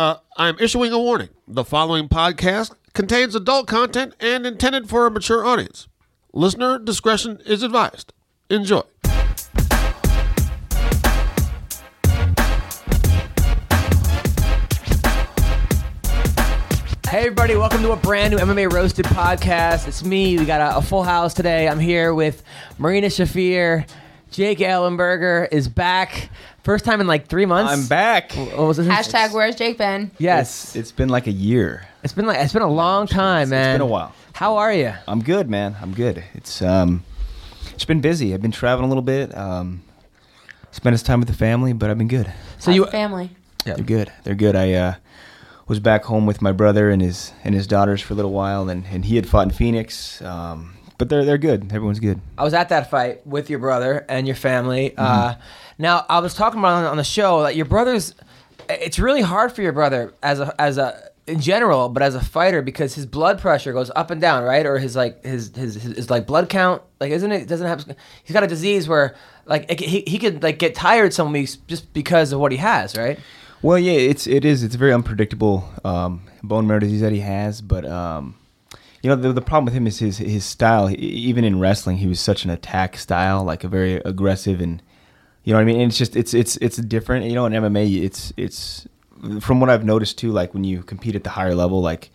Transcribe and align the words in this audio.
Uh, 0.00 0.16
I'm 0.38 0.56
issuing 0.58 0.92
a 0.92 0.98
warning. 0.98 1.28
The 1.46 1.62
following 1.62 2.08
podcast 2.08 2.72
contains 2.94 3.34
adult 3.34 3.66
content 3.66 4.14
and 4.18 4.46
intended 4.46 4.88
for 4.88 5.04
a 5.04 5.10
mature 5.10 5.44
audience. 5.44 5.88
Listener 6.32 6.78
discretion 6.78 7.38
is 7.44 7.62
advised. 7.62 8.14
Enjoy. 8.48 8.80
Hey 17.06 17.18
everybody, 17.18 17.56
welcome 17.56 17.82
to 17.82 17.92
a 17.92 17.96
brand 17.96 18.32
new 18.32 18.40
MMA 18.40 18.72
Roasted 18.72 19.04
podcast. 19.04 19.86
It's 19.86 20.02
me. 20.02 20.38
We 20.38 20.46
got 20.46 20.62
a, 20.62 20.78
a 20.78 20.80
full 20.80 21.02
house 21.02 21.34
today. 21.34 21.68
I'm 21.68 21.78
here 21.78 22.14
with 22.14 22.42
Marina 22.78 23.08
Shafir. 23.08 23.86
Jake 24.30 24.60
Ellenberger 24.60 25.48
is 25.50 25.68
back. 25.68 26.30
First 26.62 26.84
time 26.84 27.00
in 27.00 27.06
like 27.06 27.26
three 27.26 27.46
months. 27.46 27.72
I'm 27.72 27.86
back. 27.86 28.32
What 28.32 28.58
was 28.58 28.78
it? 28.78 28.86
Hashtag 28.86 29.32
where's 29.32 29.56
Jake 29.56 29.78
Ben? 29.78 30.10
Yes. 30.18 30.76
It's 30.76 30.92
been 30.92 31.08
like 31.08 31.26
a 31.26 31.32
year. 31.32 31.86
it's 32.02 32.12
been 32.12 32.26
like 32.26 32.38
it's 32.38 32.52
been 32.52 32.62
a 32.62 32.68
long 32.70 33.06
time, 33.06 33.42
It's 33.44 33.50
man. 33.50 33.74
been 33.76 33.80
a 33.80 33.86
while. 33.86 34.14
How 34.34 34.56
are 34.58 34.72
you? 34.72 34.92
I'm 35.08 35.22
good, 35.22 35.48
man. 35.48 35.76
I'm 35.80 35.94
good. 35.94 36.22
It's 36.34 36.60
um, 36.60 37.02
it's 37.74 37.84
been 37.84 38.00
busy. 38.00 38.34
I've 38.34 38.42
been 38.42 38.52
traveling 38.52 38.84
a 38.84 38.88
little 38.88 39.02
bit. 39.02 39.36
Um, 39.36 39.82
spent 40.70 40.98
some 40.98 41.06
time 41.06 41.20
with 41.20 41.28
the 41.28 41.34
family, 41.34 41.72
but 41.72 41.88
I've 41.90 41.98
been 41.98 42.08
good. 42.08 42.30
So 42.58 42.70
you 42.70 42.84
family. 42.86 43.30
Yeah. 43.64 43.74
They're 43.74 43.84
good. 43.84 44.12
They're 44.24 44.34
good. 44.34 44.56
I 44.56 44.72
uh, 44.74 44.94
was 45.66 45.80
back 45.80 46.04
home 46.04 46.26
with 46.26 46.42
my 46.42 46.52
brother 46.52 46.90
and 46.90 47.00
his 47.00 47.32
and 47.42 47.54
his 47.54 47.66
daughters 47.66 48.02
for 48.02 48.12
a 48.12 48.16
little 48.16 48.32
while, 48.32 48.68
and, 48.68 48.84
and 48.86 49.04
he 49.06 49.16
had 49.16 49.26
fought 49.28 49.44
in 49.44 49.50
Phoenix. 49.50 50.20
Um, 50.22 50.74
but 50.98 51.08
they're 51.08 51.24
they're 51.24 51.38
good. 51.38 51.72
Everyone's 51.72 52.00
good. 52.00 52.20
I 52.36 52.44
was 52.44 52.52
at 52.52 52.68
that 52.68 52.90
fight 52.90 53.26
with 53.26 53.48
your 53.48 53.58
brother 53.58 54.04
and 54.08 54.26
your 54.26 54.36
family. 54.36 54.90
Mm-hmm. 54.90 55.00
Uh, 55.00 55.34
now 55.80 56.04
I 56.08 56.20
was 56.20 56.34
talking 56.34 56.58
about 56.60 56.74
on, 56.74 56.84
on 56.84 56.96
the 56.96 57.04
show 57.04 57.42
that 57.42 57.56
your 57.56 57.66
brother's. 57.66 58.14
It's 58.68 58.98
really 59.00 59.22
hard 59.22 59.52
for 59.52 59.62
your 59.62 59.72
brother 59.72 60.14
as 60.22 60.38
a 60.38 60.54
as 60.60 60.78
a 60.78 61.10
in 61.26 61.40
general, 61.40 61.88
but 61.88 62.02
as 62.02 62.14
a 62.14 62.20
fighter 62.24 62.62
because 62.62 62.94
his 62.94 63.06
blood 63.06 63.40
pressure 63.40 63.72
goes 63.72 63.90
up 63.96 64.10
and 64.10 64.20
down, 64.20 64.44
right? 64.44 64.66
Or 64.66 64.78
his 64.78 64.94
like 64.94 65.24
his 65.24 65.54
his, 65.56 65.74
his, 65.74 65.96
his 65.96 66.10
like 66.10 66.26
blood 66.26 66.48
count, 66.48 66.82
like 67.00 67.10
isn't 67.10 67.32
it? 67.32 67.48
Doesn't 67.48 67.66
have. 67.66 67.96
He's 68.22 68.32
got 68.32 68.42
a 68.44 68.46
disease 68.46 68.86
where 68.88 69.16
like 69.46 69.70
it, 69.70 69.80
he 69.80 70.04
he 70.06 70.18
could 70.18 70.42
like 70.42 70.58
get 70.58 70.74
tired 70.74 71.12
some 71.12 71.32
weeks 71.32 71.56
just 71.66 71.92
because 71.92 72.32
of 72.32 72.40
what 72.40 72.52
he 72.52 72.58
has, 72.58 72.96
right? 72.96 73.18
Well, 73.62 73.78
yeah, 73.78 73.92
it's 73.92 74.26
it 74.26 74.44
is. 74.44 74.62
It's 74.62 74.74
very 74.76 74.92
unpredictable 74.92 75.68
um, 75.84 76.22
bone 76.42 76.66
marrow 76.66 76.80
disease 76.80 77.00
that 77.00 77.12
he 77.12 77.20
has. 77.20 77.60
But 77.60 77.84
um, 77.86 78.36
you 79.02 79.10
know, 79.10 79.16
the, 79.16 79.32
the 79.32 79.42
problem 79.42 79.64
with 79.66 79.74
him 79.74 79.86
is 79.86 79.98
his 79.98 80.18
his 80.18 80.44
style. 80.44 80.90
E- 80.90 80.94
Even 80.94 81.44
in 81.44 81.58
wrestling, 81.58 81.98
he 81.98 82.06
was 82.06 82.20
such 82.20 82.44
an 82.44 82.50
attack 82.50 82.96
style, 82.96 83.42
like 83.44 83.64
a 83.64 83.68
very 83.68 83.96
aggressive 84.04 84.60
and 84.60 84.82
you 85.44 85.52
know 85.52 85.58
what 85.58 85.62
I 85.62 85.64
mean. 85.64 85.80
And 85.80 85.90
it's 85.90 85.98
just 85.98 86.16
it's 86.16 86.34
it's 86.34 86.56
it's 86.58 86.76
different. 86.76 87.26
You 87.26 87.34
know, 87.34 87.46
in 87.46 87.52
MMA, 87.52 88.02
it's 88.02 88.32
it's 88.36 88.86
from 89.40 89.60
what 89.60 89.70
I've 89.70 89.84
noticed 89.84 90.18
too. 90.18 90.32
Like 90.32 90.54
when 90.54 90.64
you 90.64 90.82
compete 90.82 91.16
at 91.16 91.24
the 91.24 91.30
higher 91.30 91.54
level, 91.54 91.80
like 91.80 92.10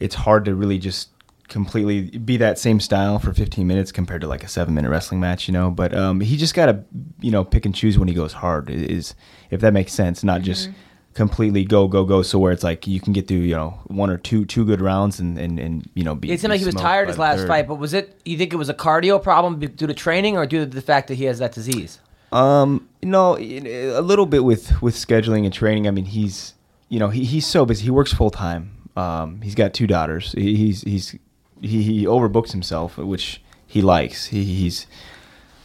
it's 0.00 0.14
hard 0.14 0.44
to 0.46 0.54
really 0.54 0.78
just 0.78 1.10
completely 1.48 2.18
be 2.18 2.36
that 2.36 2.58
same 2.58 2.80
style 2.80 3.18
for 3.18 3.32
15 3.32 3.66
minutes 3.66 3.92
compared 3.92 4.20
to 4.20 4.26
like 4.26 4.42
a 4.42 4.48
seven 4.48 4.74
minute 4.74 4.90
wrestling 4.90 5.20
match, 5.20 5.48
you 5.48 5.52
know. 5.52 5.70
But 5.70 5.94
um, 5.94 6.20
he 6.20 6.36
just 6.36 6.54
got 6.54 6.66
to, 6.66 6.84
you 7.20 7.30
know, 7.30 7.44
pick 7.44 7.64
and 7.66 7.74
choose 7.74 7.98
when 7.98 8.08
he 8.08 8.14
goes 8.14 8.32
hard. 8.32 8.70
Is 8.70 9.14
if 9.50 9.60
that 9.60 9.72
makes 9.72 9.92
sense, 9.92 10.22
not 10.22 10.42
just 10.42 10.70
completely 11.14 11.64
go 11.64 11.88
go 11.88 12.04
go. 12.04 12.22
So 12.22 12.38
where 12.38 12.52
it's 12.52 12.64
like 12.64 12.86
you 12.86 13.00
can 13.00 13.12
get 13.12 13.26
through, 13.26 13.38
you 13.38 13.54
know, 13.54 13.80
one 13.86 14.10
or 14.10 14.18
two 14.18 14.44
two 14.44 14.64
good 14.64 14.80
rounds 14.80 15.18
and 15.18 15.38
and, 15.38 15.58
and 15.58 15.88
you 15.94 16.04
know 16.04 16.14
be. 16.14 16.30
It 16.30 16.40
seemed 16.40 16.50
like 16.50 16.60
he 16.60 16.66
was 16.66 16.74
tired 16.74 17.08
his 17.08 17.18
last 17.18 17.40
third. 17.40 17.48
fight, 17.48 17.68
but 17.68 17.76
was 17.76 17.94
it? 17.94 18.20
You 18.24 18.38
think 18.38 18.52
it 18.52 18.56
was 18.56 18.68
a 18.68 18.74
cardio 18.74 19.22
problem 19.22 19.58
due 19.58 19.86
to 19.86 19.94
training, 19.94 20.36
or 20.36 20.46
due 20.46 20.60
to 20.60 20.66
the 20.66 20.82
fact 20.82 21.08
that 21.08 21.14
he 21.14 21.24
has 21.24 21.38
that 21.38 21.52
disease? 21.52 22.00
Um, 22.36 22.88
no, 23.02 23.38
a 23.38 24.00
little 24.00 24.26
bit 24.26 24.44
with 24.44 24.82
with 24.82 24.94
scheduling 24.94 25.44
and 25.44 25.52
training. 25.54 25.88
I 25.88 25.90
mean, 25.90 26.04
he's 26.04 26.54
you 26.88 26.98
know 26.98 27.08
he, 27.08 27.24
he's 27.24 27.46
so 27.46 27.64
busy. 27.64 27.84
He 27.84 27.90
works 27.90 28.12
full 28.12 28.30
time. 28.30 28.72
Um, 28.96 29.40
he's 29.40 29.54
got 29.54 29.72
two 29.72 29.86
daughters. 29.86 30.32
He, 30.32 30.56
he's 30.56 30.82
he's 30.82 31.16
he, 31.62 31.82
he 31.82 32.04
overbooks 32.04 32.52
himself, 32.52 32.98
which 32.98 33.40
he 33.66 33.80
likes. 33.80 34.26
He, 34.26 34.44
he's 34.44 34.86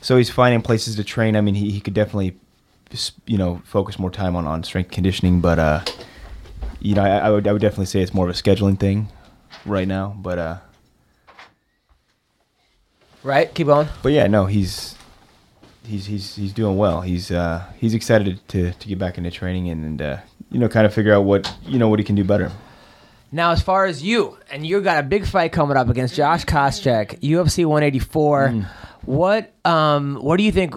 so 0.01 0.17
he's 0.17 0.29
finding 0.29 0.61
places 0.61 0.95
to 0.95 1.03
train. 1.03 1.35
I 1.35 1.41
mean, 1.41 1.55
he, 1.55 1.71
he 1.71 1.81
could 1.81 1.93
definitely 1.93 2.37
you 3.25 3.37
know 3.37 3.61
focus 3.65 3.99
more 3.99 4.11
time 4.11 4.35
on 4.35 4.45
on 4.47 4.63
strength 4.63 4.91
conditioning, 4.91 5.41
but 5.41 5.59
uh, 5.59 5.83
you 6.79 6.95
know, 6.95 7.03
I, 7.03 7.17
I 7.17 7.29
would 7.31 7.47
I 7.47 7.51
would 7.51 7.61
definitely 7.61 7.87
say 7.87 8.01
it's 8.01 8.13
more 8.13 8.29
of 8.29 8.35
a 8.35 8.39
scheduling 8.39 8.79
thing 8.79 9.09
right 9.65 9.87
now. 9.87 10.15
But 10.17 10.39
uh, 10.39 10.57
Right? 13.23 13.53
Keep 13.53 13.67
going. 13.67 13.87
but 14.01 14.13
yeah, 14.13 14.27
no, 14.27 14.45
he's 14.45 14.95
he's 15.85 16.05
he's 16.05 16.35
he's 16.35 16.53
doing 16.53 16.77
well. 16.77 17.01
He's 17.01 17.31
uh 17.31 17.65
he's 17.77 17.93
excited 17.93 18.39
to 18.49 18.71
to 18.71 18.87
get 18.87 18.99
back 18.99 19.17
into 19.17 19.31
training 19.31 19.69
and, 19.69 19.85
and 19.85 20.01
uh, 20.01 20.17
you 20.49 20.59
know 20.59 20.69
kind 20.69 20.85
of 20.85 20.93
figure 20.93 21.13
out 21.13 21.25
what 21.25 21.53
you 21.63 21.79
know 21.79 21.89
what 21.89 21.99
he 21.99 22.05
can 22.05 22.15
do 22.15 22.23
better. 22.23 22.51
Now, 23.33 23.51
as 23.51 23.61
far 23.61 23.85
as 23.85 24.03
you, 24.03 24.37
and 24.51 24.65
you 24.65 24.81
got 24.81 24.99
a 24.99 25.03
big 25.03 25.25
fight 25.25 25.53
coming 25.53 25.77
up 25.77 25.87
against 25.87 26.15
Josh 26.15 26.43
Koscheck, 26.43 27.21
UFC 27.21 27.65
184. 27.65 28.47
Mm. 28.49 28.67
What 29.05 29.53
um 29.65 30.15
what 30.15 30.37
do 30.37 30.43
you 30.43 30.51
think 30.51 30.75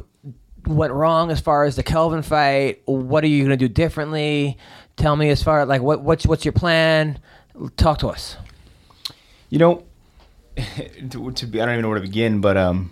went 0.66 0.92
wrong 0.92 1.30
as 1.30 1.40
far 1.40 1.64
as 1.64 1.76
the 1.76 1.82
Kelvin 1.82 2.22
fight? 2.22 2.82
What 2.86 3.24
are 3.24 3.28
you 3.28 3.40
going 3.44 3.50
to 3.50 3.56
do 3.56 3.68
differently? 3.68 4.56
Tell 4.96 5.16
me 5.16 5.28
as 5.30 5.42
far 5.42 5.66
like 5.66 5.82
what 5.82 6.02
what's 6.02 6.26
what's 6.26 6.44
your 6.44 6.52
plan? 6.52 7.18
Talk 7.76 7.98
to 7.98 8.08
us. 8.08 8.36
You 9.50 9.58
know, 9.58 9.84
to, 11.10 11.32
to 11.32 11.46
be 11.46 11.60
I 11.60 11.66
don't 11.66 11.74
even 11.74 11.82
know 11.82 11.88
where 11.88 11.98
to 11.98 12.06
begin, 12.06 12.40
but 12.40 12.56
um, 12.56 12.90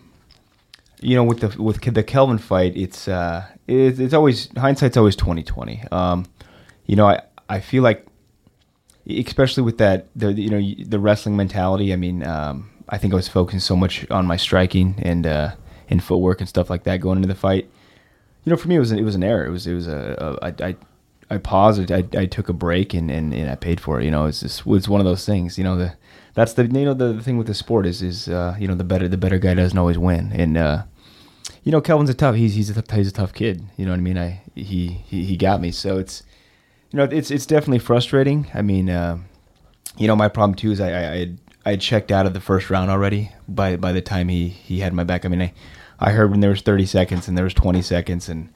you 1.03 1.17
know 1.17 1.25
with 1.25 1.41
the 1.41 1.63
with 1.63 1.81
the 1.83 2.03
Kelvin 2.03 2.39
fight, 2.39 2.77
it's 2.77 3.09
uh 3.09 3.47
it's, 3.67 3.99
it's 3.99 4.15
always 4.15 4.49
hindsight's 4.57 4.97
always 4.97 5.17
twenty 5.17 5.43
twenty. 5.43 5.83
Um, 5.91 6.27
you 6.87 6.97
know 6.97 7.07
I 7.07 7.23
I 7.49 7.61
feel 7.61 7.83
like 7.83 8.07
especially 9.09 9.63
with 9.63 9.79
that 9.79 10.07
the 10.15 10.33
you 10.33 10.51
know 10.51 10.85
the 10.85 10.99
wrestling 10.99 11.37
mentality. 11.37 11.93
I 11.93 11.97
mean, 11.97 12.25
um, 12.25 12.71
I 12.89 12.99
think 12.99 13.13
I 13.13 13.17
was 13.17 13.29
focusing 13.29 13.61
so 13.61 13.77
much 13.77 14.09
on 14.11 14.27
my 14.27 14.37
striking 14.37 14.95
and 14.99 15.27
uh, 15.27 15.55
and 15.89 16.03
footwork 16.03 16.41
and 16.41 16.49
stuff 16.49 16.71
like 16.71 16.85
that 16.85 16.99
going 16.99 17.19
into 17.19 17.29
the 17.29 17.35
fight. 17.35 17.69
You 18.45 18.51
know, 18.51 18.57
for 18.57 18.69
me, 18.69 18.77
it 18.77 18.81
was 18.81 18.91
an, 18.91 18.99
it 18.99 19.05
was 19.05 19.15
an 19.15 19.23
error. 19.23 19.47
It 19.47 19.51
was 19.51 19.67
it 19.67 19.75
was 19.75 19.89
a, 19.89 20.39
a 20.43 20.47
I, 20.47 20.69
I 20.69 20.77
I 21.31 21.39
paused. 21.39 21.91
I, 21.91 22.05
I 22.17 22.27
took 22.27 22.49
a 22.49 22.53
break 22.53 22.93
and, 22.93 23.11
and, 23.11 23.33
and 23.33 23.51
I 23.51 23.55
paid 23.55 23.81
for 23.81 24.01
it. 24.01 24.05
You 24.05 24.11
know, 24.11 24.27
it's 24.27 24.41
just 24.41 24.67
it's 24.67 24.89
one 24.89 25.01
of 25.01 25.07
those 25.07 25.25
things. 25.25 25.57
You 25.57 25.65
know, 25.65 25.77
the 25.77 25.95
that's 26.35 26.55
the 26.55 26.65
you 26.65 26.85
know 26.85 26.95
the, 26.95 27.15
the 27.15 27.23
thing 27.23 27.39
with 27.39 27.47
the 27.47 27.55
sport 27.55 27.87
is 27.87 28.03
is 28.03 28.29
uh, 28.29 28.57
you 28.59 28.69
know 28.69 28.75
the 28.75 28.85
better 28.85 29.09
the 29.09 29.17
better 29.17 29.39
guy 29.39 29.55
doesn't 29.55 29.79
always 29.79 29.99
win. 29.99 30.33
And 30.33 30.57
uh, 30.57 30.83
you 31.63 31.73
know, 31.73 31.81
Kelvin's 31.81 32.11
a 32.11 32.15
tough. 32.15 32.35
He's 32.35 32.55
he's 32.55 32.71
a 32.71 32.75
tough, 32.75 32.97
he's 32.97 33.09
a 33.09 33.13
tough 33.13 33.33
kid. 33.33 33.65
You 33.77 33.85
know 33.85 33.93
what 33.93 33.99
I 33.99 34.03
mean? 34.03 34.19
I 34.19 34.43
he 34.55 35.03
he, 35.07 35.25
he 35.25 35.37
got 35.37 35.61
me. 35.61 35.71
So 35.71 35.99
it's 35.99 36.23
you 36.91 36.97
know 36.97 37.05
it's 37.05 37.31
it's 37.31 37.47
definitely 37.47 37.79
frustrating. 37.79 38.49
I 38.55 38.63
mean, 38.63 38.91
uh, 38.91 39.19
you 39.97 40.07
know, 40.07 40.17
my 40.17 40.29
problem 40.29 40.55
too 40.55 40.73
is 40.73 40.81
I 40.81 40.91
I 40.91 41.13
I 41.13 41.19
had, 41.19 41.39
I 41.65 41.71
had 41.71 41.81
checked 41.81 42.11
out 42.11 42.27
of 42.27 42.35
the 42.35 42.41
first 42.41 42.71
round 42.71 42.91
already 42.91 43.33
by 43.49 43.77
by 43.77 43.93
the 43.93 44.03
time 44.03 44.29
he 44.29 44.49
he 44.49 44.81
had 44.81 44.93
my 44.93 45.05
back. 45.05 45.25
I 45.25 45.29
mean, 45.29 45.43
I 45.43 45.53
I 45.99 46.11
heard 46.11 46.31
when 46.31 46.41
there 46.41 46.51
was 46.51 46.63
30 46.63 46.87
seconds 46.87 47.29
and 47.29 47.37
there 47.37 47.45
was 47.45 47.55
20 47.55 47.81
seconds 47.83 48.29
and 48.29 48.49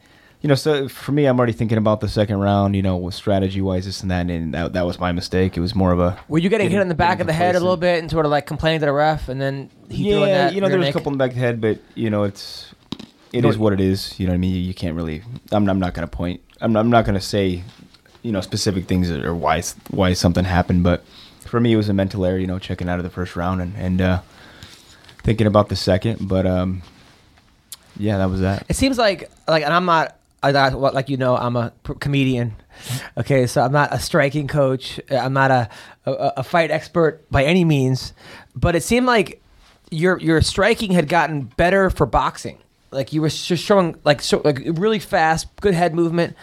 you 0.42 0.48
know, 0.48 0.54
so 0.54 0.88
for 0.88 1.12
me, 1.12 1.26
I'm 1.26 1.38
already 1.38 1.54
thinking 1.54 1.78
about 1.78 2.00
the 2.00 2.08
second 2.08 2.38
round. 2.38 2.76
You 2.76 2.82
know, 2.82 3.08
strategy 3.10 3.60
wise, 3.60 3.86
this 3.86 4.02
and 4.02 4.10
that, 4.10 4.30
and 4.30 4.52
that, 4.54 4.74
that 4.74 4.86
was 4.86 5.00
my 5.00 5.10
mistake. 5.10 5.56
It 5.56 5.60
was 5.60 5.74
more 5.74 5.92
of 5.92 5.98
a. 5.98 6.18
Were 6.28 6.38
you 6.38 6.50
getting 6.50 6.70
hit 6.70 6.80
in 6.80 6.88
the 6.88 6.94
back 6.94 7.20
of 7.20 7.26
the 7.26 7.32
head 7.32 7.56
a 7.56 7.60
little 7.60 7.76
bit 7.76 8.00
and 8.00 8.10
sort 8.10 8.26
of 8.26 8.30
like 8.30 8.46
complaining 8.46 8.80
to 8.80 8.86
the 8.86 8.92
ref, 8.92 9.28
and 9.28 9.40
then 9.40 9.70
he 9.88 10.04
threw 10.04 10.24
in 10.24 10.28
Yeah, 10.28 10.50
you 10.50 10.60
know, 10.60 10.68
there 10.68 10.78
was 10.78 10.88
a 10.88 10.92
couple 10.92 11.10
in 11.10 11.18
the 11.18 11.24
back 11.24 11.30
of 11.30 11.36
the 11.36 11.40
head, 11.40 11.60
but 11.60 11.80
you 11.94 12.10
know, 12.10 12.24
it's 12.24 12.74
it 13.36 13.44
is 13.44 13.58
what 13.58 13.72
it 13.72 13.80
is. 13.80 14.18
You 14.18 14.26
know 14.26 14.32
what 14.32 14.36
I 14.36 14.38
mean? 14.38 14.54
You, 14.54 14.60
you 14.60 14.74
can't 14.74 14.94
really. 14.96 15.22
I'm, 15.52 15.68
I'm 15.68 15.78
not 15.78 15.94
going 15.94 16.06
to 16.06 16.10
point. 16.16 16.40
I'm, 16.60 16.76
I'm 16.76 16.90
not 16.90 17.04
going 17.04 17.14
to 17.14 17.20
say, 17.20 17.62
you 18.22 18.32
know, 18.32 18.40
specific 18.40 18.86
things 18.86 19.10
or 19.10 19.34
why 19.34 19.62
why 19.90 20.12
something 20.14 20.44
happened, 20.44 20.82
but 20.82 21.04
for 21.46 21.60
me, 21.60 21.72
it 21.72 21.76
was 21.76 21.88
a 21.88 21.92
mental 21.94 22.24
error. 22.26 22.38
You 22.38 22.46
know, 22.46 22.58
checking 22.58 22.88
out 22.88 22.98
of 22.98 23.04
the 23.04 23.10
first 23.10 23.36
round 23.36 23.60
and 23.62 23.74
and 23.76 24.00
uh, 24.00 24.20
thinking 25.22 25.46
about 25.46 25.68
the 25.68 25.76
second, 25.76 26.28
but 26.28 26.46
um, 26.46 26.82
yeah, 27.96 28.18
that 28.18 28.28
was 28.30 28.40
that. 28.40 28.64
It 28.68 28.76
seems 28.76 28.98
like 28.98 29.30
like, 29.48 29.64
and 29.64 29.72
I'm 29.72 29.84
not. 29.84 30.16
I, 30.42 30.50
I- 30.50 30.68
like 30.68 31.08
you 31.08 31.16
know, 31.16 31.36
I'm 31.36 31.56
a 31.56 31.72
comedian. 32.00 32.56
Okay, 33.16 33.46
so 33.46 33.62
I'm 33.62 33.72
not 33.72 33.92
a 33.94 33.98
striking 33.98 34.46
coach. 34.48 35.00
I'm 35.10 35.32
not 35.32 35.50
a, 35.50 35.68
a 36.04 36.12
a 36.38 36.42
fight 36.42 36.70
expert 36.70 37.28
by 37.30 37.44
any 37.44 37.64
means. 37.64 38.12
But 38.54 38.76
it 38.76 38.82
seemed 38.82 39.06
like 39.06 39.42
your 39.90 40.18
your 40.20 40.42
striking 40.42 40.92
had 40.92 41.08
gotten 41.08 41.42
better 41.56 41.90
for 41.90 42.06
boxing. 42.06 42.58
Like 42.90 43.12
you 43.12 43.20
were 43.22 43.28
just 43.28 43.62
showing 43.64 43.96
like 44.04 44.22
so 44.22 44.40
like 44.44 44.60
really 44.64 44.98
fast, 44.98 45.48
good 45.60 45.74
head 45.74 45.94
movement. 45.94 46.36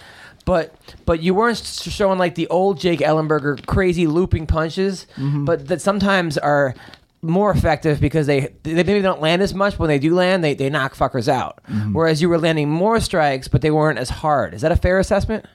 but 0.46 0.76
but 1.06 1.22
you 1.24 1.34
weren't 1.34 1.58
showing 1.58 2.20
like 2.20 2.36
the 2.36 2.48
old 2.48 2.80
Jake 2.80 3.00
Ellenberger 3.00 3.66
crazy 3.66 4.08
looping 4.08 4.46
punches, 4.48 5.08
Mm-hmm. 5.16 5.46
but 5.46 5.68
that 5.68 5.82
sometimes 5.82 6.38
are 6.38 6.76
more 7.22 7.52
effective 7.52 8.02
because 8.02 8.28
they 8.28 8.54
they 8.64 8.74
maybe 8.84 9.02
don't 9.02 9.22
land 9.22 9.42
as 9.42 9.54
much. 9.54 9.74
But 9.74 9.80
when 9.82 9.88
they 9.90 10.00
do 10.00 10.14
land, 10.14 10.44
they 10.44 10.54
they 10.54 10.70
knock 10.70 10.96
fuckers 10.96 11.30
out. 11.30 11.62
Mm-hmm. 11.70 11.94
Whereas 11.94 12.22
you 12.22 12.28
were 12.30 12.38
landing 12.38 12.70
more 12.70 13.00
strikes, 13.00 13.48
but 13.48 13.62
they 13.62 13.72
weren't 13.72 13.98
as 14.00 14.10
hard. 14.10 14.54
Is 14.54 14.62
that 14.62 14.72
a 14.74 14.76
fair 14.76 15.00
assessment? 15.00 15.46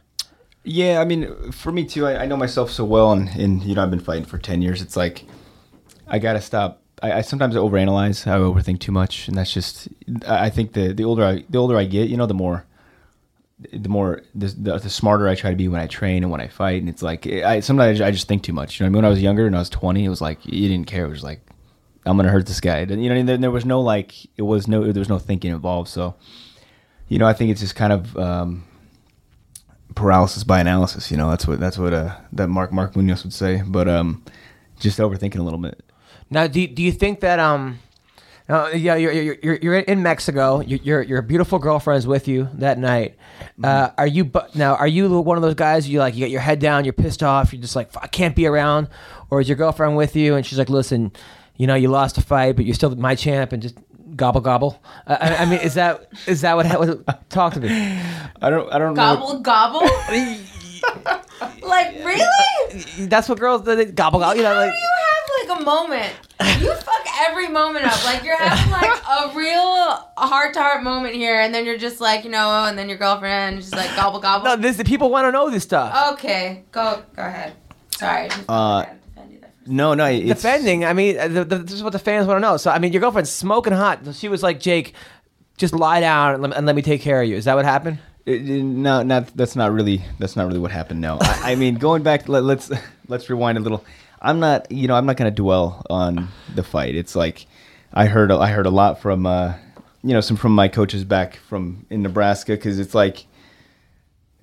Yeah, 0.64 1.00
I 1.00 1.04
mean, 1.04 1.52
for 1.52 1.70
me 1.72 1.84
too, 1.84 2.06
I, 2.06 2.22
I 2.22 2.26
know 2.26 2.36
myself 2.36 2.70
so 2.70 2.84
well, 2.84 3.12
and, 3.12 3.28
and 3.30 3.62
you 3.62 3.74
know, 3.74 3.82
I've 3.82 3.90
been 3.90 4.00
fighting 4.00 4.24
for 4.24 4.38
ten 4.38 4.60
years. 4.62 4.80
It's 4.82 4.96
like 4.96 5.24
I 6.06 6.18
gotta 6.18 6.40
stop. 6.40 6.82
I, 7.02 7.12
I 7.12 7.20
sometimes 7.22 7.54
overanalyze. 7.54 8.26
I 8.26 8.38
overthink 8.38 8.80
too 8.80 8.92
much, 8.92 9.28
and 9.28 9.36
that's 9.36 9.52
just. 9.52 9.88
I 10.26 10.50
think 10.50 10.72
the 10.72 10.92
the 10.92 11.04
older 11.04 11.24
I 11.24 11.44
the 11.48 11.58
older 11.58 11.76
I 11.76 11.84
get, 11.84 12.08
you 12.08 12.16
know, 12.16 12.26
the 12.26 12.34
more 12.34 12.66
the 13.72 13.88
more 13.88 14.22
the, 14.34 14.46
the, 14.46 14.78
the 14.78 14.90
smarter 14.90 15.28
I 15.28 15.34
try 15.34 15.50
to 15.50 15.56
be 15.56 15.68
when 15.68 15.80
I 15.80 15.86
train 15.86 16.22
and 16.22 16.30
when 16.30 16.40
I 16.40 16.48
fight. 16.48 16.80
And 16.80 16.88
it's 16.88 17.02
like 17.02 17.26
I 17.26 17.60
sometimes 17.60 18.00
I 18.00 18.10
just 18.10 18.28
think 18.28 18.42
too 18.42 18.52
much. 18.52 18.78
You 18.78 18.84
know, 18.84 18.88
I 18.88 18.90
mean? 18.90 18.96
when 18.96 19.04
I 19.04 19.08
was 19.08 19.22
younger 19.22 19.46
and 19.46 19.56
I 19.56 19.58
was 19.58 19.70
twenty, 19.70 20.04
it 20.04 20.08
was 20.08 20.20
like 20.20 20.44
you 20.44 20.68
didn't 20.68 20.86
care. 20.86 21.06
It 21.06 21.10
was 21.10 21.24
like 21.24 21.40
I'm 22.06 22.16
gonna 22.16 22.30
hurt 22.30 22.46
this 22.46 22.60
guy. 22.60 22.80
You 22.80 22.96
know, 22.96 23.12
I 23.12 23.16
mean? 23.16 23.26
there, 23.26 23.36
there 23.36 23.50
was 23.50 23.64
no 23.64 23.80
like 23.80 24.14
it 24.36 24.42
was 24.42 24.68
no 24.68 24.90
there 24.92 25.00
was 25.00 25.08
no 25.08 25.18
thinking 25.18 25.52
involved. 25.52 25.88
So, 25.88 26.14
you 27.08 27.18
know, 27.18 27.26
I 27.26 27.32
think 27.32 27.50
it's 27.50 27.60
just 27.60 27.76
kind 27.76 27.92
of. 27.92 28.16
Um, 28.16 28.64
paralysis 29.94 30.44
by 30.44 30.60
analysis. 30.60 31.10
You 31.10 31.16
know, 31.16 31.28
that's 31.28 31.46
what 31.46 31.58
that's 31.60 31.76
what 31.76 31.92
uh, 31.92 32.16
that 32.32 32.48
Mark 32.48 32.72
Mark 32.72 32.96
Munoz 32.96 33.24
would 33.24 33.32
say. 33.32 33.62
But 33.66 33.88
um, 33.88 34.22
just 34.78 34.98
overthinking 34.98 35.38
a 35.38 35.42
little 35.42 35.58
bit. 35.58 35.82
Now, 36.30 36.46
do 36.46 36.66
do 36.66 36.82
you 36.82 36.92
think 36.92 37.20
that 37.20 37.38
um, 37.38 37.78
uh, 38.48 38.70
yeah, 38.74 38.94
you're 38.94 39.12
you're 39.12 39.36
you're, 39.42 39.58
you're 39.60 39.78
in 39.78 40.02
Mexico. 40.02 40.60
Your 40.60 40.78
your 40.78 41.02
your 41.02 41.22
beautiful 41.22 41.58
girlfriend's 41.58 42.06
with 42.06 42.28
you 42.28 42.48
that 42.54 42.78
night. 42.78 43.16
Uh, 43.62 43.90
are 43.98 44.06
you 44.06 44.30
now? 44.54 44.74
Are 44.76 44.86
you 44.86 45.20
one 45.20 45.36
of 45.36 45.42
those 45.42 45.54
guys? 45.54 45.88
You 45.88 45.98
like 45.98 46.14
you 46.14 46.24
got 46.24 46.30
your 46.30 46.40
head 46.40 46.58
down, 46.58 46.84
you're 46.84 46.94
pissed 46.94 47.22
off, 47.22 47.52
you're 47.52 47.60
just 47.60 47.76
like 47.76 47.90
I 48.00 48.06
can't 48.06 48.34
be 48.34 48.46
around, 48.46 48.88
or 49.30 49.40
is 49.40 49.48
your 49.48 49.56
girlfriend 49.56 49.96
with 49.96 50.16
you 50.16 50.34
and 50.34 50.46
she's 50.46 50.58
like, 50.58 50.70
listen, 50.70 51.12
you 51.56 51.66
know, 51.66 51.74
you 51.74 51.88
lost 51.88 52.16
a 52.16 52.22
fight, 52.22 52.56
but 52.56 52.64
you're 52.64 52.74
still 52.74 52.94
my 52.96 53.14
champ, 53.14 53.52
and 53.52 53.62
just 53.62 53.76
gobble 54.16 54.40
gobble. 54.40 54.82
Uh, 55.06 55.18
I, 55.20 55.36
I 55.36 55.44
mean, 55.44 55.60
is 55.60 55.74
that 55.74 56.10
is 56.26 56.40
that 56.40 56.56
what? 56.56 56.66
what 56.78 57.30
talk 57.30 57.52
to 57.52 57.60
me. 57.60 57.68
I 58.40 58.48
don't 58.48 58.72
I 58.72 58.78
don't 58.78 58.94
know. 58.94 59.16
Gobble 59.16 59.40
gobble. 59.40 59.80
like 61.62 61.94
really? 62.04 62.26
That's 63.06 63.28
what 63.28 63.38
girls 63.38 63.64
they 63.64 63.84
gobble 63.86 64.20
gobble. 64.20 64.36
You 64.36 64.42
know, 64.42 64.54
How 64.54 64.60
like 64.60 64.74
do 65.58 65.66
you 65.66 65.76
have 65.76 65.88
like 65.88 66.00
a 66.00 66.04
moment? 66.04 66.14
You 66.60 66.74
fuck 66.74 67.06
every 67.28 67.48
moment 67.48 67.84
up. 67.84 68.04
Like 68.04 68.22
you're 68.24 68.36
having 68.36 68.70
like 68.72 69.02
a 69.04 69.36
real 69.36 70.04
heart 70.16 70.54
to 70.54 70.60
heart 70.60 70.82
moment 70.82 71.14
here, 71.14 71.40
and 71.40 71.54
then 71.54 71.64
you're 71.64 71.78
just 71.78 72.00
like 72.00 72.24
you 72.24 72.30
know, 72.30 72.64
and 72.64 72.78
then 72.78 72.88
your 72.88 72.98
girlfriend 72.98 73.58
is 73.58 73.70
just 73.70 73.76
like 73.76 73.94
gobble 73.96 74.20
gobble. 74.20 74.44
no, 74.44 74.56
this 74.56 74.76
the 74.76 74.84
people 74.84 75.10
want 75.10 75.26
to 75.26 75.32
know 75.32 75.50
this 75.50 75.62
stuff. 75.64 76.12
Okay, 76.14 76.64
go 76.72 77.02
go 77.16 77.22
ahead. 77.22 77.54
Sorry. 77.90 78.28
Uh, 78.48 78.84
had 78.84 78.92
to 79.02 79.08
defend 79.08 79.32
you 79.32 79.40
there 79.40 79.50
for 79.64 79.70
a 79.70 79.72
No, 79.74 79.94
no. 79.94 80.04
It's, 80.06 80.26
defending. 80.28 80.84
I 80.84 80.92
mean, 80.92 81.16
the, 81.16 81.44
the, 81.44 81.58
this 81.58 81.72
is 81.72 81.82
what 81.82 81.92
the 81.92 81.98
fans 81.98 82.26
want 82.28 82.36
to 82.36 82.40
know. 82.40 82.56
So, 82.56 82.70
I 82.70 82.78
mean, 82.78 82.92
your 82.92 83.00
girlfriend's 83.00 83.30
smoking 83.30 83.72
hot. 83.72 84.00
She 84.14 84.28
was 84.28 84.40
like, 84.40 84.60
Jake, 84.60 84.94
just 85.56 85.74
lie 85.74 85.98
down 86.00 86.34
and 86.34 86.42
let, 86.44 86.56
and 86.56 86.64
let 86.64 86.76
me 86.76 86.82
take 86.82 87.00
care 87.00 87.20
of 87.20 87.28
you. 87.28 87.34
Is 87.34 87.44
that 87.46 87.56
what 87.56 87.64
happened? 87.64 87.98
It, 88.24 88.48
it- 88.48 88.62
no, 88.62 89.02
not 89.02 89.34
that's 89.36 89.56
not 89.56 89.72
really 89.72 90.04
that's 90.20 90.36
not 90.36 90.46
really 90.46 90.60
what 90.60 90.70
happened. 90.70 91.00
No, 91.00 91.18
I, 91.20 91.52
I 91.52 91.54
mean 91.56 91.74
going 91.76 92.02
back. 92.04 92.28
Let, 92.28 92.44
let's 92.44 92.70
let's 93.08 93.28
rewind 93.28 93.58
a 93.58 93.60
little. 93.60 93.84
I'm 94.20 94.40
not 94.40 94.70
you 94.70 94.88
know 94.88 94.94
I'm 94.94 95.06
not 95.06 95.16
gonna 95.16 95.30
dwell 95.30 95.84
on 95.90 96.28
the 96.54 96.62
fight. 96.62 96.94
It's 96.94 97.14
like 97.16 97.46
I 97.92 98.06
heard 98.06 98.30
I 98.32 98.48
heard 98.50 98.66
a 98.66 98.70
lot 98.70 99.00
from 99.00 99.26
uh, 99.26 99.54
you 100.02 100.12
know 100.14 100.20
some 100.20 100.36
from 100.36 100.54
my 100.54 100.68
coaches 100.68 101.04
back 101.04 101.36
from 101.36 101.86
in 101.90 102.02
Nebraska 102.02 102.52
because 102.52 102.78
it's 102.78 102.94
like 102.94 103.26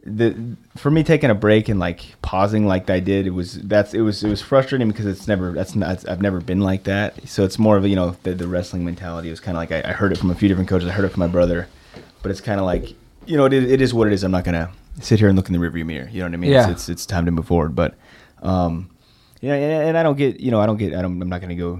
the 0.07 0.35
for 0.75 0.91
me 0.91 1.03
taking 1.03 1.31
a 1.31 1.35
break 1.35 1.67
and 1.67 1.79
like 1.79 2.15
pausing 2.21 2.67
like 2.67 2.89
I 2.91 2.99
did 2.99 3.25
it 3.25 3.31
was 3.31 3.55
that's 3.63 3.93
it 3.95 4.01
was 4.01 4.23
it 4.23 4.29
was 4.29 4.39
frustrating 4.41 4.87
because 4.87 5.07
it's 5.07 5.27
never 5.27 5.51
that's 5.51 5.73
not 5.75 6.07
I've 6.07 6.21
never 6.21 6.39
been 6.39 6.59
like 6.61 6.83
that. 6.83 7.27
So 7.27 7.43
it's 7.43 7.57
more 7.57 7.75
of 7.75 7.83
a 7.85 7.89
you 7.89 7.95
know 7.95 8.15
the, 8.23 8.33
the 8.35 8.47
wrestling 8.47 8.85
mentality. 8.85 9.29
It 9.29 9.31
was 9.31 9.39
kind 9.39 9.57
of 9.57 9.59
like 9.61 9.71
I, 9.71 9.89
I 9.89 9.93
heard 9.93 10.11
it 10.11 10.19
from 10.19 10.29
a 10.29 10.35
few 10.35 10.47
different 10.47 10.69
coaches. 10.69 10.87
I 10.89 10.91
heard 10.91 11.05
it 11.05 11.09
from 11.09 11.21
my 11.21 11.27
brother. 11.27 11.67
But 12.21 12.29
it's 12.31 12.41
kind 12.41 12.59
of 12.59 12.65
like 12.67 12.93
you 13.25 13.35
know 13.35 13.45
it, 13.45 13.53
is- 13.53 13.71
it 13.71 13.81
is 13.81 13.93
what 13.93 14.07
it 14.07 14.13
is. 14.13 14.23
I'm 14.23 14.31
not 14.31 14.43
gonna 14.43 14.71
sit 15.01 15.17
here 15.19 15.27
and 15.27 15.35
look 15.35 15.49
in 15.49 15.53
the 15.53 15.59
rearview 15.59 15.85
mirror. 15.85 16.07
You 16.11 16.19
know 16.19 16.25
what 16.27 16.33
I 16.35 16.37
mean? 16.37 16.51
Yeah. 16.51 16.69
it's, 16.69 16.81
it's 16.81 16.89
it's 16.89 17.05
time 17.07 17.25
to 17.25 17.31
move 17.31 17.47
forward. 17.47 17.73
But 17.75 17.95
um 18.43 18.91
yeah 19.41 19.53
and, 19.55 19.89
and 19.89 19.97
I 19.97 20.03
don't 20.03 20.17
get 20.17 20.39
you 20.39 20.51
know 20.51 20.59
I 20.61 20.65
don't 20.65 20.77
get 20.77 20.93
I 20.95 21.01
don't 21.01 21.21
I'm 21.21 21.29
not 21.29 21.41
gonna 21.41 21.55
go 21.55 21.79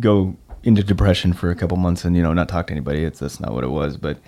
go 0.00 0.36
into 0.62 0.82
depression 0.82 1.32
for 1.32 1.50
a 1.50 1.54
couple 1.54 1.76
months 1.76 2.04
and 2.04 2.16
you 2.16 2.22
know 2.22 2.32
not 2.32 2.48
talk 2.48 2.66
to 2.68 2.72
anybody 2.72 3.04
it's 3.04 3.20
that's 3.20 3.38
not 3.40 3.52
what 3.52 3.62
it 3.64 3.68
was 3.70 3.96
but 3.96 4.18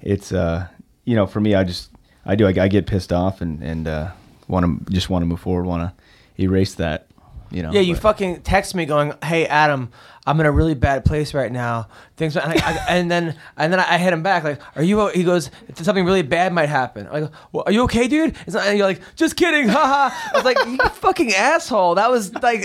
it's 0.00 0.32
uh 0.32 0.66
you 1.04 1.14
know 1.14 1.26
for 1.26 1.40
me 1.40 1.54
i 1.54 1.62
just 1.64 1.90
i 2.24 2.34
do 2.34 2.46
i, 2.46 2.50
I 2.50 2.68
get 2.68 2.86
pissed 2.86 3.12
off 3.12 3.40
and 3.42 3.62
and 3.62 3.86
uh 3.86 4.10
want 4.48 4.86
to 4.86 4.92
just 4.92 5.10
want 5.10 5.22
to 5.22 5.26
move 5.26 5.40
forward 5.40 5.66
want 5.66 5.82
to 5.82 6.42
erase 6.42 6.74
that 6.76 7.08
you 7.50 7.62
know 7.62 7.72
Yeah, 7.72 7.80
you 7.80 7.94
but- 7.94 8.02
fucking 8.02 8.40
text 8.42 8.74
me 8.74 8.86
going, 8.86 9.12
"Hey, 9.22 9.46
Adam, 9.46 9.90
I'm 10.26 10.40
in 10.40 10.46
a 10.46 10.50
really 10.50 10.74
bad 10.74 11.04
place 11.04 11.32
right 11.32 11.52
now." 11.52 11.86
Things, 12.16 12.34
and, 12.36 12.52
I, 12.52 12.56
I, 12.56 12.84
and 12.96 13.10
then 13.10 13.34
and 13.58 13.72
then 13.72 13.78
I 13.78 13.98
hit 13.98 14.12
him 14.12 14.22
back 14.22 14.42
like, 14.42 14.60
"Are 14.74 14.82
you?" 14.82 15.00
o-" 15.00 15.08
He 15.08 15.22
goes, 15.22 15.50
"Something 15.74 16.04
really 16.06 16.22
bad 16.22 16.52
might 16.52 16.68
happen." 16.70 17.06
I 17.08 17.20
go, 17.20 17.30
well, 17.52 17.64
"Are 17.66 17.72
you 17.72 17.82
okay, 17.82 18.08
dude?" 18.08 18.34
It's 18.46 18.54
not, 18.54 18.66
and 18.66 18.78
you're 18.78 18.86
like, 18.86 19.02
"Just 19.16 19.36
kidding, 19.36 19.68
haha." 19.76 20.14
I 20.32 20.36
was 20.36 20.44
like, 20.44 20.56
"You 20.66 20.78
fucking 20.78 21.34
asshole." 21.34 21.96
That 21.96 22.10
was 22.10 22.32
like, 22.34 22.64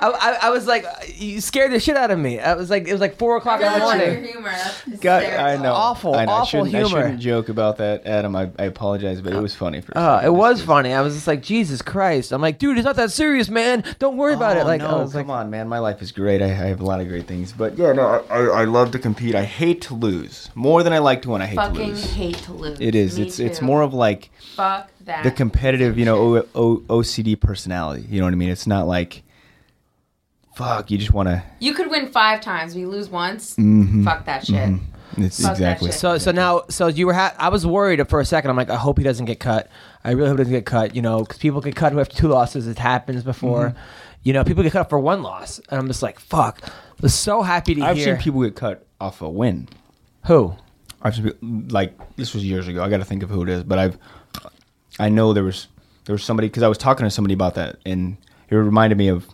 I, 0.00 0.08
I, 0.08 0.38
I 0.42 0.50
was 0.50 0.66
like, 0.66 0.84
you 1.16 1.40
scared 1.40 1.72
the 1.72 1.80
shit 1.80 1.96
out 1.96 2.10
of 2.10 2.18
me. 2.18 2.38
I 2.40 2.54
was 2.54 2.70
like, 2.70 2.86
it 2.86 2.92
was 2.92 3.00
like 3.00 3.16
four 3.16 3.36
o'clock 3.36 3.60
in 3.60 3.66
the 3.66 3.78
really 3.78 3.86
like 3.86 4.00
your 4.00 4.10
morning. 4.12 4.32
humor. 4.32 4.54
God. 5.00 5.24
I 5.24 5.56
know. 5.56 5.72
Awful, 5.72 6.14
I 6.14 6.24
know. 6.24 6.32
I 6.32 6.34
awful 6.36 6.64
shouldn't, 6.64 6.74
I 6.84 6.88
shouldn't 6.88 7.20
joke 7.20 7.48
about 7.48 7.78
that, 7.78 8.06
Adam. 8.06 8.34
I, 8.36 8.50
I 8.58 8.64
apologize, 8.64 9.20
but 9.20 9.32
it 9.32 9.40
was 9.40 9.54
funny 9.54 9.80
for. 9.80 9.92
a 9.92 10.22
Oh, 10.22 10.26
it 10.26 10.32
was 10.32 10.62
funny. 10.62 10.92
I 10.94 11.00
was 11.00 11.14
just 11.14 11.26
like, 11.26 11.42
Jesus 11.42 11.82
Christ. 11.82 12.32
I'm 12.32 12.40
like, 12.40 12.58
dude, 12.58 12.78
it's 12.78 12.84
not 12.84 12.96
that 12.96 13.10
serious, 13.12 13.48
man. 13.48 13.84
Don't 13.98 14.16
worry 14.16 14.34
about 14.34 14.56
it. 14.56 14.60
Oh, 14.60 14.66
Like, 14.66 14.80
no, 14.80 14.88
I 14.98 15.02
was 15.02 15.12
come 15.12 15.28
like, 15.28 15.36
on, 15.36 15.50
man. 15.50 15.68
My 15.68 15.80
life 15.80 16.00
is 16.00 16.12
great. 16.12 16.40
I, 16.42 16.46
I 16.46 16.48
have 16.48 16.80
a 16.80 16.84
lot 16.84 17.00
of 17.00 17.08
great 17.08 17.26
things, 17.26 17.52
but 17.52 17.76
yeah, 17.76 17.92
no, 17.92 18.24
I, 18.30 18.36
I, 18.38 18.44
I 18.60 18.64
love 18.68 18.92
to 18.92 18.98
compete. 18.98 19.34
I 19.34 19.44
hate 19.44 19.80
to 19.82 19.94
lose 19.94 20.48
more 20.54 20.82
than 20.82 20.92
I 20.92 20.98
like 20.98 21.22
to 21.22 21.30
win. 21.30 21.42
I 21.42 21.46
hate 21.46 21.56
to 21.56 21.60
Fucking 21.62 21.88
lose. 21.88 22.12
hate 22.12 22.36
to 22.38 22.52
lose. 22.52 22.80
It 22.80 22.94
is. 22.94 23.18
Me 23.18 23.26
it's 23.26 23.38
it's 23.40 23.58
too. 23.58 23.64
more 23.66 23.82
of 23.82 23.92
like 23.92 24.30
fuck 24.54 24.90
that. 25.04 25.24
the 25.24 25.30
competitive, 25.32 25.98
you 25.98 26.04
know, 26.04 26.36
o, 26.36 26.46
o, 26.54 26.76
OCD 27.00 27.38
personality. 27.38 28.06
You 28.08 28.20
know 28.20 28.26
what 28.26 28.32
I 28.32 28.36
mean? 28.36 28.48
It's 28.50 28.66
not 28.66 28.86
like, 28.86 29.24
fuck, 30.54 30.90
you 30.90 30.98
just 30.98 31.12
want 31.12 31.28
to. 31.28 31.42
You 31.60 31.74
could 31.74 31.90
win 31.90 32.08
five 32.10 32.40
times, 32.40 32.74
but 32.74 32.80
you 32.80 32.88
lose 32.88 33.08
once. 33.08 33.56
Mm-hmm. 33.56 34.04
Fuck 34.04 34.24
that 34.26 34.46
shit. 34.46 34.78
It's 35.16 35.40
Fuck 35.40 35.52
that 35.52 35.52
exactly. 35.56 35.88
shit. 35.90 35.98
So 35.98 36.18
so 36.18 36.30
now 36.32 36.62
so 36.68 36.86
you 36.86 37.06
were 37.06 37.14
ha- 37.14 37.34
I 37.38 37.48
was 37.48 37.66
worried 37.66 38.06
for 38.08 38.20
a 38.20 38.24
second. 38.24 38.50
I'm 38.50 38.56
like 38.56 38.70
I 38.70 38.76
hope 38.76 38.98
he 38.98 39.04
doesn't 39.04 39.24
get 39.26 39.40
cut. 39.40 39.68
I 40.04 40.10
really 40.12 40.28
hope 40.28 40.38
he 40.38 40.44
doesn't 40.44 40.54
get 40.54 40.66
cut. 40.66 40.94
You 40.94 41.02
know, 41.02 41.20
because 41.20 41.38
people 41.38 41.60
get 41.60 41.74
cut 41.74 41.92
who 41.92 41.98
have 41.98 42.08
two 42.08 42.28
losses. 42.28 42.66
It 42.68 42.78
happens 42.78 43.22
before. 43.24 43.70
Mm-hmm. 43.70 43.78
You 44.22 44.32
know, 44.32 44.44
people 44.44 44.62
get 44.62 44.72
cut 44.72 44.80
off 44.80 44.88
for 44.90 44.98
one 44.98 45.22
loss, 45.22 45.58
and 45.70 45.80
I'm 45.80 45.86
just 45.86 46.02
like 46.02 46.18
fuck. 46.18 46.60
I 46.64 46.70
was 47.00 47.14
so 47.14 47.42
happy 47.42 47.74
to 47.76 47.82
I've 47.82 47.96
hear. 47.96 48.16
seen 48.16 48.22
people 48.22 48.42
get 48.42 48.56
cut 48.56 48.86
off 49.00 49.22
a 49.22 49.28
win. 49.28 49.68
who 50.26 50.54
I've 51.00 51.14
seen 51.14 51.24
people, 51.24 51.48
like 51.70 51.94
this 52.16 52.34
was 52.34 52.44
years 52.44 52.66
ago. 52.68 52.82
I 52.82 52.88
got 52.90 52.98
to 52.98 53.04
think 53.04 53.22
of 53.22 53.30
who 53.30 53.42
it 53.42 53.48
is, 53.48 53.62
but 53.64 53.78
I've 53.78 53.98
I 54.98 55.08
know 55.08 55.32
there 55.32 55.44
was 55.44 55.68
there 56.04 56.12
was 56.14 56.24
somebody 56.24 56.48
because 56.48 56.62
I 56.62 56.68
was 56.68 56.78
talking 56.78 57.04
to 57.04 57.10
somebody 57.10 57.34
about 57.34 57.54
that, 57.54 57.76
and 57.86 58.16
it 58.50 58.54
reminded 58.54 58.98
me 58.98 59.08
of 59.08 59.26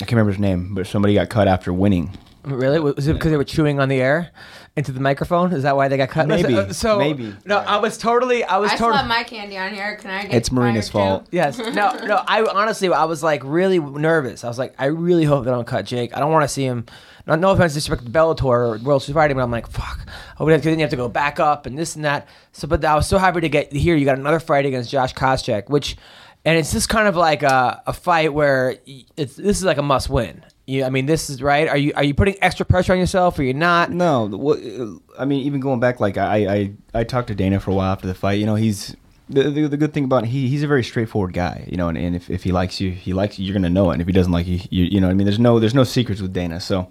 I 0.00 0.04
can't 0.04 0.12
remember 0.12 0.32
his 0.32 0.40
name, 0.40 0.74
but 0.74 0.86
somebody 0.86 1.14
got 1.14 1.28
cut 1.28 1.48
after 1.48 1.72
winning. 1.72 2.16
really 2.44 2.78
was 2.80 3.06
it 3.06 3.14
because 3.14 3.30
they 3.30 3.36
were 3.36 3.44
chewing 3.44 3.80
on 3.80 3.88
the 3.88 4.00
air 4.00 4.30
into 4.76 4.90
the 4.90 5.00
microphone? 5.00 5.52
Is 5.52 5.62
that 5.62 5.76
why 5.76 5.88
they 5.88 5.96
got 5.96 6.08
cut? 6.08 6.24
Uh, 6.24 6.28
Maybe. 6.28 6.54
So, 6.54 6.72
so- 6.72 6.98
Maybe. 6.98 7.34
No, 7.44 7.58
I 7.58 7.76
was 7.78 7.96
totally. 7.96 8.42
I 8.44 8.58
was 8.58 8.70
totally. 8.72 8.72
I 8.72 8.76
still 8.76 8.90
totally. 8.92 9.08
my 9.08 9.22
candy 9.24 9.56
on 9.56 9.72
here. 9.72 9.96
Can 9.96 10.10
I 10.10 10.22
get 10.22 10.32
it? 10.32 10.36
It's 10.36 10.50
Marina's 10.50 10.88
fault. 10.88 11.24
too? 11.26 11.36
Yes. 11.36 11.58
No, 11.58 11.92
no. 12.06 12.22
I 12.26 12.42
honestly, 12.44 12.92
I 12.92 13.04
was 13.04 13.22
like 13.22 13.42
really 13.44 13.78
nervous. 13.78 14.42
I 14.44 14.48
was 14.48 14.58
like, 14.58 14.74
I 14.78 14.86
really 14.86 15.24
hope 15.24 15.44
they 15.44 15.50
don't 15.50 15.66
cut 15.66 15.84
Jake. 15.86 16.16
I 16.16 16.20
don't 16.20 16.32
want 16.32 16.42
to 16.44 16.48
see 16.48 16.64
him. 16.64 16.86
No, 17.26 17.36
no 17.36 17.52
offense, 17.52 17.72
disrespect 17.72 18.04
to 18.04 18.10
Bellator 18.12 18.44
or 18.44 18.78
World 18.78 19.02
Series 19.02 19.14
Fighting, 19.14 19.36
but 19.38 19.44
I'm 19.44 19.50
like, 19.50 19.66
fuck. 19.66 19.98
Oh, 20.38 20.44
because 20.44 20.62
then 20.62 20.74
you 20.78 20.82
have 20.82 20.90
to 20.90 20.96
go 20.96 21.08
back 21.08 21.40
up 21.40 21.64
and 21.64 21.78
this 21.78 21.96
and 21.96 22.04
that. 22.04 22.28
So, 22.52 22.68
but 22.68 22.84
I 22.84 22.94
was 22.96 23.06
so 23.06 23.16
happy 23.16 23.40
to 23.40 23.48
get 23.48 23.72
here. 23.72 23.96
You 23.96 24.04
got 24.04 24.18
another 24.18 24.40
fight 24.40 24.66
against 24.66 24.90
Josh 24.90 25.14
Koscheck, 25.14 25.70
which, 25.70 25.96
and 26.44 26.58
it's 26.58 26.70
just 26.72 26.90
kind 26.90 27.08
of 27.08 27.16
like 27.16 27.42
a, 27.42 27.82
a 27.86 27.94
fight 27.94 28.34
where 28.34 28.76
it's 29.16 29.36
this 29.36 29.56
is 29.56 29.64
like 29.64 29.78
a 29.78 29.82
must 29.82 30.10
win. 30.10 30.44
You, 30.66 30.84
I 30.84 30.90
mean, 30.90 31.04
this 31.04 31.28
is 31.28 31.42
right. 31.42 31.68
Are 31.68 31.76
you 31.76 31.92
are 31.94 32.04
you 32.04 32.14
putting 32.14 32.36
extra 32.40 32.64
pressure 32.64 32.94
on 32.94 32.98
yourself, 32.98 33.38
or 33.38 33.42
you're 33.42 33.52
not? 33.52 33.90
No, 33.90 34.26
uh, 34.50 35.20
I 35.20 35.26
mean, 35.26 35.44
even 35.44 35.60
going 35.60 35.78
back, 35.78 36.00
like 36.00 36.16
I, 36.16 36.54
I, 36.54 36.72
I 36.94 37.04
talked 37.04 37.28
to 37.28 37.34
Dana 37.34 37.60
for 37.60 37.70
a 37.70 37.74
while 37.74 37.92
after 37.92 38.06
the 38.06 38.14
fight. 38.14 38.38
You 38.38 38.46
know, 38.46 38.54
he's 38.54 38.96
the, 39.28 39.50
the, 39.50 39.68
the 39.68 39.76
good 39.76 39.92
thing 39.92 40.04
about 40.04 40.24
he, 40.24 40.48
he's 40.48 40.62
a 40.62 40.66
very 40.66 40.82
straightforward 40.82 41.34
guy. 41.34 41.68
You 41.70 41.76
know, 41.76 41.88
and, 41.88 41.98
and 41.98 42.16
if, 42.16 42.30
if 42.30 42.44
he 42.44 42.52
likes 42.52 42.80
you, 42.80 42.90
he 42.92 43.12
likes 43.12 43.38
you. 43.38 43.44
You're 43.44 43.52
gonna 43.52 43.68
know 43.68 43.90
it. 43.90 43.94
And 43.94 44.00
if 44.00 44.06
he 44.06 44.12
doesn't 44.14 44.32
like 44.32 44.46
you, 44.46 44.58
you, 44.70 44.84
you 44.84 45.00
know, 45.02 45.10
I 45.10 45.14
mean, 45.14 45.26
there's 45.26 45.38
no 45.38 45.58
there's 45.58 45.74
no 45.74 45.84
secrets 45.84 46.22
with 46.22 46.32
Dana. 46.32 46.60
So, 46.60 46.88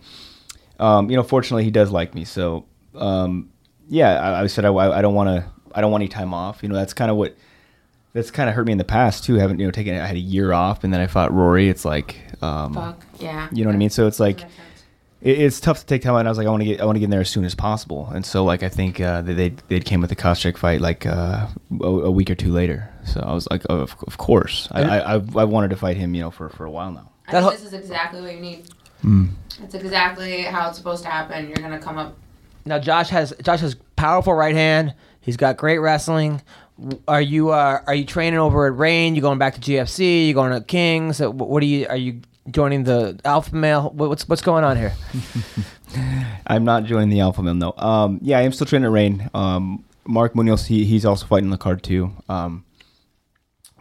um, 0.80 1.10
you 1.10 1.15
know, 1.15 1.24
fortunately, 1.24 1.63
he 1.63 1.72
does 1.72 1.89
like 1.89 2.13
me. 2.13 2.25
So, 2.25 2.65
um, 2.94 3.50
yeah, 3.89 4.20
I, 4.22 4.42
I 4.42 4.48
said 4.48 4.65
I, 4.65 4.72
I 4.72 5.01
don't 5.01 5.15
want 5.15 5.30
to 5.30 5.50
I 5.74 5.82
don't 5.82 5.92
want 5.92 6.03
any 6.03 6.10
time 6.10 6.32
off. 6.32 6.62
You 6.62 6.70
know, 6.70 6.75
that's 6.75 6.94
kind 6.94 7.10
of 7.10 7.18
what 7.18 7.36
that's 8.13 8.32
kind 8.32 8.48
of 8.48 8.55
hurt 8.55 8.65
me 8.65 8.72
in 8.72 8.77
the 8.77 8.84
past 8.84 9.24
too. 9.24 9.36
Having 9.36 9.60
you 9.60 9.65
know 9.65 9.72
taken 9.72 9.96
I 9.96 10.05
had 10.05 10.15
a 10.15 10.20
year 10.20 10.53
off, 10.53 10.84
and 10.84 10.93
then 10.93 11.01
I 11.01 11.08
fought 11.08 11.34
Rory. 11.34 11.67
It's 11.67 11.84
like, 11.84 12.15
um, 12.41 12.74
Fuck 12.75 13.05
yeah. 13.20 13.50
you 13.51 13.63
know 13.63 13.70
what 13.70 13.75
I 13.75 13.79
mean. 13.79 13.89
So 13.89 14.08
it's 14.08 14.20
like 14.20 14.41
it, 15.22 15.39
it's 15.39 15.60
tough 15.60 15.79
to 15.79 15.86
take 15.86 16.03
time 16.03 16.13
out. 16.13 16.20
And 16.20 16.27
I 16.27 16.32
was 16.32 16.38
like, 16.38 16.48
I 16.48 16.50
want 16.51 16.62
to 16.62 16.65
get, 16.65 16.82
I 16.82 16.86
want 16.86 16.96
to 16.96 17.00
get 17.00 17.05
in 17.05 17.10
there 17.10 17.22
as 17.22 17.29
soon 17.29 17.46
as 17.46 17.55
possible. 17.55 18.10
And 18.13 18.25
so, 18.25 18.43
like, 18.43 18.62
I 18.62 18.70
think 18.70 19.00
uh, 19.00 19.22
they 19.22 19.34
they 19.34 19.50
they 19.67 19.79
came 19.79 20.01
with 20.01 20.10
the 20.10 20.15
Koscheck 20.15 20.58
fight 20.58 20.82
like 20.82 21.05
uh, 21.05 21.48
a, 21.82 21.86
a 21.86 22.12
week 22.12 22.29
or 22.29 22.36
two 22.36 22.51
later. 22.51 22.89
So 23.05 23.20
I 23.22 23.34
was 23.34 23.48
like, 23.50 23.63
of, 23.70 23.96
of 24.05 24.17
course, 24.17 24.67
I, 24.72 24.84
I 24.84 25.15
I've, 25.15 25.36
I've 25.36 25.50
wanted 25.50 25.70
to 25.72 25.77
fight 25.77 25.98
him, 25.98 26.13
you 26.13 26.22
know, 26.22 26.32
for 26.32 26.50
for 26.50 26.65
a 26.65 26.72
while 26.72 26.91
now. 26.91 27.10
I 27.27 27.41
think 27.41 27.53
this 27.53 27.63
is 27.63 27.74
exactly 27.74 28.22
what 28.22 28.34
you 28.34 28.41
need. 28.41 28.65
Hmm. 29.01 29.27
It's 29.62 29.75
exactly 29.75 30.43
how 30.43 30.70
it's 30.70 30.77
supposed 30.77 31.03
to 31.03 31.10
happen. 31.10 31.48
You're 31.48 31.58
gonna 31.58 31.79
come 31.79 31.98
up. 31.98 32.15
Now 32.65 32.79
Josh 32.79 33.10
has 33.10 33.34
Josh 33.41 33.62
has 33.62 33.75
powerful 33.96 34.34
right 34.34 34.55
hand. 34.55 34.93
He's 35.20 35.38
got 35.38 35.55
great 35.58 35.77
wrestling. 35.79 36.41
Are 37.08 37.22
you 37.22 37.50
uh, 37.51 37.80
are 37.86 37.94
you 37.96 38.06
training 38.06 38.39
over 38.39 38.65
at 38.68 38.75
Reign? 38.75 39.15
You 39.15 39.22
going 39.22 39.38
back 39.39 39.53
to 39.56 39.62
GFC? 39.62 40.27
You 40.27 40.34
going 40.34 40.51
to 40.51 40.62
Kings? 40.62 41.22
Uh, 41.22 41.30
What 41.32 41.62
are 41.62 41.65
you? 41.68 41.86
Are 41.88 41.96
you 41.98 42.22
joining 42.50 42.84
the 42.84 43.20
Alpha 43.24 43.56
Male? 43.56 43.92
What's 43.92 44.27
what's 44.27 44.42
going 44.42 44.63
on 44.63 44.75
here? 44.77 44.94
I'm 46.48 46.65
not 46.65 46.86
joining 46.86 47.10
the 47.10 47.20
Alpha 47.20 47.44
Male. 47.44 47.53
No. 47.53 47.74
Um, 47.77 48.20
yeah, 48.22 48.39
I 48.39 48.42
am 48.42 48.51
still 48.51 48.65
training 48.68 48.86
at 48.88 48.92
Reign. 48.92 49.30
Um, 49.34 49.84
Mark 50.06 50.36
Munoz, 50.36 50.65
he, 50.65 50.84
he's 50.86 51.06
also 51.06 51.25
fighting 51.25 51.50
the 51.51 51.58
card 51.58 51.84
too. 51.84 52.12
Um, 52.27 52.65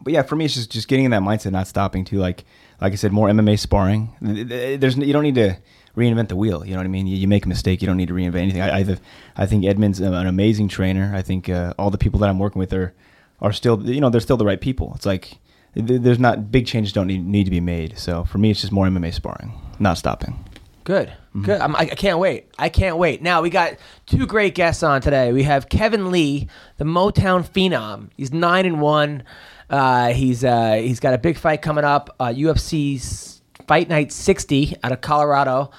but 0.02 0.12
yeah, 0.12 0.22
for 0.22 0.36
me, 0.36 0.44
it's 0.44 0.54
just 0.54 0.70
just 0.70 0.86
getting 0.88 1.06
in 1.06 1.10
that 1.12 1.22
mindset, 1.22 1.52
not 1.52 1.66
stopping 1.66 2.04
to 2.06 2.18
like 2.18 2.44
like 2.80 2.92
I 2.92 2.96
said, 2.96 3.12
more 3.12 3.28
MMA 3.28 3.58
sparring. 3.58 4.10
Th- 4.22 4.48
th- 4.48 4.80
There's 4.80 4.96
you 4.98 5.12
don't 5.12 5.22
need 5.22 5.36
to 5.36 5.56
reinvent 5.96 6.28
the 6.28 6.36
wheel. 6.36 6.64
You 6.64 6.72
know 6.72 6.78
what 6.78 6.84
I 6.84 6.88
mean? 6.88 7.06
You, 7.06 7.16
you 7.16 7.28
make 7.28 7.44
a 7.44 7.48
mistake, 7.48 7.82
you 7.82 7.86
don't 7.86 7.96
need 7.96 8.08
to 8.08 8.14
reinvent 8.14 8.36
anything. 8.36 8.60
I 8.62 8.78
I, 8.78 8.96
I 9.36 9.46
think 9.46 9.64
Edmund's 9.64 10.00
an 10.00 10.26
amazing 10.26 10.68
trainer. 10.68 11.12
I 11.14 11.22
think 11.22 11.48
uh, 11.48 11.74
all 11.78 11.90
the 11.90 11.98
people 11.98 12.20
that 12.20 12.28
I'm 12.28 12.38
working 12.38 12.58
with 12.58 12.72
are 12.72 12.92
are 13.40 13.52
still 13.52 13.80
you 13.88 14.00
know 14.00 14.10
they're 14.10 14.20
still 14.20 14.36
the 14.36 14.46
right 14.46 14.60
people. 14.60 14.92
It's 14.94 15.06
like 15.06 15.38
there's 15.74 16.18
not 16.18 16.52
big 16.52 16.66
changes 16.66 16.92
don't 16.92 17.06
need 17.06 17.26
need 17.26 17.44
to 17.44 17.50
be 17.50 17.60
made. 17.60 17.98
So 17.98 18.24
for 18.24 18.38
me, 18.38 18.50
it's 18.50 18.60
just 18.60 18.72
more 18.72 18.86
MMA 18.86 19.12
sparring, 19.12 19.52
not 19.78 19.98
stopping. 19.98 20.44
Good, 20.84 21.12
good. 21.42 21.60
I'm, 21.60 21.76
I, 21.76 21.80
I 21.80 21.86
can't 21.86 22.18
wait. 22.18 22.50
I 22.58 22.68
can't 22.68 22.96
wait. 22.96 23.22
Now 23.22 23.40
we 23.40 23.50
got 23.50 23.76
two 24.06 24.26
great 24.26 24.56
guests 24.56 24.82
on 24.82 25.00
today. 25.00 25.32
We 25.32 25.44
have 25.44 25.68
Kevin 25.68 26.10
Lee, 26.10 26.48
the 26.78 26.84
Motown 26.84 27.48
phenom. 27.48 28.10
He's 28.16 28.32
nine 28.32 28.66
and 28.66 28.80
one. 28.80 29.22
Uh, 29.70 30.12
he's 30.12 30.42
uh, 30.42 30.74
he's 30.74 30.98
got 30.98 31.14
a 31.14 31.18
big 31.18 31.38
fight 31.38 31.62
coming 31.62 31.84
up. 31.84 32.14
Uh, 32.18 32.26
UFC's 32.26 33.31
Fight 33.66 33.88
Night 33.88 34.12
60 34.12 34.76
out 34.82 34.92
of 34.92 35.00
Colorado, 35.00 35.70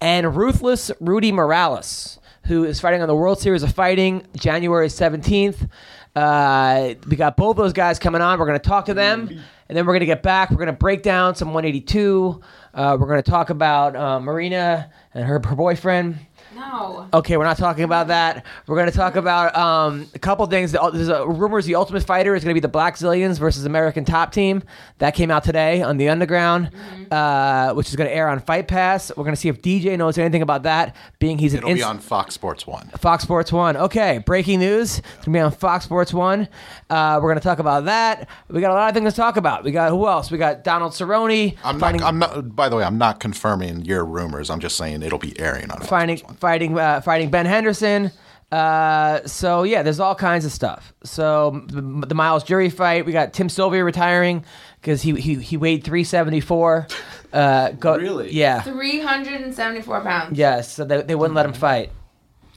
and 0.00 0.36
Ruthless 0.36 0.90
Rudy 1.00 1.32
Morales, 1.32 2.18
who 2.44 2.64
is 2.64 2.80
fighting 2.80 3.02
on 3.02 3.08
the 3.08 3.14
World 3.14 3.40
Series 3.40 3.62
of 3.62 3.72
Fighting 3.72 4.26
January 4.36 4.88
17th. 4.88 5.68
Uh, 6.14 6.94
we 7.08 7.16
got 7.16 7.36
both 7.36 7.56
those 7.56 7.72
guys 7.72 7.98
coming 7.98 8.20
on. 8.20 8.38
We're 8.38 8.46
going 8.46 8.58
to 8.58 8.68
talk 8.68 8.86
to 8.86 8.94
them, 8.94 9.28
and 9.68 9.76
then 9.76 9.86
we're 9.86 9.92
going 9.92 10.00
to 10.00 10.06
get 10.06 10.22
back. 10.22 10.50
We're 10.50 10.56
going 10.56 10.66
to 10.66 10.72
break 10.72 11.02
down 11.02 11.34
some 11.34 11.48
182. 11.48 12.40
Uh, 12.74 12.96
we're 12.98 13.06
going 13.06 13.22
to 13.22 13.30
talk 13.30 13.50
about 13.50 13.94
uh, 13.94 14.18
Marina 14.20 14.90
and 15.14 15.24
her, 15.24 15.40
her 15.44 15.56
boyfriend. 15.56 16.18
No. 16.58 17.08
Okay, 17.14 17.36
we're 17.36 17.44
not 17.44 17.56
talking 17.56 17.84
about 17.84 18.08
that. 18.08 18.44
We're 18.66 18.76
going 18.76 18.90
to 18.90 18.96
talk 18.96 19.14
about 19.16 19.54
um, 19.56 20.06
a 20.14 20.18
couple 20.18 20.44
things. 20.46 20.72
There's 20.72 21.08
a, 21.08 21.26
rumors 21.26 21.66
the 21.66 21.76
Ultimate 21.76 22.02
Fighter 22.02 22.34
is 22.34 22.42
going 22.42 22.54
to 22.54 22.60
be 22.60 22.66
the 22.66 22.72
Blackzilians 22.72 23.38
versus 23.38 23.64
American 23.64 24.04
Top 24.04 24.32
Team. 24.32 24.62
That 24.98 25.14
came 25.14 25.30
out 25.30 25.44
today 25.44 25.82
on 25.82 25.96
the 25.98 26.08
Underground, 26.08 26.70
uh, 27.12 27.74
which 27.74 27.88
is 27.88 27.96
going 27.96 28.08
to 28.08 28.14
air 28.14 28.28
on 28.28 28.40
Fight 28.40 28.66
Pass. 28.66 29.10
We're 29.16 29.24
going 29.24 29.34
to 29.34 29.40
see 29.40 29.48
if 29.48 29.62
DJ 29.62 29.96
knows 29.96 30.18
anything 30.18 30.42
about 30.42 30.64
that, 30.64 30.96
being 31.18 31.38
he's 31.38 31.54
an 31.54 31.58
It'll 31.58 31.68
be 31.68 31.74
ins- 31.74 31.82
on 31.82 31.98
Fox 32.00 32.34
Sports 32.34 32.66
One. 32.66 32.88
Fox 32.98 33.22
Sports 33.22 33.52
One. 33.52 33.76
Okay, 33.76 34.18
breaking 34.18 34.58
news. 34.58 34.98
It's 34.98 35.24
gonna 35.24 35.36
be 35.36 35.40
on 35.40 35.52
Fox 35.52 35.84
Sports 35.84 36.12
One. 36.12 36.48
Uh, 36.90 37.20
we're 37.22 37.30
gonna 37.30 37.40
talk 37.40 37.58
about 37.58 37.84
that. 37.84 38.28
We 38.48 38.60
got 38.60 38.70
a 38.70 38.74
lot 38.74 38.88
of 38.88 38.94
things 38.94 39.12
to 39.12 39.16
talk 39.20 39.36
about. 39.36 39.64
We 39.64 39.70
got 39.70 39.90
who 39.90 40.06
else? 40.06 40.30
We 40.30 40.38
got 40.38 40.64
Donald 40.64 40.92
Cerrone 40.92 41.56
I'm 41.62 41.78
fighting, 41.78 42.00
not. 42.00 42.08
I'm 42.08 42.18
not. 42.18 42.56
By 42.56 42.68
the 42.68 42.76
way, 42.76 42.84
I'm 42.84 42.98
not 42.98 43.20
confirming 43.20 43.84
your 43.84 44.04
rumors. 44.04 44.50
I'm 44.50 44.60
just 44.60 44.76
saying 44.76 45.02
it'll 45.02 45.18
be 45.18 45.38
airing 45.38 45.70
on 45.70 45.78
Fox 45.78 45.88
fighting, 45.88 46.16
Sports 46.18 46.32
One. 46.32 46.36
Fighting, 46.48 46.78
uh, 46.78 47.02
fighting 47.02 47.28
Ben 47.28 47.44
Henderson. 47.44 48.10
Uh, 48.50 49.20
so 49.26 49.64
yeah, 49.64 49.82
there's 49.82 50.00
all 50.00 50.14
kinds 50.14 50.46
of 50.46 50.52
stuff. 50.52 50.94
So 51.04 51.62
the, 51.66 51.82
the 52.06 52.14
Myles 52.14 52.42
Jury 52.42 52.70
fight. 52.70 53.04
We 53.04 53.12
got 53.12 53.34
Tim 53.34 53.50
Sylvia 53.50 53.84
retiring 53.84 54.46
because 54.80 55.02
he, 55.02 55.12
he 55.20 55.34
he 55.34 55.58
weighed 55.58 55.84
374. 55.84 56.86
Uh, 57.34 57.72
go, 57.72 57.98
Really? 57.98 58.32
Yeah. 58.32 58.62
374 58.62 60.00
pounds. 60.00 60.38
Yes. 60.38 60.72
So 60.72 60.86
they, 60.86 61.02
they 61.02 61.14
wouldn't 61.14 61.34
let 61.34 61.44
him 61.44 61.52
fight. 61.52 61.90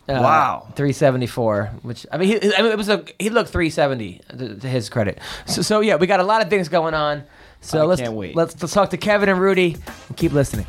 Uh, 0.07 0.19
Wow. 0.21 0.67
374, 0.77 1.71
which 1.81 2.05
I 2.13 2.17
mean, 2.17 2.29
he, 2.29 2.55
I 2.55 2.61
mean, 2.61 2.71
it 2.71 2.77
was 2.77 2.87
a 2.87 3.03
he 3.19 3.29
looked 3.29 3.49
370 3.49 4.21
to, 4.37 4.55
to 4.55 4.67
his 4.69 4.87
credit. 4.87 5.19
So, 5.47 5.61
so 5.61 5.81
yeah, 5.81 5.97
we 5.97 6.07
got 6.07 6.21
a 6.21 6.23
lot 6.23 6.41
of 6.41 6.49
things 6.49 6.69
going 6.69 6.93
on. 6.93 7.23
So 7.59 7.81
I 7.81 7.83
let's 7.83 7.99
can't 8.01 8.13
wait. 8.13 8.37
let's 8.37 8.59
let's 8.61 8.73
talk 8.73 8.91
to 8.91 8.97
Kevin 8.97 9.27
and 9.27 9.41
Rudy 9.41 9.75
and 10.07 10.15
keep 10.15 10.31
listening. 10.31 10.65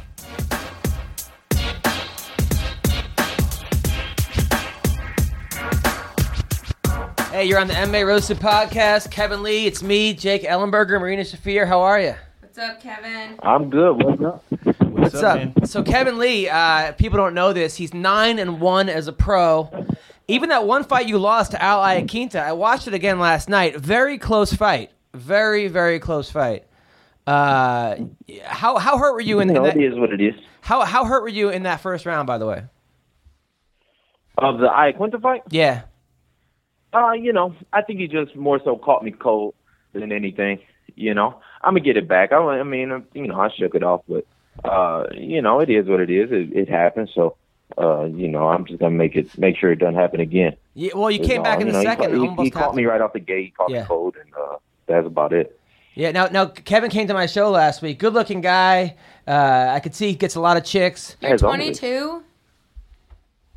Hey, 7.42 7.48
you're 7.48 7.58
on 7.58 7.66
the 7.66 7.74
MMA 7.74 8.06
Roasted 8.06 8.36
podcast. 8.36 9.10
Kevin 9.10 9.42
Lee, 9.42 9.66
it's 9.66 9.82
me, 9.82 10.14
Jake 10.14 10.44
Ellenberger, 10.44 11.00
Marina 11.00 11.22
Shafir. 11.22 11.66
How 11.66 11.80
are 11.80 11.98
you? 12.00 12.14
What's 12.38 12.56
up, 12.56 12.80
Kevin? 12.80 13.36
I'm 13.42 13.68
good. 13.68 14.00
What's 14.00 14.22
up? 14.22 14.44
What's 14.82 15.14
up? 15.16 15.66
So 15.66 15.82
Kevin 15.82 16.18
Lee, 16.18 16.48
uh, 16.48 16.92
people 16.92 17.16
don't 17.16 17.34
know 17.34 17.52
this. 17.52 17.74
He's 17.74 17.92
nine 17.92 18.38
and 18.38 18.60
one 18.60 18.88
as 18.88 19.08
a 19.08 19.12
pro. 19.12 19.68
Even 20.28 20.50
that 20.50 20.66
one 20.68 20.84
fight 20.84 21.08
you 21.08 21.18
lost 21.18 21.50
to 21.50 21.60
Al 21.60 21.80
Iaquinta, 21.80 22.36
I 22.40 22.52
watched 22.52 22.86
it 22.86 22.94
again 22.94 23.18
last 23.18 23.48
night. 23.48 23.76
Very 23.76 24.18
close 24.18 24.52
fight. 24.52 24.92
Very 25.12 25.66
very 25.66 25.98
close 25.98 26.30
fight. 26.30 26.64
Uh, 27.26 27.96
how 28.44 28.78
how 28.78 28.98
hurt 28.98 29.14
were 29.14 29.20
you 29.20 29.40
in, 29.40 29.48
You 29.48 29.56
in 29.56 29.62
know, 29.62 29.66
that? 29.68 29.76
it 29.76 29.82
is 29.82 29.98
what 29.98 30.12
it 30.12 30.20
is. 30.20 30.34
How 30.60 30.82
how 30.84 31.06
hurt 31.06 31.22
were 31.22 31.28
you 31.28 31.48
in 31.48 31.64
that 31.64 31.80
first 31.80 32.06
round? 32.06 32.28
By 32.28 32.38
the 32.38 32.46
way. 32.46 32.62
Of 34.38 34.58
the 34.58 34.68
Iaquinta 34.68 35.20
fight, 35.20 35.42
Yeah. 35.50 35.82
Uh, 36.94 37.12
you 37.12 37.32
know, 37.32 37.54
I 37.72 37.82
think 37.82 38.00
he 38.00 38.08
just 38.08 38.34
more 38.36 38.60
so 38.64 38.76
caught 38.76 39.02
me 39.04 39.10
cold 39.10 39.54
than 39.92 40.12
anything. 40.12 40.60
You 40.94 41.14
know, 41.14 41.40
I'm 41.62 41.74
gonna 41.74 41.80
get 41.80 41.96
it 41.96 42.06
back. 42.08 42.32
I, 42.32 42.36
I 42.36 42.62
mean, 42.62 43.04
you 43.14 43.26
know, 43.26 43.40
I 43.40 43.50
shook 43.50 43.74
it 43.74 43.82
off, 43.82 44.02
but 44.08 44.26
uh, 44.64 45.04
you 45.12 45.40
know, 45.40 45.60
it 45.60 45.70
is 45.70 45.86
what 45.88 46.00
it 46.00 46.10
is. 46.10 46.30
It, 46.30 46.54
it 46.56 46.68
happens. 46.68 47.10
So, 47.14 47.36
uh, 47.78 48.04
you 48.04 48.28
know, 48.28 48.48
I'm 48.48 48.66
just 48.66 48.78
gonna 48.80 48.94
make 48.94 49.16
it 49.16 49.36
make 49.38 49.56
sure 49.56 49.72
it 49.72 49.76
doesn't 49.78 49.94
happen 49.94 50.20
again. 50.20 50.56
yeah 50.74 50.90
well, 50.94 51.10
you 51.10 51.20
You 51.20 51.26
came 51.26 51.36
know, 51.38 51.42
back 51.44 51.60
in 51.60 51.66
you 51.68 51.72
the 51.72 51.78
know, 51.82 51.90
he 51.90 51.96
second. 51.96 52.10
caught- 52.18 52.38
He, 52.38 52.44
he 52.44 52.50
caught 52.50 52.74
me 52.74 52.84
right 52.84 53.00
off 53.00 53.12
the 53.14 53.20
gate. 53.20 53.44
He 53.46 53.50
caught 53.52 53.70
Yeah. 53.70 53.80
me 53.80 53.86
cold, 53.86 54.16
and 54.22 54.32
uh, 54.34 54.56
that's 54.86 55.06
about 55.06 55.32
it. 55.32 55.58
Yeah. 55.94 56.10
Now 56.10 56.26
now 56.26 56.46
Kevin 56.46 56.90
came 56.90 57.06
to 57.08 57.14
my 57.14 57.26
show 57.26 57.50
last 57.50 57.80
week. 57.80 57.98
Good 57.98 58.12
looking 58.12 58.40
guy. 58.42 58.96
Uh, 59.26 59.68
I 59.70 59.80
could 59.80 59.94
see 59.94 60.08
he 60.08 60.14
gets 60.14 60.34
a 60.34 60.40
lot 60.40 60.56
of 60.58 60.64
chicks. 60.64 61.16
You're 61.20 61.32
As 61.34 61.42
always. 61.42 61.78
22. 61.78 62.22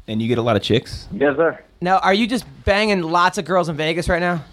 And 0.08 0.22
you 0.22 0.28
get 0.28 0.38
a 0.38 0.42
lot 0.44 0.56
of 0.56 0.62
chicks. 0.62 1.08
Yes, 1.12 1.36
sir. 1.36 1.60
Now, 1.82 1.98
are 2.00 2.14
you 2.14 2.28
just 2.28 2.46
banging 2.64 3.02
lots 3.02 3.38
of 3.38 3.46
girls 3.46 3.70
in 3.70 3.76
Vegas 3.76 4.08
right 4.10 4.20
now? 4.20 4.44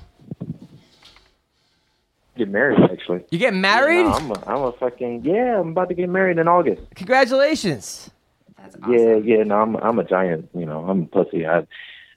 Get 2.37 2.49
married 2.49 2.79
actually. 2.91 3.25
You 3.31 3.38
get 3.38 3.52
married? 3.55 4.05
No, 4.05 4.12
I'm 4.12 4.31
a, 4.31 4.45
I'm 4.47 4.62
a 4.62 4.73
fucking 4.73 5.23
yeah. 5.25 5.61
I'm 5.61 5.69
about 5.69 5.91
to 5.91 5.95
get 5.95 6.09
married 6.09 6.38
in 6.38 6.49
August. 6.49 6.83
Congratulations. 6.95 8.11
That's 8.57 8.75
awesome. 8.76 8.93
Yeah, 8.95 9.17
yeah. 9.17 9.43
No, 9.43 9.57
I'm 9.57 9.76
I'm 9.76 9.99
a 9.99 10.05
giant. 10.05 10.49
You 10.55 10.64
know, 10.64 10.85
I'm 10.88 11.02
a 11.02 11.07
pussy. 11.07 11.47
I 11.47 11.59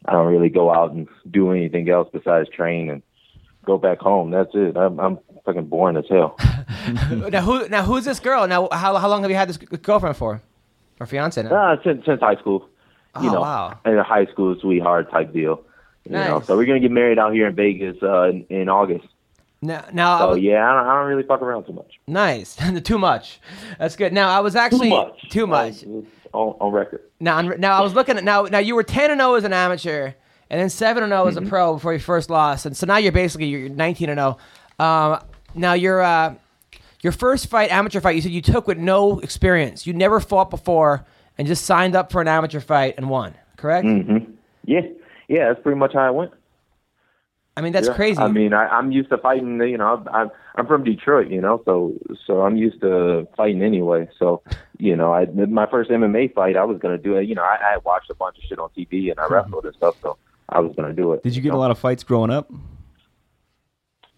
I 0.06 0.12
don't 0.14 0.32
really 0.32 0.50
go 0.50 0.74
out 0.74 0.92
and 0.92 1.08
do 1.30 1.52
anything 1.52 1.90
else 1.90 2.08
besides 2.14 2.48
train 2.50 2.90
and 2.90 3.02
go 3.66 3.78
back 3.78 4.00
home. 4.00 4.32
That's 4.32 4.52
it. 4.54 4.78
I'm 4.78 5.00
I'm 5.02 5.20
fucking 5.46 5.66
boring 5.66 5.98
as 5.98 6.06
hell. 6.10 6.38
now 7.30 7.42
who 7.42 7.68
now 7.68 7.84
who's 7.84 8.06
this 8.06 8.22
girl? 8.22 8.48
Now 8.48 8.70
how 8.72 8.96
how 8.96 9.10
long 9.10 9.22
have 9.24 9.32
you 9.32 9.38
had 9.38 9.50
this 9.50 9.58
girlfriend 9.58 10.16
for? 10.16 10.42
Or 10.98 11.06
fiance 11.06 11.44
now? 11.44 11.54
uh, 11.54 11.76
since 11.84 12.06
since 12.06 12.22
high 12.22 12.38
school. 12.38 12.70
You 13.22 13.30
Oh, 13.30 13.34
know, 13.34 13.42
wow. 13.42 13.80
in 13.86 13.98
a 13.98 14.04
high 14.04 14.26
school 14.26 14.56
sweetheart 14.60 15.10
type 15.12 15.32
deal. 15.34 15.62
You 16.06 16.12
know, 16.18 16.40
so 16.42 16.56
we're 16.56 16.66
gonna 16.66 16.80
get 16.80 16.92
married 16.92 17.18
out 17.18 17.34
here 17.34 17.48
in 17.48 17.56
Vegas 17.56 17.98
uh, 18.04 18.24
in, 18.30 18.46
in 18.50 18.70
August. 18.70 19.08
Now, 19.62 19.86
now 19.94 20.16
I 20.16 20.20
So 20.20 20.30
was- 20.32 20.40
yeah, 20.40 20.70
I 20.70 20.76
don't, 20.76 20.88
I 20.88 21.00
don't 21.00 21.08
really 21.08 21.24
fuck 21.28 21.42
around 21.42 21.66
too 21.66 21.74
much. 21.74 22.00
nice. 22.08 22.56
too 22.84 23.00
much. 23.00 23.40
That's 23.80 23.96
good. 23.96 24.14
Now 24.14 24.30
I 24.30 24.42
was 24.42 24.56
actually 24.56 24.90
Too 24.90 24.96
much. 24.96 25.30
Too 25.30 25.48
much. 25.48 25.84
On, 26.34 26.56
on 26.60 26.72
record. 26.74 27.02
Now 27.20 27.42
now 27.42 27.74
I 27.80 27.82
was 27.82 27.94
looking 27.94 28.18
at 28.18 28.24
now 28.24 28.44
now 28.44 28.60
you 28.60 28.76
were 28.76 28.84
10 28.84 29.10
and 29.12 29.20
0 29.20 29.36
as 29.36 29.44
an 29.46 29.54
amateur 29.54 30.12
and 30.50 30.62
then 30.62 30.70
7 30.70 31.02
and 31.02 31.12
0 31.12 31.26
as 31.28 31.38
a 31.38 31.40
Mm-hmm. 31.40 31.50
pro 31.50 31.74
before 31.76 31.94
you 31.94 32.00
first 32.00 32.30
lost. 32.30 32.66
And 32.66 32.76
so 32.78 32.86
now 32.86 32.98
you're 32.98 33.12
basically 33.14 33.48
you're 33.48 33.70
19 33.70 34.10
and 34.10 34.20
0. 34.20 34.38
Um 34.78 35.20
now 35.56 35.74
you're 35.74 36.02
uh 36.04 36.36
your 37.02 37.14
first 37.14 37.48
fight 37.48 37.72
amateur 37.72 38.02
fight 38.02 38.16
you 38.16 38.22
said 38.22 38.32
you 38.32 38.42
took 38.42 38.68
with 38.68 38.78
no 38.78 39.20
experience. 39.22 39.88
You 39.88 39.94
never 39.94 40.20
fought 40.20 40.50
before 40.50 41.06
and 41.38 41.48
just 41.48 41.66
signed 41.66 41.96
up 41.96 42.12
for 42.12 42.22
an 42.22 42.28
amateur 42.28 42.60
fight 42.60 42.96
and 42.98 43.10
won. 43.10 43.34
Correct? 43.58 43.86
Mm-hmm. 43.86 44.32
Yeah, 44.66 44.82
yeah. 45.28 45.48
That's 45.50 45.62
pretty 45.62 45.78
much 45.80 45.94
how 45.94 46.02
I 46.02 46.10
went. 46.12 46.32
I 47.58 47.62
mean 47.62 47.72
that's 47.72 47.88
Yeah. 47.88 47.94
crazy. 47.94 48.20
I 48.20 48.28
mean, 48.28 48.54
I, 48.54 48.68
I'm 48.68 48.92
used 48.92 49.10
to 49.12 49.18
fighting. 49.18 49.62
You 49.62 49.78
know, 49.78 50.04
I'm 50.12 50.30
I'm 50.56 50.68
from 50.68 50.84
Detroit. 50.84 51.30
You 51.30 51.40
know, 51.42 51.62
so 51.64 51.94
so 52.28 52.42
I'm 52.42 52.58
used 52.58 52.82
to 52.82 53.28
fighting 53.38 53.62
anyway. 53.64 54.10
So, 54.20 54.42
you 54.78 54.96
know, 54.96 55.14
I 55.14 55.26
my 55.26 55.66
first 55.70 55.90
MMA 55.90 56.34
fight, 56.34 56.58
I 56.58 56.66
was 56.66 56.80
gonna 56.80 56.98
do 56.98 57.16
it. 57.16 57.28
You 57.30 57.36
know, 57.36 57.44
I, 57.44 57.76
I 57.76 57.78
watched 57.86 58.10
a 58.10 58.16
bunch 58.16 58.38
of 58.38 58.44
shit 58.44 58.60
on 58.60 58.70
TV 58.78 59.10
and 59.10 59.20
I 59.20 59.28
wrestled 59.28 59.66
and 59.66 59.76
stuff. 59.76 59.96
So 60.02 60.18
I 60.50 60.60
was 60.60 60.76
gonna 60.76 60.92
do 60.94 61.14
it. 61.14 61.24
Did 61.24 61.36
you 61.36 61.42
get 61.42 61.54
a 61.54 61.58
lot 61.58 61.72
of 61.72 61.80
fights 61.80 62.04
growing 62.04 62.30
up? 62.30 62.52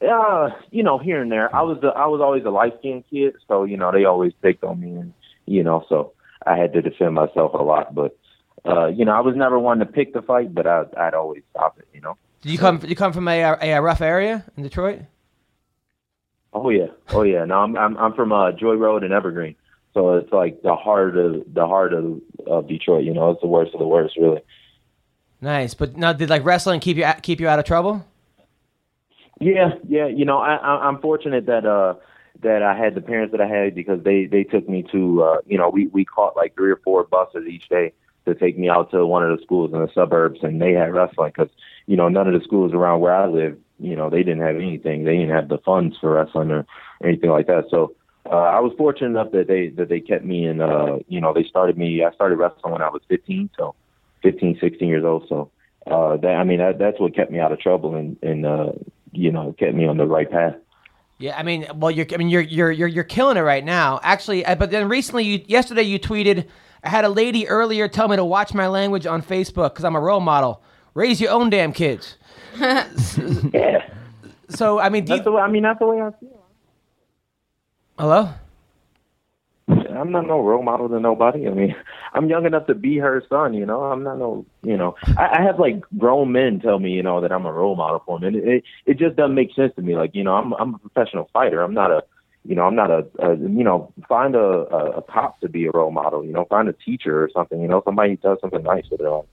Yeah, 0.01 0.49
you 0.69 0.83
know, 0.83 0.97
here 0.99 1.21
and 1.21 1.31
there. 1.31 1.53
I 1.55 1.61
was 1.63 1.79
the 1.81 1.87
I 1.87 2.05
was 2.05 2.21
always 2.21 2.45
a 2.45 2.49
light 2.51 2.73
skinned 2.79 3.03
kid, 3.09 3.35
so 3.47 3.63
you 3.63 3.77
know 3.77 3.91
they 3.91 4.05
always 4.05 4.31
picked 4.41 4.63
on 4.63 4.79
me, 4.79 4.91
and 4.91 5.13
you 5.47 5.63
know, 5.63 5.85
so 5.89 6.13
I 6.45 6.57
had 6.57 6.73
to 6.73 6.81
defend 6.81 7.15
myself 7.15 7.53
a 7.53 7.63
lot. 7.63 7.93
But 7.95 8.17
uh, 8.65 8.87
you 8.87 9.05
know, 9.05 9.13
I 9.13 9.21
was 9.21 9.35
never 9.35 9.57
one 9.59 9.79
to 9.79 9.85
pick 9.85 10.13
the 10.13 10.21
fight, 10.21 10.53
but 10.53 10.67
I, 10.67 10.83
I'd 10.97 11.13
always 11.13 11.43
stop 11.51 11.79
it. 11.79 11.87
You 11.93 12.01
know. 12.01 12.17
Did 12.41 12.51
you 12.51 12.57
come? 12.57 12.81
You 12.85 12.95
come 12.95 13.13
from 13.13 13.27
a, 13.27 13.41
a, 13.41 13.71
a 13.71 13.81
rough 13.81 14.01
area 14.01 14.45
in 14.55 14.63
Detroit? 14.63 15.01
Oh 16.53 16.69
yeah, 16.69 16.87
oh 17.09 17.23
yeah. 17.23 17.45
No, 17.45 17.59
I'm 17.59 17.77
I'm 17.77 17.97
I'm 17.97 18.13
from 18.13 18.31
uh, 18.31 18.51
Joy 18.51 18.73
Road 18.73 19.03
and 19.03 19.13
Evergreen, 19.13 19.55
so 19.93 20.15
it's 20.15 20.31
like 20.31 20.61
the 20.61 20.75
heart 20.75 21.17
of 21.17 21.43
the 21.53 21.67
heart 21.67 21.93
of 21.93 22.21
of 22.45 22.67
Detroit. 22.67 23.03
You 23.03 23.13
know, 23.13 23.31
it's 23.31 23.41
the 23.41 23.47
worst 23.47 23.73
of 23.73 23.79
the 23.79 23.87
worst, 23.87 24.17
really. 24.17 24.41
Nice, 25.39 25.73
but 25.73 25.97
now 25.97 26.13
did 26.13 26.29
like 26.29 26.43
wrestling 26.45 26.79
keep 26.79 26.97
you 26.97 27.05
keep 27.21 27.39
you 27.39 27.47
out 27.47 27.59
of 27.59 27.65
trouble? 27.65 28.05
Yeah, 29.39 29.75
yeah. 29.87 30.07
You 30.07 30.25
know, 30.25 30.39
I, 30.39 30.55
I 30.55 30.87
I'm 30.87 30.99
fortunate 30.99 31.45
that 31.45 31.65
uh 31.65 31.95
that 32.41 32.63
I 32.63 32.77
had 32.77 32.95
the 32.95 33.01
parents 33.01 33.31
that 33.31 33.41
I 33.41 33.47
had 33.47 33.75
because 33.75 34.03
they 34.03 34.25
they 34.25 34.43
took 34.43 34.67
me 34.67 34.83
to 34.91 35.23
uh 35.23 35.37
you 35.45 35.57
know 35.57 35.69
we 35.69 35.87
we 35.87 36.05
caught 36.05 36.35
like 36.35 36.55
three 36.55 36.71
or 36.71 36.79
four 36.83 37.03
buses 37.03 37.45
each 37.47 37.67
day 37.69 37.93
to 38.25 38.35
take 38.35 38.57
me 38.57 38.69
out 38.69 38.91
to 38.91 39.05
one 39.05 39.23
of 39.23 39.35
the 39.35 39.43
schools 39.43 39.71
in 39.73 39.79
the 39.79 39.89
suburbs 39.93 40.39
and 40.43 40.61
they 40.61 40.73
had 40.73 40.93
wrestling 40.93 41.31
because 41.35 41.51
you 41.85 41.95
know 41.95 42.09
none 42.09 42.27
of 42.27 42.39
the 42.39 42.45
schools 42.45 42.73
around 42.73 42.99
where 42.99 43.15
I 43.15 43.27
live 43.27 43.57
you 43.79 43.95
know 43.95 44.09
they 44.09 44.23
didn't 44.23 44.41
have 44.41 44.55
anything. 44.55 45.03
They 45.03 45.17
didn't 45.17 45.35
have 45.35 45.49
the 45.49 45.59
funds 45.59 45.97
for 45.99 46.13
wrestling 46.13 46.51
or 46.51 46.65
anything 47.03 47.29
like 47.29 47.47
that. 47.47 47.65
So 47.69 47.95
uh, 48.25 48.35
I 48.35 48.59
was 48.59 48.73
fortunate 48.77 49.07
enough 49.07 49.31
that 49.31 49.47
they 49.47 49.69
that 49.69 49.89
they 49.89 49.99
kept 49.99 50.25
me 50.25 50.45
in 50.45 50.61
uh 50.61 50.97
you 51.07 51.21
know 51.21 51.33
they 51.33 51.43
started 51.43 51.77
me 51.77 52.03
I 52.03 52.11
started 52.11 52.37
wrestling 52.37 52.73
when 52.73 52.81
I 52.81 52.89
was 52.89 53.01
15 53.07 53.49
so 53.57 53.75
15 54.23 54.59
16 54.59 54.87
years 54.87 55.05
old. 55.05 55.25
So 55.29 55.51
uh 55.89 56.17
that 56.17 56.35
I 56.35 56.43
mean 56.43 56.59
that 56.59 56.79
that's 56.79 56.99
what 56.99 57.15
kept 57.15 57.31
me 57.31 57.39
out 57.39 57.51
of 57.51 57.59
trouble 57.59 57.95
and 57.95 58.17
and 58.21 58.45
uh 58.45 58.71
you 59.11 59.31
know 59.31 59.55
kept 59.57 59.75
me 59.75 59.87
on 59.87 59.97
the 59.97 60.05
right 60.05 60.29
path 60.29 60.55
Yeah, 61.19 61.37
I 61.37 61.43
mean, 61.43 61.67
well, 61.75 61.89
you're, 61.89 62.05
I 62.13 62.17
mean, 62.17 62.29
you're, 62.29 62.41
you're, 62.41 62.71
you're, 62.71 62.87
you're 62.87 63.03
killing 63.03 63.37
it 63.37 63.41
right 63.41 63.65
now. 63.65 63.99
Actually, 64.03 64.43
but 64.43 64.69
then 64.69 64.87
recently, 64.87 65.23
you, 65.23 65.43
yesterday, 65.47 65.81
you 65.81 65.99
tweeted, 65.99 66.47
I 66.83 66.89
had 66.89 67.05
a 67.05 67.09
lady 67.09 67.47
earlier 67.47 67.87
tell 67.87 68.07
me 68.07 68.15
to 68.17 68.25
watch 68.25 68.53
my 68.53 68.67
language 68.67 69.07
on 69.07 69.23
Facebook 69.23 69.73
because 69.73 69.83
I'm 69.83 69.95
a 69.95 69.99
role 69.99 70.19
model. 70.19 70.61
Raise 70.93 71.19
your 71.19 71.31
own 71.31 71.49
damn 71.49 71.73
kids. 71.73 72.17
yeah 72.59 73.89
So, 74.49 74.79
I 74.79 74.89
mean, 74.89 75.05
that's 75.05 75.19
you, 75.19 75.23
the 75.23 75.31
way 75.31 75.41
I 75.41 75.47
mean 75.49 75.63
that's 75.63 75.79
the 75.79 75.85
way 75.85 76.01
I 76.01 76.11
feel 76.19 76.45
hello? 77.97 78.29
I'm 79.69 80.11
not 80.11 80.27
no 80.27 80.39
role 80.39 80.63
model 80.63 80.87
to 80.89 80.99
nobody. 80.99 81.47
I 81.47 81.51
mean, 81.51 81.75
I'm 82.13 82.29
young 82.29 82.45
enough 82.45 82.67
to 82.67 82.75
be 82.75 82.97
her 82.97 83.21
son. 83.29 83.53
You 83.53 83.65
know, 83.65 83.83
I'm 83.83 84.03
not 84.03 84.17
no. 84.17 84.45
You 84.63 84.77
know, 84.77 84.95
I, 85.17 85.39
I 85.39 85.41
have 85.43 85.59
like 85.59 85.81
grown 85.97 86.31
men 86.31 86.59
tell 86.59 86.79
me, 86.79 86.91
you 86.91 87.03
know, 87.03 87.21
that 87.21 87.31
I'm 87.31 87.45
a 87.45 87.51
role 87.51 87.75
model 87.75 88.01
for 88.05 88.19
them, 88.19 88.27
and 88.27 88.35
it, 88.37 88.47
it 88.47 88.63
it 88.85 88.97
just 88.97 89.15
doesn't 89.17 89.35
make 89.35 89.53
sense 89.53 89.73
to 89.75 89.81
me. 89.81 89.95
Like, 89.95 90.11
you 90.15 90.23
know, 90.23 90.33
I'm 90.35 90.53
I'm 90.53 90.75
a 90.75 90.79
professional 90.79 91.29
fighter. 91.33 91.61
I'm 91.61 91.73
not 91.73 91.91
a, 91.91 92.03
you 92.45 92.55
know, 92.55 92.63
I'm 92.63 92.75
not 92.75 92.91
a, 92.91 93.05
a 93.19 93.35
you 93.35 93.63
know, 93.63 93.91
find 94.07 94.35
a, 94.35 94.39
a 94.39 94.91
a 94.99 95.01
cop 95.01 95.41
to 95.41 95.49
be 95.49 95.65
a 95.65 95.71
role 95.71 95.91
model. 95.91 96.23
You 96.23 96.31
know, 96.31 96.45
find 96.45 96.69
a 96.69 96.73
teacher 96.73 97.21
or 97.21 97.29
something. 97.33 97.61
You 97.61 97.67
know, 97.67 97.81
somebody 97.83 98.11
who 98.11 98.17
does 98.17 98.37
something 98.39 98.63
nice 98.63 98.85
with 98.89 98.99
their 99.01 99.09
own. 99.09 99.25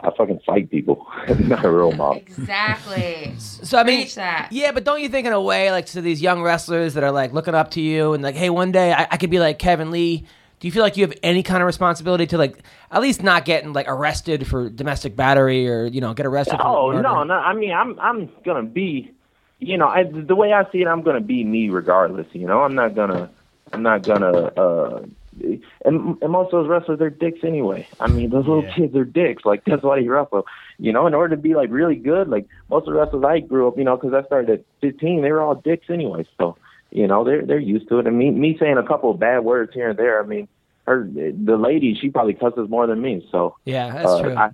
I 0.00 0.10
fucking 0.16 0.40
fight 0.46 0.70
people. 0.70 1.06
I'm 1.28 1.48
not 1.48 1.64
a 1.64 1.70
real 1.70 1.92
model. 1.92 2.20
Exactly. 2.20 3.34
So, 3.38 3.78
I 3.78 3.84
mean, 3.84 4.00
Preach 4.02 4.14
that. 4.16 4.48
yeah, 4.52 4.72
but 4.72 4.84
don't 4.84 5.00
you 5.00 5.08
think 5.08 5.26
in 5.26 5.32
a 5.32 5.40
way, 5.40 5.70
like, 5.70 5.86
to 5.86 6.00
these 6.00 6.20
young 6.20 6.42
wrestlers 6.42 6.94
that 6.94 7.04
are 7.04 7.10
like 7.12 7.32
looking 7.32 7.54
up 7.54 7.70
to 7.72 7.80
you 7.80 8.12
and 8.12 8.22
like, 8.22 8.34
hey, 8.34 8.50
one 8.50 8.72
day 8.72 8.92
I, 8.92 9.06
I 9.10 9.16
could 9.16 9.30
be 9.30 9.38
like 9.40 9.58
Kevin 9.58 9.90
Lee. 9.90 10.24
Do 10.58 10.66
you 10.68 10.72
feel 10.72 10.82
like 10.82 10.96
you 10.96 11.04
have 11.06 11.14
any 11.22 11.42
kind 11.42 11.62
of 11.62 11.66
responsibility 11.66 12.26
to 12.28 12.38
like 12.38 12.58
at 12.90 13.02
least 13.02 13.22
not 13.22 13.44
getting 13.44 13.72
like 13.74 13.86
arrested 13.88 14.46
for 14.46 14.70
domestic 14.70 15.14
battery 15.14 15.68
or 15.68 15.84
you 15.84 16.00
know 16.00 16.14
get 16.14 16.24
arrested? 16.24 16.56
for 16.56 16.66
Oh 16.66 16.88
murder? 16.92 17.02
no, 17.02 17.24
no. 17.24 17.34
I 17.34 17.52
mean, 17.54 17.72
I'm 17.72 17.98
I'm 18.00 18.30
gonna 18.44 18.62
be, 18.62 19.12
you 19.58 19.76
know, 19.76 19.86
I, 19.86 20.04
the 20.04 20.34
way 20.34 20.52
I 20.54 20.70
see 20.72 20.78
it, 20.80 20.86
I'm 20.86 21.02
gonna 21.02 21.20
be 21.20 21.44
me 21.44 21.68
regardless. 21.68 22.26
You 22.32 22.46
know, 22.46 22.62
I'm 22.62 22.74
not 22.74 22.94
gonna, 22.94 23.30
I'm 23.72 23.82
not 23.82 24.02
gonna. 24.02 24.32
uh 24.32 25.02
and, 25.40 26.22
and 26.22 26.32
most 26.32 26.46
of 26.46 26.62
those 26.62 26.68
wrestlers, 26.68 26.98
they're 26.98 27.10
dicks 27.10 27.40
anyway. 27.44 27.86
I 28.00 28.08
mean, 28.08 28.30
those 28.30 28.46
little 28.46 28.70
kids 28.74 28.94
are 28.96 29.04
dicks. 29.04 29.44
Like 29.44 29.64
that's 29.64 29.82
why 29.82 29.98
you 29.98 30.10
wrestle. 30.10 30.46
You 30.78 30.92
know, 30.92 31.06
in 31.06 31.14
order 31.14 31.36
to 31.36 31.40
be 31.40 31.54
like 31.54 31.70
really 31.70 31.96
good, 31.96 32.28
like 32.28 32.46
most 32.70 32.86
of 32.86 32.94
the 32.94 32.98
wrestlers 32.98 33.24
I 33.24 33.40
grew 33.40 33.68
up, 33.68 33.76
you 33.76 33.84
know, 33.84 33.96
because 33.96 34.14
I 34.14 34.26
started 34.26 34.50
at 34.50 34.64
15, 34.80 35.22
they 35.22 35.32
were 35.32 35.42
all 35.42 35.54
dicks 35.54 35.86
anyway. 35.90 36.26
So, 36.38 36.56
you 36.90 37.06
know, 37.06 37.24
they're 37.24 37.44
they're 37.44 37.58
used 37.58 37.88
to 37.88 37.98
it. 37.98 38.06
And 38.06 38.18
me 38.18 38.30
me 38.30 38.56
saying 38.58 38.78
a 38.78 38.86
couple 38.86 39.10
of 39.10 39.18
bad 39.18 39.40
words 39.44 39.72
here 39.74 39.90
and 39.90 39.98
there, 39.98 40.22
I 40.22 40.26
mean, 40.26 40.48
her 40.86 41.08
the 41.12 41.56
lady, 41.56 41.94
she 42.00 42.10
probably 42.10 42.34
cusses 42.34 42.68
more 42.68 42.86
than 42.86 43.00
me. 43.00 43.26
So 43.30 43.56
Yeah, 43.64 43.92
that's 43.92 44.06
uh, 44.06 44.22
true. 44.22 44.36
I, 44.36 44.50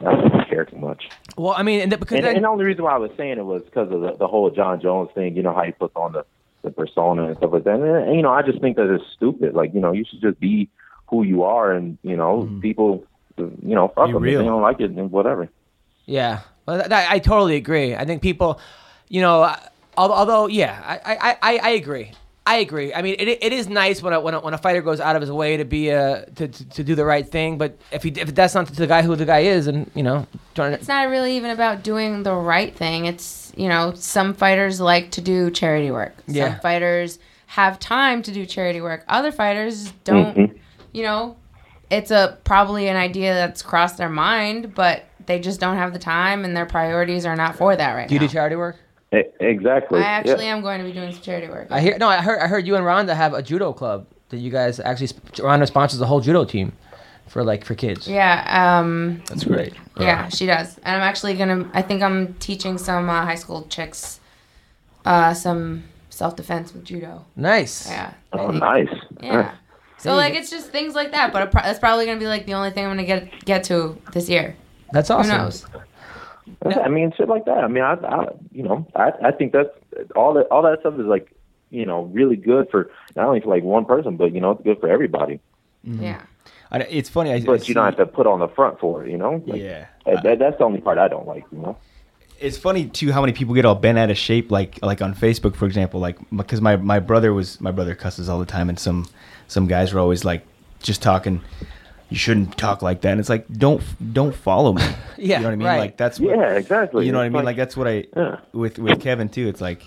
I 0.00 0.14
don't 0.14 0.48
care 0.48 0.64
too 0.64 0.76
much. 0.76 1.08
well, 1.36 1.54
I 1.56 1.62
mean, 1.62 1.80
and 1.80 1.90
because 1.90 2.16
And, 2.16 2.24
then, 2.24 2.36
and 2.36 2.44
the 2.44 2.48
only 2.48 2.64
reason 2.64 2.84
why 2.84 2.92
I 2.92 2.98
was 2.98 3.10
saying 3.16 3.38
it 3.38 3.44
was 3.44 3.62
because 3.64 3.90
of 3.90 4.00
the, 4.00 4.16
the 4.16 4.28
whole 4.28 4.50
Jon 4.50 4.80
Jones 4.80 5.10
thing. 5.14 5.36
You 5.36 5.42
know 5.42 5.54
how 5.54 5.62
he 5.62 5.72
puts 5.72 5.96
on 5.96 6.12
the 6.12 6.24
the 6.62 6.70
persona 6.70 7.26
and 7.28 7.36
stuff 7.36 7.52
like 7.52 7.64
that. 7.64 7.74
And, 7.74 7.84
and, 7.84 8.16
you 8.16 8.22
know, 8.22 8.32
I 8.32 8.42
just 8.42 8.60
think 8.60 8.76
that 8.76 8.92
it's 8.92 9.04
stupid. 9.14 9.54
Like 9.54 9.74
you 9.74 9.80
know, 9.80 9.92
you 9.92 10.04
should 10.08 10.20
just 10.20 10.40
be 10.40 10.68
who 11.08 11.22
you 11.22 11.42
are, 11.42 11.72
and 11.72 11.98
you 12.02 12.16
know, 12.16 12.48
people, 12.60 13.04
you 13.36 13.54
know, 13.62 13.88
fuck 13.88 14.12
them 14.12 14.22
they 14.22 14.32
don't 14.32 14.62
like 14.62 14.80
it, 14.80 14.90
and 14.90 15.10
whatever. 15.10 15.48
Yeah, 16.06 16.40
well, 16.66 16.78
th- 16.78 16.90
I, 16.90 17.14
I 17.14 17.18
totally 17.18 17.56
agree. 17.56 17.94
I 17.94 18.04
think 18.04 18.22
people, 18.22 18.60
you 19.08 19.20
know, 19.20 19.42
uh, 19.42 19.56
although 19.96 20.46
yeah, 20.46 20.82
I, 20.84 21.14
I, 21.14 21.36
I, 21.42 21.58
I 21.58 21.70
agree. 21.70 22.12
I 22.48 22.56
agree. 22.56 22.94
I 22.94 23.02
mean, 23.02 23.16
it, 23.18 23.28
it 23.28 23.52
is 23.52 23.68
nice 23.68 24.02
when 24.02 24.12
a, 24.14 24.20
when, 24.20 24.34
a, 24.34 24.40
when 24.40 24.54
a 24.54 24.58
fighter 24.58 24.80
goes 24.82 25.00
out 25.00 25.16
of 25.16 25.20
his 25.22 25.30
way 25.30 25.58
to 25.58 25.64
be 25.64 25.90
a 25.90 26.24
to, 26.36 26.48
to, 26.48 26.64
to 26.70 26.82
do 26.84 26.94
the 26.94 27.04
right 27.04 27.28
thing. 27.28 27.58
But 27.58 27.76
if 27.92 28.02
he 28.02 28.10
if 28.10 28.34
that's 28.34 28.54
not 28.54 28.66
the 28.68 28.86
guy 28.86 29.02
who 29.02 29.14
the 29.16 29.26
guy 29.26 29.40
is, 29.40 29.66
and 29.66 29.90
you 29.94 30.02
know, 30.02 30.26
turn 30.54 30.72
it, 30.72 30.76
It's 30.80 30.88
not 30.88 31.08
really 31.10 31.36
even 31.36 31.50
about 31.50 31.82
doing 31.82 32.22
the 32.22 32.34
right 32.34 32.74
thing. 32.74 33.04
It's, 33.04 33.52
you 33.56 33.68
know, 33.68 33.92
some 33.94 34.32
fighters 34.34 34.80
like 34.80 35.10
to 35.12 35.20
do 35.20 35.50
charity 35.50 35.90
work. 35.90 36.14
Yeah. 36.26 36.52
Some 36.52 36.60
fighters 36.60 37.18
have 37.48 37.78
time 37.78 38.22
to 38.22 38.32
do 38.32 38.46
charity 38.46 38.80
work. 38.80 39.04
Other 39.08 39.30
fighters 39.32 39.90
don't, 40.04 40.36
Mm-hmm. 40.36 40.56
you 40.92 41.02
know, 41.02 41.36
it's 41.90 42.10
a 42.10 42.38
probably 42.44 42.88
an 42.88 42.96
idea 42.96 43.34
that's 43.34 43.62
crossed 43.62 43.98
their 43.98 44.08
mind, 44.10 44.74
but 44.74 45.04
they 45.26 45.38
just 45.38 45.60
don't 45.60 45.76
have 45.76 45.92
the 45.92 45.98
time 45.98 46.44
and 46.44 46.56
their 46.56 46.66
priorities 46.66 47.26
are 47.26 47.36
not 47.36 47.56
for 47.56 47.76
that 47.76 47.92
right 47.92 48.08
do 48.08 48.14
you 48.14 48.20
now. 48.20 48.26
do 48.26 48.32
charity 48.32 48.56
work? 48.56 48.76
Exactly. 49.10 50.00
I 50.00 50.04
actually 50.04 50.44
yeah. 50.44 50.56
am 50.56 50.62
going 50.62 50.78
to 50.80 50.84
be 50.84 50.92
doing 50.92 51.12
some 51.12 51.22
charity 51.22 51.48
work. 51.48 51.68
I 51.70 51.80
hear 51.80 51.96
no. 51.98 52.08
I 52.08 52.20
heard 52.20 52.40
I 52.40 52.46
heard 52.46 52.66
you 52.66 52.76
and 52.76 52.84
Ronda 52.84 53.14
have 53.14 53.32
a 53.32 53.42
judo 53.42 53.72
club 53.72 54.06
that 54.28 54.36
you 54.36 54.50
guys 54.50 54.78
actually 54.80 55.06
sp- 55.08 55.40
Ronda 55.42 55.66
sponsors 55.66 55.98
the 55.98 56.06
whole 56.06 56.20
judo 56.20 56.44
team 56.44 56.72
for 57.26 57.42
like 57.42 57.64
for 57.64 57.74
kids. 57.74 58.06
yeah, 58.06 58.78
um, 58.80 59.22
That's 59.28 59.44
great. 59.44 59.72
Yeah, 59.98 60.28
she 60.28 60.46
does. 60.46 60.76
And 60.78 60.96
I'm 60.96 61.02
actually 61.02 61.34
gonna. 61.34 61.70
I 61.72 61.82
think 61.82 62.02
I'm 62.02 62.34
teaching 62.34 62.76
some 62.76 63.08
uh, 63.08 63.24
high 63.24 63.34
school 63.34 63.66
chicks 63.70 64.20
uh, 65.08 65.34
some 65.34 65.84
self 66.10 66.36
defense 66.36 66.72
with 66.72 66.84
judo. 66.84 67.24
Nice. 67.34 67.88
Yeah. 67.88 68.12
Oh, 68.32 68.50
nice. 68.50 68.88
Yeah. 69.22 69.54
So 69.98 70.14
like 70.14 70.34
it's 70.34 70.50
just 70.50 70.70
things 70.70 70.94
like 70.94 71.10
that, 71.10 71.32
but 71.32 71.42
it 71.42 71.50
pro- 71.50 71.62
that's 71.62 71.80
probably 71.80 72.06
gonna 72.06 72.20
be 72.20 72.28
like 72.28 72.46
the 72.46 72.54
only 72.54 72.70
thing 72.70 72.84
I'm 72.84 72.90
gonna 72.92 73.04
get 73.04 73.44
get 73.44 73.64
to 73.64 74.00
this 74.12 74.28
year. 74.28 74.54
That's 74.92 75.10
awesome. 75.10 75.32
Who 75.32 75.38
knows? 75.38 75.66
Yeah, 76.68 76.80
I 76.80 76.88
mean, 76.88 77.12
shit 77.16 77.28
like 77.28 77.44
that. 77.46 77.58
I 77.58 77.68
mean, 77.68 77.82
I, 77.84 77.94
I 77.94 78.28
you 78.52 78.62
know, 78.62 78.86
I, 78.94 79.12
I 79.24 79.30
think 79.32 79.52
that's 79.52 79.68
all 80.16 80.34
that 80.34 80.46
all 80.50 80.62
that 80.62 80.80
stuff 80.80 80.94
is 80.98 81.06
like, 81.06 81.32
you 81.70 81.86
know, 81.86 82.02
really 82.04 82.36
good 82.36 82.68
for 82.70 82.90
not 83.16 83.26
only 83.26 83.40
for 83.40 83.48
like 83.48 83.62
one 83.62 83.84
person, 83.84 84.16
but 84.16 84.32
you 84.34 84.40
know, 84.40 84.52
it's 84.52 84.62
good 84.62 84.80
for 84.80 84.88
everybody. 84.88 85.40
Mm-hmm. 85.86 86.02
Yeah. 86.02 86.22
I, 86.70 86.78
it's 86.80 87.08
funny. 87.08 87.32
I, 87.32 87.36
I 87.36 87.40
But 87.40 87.66
you 87.68 87.74
don't 87.74 87.84
have 87.84 87.96
to 87.96 88.06
put 88.06 88.26
on 88.26 88.40
the 88.40 88.48
front 88.48 88.78
for 88.80 89.04
it, 89.04 89.10
you 89.10 89.16
know. 89.16 89.42
Like, 89.46 89.60
Yeah. 89.62 89.86
that, 90.06 90.22
that- 90.22 90.38
that's 90.38 90.58
the 90.58 90.64
only 90.64 90.80
part 90.80 90.98
I 90.98 91.08
don't 91.08 91.26
like, 91.26 91.44
you 91.52 91.58
know. 91.58 91.76
it's 92.40 92.56
funny 92.58 92.86
too 92.86 93.10
how 93.12 93.20
many 93.20 93.32
people 93.32 93.54
get 93.54 93.64
all 93.64 93.74
bent 93.74 93.98
out 93.98 94.10
of 94.10 94.16
shape 94.18 94.50
like 94.50 94.78
like 94.82 95.02
on 95.02 95.12
Facebook 95.14 95.56
for 95.56 95.66
example 95.66 95.98
like 95.98 96.16
because 96.36 96.60
my 96.60 96.76
my 96.76 97.00
brother 97.00 97.34
was 97.34 97.60
my 97.60 97.72
brother 97.72 97.94
cusses 97.96 98.28
all 98.28 98.38
the 98.38 98.46
time 98.46 98.68
and 98.68 98.78
some 98.78 99.06
some 99.48 99.66
guys 99.66 99.92
were 99.92 99.98
always 99.98 100.24
like 100.24 100.46
just 100.80 101.02
talking 101.02 101.40
you 102.10 102.16
shouldn't 102.16 102.56
talk 102.56 102.80
like 102.82 103.00
that 103.02 103.10
and 103.12 103.20
it's 103.20 103.28
like 103.28 103.46
don't 103.52 103.82
don't 104.14 104.34
follow 104.34 104.72
me 104.72 104.82
Yeah, 104.82 104.96
you 105.18 105.28
know 105.38 105.42
what 105.44 105.52
I 105.52 105.56
mean 105.56 105.66
right. 105.68 105.78
like 105.78 105.96
that's 105.96 106.18
what, 106.18 106.36
Yeah, 106.36 106.52
exactly. 106.54 107.04
you 107.06 107.12
know 107.12 107.18
what 107.18 107.24
I 107.24 107.28
mean 107.28 107.34
like- 107.36 107.44
like 107.46 107.56
that's 107.56 107.76
what 107.76 107.86
I 107.88 108.04
Yeah. 108.16 108.36
with 108.52 108.78
with 108.78 109.00
Kevin 109.00 109.28
too 109.28 109.48
it's 109.48 109.60
like 109.60 109.82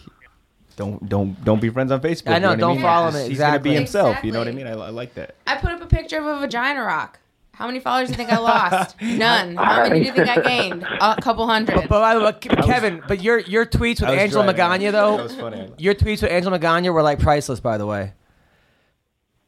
don't 0.77 1.07
don't 1.09 1.43
don't 1.43 1.61
be 1.61 1.69
friends 1.69 1.91
on 1.91 1.99
Facebook 2.01 2.29
I 2.33 2.39
know, 2.39 2.47
you 2.47 2.51
what 2.51 2.59
don't 2.59 2.75
mean? 2.77 2.81
follow 2.83 3.11
He's- 3.11 3.23
me, 3.23 3.29
he's 3.29 3.37
gonna 3.39 3.59
be 3.59 3.71
exactly. 3.71 3.75
himself 3.75 4.23
you 4.23 4.31
know 4.31 4.39
what 4.39 4.47
I 4.47 4.51
mean 4.51 4.67
I, 4.67 4.71
I 4.71 4.89
like 4.89 5.13
that 5.15 5.35
I 5.47 5.57
put 5.57 5.71
up 5.71 5.81
a 5.81 5.85
picture 5.87 6.17
of 6.19 6.25
a 6.25 6.39
vagina 6.39 6.81
rock. 6.83 7.19
How 7.53 7.67
many 7.67 7.79
followers 7.79 8.07
do 8.07 8.13
you 8.13 8.17
think 8.17 8.31
I 8.31 8.39
lost? 8.39 8.95
None. 9.01 9.55
How 9.55 9.83
many 9.83 9.99
do 9.99 10.05
you 10.07 10.13
think 10.13 10.27
I 10.29 10.39
gained? 10.41 10.83
A 10.83 11.17
couple 11.21 11.45
hundred. 11.45 11.75
But 11.75 11.89
by 11.89 12.15
the 12.15 12.21
way, 12.21 12.31
Ke- 12.31 12.65
Kevin, 12.65 13.03
but 13.07 13.21
your 13.21 13.37
your 13.39 13.67
tweets 13.67 13.99
with 14.01 14.09
I 14.09 14.15
Angela 14.15 14.51
driving. 14.51 14.87
Magana 14.87 14.91
though, 14.91 15.17
that 15.17 15.23
was 15.23 15.35
funny 15.35 15.69
your 15.77 15.93
tweets 15.93 16.23
with 16.23 16.31
Angela 16.31 16.57
Magana 16.57 16.91
were 16.91 17.03
like 17.03 17.19
priceless. 17.19 17.59
By 17.59 17.77
the 17.77 17.85
way, 17.85 18.13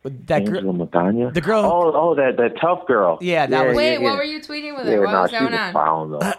With 0.03 0.27
that 0.27 0.43
girl, 0.43 0.57
Angela 0.57 0.73
Magana. 0.87 1.33
the 1.33 1.39
girl- 1.39 1.63
Oh, 1.63 1.91
oh, 1.95 2.15
that 2.15 2.35
that 2.35 2.59
tough 2.59 2.85
girl. 2.87 3.17
Yeah, 3.21 3.45
that 3.45 3.67
was- 3.67 3.77
Wait, 3.77 3.93
yeah, 3.93 3.97
what 3.99 4.09
yeah. 4.11 4.15
were 4.17 4.23
you 4.23 4.39
tweeting 4.41 4.75
with 4.77 4.85
Yeah, 4.85 4.95
her? 4.95 5.01
What 5.05 5.11
no, 5.13 5.21
was 5.21 5.31
going 5.31 5.53
on? 5.53 5.71
clown 5.71 6.11
though. 6.11 6.31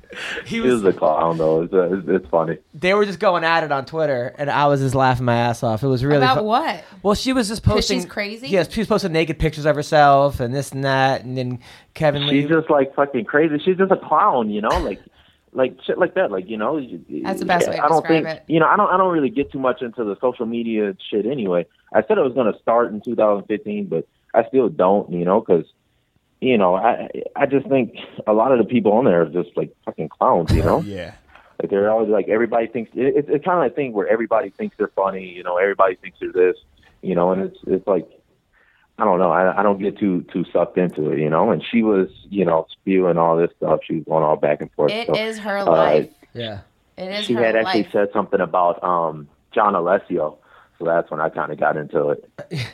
he 0.46 0.60
was 0.60 0.82
was 0.82 0.94
a 0.94 0.98
clown 0.98 1.38
though. 1.38 1.62
It's, 1.62 1.72
uh, 1.72 1.94
it's, 1.96 2.08
it's 2.08 2.28
funny. 2.28 2.58
they 2.74 2.92
were 2.94 3.04
just 3.04 3.20
going 3.20 3.44
at 3.44 3.62
it 3.62 3.70
on 3.70 3.84
Twitter, 3.86 4.34
and 4.36 4.50
I 4.50 4.66
was 4.66 4.80
just 4.80 4.94
laughing 4.96 5.24
my 5.26 5.36
ass 5.36 5.62
off. 5.62 5.82
It 5.84 5.86
was 5.86 6.04
really 6.04 6.16
About 6.18 6.38
fu- 6.38 6.44
what? 6.44 6.82
Well, 7.04 7.14
she 7.14 7.32
was 7.32 7.46
just 7.48 7.62
posting. 7.62 7.98
she's 8.00 8.06
crazy? 8.06 8.48
Yes, 8.48 8.68
she 8.72 8.80
was 8.80 8.88
posting 8.88 9.12
naked 9.12 9.38
pictures 9.38 9.64
of 9.66 9.76
herself 9.76 10.40
and 10.40 10.52
this 10.52 10.72
and 10.72 10.82
that, 10.84 11.22
and 11.24 11.38
then 11.38 11.60
Kevin 11.94 12.26
Lee. 12.26 12.40
She's 12.42 12.50
just 12.50 12.68
like 12.68 12.94
fucking 12.96 13.26
crazy. 13.26 13.58
She's 13.64 13.76
just 13.76 13.92
a 13.92 13.96
clown, 13.96 14.50
you 14.50 14.60
know, 14.60 14.76
like 14.80 15.00
like 15.54 15.76
shit 15.86 15.98
like 15.98 16.14
that. 16.14 16.30
Like 16.30 16.48
you 16.48 16.56
know, 16.56 16.80
That's 17.22 17.40
the 17.40 17.46
best 17.46 17.68
way 17.68 17.76
to 17.76 17.84
I 17.84 17.88
don't 17.88 18.02
describe 18.02 18.24
think 18.24 18.36
it. 18.38 18.44
you 18.48 18.60
know. 18.60 18.66
I 18.66 18.76
don't. 18.76 18.90
I 18.92 18.96
don't 18.96 19.12
really 19.12 19.30
get 19.30 19.50
too 19.52 19.58
much 19.58 19.82
into 19.82 20.04
the 20.04 20.16
social 20.20 20.46
media 20.46 20.96
shit 21.10 21.26
anyway. 21.26 21.66
I 21.92 22.02
said 22.02 22.18
it 22.18 22.22
was 22.22 22.34
going 22.34 22.52
to 22.52 22.58
start 22.60 22.92
in 22.92 23.00
2015, 23.00 23.86
but 23.86 24.06
I 24.34 24.44
still 24.48 24.68
don't, 24.68 25.10
you 25.12 25.24
know, 25.24 25.40
because 25.40 25.64
you 26.40 26.58
know, 26.58 26.74
I 26.74 27.08
I 27.36 27.46
just 27.46 27.66
think 27.68 27.94
a 28.26 28.32
lot 28.32 28.52
of 28.52 28.58
the 28.58 28.64
people 28.64 28.92
on 28.92 29.04
there 29.04 29.22
are 29.22 29.26
just 29.28 29.56
like 29.56 29.74
fucking 29.84 30.08
clowns, 30.10 30.52
you 30.52 30.62
know. 30.62 30.82
Yeah. 30.86 31.14
Like 31.62 31.70
they're 31.70 31.88
always 31.88 32.08
like 32.08 32.28
everybody 32.28 32.66
thinks 32.66 32.90
it, 32.94 33.14
it's 33.16 33.28
it's 33.30 33.44
kind 33.44 33.56
of 33.58 33.62
like 33.62 33.76
thing 33.76 33.92
where 33.92 34.08
everybody 34.08 34.50
thinks 34.50 34.76
they're 34.76 34.88
funny, 34.88 35.24
you 35.24 35.44
know. 35.44 35.56
Everybody 35.56 35.94
thinks 35.94 36.18
they're 36.18 36.32
this, 36.32 36.56
you 37.00 37.14
know, 37.14 37.30
and 37.30 37.42
it's 37.42 37.58
it's 37.68 37.86
like 37.86 38.08
I 38.98 39.04
don't 39.04 39.18
know. 39.18 39.30
I 39.30 39.60
I 39.60 39.62
don't 39.62 39.78
get 39.80 39.98
too 39.98 40.24
too 40.32 40.44
sucked 40.52 40.78
into 40.78 41.10
it, 41.10 41.18
you 41.18 41.28
know. 41.28 41.50
And 41.50 41.62
she 41.68 41.82
was, 41.82 42.08
you 42.30 42.44
know, 42.44 42.66
spewing 42.70 43.18
all 43.18 43.36
this 43.36 43.50
stuff. 43.56 43.80
She 43.86 43.96
was 43.96 44.04
going 44.04 44.22
all 44.24 44.36
back 44.36 44.60
and 44.60 44.70
forth. 44.72 44.92
It 44.92 45.08
so, 45.08 45.16
is 45.16 45.38
her 45.38 45.58
uh, 45.58 45.66
life. 45.66 46.10
Yeah. 46.32 46.60
It 46.96 47.10
is 47.10 47.24
she 47.24 47.34
her 47.34 47.42
had 47.44 47.56
actually 47.56 47.82
life. 47.82 47.92
said 47.92 48.08
something 48.12 48.40
about 48.40 48.82
um 48.84 49.28
John 49.52 49.74
Alessio. 49.74 50.38
So 50.78 50.84
that's 50.84 51.10
when 51.10 51.20
I 51.20 51.28
kind 51.28 51.52
of 51.52 51.58
got 51.58 51.76
into 51.76 52.10
it. 52.10 52.30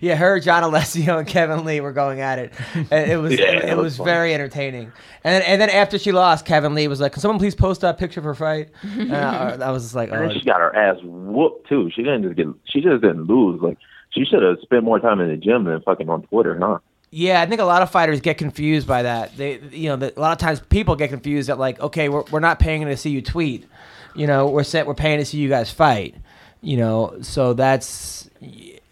Yeah, 0.00 0.16
her, 0.16 0.40
John 0.40 0.62
Alessio, 0.62 1.18
and 1.18 1.28
Kevin 1.28 1.66
Lee 1.66 1.80
were 1.80 1.92
going 1.92 2.20
at 2.20 2.38
it. 2.38 2.54
And 2.90 3.10
it 3.10 3.18
was 3.18 3.38
Yeah, 3.38 3.50
it, 3.50 3.64
it 3.64 3.76
was, 3.76 3.98
was 3.98 4.06
very 4.06 4.32
entertaining. 4.32 4.90
And 5.22 5.34
then, 5.34 5.42
and 5.42 5.60
then 5.60 5.68
after 5.68 5.98
she 5.98 6.12
lost, 6.12 6.46
Kevin 6.46 6.74
Lee 6.74 6.88
was 6.88 6.98
like, 6.98 7.12
"Can 7.12 7.20
someone 7.20 7.38
please 7.38 7.54
post 7.54 7.82
that 7.82 7.98
picture 7.98 8.20
of 8.20 8.24
her 8.24 8.34
fight?" 8.34 8.70
And 8.82 9.14
I, 9.14 9.50
I 9.66 9.70
was 9.70 9.82
just 9.82 9.94
like, 9.94 10.08
And 10.10 10.18
"Oh, 10.18 10.28
then 10.28 10.38
she 10.38 10.44
got 10.46 10.60
her 10.60 10.74
ass 10.74 10.96
whooped 11.02 11.68
too. 11.68 11.90
She 11.94 12.02
didn't 12.02 12.22
just 12.22 12.36
get. 12.36 12.46
She 12.64 12.80
just 12.80 13.02
didn't 13.02 13.24
lose. 13.24 13.60
Like 13.60 13.76
she 14.16 14.24
should 14.24 14.42
have 14.42 14.58
spent 14.62 14.84
more 14.84 14.98
time 15.00 15.20
in 15.20 15.28
the 15.28 15.36
gym 15.36 15.64
than 15.64 15.80
fucking 15.82 16.08
on 16.08 16.22
Twitter, 16.22 16.58
huh? 16.60 16.78
Yeah, 17.10 17.40
I 17.40 17.46
think 17.46 17.60
a 17.60 17.64
lot 17.64 17.82
of 17.82 17.90
fighters 17.90 18.20
get 18.20 18.36
confused 18.38 18.86
by 18.88 19.02
that. 19.04 19.36
They, 19.36 19.60
you 19.70 19.88
know, 19.88 19.96
the, 19.96 20.18
a 20.18 20.20
lot 20.20 20.32
of 20.32 20.38
times 20.38 20.60
people 20.60 20.96
get 20.96 21.10
confused 21.10 21.48
that 21.48 21.58
like, 21.58 21.78
okay, 21.80 22.08
we're, 22.08 22.24
we're 22.30 22.40
not 22.40 22.58
paying 22.58 22.84
to 22.86 22.96
see 22.96 23.10
you 23.10 23.22
tweet. 23.22 23.66
You 24.14 24.26
know, 24.26 24.48
we're 24.48 24.64
set, 24.64 24.86
we're 24.86 24.94
paying 24.94 25.18
to 25.18 25.24
see 25.24 25.38
you 25.38 25.48
guys 25.48 25.70
fight. 25.70 26.16
You 26.62 26.76
know, 26.78 27.18
so 27.22 27.52
that's, 27.54 28.28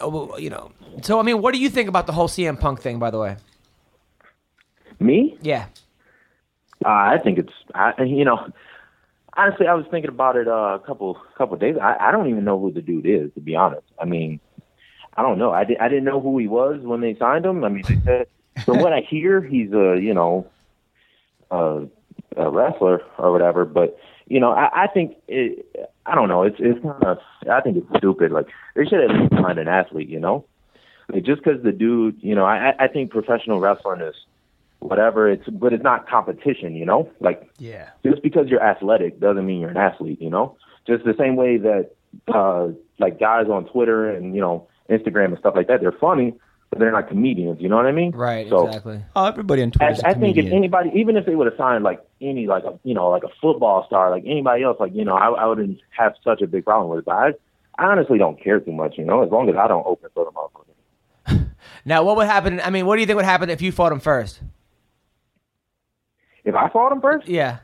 oh, 0.00 0.36
you 0.38 0.50
know, 0.50 0.70
so 1.02 1.18
I 1.18 1.22
mean, 1.22 1.42
what 1.42 1.54
do 1.54 1.60
you 1.60 1.68
think 1.70 1.88
about 1.88 2.06
the 2.06 2.12
whole 2.12 2.28
CM 2.28 2.58
Punk 2.60 2.80
thing? 2.80 2.98
By 3.00 3.10
the 3.10 3.18
way, 3.18 3.36
Me? 5.00 5.36
yeah, 5.40 5.66
Uh, 6.84 6.88
I 6.88 7.18
think 7.22 7.38
it's. 7.38 7.52
I 7.74 8.02
you 8.04 8.24
know, 8.24 8.46
honestly, 9.36 9.66
I 9.66 9.74
was 9.74 9.86
thinking 9.90 10.10
about 10.10 10.36
it 10.36 10.46
uh, 10.48 10.78
a 10.80 10.82
couple 10.86 11.18
couple 11.36 11.56
days. 11.56 11.76
I, 11.80 11.96
I 12.08 12.12
don't 12.12 12.28
even 12.28 12.44
know 12.44 12.58
who 12.60 12.72
the 12.72 12.82
dude 12.82 13.06
is, 13.06 13.32
to 13.34 13.40
be 13.40 13.56
honest. 13.56 13.86
I 13.98 14.04
mean, 14.04 14.40
I 15.16 15.22
don't 15.22 15.38
know. 15.38 15.52
I, 15.52 15.64
di- 15.64 15.78
I 15.78 15.88
didn't 15.88 16.04
know 16.04 16.20
who 16.20 16.38
he 16.38 16.48
was 16.48 16.80
when 16.82 17.00
they 17.00 17.14
signed 17.16 17.46
him. 17.46 17.64
I 17.64 17.68
mean, 17.68 17.84
they 17.88 18.00
said 18.04 18.26
from 18.64 18.78
what 18.78 18.92
I 18.92 19.00
hear, 19.00 19.40
he's 19.40 19.72
a 19.72 19.98
you 20.00 20.14
know, 20.14 20.46
a, 21.50 21.86
a 22.36 22.50
wrestler 22.50 23.02
or 23.18 23.32
whatever. 23.32 23.64
But 23.64 23.98
you 24.26 24.40
know, 24.40 24.52
I, 24.52 24.84
I 24.84 24.86
think 24.88 25.16
it, 25.28 25.66
I 26.06 26.14
don't 26.14 26.28
know. 26.28 26.42
It's 26.42 26.56
it's 26.58 26.82
kind 26.82 27.04
of. 27.04 27.18
I 27.50 27.60
think 27.60 27.76
it's 27.76 27.98
stupid. 27.98 28.32
Like 28.32 28.46
they 28.74 28.84
should 28.84 29.08
have 29.08 29.28
signed 29.40 29.58
an 29.58 29.68
athlete. 29.68 30.08
You 30.08 30.20
know, 30.20 30.44
like, 31.12 31.24
just 31.24 31.42
because 31.44 31.62
the 31.62 31.72
dude. 31.72 32.18
You 32.20 32.34
know, 32.34 32.44
I 32.44 32.74
I 32.78 32.88
think 32.88 33.10
professional 33.10 33.60
wrestling 33.60 34.00
is 34.00 34.14
whatever. 34.80 35.30
It's 35.30 35.48
but 35.48 35.72
it's 35.72 35.82
not 35.82 36.08
competition. 36.08 36.74
You 36.74 36.86
know, 36.86 37.10
like 37.20 37.48
yeah, 37.58 37.90
just 38.04 38.22
because 38.22 38.48
you're 38.48 38.62
athletic 38.62 39.20
doesn't 39.20 39.46
mean 39.46 39.60
you're 39.60 39.70
an 39.70 39.76
athlete, 39.76 40.20
you 40.20 40.30
know? 40.30 40.56
Just 40.86 41.04
the 41.04 41.14
same 41.18 41.36
way 41.36 41.56
that 41.56 41.90
uh 42.28 42.68
like 42.98 43.18
guys 43.18 43.48
on 43.48 43.64
Twitter 43.66 44.10
and, 44.10 44.34
you 44.34 44.40
know, 44.40 44.68
Instagram 44.90 45.26
and 45.26 45.38
stuff 45.38 45.54
like 45.56 45.68
that, 45.68 45.80
they're 45.80 45.92
funny, 45.92 46.34
but 46.70 46.78
they're 46.78 46.92
not 46.92 47.08
comedians, 47.08 47.60
you 47.60 47.68
know 47.68 47.76
what 47.76 47.86
I 47.86 47.92
mean? 47.92 48.12
right, 48.12 48.48
So 48.48 48.66
exactly. 48.66 49.04
Oh, 49.16 49.26
everybody 49.26 49.62
on 49.62 49.70
Twitter. 49.70 49.96
I 50.04 50.14
think 50.14 50.36
if 50.36 50.46
anybody 50.46 50.90
even 50.94 51.16
if 51.16 51.26
they 51.26 51.34
would 51.34 51.46
have 51.46 51.56
signed 51.56 51.84
like 51.84 52.00
any 52.20 52.46
like 52.46 52.64
a 52.64 52.78
you 52.84 52.94
know, 52.94 53.08
like 53.08 53.24
a 53.24 53.30
football 53.40 53.84
star, 53.86 54.10
like 54.10 54.24
anybody 54.26 54.62
else, 54.62 54.76
like, 54.80 54.94
you 54.94 55.04
know, 55.04 55.14
I, 55.14 55.28
I 55.30 55.46
wouldn't 55.46 55.80
have 55.96 56.14
such 56.22 56.42
a 56.42 56.46
big 56.46 56.64
problem 56.64 56.90
with 56.90 57.00
it. 57.00 57.04
But 57.04 57.14
I 57.14 57.32
I 57.78 57.86
honestly 57.86 58.18
don't 58.18 58.42
care 58.42 58.60
too 58.60 58.72
much, 58.72 58.96
you 58.98 59.04
know, 59.04 59.24
as 59.24 59.30
long 59.30 59.48
as 59.48 59.56
I 59.56 59.66
don't 59.68 59.86
open 59.86 60.10
for 60.14 60.24
the 60.24 60.30
motherfucker. 60.30 60.60
Now, 61.86 62.02
what 62.02 62.16
would 62.16 62.26
happen? 62.26 62.60
I 62.60 62.70
mean, 62.70 62.86
what 62.86 62.96
do 62.96 63.00
you 63.00 63.06
think 63.06 63.16
would 63.16 63.26
happen 63.26 63.50
if 63.50 63.60
you 63.60 63.70
fought 63.70 63.92
him 63.92 64.00
first? 64.00 64.40
If 66.44 66.54
I 66.54 66.68
fought 66.70 66.92
him 66.92 67.00
first, 67.00 67.28
Yeah, 67.28 67.58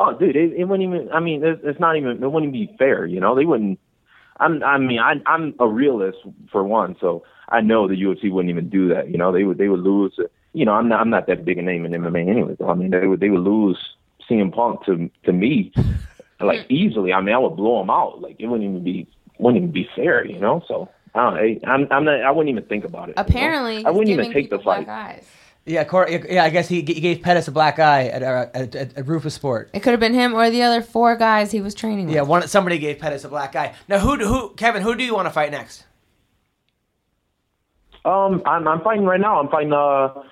Oh, 0.00 0.16
dude, 0.18 0.34
it, 0.34 0.54
it 0.56 0.64
wouldn't 0.64 0.88
even. 0.88 1.12
I 1.12 1.20
mean, 1.20 1.44
it's, 1.44 1.60
it's 1.62 1.78
not 1.78 1.96
even. 1.96 2.22
It 2.22 2.32
wouldn't 2.32 2.54
even 2.54 2.68
be 2.68 2.74
fair. 2.78 3.04
You 3.04 3.20
know, 3.20 3.34
they 3.34 3.44
wouldn't. 3.44 3.78
I'm. 4.40 4.62
I 4.62 4.78
mean, 4.78 4.98
I, 4.98 5.14
I'm 5.26 5.54
a 5.60 5.68
realist 5.68 6.18
for 6.50 6.64
one, 6.64 6.96
so 7.00 7.24
I 7.48 7.60
know 7.60 7.86
the 7.86 7.94
UFC 7.94 8.30
wouldn't 8.30 8.50
even 8.50 8.68
do 8.68 8.88
that. 8.88 9.10
You 9.10 9.18
know, 9.18 9.32
they 9.32 9.44
would. 9.44 9.58
They 9.58 9.68
would 9.68 9.80
lose. 9.80 10.18
You 10.52 10.64
know, 10.64 10.72
I'm 10.72 10.88
not. 10.88 11.00
I'm 11.00 11.10
not 11.10 11.26
that 11.28 11.44
big 11.44 11.58
a 11.58 11.62
name 11.62 11.84
in 11.84 11.92
MMA 11.92 12.28
anyway. 12.28 12.56
So 12.58 12.68
I 12.68 12.74
mean, 12.74 12.90
they 12.90 13.06
would. 13.06 13.20
They 13.20 13.30
would 13.30 13.40
lose 13.42 13.78
CM 14.28 14.52
Punk 14.52 14.84
to 14.86 15.10
to 15.24 15.32
me, 15.32 15.72
like 16.40 16.66
easily. 16.68 17.12
I 17.12 17.20
mean, 17.20 17.34
I 17.34 17.38
would 17.38 17.56
blow 17.56 17.80
him 17.80 17.90
out. 17.90 18.20
Like 18.20 18.36
it 18.38 18.46
wouldn't 18.46 18.68
even 18.68 18.82
be. 18.82 19.06
Wouldn't 19.38 19.62
even 19.62 19.72
be 19.72 19.88
fair. 19.94 20.24
You 20.24 20.38
know, 20.38 20.62
so. 20.66 20.88
I 21.12 21.18
don't, 21.18 21.34
I, 21.34 21.72
I'm, 21.72 21.88
I'm 21.90 22.04
not. 22.04 22.20
I 22.20 22.30
wouldn't 22.30 22.50
even 22.50 22.68
think 22.68 22.84
about 22.84 23.08
it. 23.08 23.16
you 23.16 23.22
know? 23.22 23.26
Apparently, 23.28 23.84
I 23.84 23.90
wouldn't 23.90 24.10
even 24.10 24.32
take 24.32 24.48
the 24.48 24.60
fight. 24.60 24.88
eyes. 24.88 25.26
Yeah, 25.66 25.84
Cor- 25.84 26.08
yeah. 26.08 26.44
I 26.44 26.50
guess 26.50 26.68
he, 26.68 26.76
he 26.76 27.00
gave 27.00 27.22
Pettis 27.22 27.46
a 27.46 27.52
black 27.52 27.78
eye 27.78 28.08
at 28.08 28.22
uh, 28.22 28.46
at, 28.54 28.74
at, 28.74 28.96
at 28.96 29.06
Roufusport. 29.06 29.68
It 29.72 29.80
could 29.80 29.90
have 29.90 30.00
been 30.00 30.14
him 30.14 30.34
or 30.34 30.50
the 30.50 30.62
other 30.62 30.82
four 30.82 31.16
guys 31.16 31.52
he 31.52 31.60
was 31.60 31.74
training 31.74 32.06
with. 32.06 32.14
Yeah, 32.14 32.22
one 32.22 32.48
somebody 32.48 32.78
gave 32.78 32.98
Pettis 32.98 33.24
a 33.24 33.28
black 33.28 33.54
eye. 33.54 33.74
Now, 33.86 33.98
who 33.98 34.16
do- 34.16 34.26
who 34.26 34.54
Kevin? 34.54 34.82
Who 34.82 34.94
do 34.94 35.04
you 35.04 35.14
want 35.14 35.26
to 35.26 35.32
fight 35.32 35.50
next? 35.50 35.84
Um, 38.04 38.42
I'm, 38.46 38.66
I'm 38.66 38.80
fighting 38.80 39.04
right 39.04 39.20
now. 39.20 39.38
I'm 39.38 39.48
fighting 39.48 39.72
uh, 39.74 39.76
uh, 39.76 40.22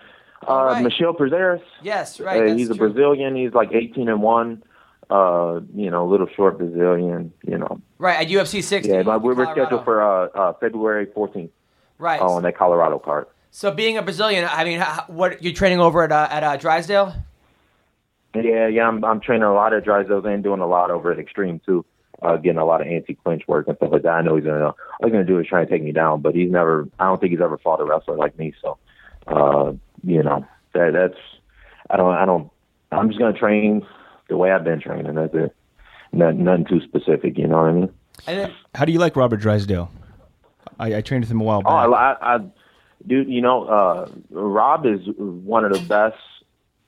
right. 0.49 0.83
Michel 0.83 1.13
Prazeres. 1.13 1.63
Yes, 1.83 2.19
right. 2.19 2.51
Uh, 2.51 2.55
he's 2.55 2.71
a 2.71 2.75
true. 2.75 2.91
Brazilian. 2.91 3.37
He's 3.37 3.53
like 3.53 3.73
18 3.73 4.09
and 4.09 4.23
one. 4.23 4.63
Uh, 5.11 5.61
you 5.75 5.91
know, 5.91 6.05
a 6.05 6.09
little 6.09 6.29
short 6.35 6.59
Brazilian. 6.59 7.33
You 7.47 7.59
know, 7.59 7.81
Right 7.99 8.21
at 8.21 8.33
UFC 8.33 8.63
60. 8.63 8.91
yeah. 8.91 9.03
But 9.03 9.23
we 9.23 9.35
were 9.35 9.47
scheduled 9.47 9.85
for 9.85 10.03
uh, 10.03 10.29
uh 10.29 10.53
February 10.55 11.07
14th 11.07 11.51
right. 11.99 12.21
on 12.21 12.43
that 12.43 12.57
Colorado 12.57 12.99
card. 12.99 13.27
So 13.51 13.71
being 13.71 13.97
a 13.97 14.03
Brazilian, 14.03 14.47
I 14.51 14.65
mean, 14.65 14.81
h- 14.81 15.09
what 15.09 15.43
you're 15.43 15.55
training 15.55 15.81
over 15.81 16.03
at 16.03 16.13
uh, 16.13 16.29
at 16.31 16.45
uh, 16.45 16.57
Drysdale? 16.57 17.15
Yeah, 18.35 18.69
yeah. 18.69 18.87
I'm 18.87 19.05
I'm 19.05 19.21
training 19.21 19.45
a 19.45 19.53
lot 19.55 19.73
at 19.73 19.85
Drysdale 19.85 20.25
and 20.27 20.43
doing 20.45 20.61
a 20.61 20.67
lot 20.67 20.91
over 20.91 21.11
at 21.13 21.19
Extreme 21.19 21.61
too. 21.65 21.85
Uh, 22.21 22.37
getting 22.37 22.59
a 22.59 22.65
lot 22.65 22.81
of 22.81 22.89
anti-clinch 22.89 23.47
work 23.47 23.69
and 23.69 23.77
stuff 23.77 23.91
like 23.93 24.03
that. 24.03 24.11
I 24.11 24.23
know 24.23 24.37
he's 24.37 24.45
gonna. 24.45 24.67
All 24.67 24.75
he's 25.03 25.13
gonna 25.13 25.25
do 25.25 25.39
is 25.39 25.47
try 25.47 25.61
and 25.61 25.71
take 25.71 25.83
me 25.83 25.93
down, 25.93 26.21
but 26.21 26.35
he's 26.35 26.51
never. 26.51 26.89
I 26.99 27.07
don't 27.07 27.21
think 27.21 27.31
he's 27.31 27.41
ever 27.41 27.59
fought 27.59 27.81
a 27.81 27.85
wrestler 27.85 28.17
like 28.17 28.37
me. 28.39 28.53
So, 28.61 28.77
uh, 29.29 29.73
you 30.05 30.23
know, 30.23 30.45
that 30.75 30.93
that's. 30.93 31.19
I 31.91 31.97
don't. 31.97 32.15
I 32.15 32.27
don't. 32.27 32.51
I'm 32.93 33.09
just 33.09 33.19
gonna 33.21 33.39
train 33.39 33.87
the 34.29 34.37
way 34.37 34.51
I've 34.51 34.65
been 34.65 34.81
training. 34.81 35.15
That's 35.15 35.35
it. 35.35 35.55
Nothing, 36.13 36.45
nothing 36.45 36.65
too 36.67 36.81
specific. 36.83 37.39
You 37.39 37.47
know 37.47 37.57
what 37.59 37.69
I 37.69 37.73
mean? 37.73 37.89
And 38.27 38.39
then, 38.41 38.55
How 38.75 38.85
do 38.85 38.93
you 38.93 38.99
like 38.99 39.15
Robert 39.17 39.39
Drysdale? 39.39 39.91
I, 40.81 40.97
I 40.97 41.01
trained 41.01 41.23
with 41.23 41.31
him 41.31 41.41
a 41.41 41.45
while 41.45 41.63
back. 41.63 41.71
Oh, 41.71 41.93
I, 41.93 42.13
I, 42.13 42.35
I 42.37 42.41
dude, 43.07 43.29
you 43.29 43.41
know, 43.41 43.65
uh, 43.65 44.11
Rob 44.31 44.87
is 44.87 45.01
one 45.17 45.65
of 45.65 45.73
the 45.73 45.81
best 45.81 46.17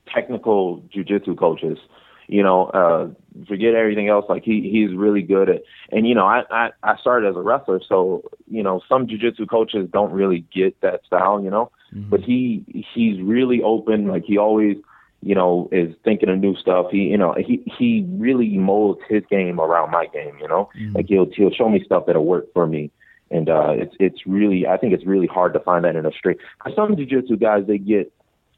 technical 0.06 0.82
jujitsu 0.94 1.38
coaches. 1.38 1.78
You 2.26 2.44
know, 2.44 2.66
uh, 2.66 3.08
forget 3.48 3.74
everything 3.74 4.08
else. 4.08 4.24
Like 4.28 4.44
he, 4.44 4.70
he's 4.70 4.96
really 4.96 5.22
good 5.22 5.48
at, 5.48 5.62
and 5.90 6.06
you 6.06 6.14
know, 6.14 6.26
I, 6.26 6.44
I, 6.50 6.70
I 6.84 6.96
started 6.98 7.28
as 7.28 7.34
a 7.34 7.40
wrestler, 7.40 7.80
so 7.86 8.22
you 8.48 8.62
know, 8.62 8.80
some 8.88 9.08
jujitsu 9.08 9.48
coaches 9.50 9.88
don't 9.92 10.12
really 10.12 10.44
get 10.54 10.80
that 10.80 11.04
style. 11.04 11.42
You 11.42 11.50
know, 11.50 11.72
but 12.08 12.20
he, 12.20 12.64
he's 12.94 13.20
really 13.20 13.62
open. 13.62 14.06
Like 14.06 14.22
he 14.24 14.38
always, 14.38 14.76
you 15.22 15.34
know, 15.34 15.68
is 15.72 15.92
thinking 16.04 16.28
of 16.28 16.38
new 16.38 16.54
stuff. 16.54 16.86
He, 16.92 16.98
you 16.98 17.18
know, 17.18 17.34
he, 17.34 17.64
he 17.78 18.06
really 18.10 18.56
molds 18.58 19.00
his 19.08 19.24
game 19.28 19.58
around 19.58 19.90
my 19.90 20.06
game. 20.06 20.38
You 20.40 20.46
know, 20.46 20.70
like 20.94 21.06
he'll, 21.08 21.26
he'll 21.34 21.50
show 21.50 21.68
me 21.68 21.82
stuff 21.84 22.04
that'll 22.06 22.24
work 22.24 22.52
for 22.52 22.64
me 22.64 22.92
and 23.30 23.48
uh, 23.48 23.70
it's 23.70 23.94
it's 24.00 24.26
really 24.26 24.66
I 24.66 24.76
think 24.76 24.92
it's 24.92 25.06
really 25.06 25.26
hard 25.26 25.52
to 25.54 25.60
find 25.60 25.84
that 25.84 25.96
in 25.96 26.06
a 26.06 26.12
straight. 26.12 26.38
Some 26.74 26.96
jiu-jitsu 26.96 27.36
guys 27.36 27.64
they 27.66 27.78
get, 27.78 28.12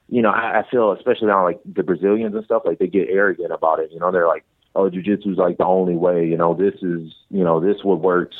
you 0.08 0.22
know, 0.22 0.30
I, 0.30 0.60
I 0.60 0.64
feel 0.70 0.92
especially 0.92 1.30
on 1.30 1.44
like 1.44 1.60
the 1.64 1.82
Brazilians 1.82 2.34
and 2.34 2.44
stuff 2.44 2.62
like 2.64 2.78
they 2.78 2.86
get 2.86 3.08
arrogant 3.08 3.52
about 3.52 3.80
it. 3.80 3.90
You 3.92 4.00
know, 4.00 4.10
they're 4.10 4.28
like, 4.28 4.44
oh, 4.74 4.88
jiu-jitsu's 4.88 5.36
like 5.36 5.58
the 5.58 5.66
only 5.66 5.94
way. 5.94 6.26
You 6.26 6.36
know, 6.36 6.54
this 6.54 6.74
is 6.82 7.12
you 7.30 7.44
know 7.44 7.60
this 7.60 7.84
what 7.84 8.00
works. 8.00 8.36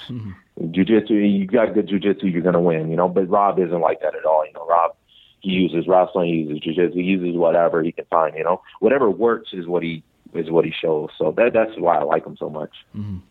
Jiu-jitsu, 0.71 1.15
you 1.15 1.47
got 1.47 1.75
good 1.75 1.89
jiu-jitsu, 1.89 2.27
you're 2.27 2.43
gonna 2.43 2.61
win. 2.61 2.91
You 2.91 2.97
know, 2.97 3.09
but 3.09 3.29
Rob 3.29 3.59
isn't 3.59 3.81
like 3.81 4.01
that 4.01 4.15
at 4.15 4.25
all. 4.25 4.45
You 4.47 4.53
know, 4.55 4.67
Rob 4.67 4.97
he 5.41 5.51
uses 5.51 5.89
wrestling, 5.89 6.29
he 6.29 6.41
uses 6.43 6.61
jiu-jitsu, 6.61 6.99
he 6.99 7.03
uses 7.05 7.37
whatever 7.37 7.83
he 7.83 7.93
can 7.93 8.05
find. 8.07 8.37
You 8.37 8.45
know, 8.45 8.63
whatever 8.81 9.11
works 9.11 9.51
is 9.53 9.67
what 9.67 9.83
he 9.83 10.03
is 10.35 10.51
what 10.51 10.65
he 10.65 10.73
shows. 10.73 11.11
So 11.19 11.33
that 11.33 11.53
that's 11.53 11.73
why 11.79 11.99
I 11.99 12.03
like 12.03 12.27
him 12.27 12.37
so 12.37 12.49
much. 12.49 12.71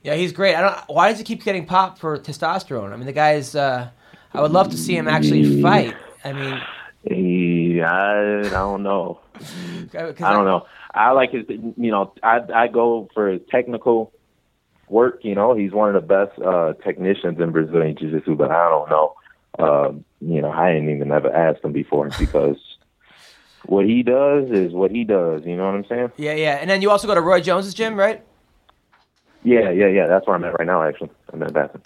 yeah, 0.04 0.16
he's 0.16 0.32
great. 0.32 0.56
I 0.56 0.62
don't. 0.62 0.76
Why 0.88 1.10
does 1.10 1.18
he 1.18 1.24
keep 1.24 1.44
getting 1.44 1.66
popped 1.66 2.00
for 2.00 2.18
testosterone? 2.18 2.92
I 2.94 2.96
mean, 2.96 3.06
the 3.06 3.14
guy's. 3.14 3.56
Uh, 3.56 3.90
I 4.34 4.42
would 4.42 4.52
love 4.52 4.70
to 4.72 4.78
see 4.78 4.96
him 4.96 5.08
actually 5.08 5.62
fight. 5.62 5.96
I 6.24 6.34
mean, 6.34 6.62
He, 7.04 7.82
I, 7.82 8.40
I 8.40 8.50
don't 8.50 8.84
know. 8.84 9.20
I 9.94 10.34
don't 10.34 10.46
know. 10.46 10.66
I 10.94 11.12
like 11.12 11.32
his. 11.32 11.46
You 11.50 11.92
know, 11.92 12.14
I 12.24 12.40
I 12.54 12.68
go 12.68 13.10
for 13.14 13.30
his 13.30 13.42
technical 13.50 14.14
work. 14.88 15.20
You 15.24 15.36
know, 15.36 15.56
he's 15.56 15.72
one 15.72 15.94
of 15.94 16.02
the 16.02 16.08
best 16.08 16.40
uh, 16.40 16.74
technicians 16.84 17.40
in 17.40 17.52
Brazilian 17.52 17.98
Jiu-Jitsu. 17.98 18.36
But 18.36 18.52
I 18.52 18.70
don't 18.70 18.90
know. 18.90 19.16
Um, 19.60 20.06
you 20.22 20.42
know, 20.42 20.50
I 20.50 20.72
ain't 20.72 20.90
even 20.90 21.12
ever 21.12 21.34
asked 21.34 21.64
him 21.64 21.74
before 21.74 22.10
because 22.20 22.58
what 23.66 23.86
he 23.86 24.04
does 24.04 24.50
is 24.50 24.74
what 24.74 24.92
he 24.92 25.04
does. 25.04 25.46
You 25.46 25.56
know 25.56 25.66
what 25.66 25.76
I'm 25.76 25.86
saying? 25.86 26.12
Yeah, 26.18 26.34
yeah. 26.34 26.58
And 26.62 26.70
then 26.70 26.82
you 26.82 26.90
also 26.90 27.08
go 27.08 27.16
to 27.16 27.22
Roy 27.22 27.42
Jones's 27.42 27.74
gym, 27.74 27.96
right? 27.96 28.24
Yeah, 29.44 29.70
yeah, 29.72 29.88
yeah. 29.88 30.08
That's 30.08 30.28
where 30.28 30.36
I'm 30.36 30.44
at 30.44 30.58
right 30.60 30.68
now. 30.68 30.84
Actually, 30.84 31.10
I'm 31.34 31.42
at 31.44 31.54
Bassin. 31.54 31.82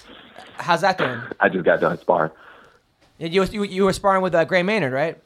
How's 0.57 0.81
that 0.81 0.97
going? 0.97 1.21
I 1.39 1.49
just 1.49 1.63
got 1.65 1.79
done 1.79 1.97
sparring. 1.99 2.31
You, 3.17 3.43
you, 3.45 3.63
you 3.63 3.83
were 3.85 3.93
sparring 3.93 4.21
with 4.21 4.35
uh, 4.35 4.43
Gray 4.45 4.63
Maynard, 4.63 4.91
right? 4.91 5.17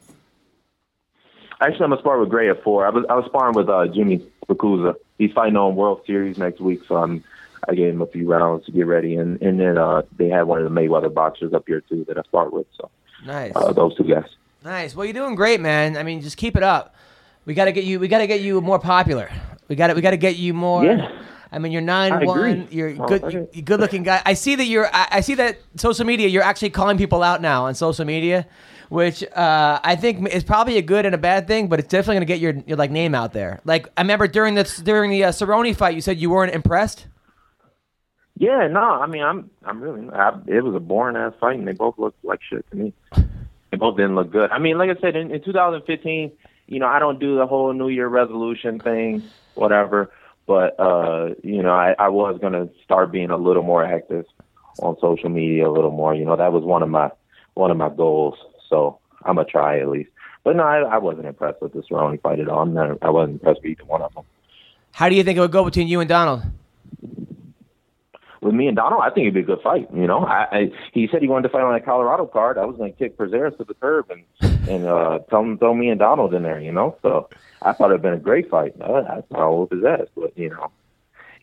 Actually, 1.60 1.84
I'm 1.84 1.90
gonna 1.90 2.00
spar 2.00 2.18
with 2.18 2.30
Gray 2.30 2.48
at 2.48 2.62
four. 2.62 2.86
I 2.86 2.90
was 2.90 3.04
I 3.10 3.14
was 3.14 3.26
sparring 3.26 3.54
with 3.54 3.68
uh, 3.68 3.86
Jimmy 3.88 4.26
Bakuza. 4.48 4.94
He's 5.18 5.32
fighting 5.32 5.56
on 5.56 5.76
World 5.76 6.00
Series 6.06 6.38
next 6.38 6.60
week, 6.60 6.80
so 6.88 6.96
I'm 6.96 7.22
I 7.68 7.74
gave 7.74 7.92
him 7.92 8.00
a 8.00 8.06
few 8.06 8.26
rounds 8.30 8.64
to 8.66 8.72
get 8.72 8.86
ready, 8.86 9.16
and 9.16 9.40
and 9.42 9.60
then 9.60 9.76
uh, 9.76 10.02
they 10.16 10.28
had 10.28 10.44
one 10.44 10.62
of 10.62 10.64
the 10.72 10.80
Mayweather 10.80 11.12
boxers 11.12 11.52
up 11.52 11.64
here 11.66 11.82
too 11.82 12.04
that 12.08 12.16
I 12.16 12.22
sparred 12.22 12.52
with. 12.52 12.66
So 12.78 12.90
Nice. 13.26 13.52
uh, 13.54 13.72
those 13.74 13.94
two 13.96 14.04
guys. 14.04 14.24
Nice. 14.64 14.94
Well, 14.94 15.06
you're 15.06 15.14
doing 15.14 15.34
great, 15.34 15.60
man. 15.60 15.96
I 15.96 16.02
mean, 16.02 16.20
just 16.20 16.36
keep 16.36 16.56
it 16.56 16.62
up. 16.62 16.94
We 17.44 17.54
got 17.54 17.64
to 17.64 17.72
get 17.72 17.84
you. 17.84 17.98
We 17.98 18.08
got 18.08 18.18
to 18.18 18.26
get 18.26 18.40
you 18.40 18.60
more 18.60 18.78
popular. 18.78 19.30
We 19.68 19.76
got 19.76 19.88
to. 19.88 19.94
We 19.94 20.02
got 20.02 20.10
to 20.10 20.16
get 20.16 20.36
you 20.36 20.52
more. 20.52 20.84
Yeah. 20.84 21.10
I 21.52 21.58
mean, 21.58 21.72
you're 21.72 21.80
nine 21.82 22.12
I 22.12 22.24
one. 22.24 22.38
agree. 22.38 22.68
You're 22.70 22.94
good. 22.94 23.48
You're 23.52 23.62
good 23.62 23.80
looking 23.80 24.02
guy. 24.02 24.22
I 24.24 24.34
see 24.34 24.54
that 24.54 24.66
you're. 24.66 24.86
I, 24.94 25.08
I 25.12 25.20
see 25.20 25.34
that 25.36 25.58
social 25.76 26.04
media. 26.04 26.28
You're 26.28 26.42
actually 26.42 26.70
calling 26.70 26.98
people 26.98 27.22
out 27.22 27.40
now 27.40 27.66
on 27.66 27.74
social 27.74 28.04
media, 28.04 28.46
which 28.88 29.24
uh, 29.24 29.80
I 29.82 29.96
think 29.96 30.28
is 30.28 30.44
probably 30.44 30.76
a 30.76 30.82
good 30.82 31.06
and 31.06 31.14
a 31.14 31.18
bad 31.18 31.48
thing. 31.48 31.68
But 31.68 31.80
it's 31.80 31.88
definitely 31.88 32.16
gonna 32.16 32.26
get 32.26 32.40
your, 32.40 32.54
your 32.66 32.76
like 32.76 32.90
name 32.90 33.14
out 33.14 33.32
there. 33.32 33.60
Like 33.64 33.88
I 33.96 34.02
remember 34.02 34.28
during 34.28 34.54
the 34.54 34.64
during 34.84 35.10
the 35.10 35.24
uh, 35.24 35.32
Cerrone 35.32 35.74
fight, 35.74 35.94
you 35.94 36.00
said 36.02 36.18
you 36.18 36.30
weren't 36.30 36.54
impressed. 36.54 37.06
Yeah, 38.36 38.68
no, 38.68 38.80
I 38.80 39.06
mean, 39.06 39.22
I'm, 39.22 39.50
I'm 39.64 39.82
really. 39.82 40.08
I, 40.08 40.38
it 40.46 40.64
was 40.64 40.74
a 40.74 40.80
boring 40.80 41.14
ass 41.14 41.34
fight, 41.40 41.58
and 41.58 41.68
they 41.68 41.72
both 41.72 41.98
looked 41.98 42.24
like 42.24 42.40
shit 42.42 42.64
to 42.70 42.76
me. 42.76 42.94
They 43.70 43.76
both 43.76 43.96
didn't 43.96 44.16
look 44.16 44.30
good. 44.30 44.50
I 44.50 44.58
mean, 44.58 44.78
like 44.78 44.90
I 44.90 45.00
said, 45.00 45.16
in, 45.16 45.30
in 45.30 45.42
2015, 45.42 46.32
you 46.66 46.78
know, 46.78 46.86
I 46.86 46.98
don't 46.98 47.18
do 47.18 47.36
the 47.36 47.46
whole 47.46 47.72
New 47.72 47.88
Year 47.88 48.08
resolution 48.08 48.78
thing, 48.80 49.22
whatever. 49.54 50.10
But 50.46 50.78
uh, 50.80 51.34
you 51.44 51.62
know, 51.62 51.70
I, 51.70 51.94
I 51.98 52.08
was 52.08 52.38
gonna 52.40 52.68
start 52.84 53.12
being 53.12 53.30
a 53.30 53.36
little 53.36 53.62
more 53.62 53.84
active 53.84 54.24
on 54.80 54.96
social 55.00 55.28
media, 55.28 55.68
a 55.68 55.70
little 55.70 55.90
more. 55.90 56.14
You 56.14 56.24
know, 56.24 56.36
that 56.36 56.52
was 56.52 56.64
one 56.64 56.82
of 56.82 56.88
my 56.88 57.10
one 57.54 57.70
of 57.70 57.76
my 57.76 57.88
goals. 57.88 58.36
So 58.68 58.98
I'm 59.24 59.36
gonna 59.36 59.46
try 59.46 59.78
at 59.78 59.88
least. 59.88 60.10
But 60.42 60.56
no, 60.56 60.64
I, 60.64 60.80
I 60.80 60.98
wasn't 60.98 61.26
impressed 61.26 61.60
with 61.60 61.72
this 61.72 61.84
Cerrone 61.90 62.20
fight 62.20 62.40
at 62.40 62.48
all. 62.48 62.66
Not, 62.66 62.98
I 63.02 63.10
wasn't 63.10 63.34
impressed 63.34 63.60
with 63.62 63.72
either 63.72 63.84
one 63.84 64.02
of 64.02 64.14
them. 64.14 64.24
How 64.92 65.08
do 65.08 65.14
you 65.14 65.22
think 65.22 65.36
it 65.36 65.40
would 65.40 65.52
go 65.52 65.64
between 65.64 65.86
you 65.86 66.00
and 66.00 66.08
Donald? 66.08 66.42
With 68.40 68.54
me 68.54 68.66
and 68.68 68.76
Donald, 68.76 69.02
I 69.04 69.10
think 69.10 69.24
it'd 69.24 69.34
be 69.34 69.40
a 69.40 69.42
good 69.42 69.62
fight. 69.62 69.88
You 69.94 70.06
know, 70.06 70.24
I, 70.24 70.46
I 70.50 70.70
he 70.92 71.08
said 71.10 71.22
he 71.22 71.28
wanted 71.28 71.48
to 71.48 71.52
fight 71.52 71.62
on 71.62 71.72
that 71.74 71.84
Colorado 71.84 72.26
card. 72.26 72.56
I 72.58 72.64
was 72.64 72.76
going 72.76 72.92
to 72.92 72.98
kick 72.98 73.16
Prazeres 73.16 73.56
to 73.58 73.64
the 73.64 73.74
curb 73.74 74.10
and 74.10 74.24
and 74.68 74.86
uh, 74.86 75.18
tell 75.30 75.40
him 75.40 75.58
throw 75.58 75.74
me 75.74 75.88
and 75.90 75.98
Donald 75.98 76.32
in 76.34 76.42
there. 76.42 76.60
You 76.60 76.72
know, 76.72 76.96
so 77.02 77.28
I 77.62 77.72
thought 77.72 77.90
it'd 77.90 78.02
been 78.02 78.14
a 78.14 78.18
great 78.18 78.48
fight. 78.50 78.74
I, 78.80 78.84
I 78.84 79.20
thought 79.22 79.26
I'll 79.40 79.58
whoop 79.58 79.72
his 79.72 79.84
ass, 79.84 80.06
but 80.16 80.36
you 80.36 80.48
know, 80.50 80.70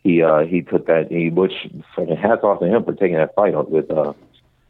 he 0.03 0.23
uh, 0.23 0.39
he 0.45 0.61
took 0.61 0.87
that. 0.87 1.11
He 1.11 1.29
which 1.29 1.53
fucking 1.95 2.17
hats 2.17 2.43
off 2.43 2.59
to 2.61 2.65
him 2.65 2.83
for 2.83 2.93
taking 2.93 3.17
that 3.17 3.35
fight 3.35 3.53
with 3.69 3.91
uh 3.91 4.13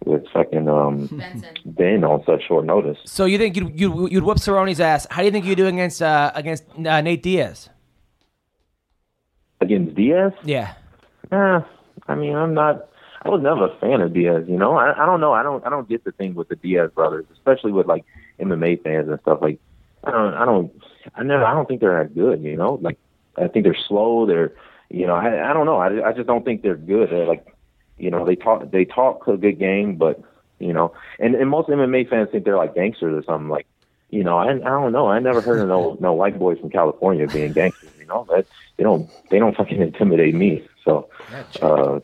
with 0.06 0.26
fucking 0.34 0.68
um 0.68 1.08
Benson. 1.08 1.56
Ben 1.66 2.04
on 2.04 2.24
such 2.26 2.46
short 2.48 2.66
notice. 2.66 2.98
So 3.06 3.26
you 3.26 3.38
think 3.38 3.56
you'd 3.56 3.80
you'd, 3.80 4.12
you'd 4.12 4.24
whoop 4.24 4.38
Cerrone's 4.38 4.80
ass? 4.80 5.08
How 5.10 5.22
do 5.22 5.26
you 5.26 5.32
think 5.32 5.46
you 5.46 5.56
do 5.56 5.68
against 5.68 6.02
uh, 6.02 6.32
against 6.36 6.64
uh, 6.86 7.02
Nate 7.02 7.24
Diaz? 7.24 7.70
Against 9.60 9.96
Diaz, 9.96 10.34
Yeah. 10.44 10.74
Eh, 11.32 11.60
I 12.08 12.16
mean, 12.16 12.36
I'm 12.36 12.54
not. 12.54 12.88
I 13.22 13.30
was 13.30 13.42
never 13.42 13.66
a 13.66 13.76
fan 13.80 14.02
of 14.02 14.14
Diaz. 14.14 14.46
You 14.48 14.58
know, 14.58 14.74
I, 14.76 15.04
I 15.04 15.06
don't 15.06 15.20
know. 15.20 15.34
I 15.34 15.44
don't. 15.44 15.66
I 15.66 15.70
don't 15.70 15.90
get 15.90 16.04
the 16.04 16.12
thing 16.12 16.36
with 16.36 16.50
the 16.50 16.56
Diaz 16.56 16.92
brothers, 16.94 17.26
especially 17.34 17.72
with 17.72 17.88
like 17.88 18.06
MMA 18.40 18.84
fans 18.84 19.10
and 19.10 19.20
stuff. 19.22 19.40
Like, 19.42 19.60
I 20.04 20.12
don't. 20.12 20.34
I 20.34 20.46
don't. 20.46 20.82
I 21.16 21.24
never. 21.24 21.44
I 21.44 21.54
don't 21.54 21.68
think 21.68 21.82
they're 21.82 22.04
that 22.04 22.16
good. 22.16 22.42
You 22.44 22.56
know, 22.56 22.76
like 22.82 22.98
I 23.38 23.48
think 23.48 23.64
they're 23.64 23.76
slow. 23.88 24.26
They're. 24.26 24.54
You 24.90 25.08
know, 25.08 25.16
I. 25.16 25.50
I 25.50 25.54
don't 25.54 25.66
know. 25.66 25.78
I. 25.78 26.10
I 26.10 26.14
just 26.14 26.28
don't 26.28 26.46
think 26.46 26.62
they're 26.62 26.76
good. 26.76 27.10
They're 27.10 27.26
like, 27.26 27.46
you 27.98 28.12
know, 28.12 28.26
they 28.26 28.36
talk. 28.36 28.70
They 28.72 28.86
talk 28.86 29.28
a 29.28 29.38
good 29.38 29.60
game, 29.60 29.96
but 29.96 30.22
you 30.60 30.74
know, 30.74 30.94
and 31.20 31.36
and 31.36 31.50
most 31.50 31.70
MMA 31.70 32.10
fans 32.10 32.30
think 32.32 32.46
they're 32.46 32.58
like 32.58 32.76
gangsters 32.76 33.22
or 33.22 33.26
something. 33.26 33.50
Like, 33.50 33.68
you 34.10 34.24
know, 34.24 34.38
I. 34.38 34.52
I 34.52 34.58
don't 34.58 34.94
know. 34.94 35.08
I 35.08 35.20
never 35.20 35.42
heard 35.42 35.60
of 35.60 35.68
no 35.68 35.98
no 36.00 36.14
white 36.14 36.40
boys 36.40 36.60
from 36.60 36.70
California 36.70 37.28
being 37.28 37.52
gangsters. 37.52 37.90
You 38.00 38.06
know, 38.06 38.26
that 38.30 38.46
they 38.78 38.84
don't. 38.84 39.10
They 39.30 39.40
don't 39.40 39.58
fucking 39.58 39.82
intimidate 39.82 40.36
me. 40.36 40.66
So 40.88 41.10
uh, 41.62 42.00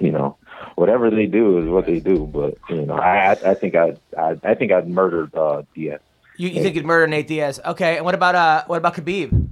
you 0.00 0.10
know, 0.10 0.38
whatever 0.76 1.10
they 1.10 1.26
do 1.26 1.58
is 1.58 1.68
what 1.68 1.86
they 1.86 2.00
do. 2.00 2.26
But 2.26 2.56
you 2.70 2.86
know, 2.86 2.94
I 2.94 3.32
I 3.32 3.50
I 3.50 3.54
think 3.54 3.74
I 3.74 3.96
I, 4.18 4.36
I 4.42 4.54
think 4.54 4.72
I'd 4.72 4.88
murdered 4.88 5.34
uh, 5.34 5.62
Diaz. 5.74 6.00
You, 6.36 6.48
you 6.48 6.62
think 6.62 6.74
you'd 6.74 6.86
murder 6.86 7.06
Nate 7.06 7.28
Diaz? 7.28 7.60
Okay. 7.64 7.96
And 7.96 8.04
what 8.04 8.14
about 8.14 8.34
uh 8.34 8.64
what 8.66 8.78
about 8.78 8.94
Khabib? 8.94 9.48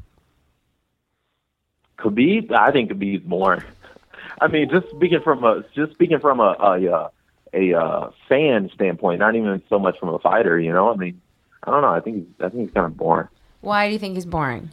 Khabib, 1.98 2.50
I 2.52 2.70
think 2.72 2.90
Khabib's 2.90 3.26
more. 3.26 3.62
I 4.40 4.46
mean, 4.48 4.70
just 4.70 4.88
speaking 4.90 5.20
from 5.20 5.44
a 5.44 5.64
just 5.74 5.92
speaking 5.92 6.18
from 6.18 6.40
a 6.40 6.56
a, 6.58 6.90
uh, 6.90 7.08
a 7.52 7.74
uh, 7.74 8.10
fan 8.28 8.70
standpoint, 8.74 9.18
not 9.18 9.34
even 9.36 9.62
so 9.68 9.78
much 9.78 9.98
from 9.98 10.08
a 10.10 10.18
fighter. 10.18 10.58
You 10.58 10.72
know, 10.72 10.90
I 10.90 10.96
mean, 10.96 11.20
I 11.62 11.70
don't 11.72 11.82
know. 11.82 11.92
I 11.92 12.00
think 12.00 12.28
I 12.40 12.48
think 12.48 12.62
he's 12.62 12.72
kind 12.72 12.86
of 12.86 12.96
boring. 12.96 13.28
Why 13.60 13.88
do 13.88 13.92
you 13.92 13.98
think 13.98 14.14
he's 14.14 14.24
boring? 14.24 14.70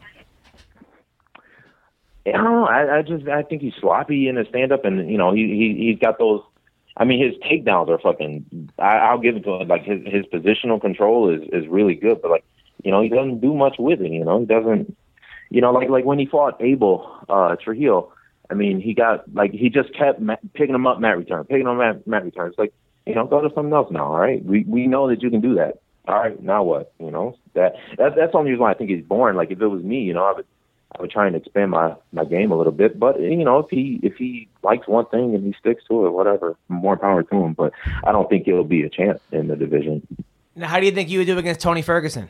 I 2.28 2.32
don't 2.32 2.44
know. 2.44 2.66
I, 2.66 2.98
I 2.98 3.02
just 3.02 3.28
I 3.28 3.44
think 3.44 3.62
he's 3.62 3.74
sloppy 3.80 4.28
in 4.28 4.36
his 4.36 4.48
stand 4.48 4.72
up, 4.72 4.86
and 4.86 5.10
you 5.10 5.18
know 5.18 5.34
he 5.34 5.48
he 5.48 5.86
he's 5.88 6.00
got 6.00 6.18
those. 6.18 6.42
I 6.98 7.04
mean, 7.04 7.24
his 7.24 7.36
takedowns 7.44 7.90
are 7.90 8.00
fucking. 8.00 8.72
I, 8.80 8.98
I'll 8.98 9.20
give 9.20 9.36
it 9.36 9.44
to 9.44 9.62
him. 9.62 9.68
Like 9.68 9.84
his 9.84 10.02
his 10.06 10.26
positional 10.26 10.82
control 10.82 11.30
is 11.30 11.42
is 11.52 11.68
really 11.68 11.94
good, 11.94 12.22
but 12.22 12.32
like 12.32 12.46
you 12.84 12.92
know 12.92 13.02
he 13.02 13.10
doesn't 13.10 13.42
do 13.42 13.54
much 13.54 13.76
with 13.78 14.02
it. 14.02 14.12
You 14.12 14.26
know 14.26 14.40
he 14.40 14.46
doesn't. 14.46 14.96
You 15.52 15.62
know, 15.62 15.72
like 15.72 15.90
like 15.90 16.06
when 16.06 16.20
he 16.20 16.26
fought 16.26 16.62
Abel 16.62 17.10
uh, 17.30 17.56
Trujillo. 17.64 18.12
I 18.48 18.54
mean, 18.54 18.80
he 18.80 18.94
got 18.94 19.34
like 19.34 19.52
he 19.52 19.70
just 19.70 19.92
kept 19.96 20.22
ma- 20.22 20.36
picking 20.54 20.76
him 20.76 20.86
up, 20.86 21.00
mat 21.00 21.18
return, 21.18 21.46
picking 21.46 21.66
him 21.66 21.80
up, 21.80 22.06
mat 22.06 22.24
return. 22.24 22.50
It's 22.50 22.60
like 22.60 22.74
you 23.06 23.16
know, 23.16 23.26
go 23.26 23.42
to 23.42 23.54
something 23.54 23.74
else 23.74 23.92
now. 23.92 24.06
All 24.06 24.20
right, 24.20 24.44
we 24.44 24.64
we 24.68 24.88
know 24.88 25.10
that 25.10 25.22
you 25.22 25.30
can 25.30 25.42
do 25.42 25.56
that. 25.56 25.80
All 26.08 26.16
right, 26.16 26.42
now 26.42 26.64
what? 26.64 26.94
You 27.00 27.12
know 27.12 27.38
that, 27.54 27.74
that 27.98 28.16
that's 28.16 28.32
the 28.32 28.38
only 28.38 28.52
reason 28.52 28.62
why 28.62 28.72
I 28.72 28.76
think 28.76 28.90
he's 28.90 29.04
boring. 29.04 29.36
Like 29.36 29.52
if 29.52 29.62
it 29.62 29.68
was 29.68 29.84
me, 29.84 30.02
you 30.02 30.14
know, 30.14 30.26
I 30.26 30.34
would 30.34 30.46
I 30.98 31.02
would 31.02 31.12
try 31.12 31.28
and 31.28 31.36
expand 31.36 31.72
my 31.72 31.96
my 32.14 32.26
game 32.26 32.52
a 32.52 32.58
little 32.58 32.72
bit. 32.72 33.00
But 33.00 33.20
you 33.20 33.44
know, 33.44 33.60
if 33.60 33.70
he 33.70 34.00
if 34.04 34.16
he 34.16 34.48
likes 34.64 34.88
one 34.88 35.06
thing 35.08 35.36
and 35.36 35.44
he 35.46 35.54
sticks 35.60 35.84
to 35.90 36.06
it, 36.06 36.12
whatever, 36.12 36.56
more 36.70 36.98
power 36.98 37.24
to 37.24 37.36
him. 37.36 37.54
But 37.54 37.74
I 38.04 38.12
don't 38.12 38.30
think 38.30 38.46
he'll 38.46 38.64
be 38.64 38.84
a 38.84 38.90
champ 38.90 39.22
in 39.32 39.48
the 39.48 39.56
division. 39.56 40.06
Now, 40.56 40.68
how 40.68 40.80
do 40.80 40.86
you 40.86 40.92
think 40.92 41.10
you 41.10 41.20
would 41.20 41.26
do 41.28 41.38
against 41.38 41.60
Tony 41.62 41.82
Ferguson? 41.82 42.30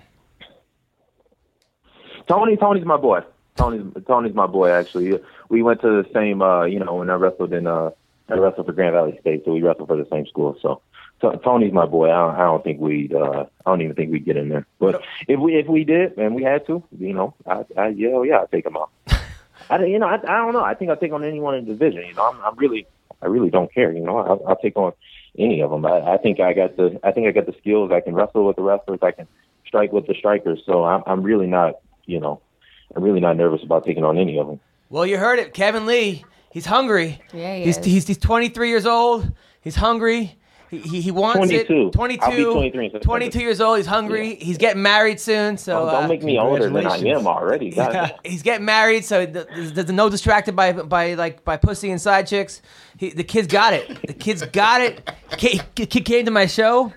Tony, 2.27 2.57
Tony's 2.57 2.85
my 2.85 2.97
boy. 2.97 3.21
Tony's 3.55 3.83
Tony's 4.07 4.33
my 4.33 4.47
boy. 4.47 4.69
Actually, 4.71 5.19
we 5.49 5.61
went 5.61 5.81
to 5.81 6.01
the 6.01 6.09
same. 6.13 6.41
uh, 6.41 6.65
You 6.65 6.79
know, 6.79 6.95
when 6.95 7.09
I 7.09 7.15
wrestled 7.15 7.53
in 7.53 7.67
uh, 7.67 7.91
I 8.29 8.33
wrestled 8.33 8.65
for 8.65 8.73
Grand 8.73 8.93
Valley 8.93 9.17
State, 9.21 9.43
so 9.45 9.53
we 9.53 9.61
wrestled 9.61 9.87
for 9.89 9.97
the 9.97 10.07
same 10.11 10.25
school. 10.25 10.57
So. 10.61 10.81
So 11.21 11.31
Tony's 11.31 11.73
my 11.73 11.85
boy. 11.85 12.09
I 12.09 12.27
don't, 12.27 12.35
I 12.35 12.43
don't 12.43 12.63
think 12.63 12.79
we'd. 12.79 13.13
Uh, 13.13 13.45
I 13.65 13.71
don't 13.71 13.81
even 13.81 13.95
think 13.95 14.11
we'd 14.11 14.25
get 14.25 14.37
in 14.37 14.49
there. 14.49 14.67
But 14.79 15.01
if 15.27 15.39
we 15.39 15.55
if 15.55 15.67
we 15.67 15.83
did 15.83 16.17
and 16.17 16.35
we 16.35 16.43
had 16.43 16.65
to, 16.67 16.83
you 16.97 17.13
know, 17.13 17.33
I, 17.47 17.65
I 17.77 17.87
yeah, 17.87 18.09
oh, 18.13 18.23
yeah, 18.23 18.41
I'd 18.41 18.51
take 18.51 18.65
him 18.65 18.77
out. 18.77 18.91
I 19.69 19.83
you 19.85 19.97
know 19.97 20.07
I, 20.07 20.15
I 20.15 20.37
don't 20.37 20.53
know. 20.53 20.63
I 20.63 20.73
think 20.73 20.91
I'd 20.91 20.99
take 20.99 21.13
on 21.13 21.23
anyone 21.23 21.55
in 21.55 21.65
the 21.65 21.71
division. 21.73 22.05
You 22.05 22.13
know, 22.13 22.29
I'm, 22.29 22.41
I'm 22.43 22.55
really 22.57 22.85
I 23.21 23.27
really 23.27 23.49
don't 23.49 23.73
care. 23.73 23.91
You 23.91 24.01
know, 24.01 24.17
I'll, 24.17 24.43
I'll 24.47 24.55
take 24.57 24.75
on 24.75 24.93
any 25.37 25.61
of 25.61 25.71
them. 25.71 25.85
I, 25.85 26.13
I 26.13 26.17
think 26.17 26.39
I 26.39 26.53
got 26.53 26.75
the 26.75 26.99
I 27.03 27.11
think 27.11 27.27
I 27.27 27.31
got 27.31 27.45
the 27.45 27.55
skills. 27.59 27.91
I 27.91 28.01
can 28.01 28.13
wrestle 28.13 28.45
with 28.45 28.57
the 28.57 28.61
wrestlers. 28.61 28.99
I 29.01 29.11
can 29.11 29.27
strike 29.65 29.91
with 29.91 30.07
the 30.07 30.15
strikers. 30.15 30.61
So 30.65 30.83
I'm 30.83 31.01
I'm 31.07 31.23
really 31.23 31.47
not 31.47 31.75
you 32.05 32.19
know 32.19 32.41
I'm 32.95 33.03
really 33.03 33.21
not 33.21 33.37
nervous 33.37 33.63
about 33.63 33.85
taking 33.85 34.03
on 34.03 34.17
any 34.17 34.37
of 34.37 34.47
them. 34.47 34.59
Well, 34.89 35.05
you 35.05 35.17
heard 35.17 35.39
it, 35.39 35.53
Kevin 35.53 35.85
Lee. 35.85 36.25
He's 36.51 36.65
hungry. 36.65 37.21
Yeah, 37.33 37.55
he 37.55 37.63
he's, 37.65 37.77
is. 37.77 37.85
he's 37.85 38.07
he's 38.07 38.17
23 38.17 38.69
years 38.69 38.85
old. 38.85 39.31
He's 39.61 39.75
hungry. 39.75 40.37
He, 40.69 40.79
he, 40.79 41.01
he 41.01 41.11
wants 41.11 41.37
22. 41.37 41.87
it. 41.87 41.93
22. 41.93 42.23
I'll 42.23 42.31
be 42.31 42.43
23 42.43 42.85
in 42.85 42.99
22 42.99 43.39
years 43.39 43.61
old. 43.61 43.77
He's 43.77 43.85
hungry. 43.85 44.35
He's 44.35 44.57
getting 44.57 44.81
married 44.81 45.19
soon. 45.19 45.57
So 45.57 45.85
Don't, 45.85 45.91
don't 45.91 46.03
uh, 46.05 46.07
make 46.07 46.23
me 46.23 46.39
older 46.39 46.69
than 46.69 46.85
I 46.87 46.97
am 46.97 47.27
already. 47.27 47.73
Yeah, 47.85 48.11
he's 48.23 48.41
getting 48.41 48.65
married, 48.65 49.05
so 49.05 49.25
th- 49.25 49.47
there's, 49.53 49.73
there's 49.73 49.91
no 49.91 50.09
distracted 50.09 50.55
by 50.55 50.71
by 50.71 51.13
like 51.13 51.43
by 51.43 51.57
pussy 51.57 51.91
and 51.91 52.01
side 52.01 52.25
chicks. 52.25 52.61
He, 52.97 53.09
the 53.09 53.23
kid's 53.23 53.47
got 53.47 53.73
it. 53.73 54.01
The 54.07 54.13
kid's 54.13 54.43
got 54.43 54.81
it. 54.81 55.09
Kid, 55.31 55.63
kid 55.75 56.05
came 56.05 56.25
to 56.25 56.31
my 56.31 56.45
show 56.45 56.93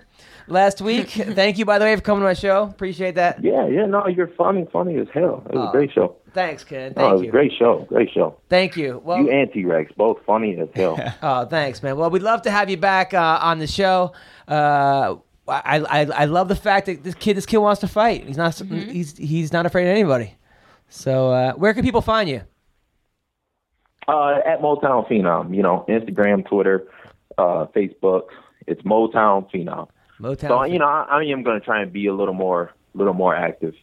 last 0.49 0.81
week. 0.81 1.09
Thank 1.11 1.59
you, 1.59 1.65
by 1.65 1.79
the 1.79 1.85
way, 1.85 1.95
for 1.97 2.03
coming 2.03 2.21
to 2.23 2.27
my 2.27 2.35
show. 2.35 2.65
Appreciate 2.65 3.15
that. 3.17 3.43
Yeah, 3.43 3.67
yeah, 3.69 3.87
no, 3.87 4.07
you're 4.07 4.29
funny, 4.29 4.67
funny 4.73 4.97
as 4.97 5.09
hell. 5.13 5.43
It 5.51 5.55
was 5.55 5.67
Oh. 5.67 5.69
a 5.69 5.73
great 5.73 5.93
show. 5.93 6.17
Thanks, 6.35 6.63
kid. 6.65 6.97
No, 6.97 7.03
it 7.03 7.09
Thank 7.09 7.13
was 7.21 7.29
a 7.29 7.31
great 7.31 7.53
show, 7.59 7.87
great 7.89 8.11
show. 8.13 8.37
Thank 8.49 8.77
you. 8.77 9.01
Well, 9.05 9.19
You 9.19 9.31
and 9.31 9.53
T 9.53 9.65
Rex, 9.65 9.93
both 9.97 10.19
funny 10.27 10.59
as 10.61 10.69
hell. 10.75 10.99
Oh, 11.23 11.45
thanks, 11.47 11.83
man. 11.83 11.97
Well, 11.97 12.11
we'd 12.11 12.23
love 12.23 12.43
to 12.43 12.51
have 12.51 12.69
you 12.71 12.77
back 12.77 13.15
uh, 13.15 13.39
on 13.43 13.59
the 13.59 13.67
show. 13.67 14.13
Uh, 14.47 15.17
I, 15.49 15.79
I 15.79 16.01
I 16.05 16.25
love 16.27 16.49
the 16.49 16.55
fact 16.57 16.87
that 16.87 17.03
this 17.03 17.15
kid 17.15 17.37
this 17.37 17.47
kid 17.47 17.57
wants 17.59 17.81
to 17.81 17.89
fight. 17.89 18.25
He's 18.27 18.37
not 18.37 18.55
he's 18.57 19.17
he's 19.17 19.51
not 19.53 19.65
afraid 19.65 19.85
of 19.85 19.89
anybody. 19.91 20.35
So 20.91 21.31
uh, 21.33 21.53
where 21.55 21.73
can 21.73 21.83
people 21.85 22.03
find 22.03 22.29
you? 22.29 22.43
uh, 24.07 24.41
at 24.47 24.61
Motown 24.61 25.09
Phenom, 25.09 25.55
you 25.55 25.63
know, 25.63 25.85
Instagram, 25.89 26.47
Twitter, 26.47 26.87
uh, 27.37 27.67
Facebook. 27.77 28.25
It's 28.67 28.83
Motown 28.83 29.51
Phenom. 29.51 29.89
Motown. 30.21 30.49
So 30.49 30.65
you 30.65 30.79
know, 30.79 30.87
I, 30.87 31.21
I 31.21 31.23
am 31.25 31.43
going 31.43 31.59
to 31.59 31.65
try 31.65 31.83
and 31.83 31.93
be 31.93 32.07
a 32.07 32.15
little 32.15 32.35
more, 32.35 32.73
little 32.95 33.15
more 33.15 33.35
active. 33.35 33.75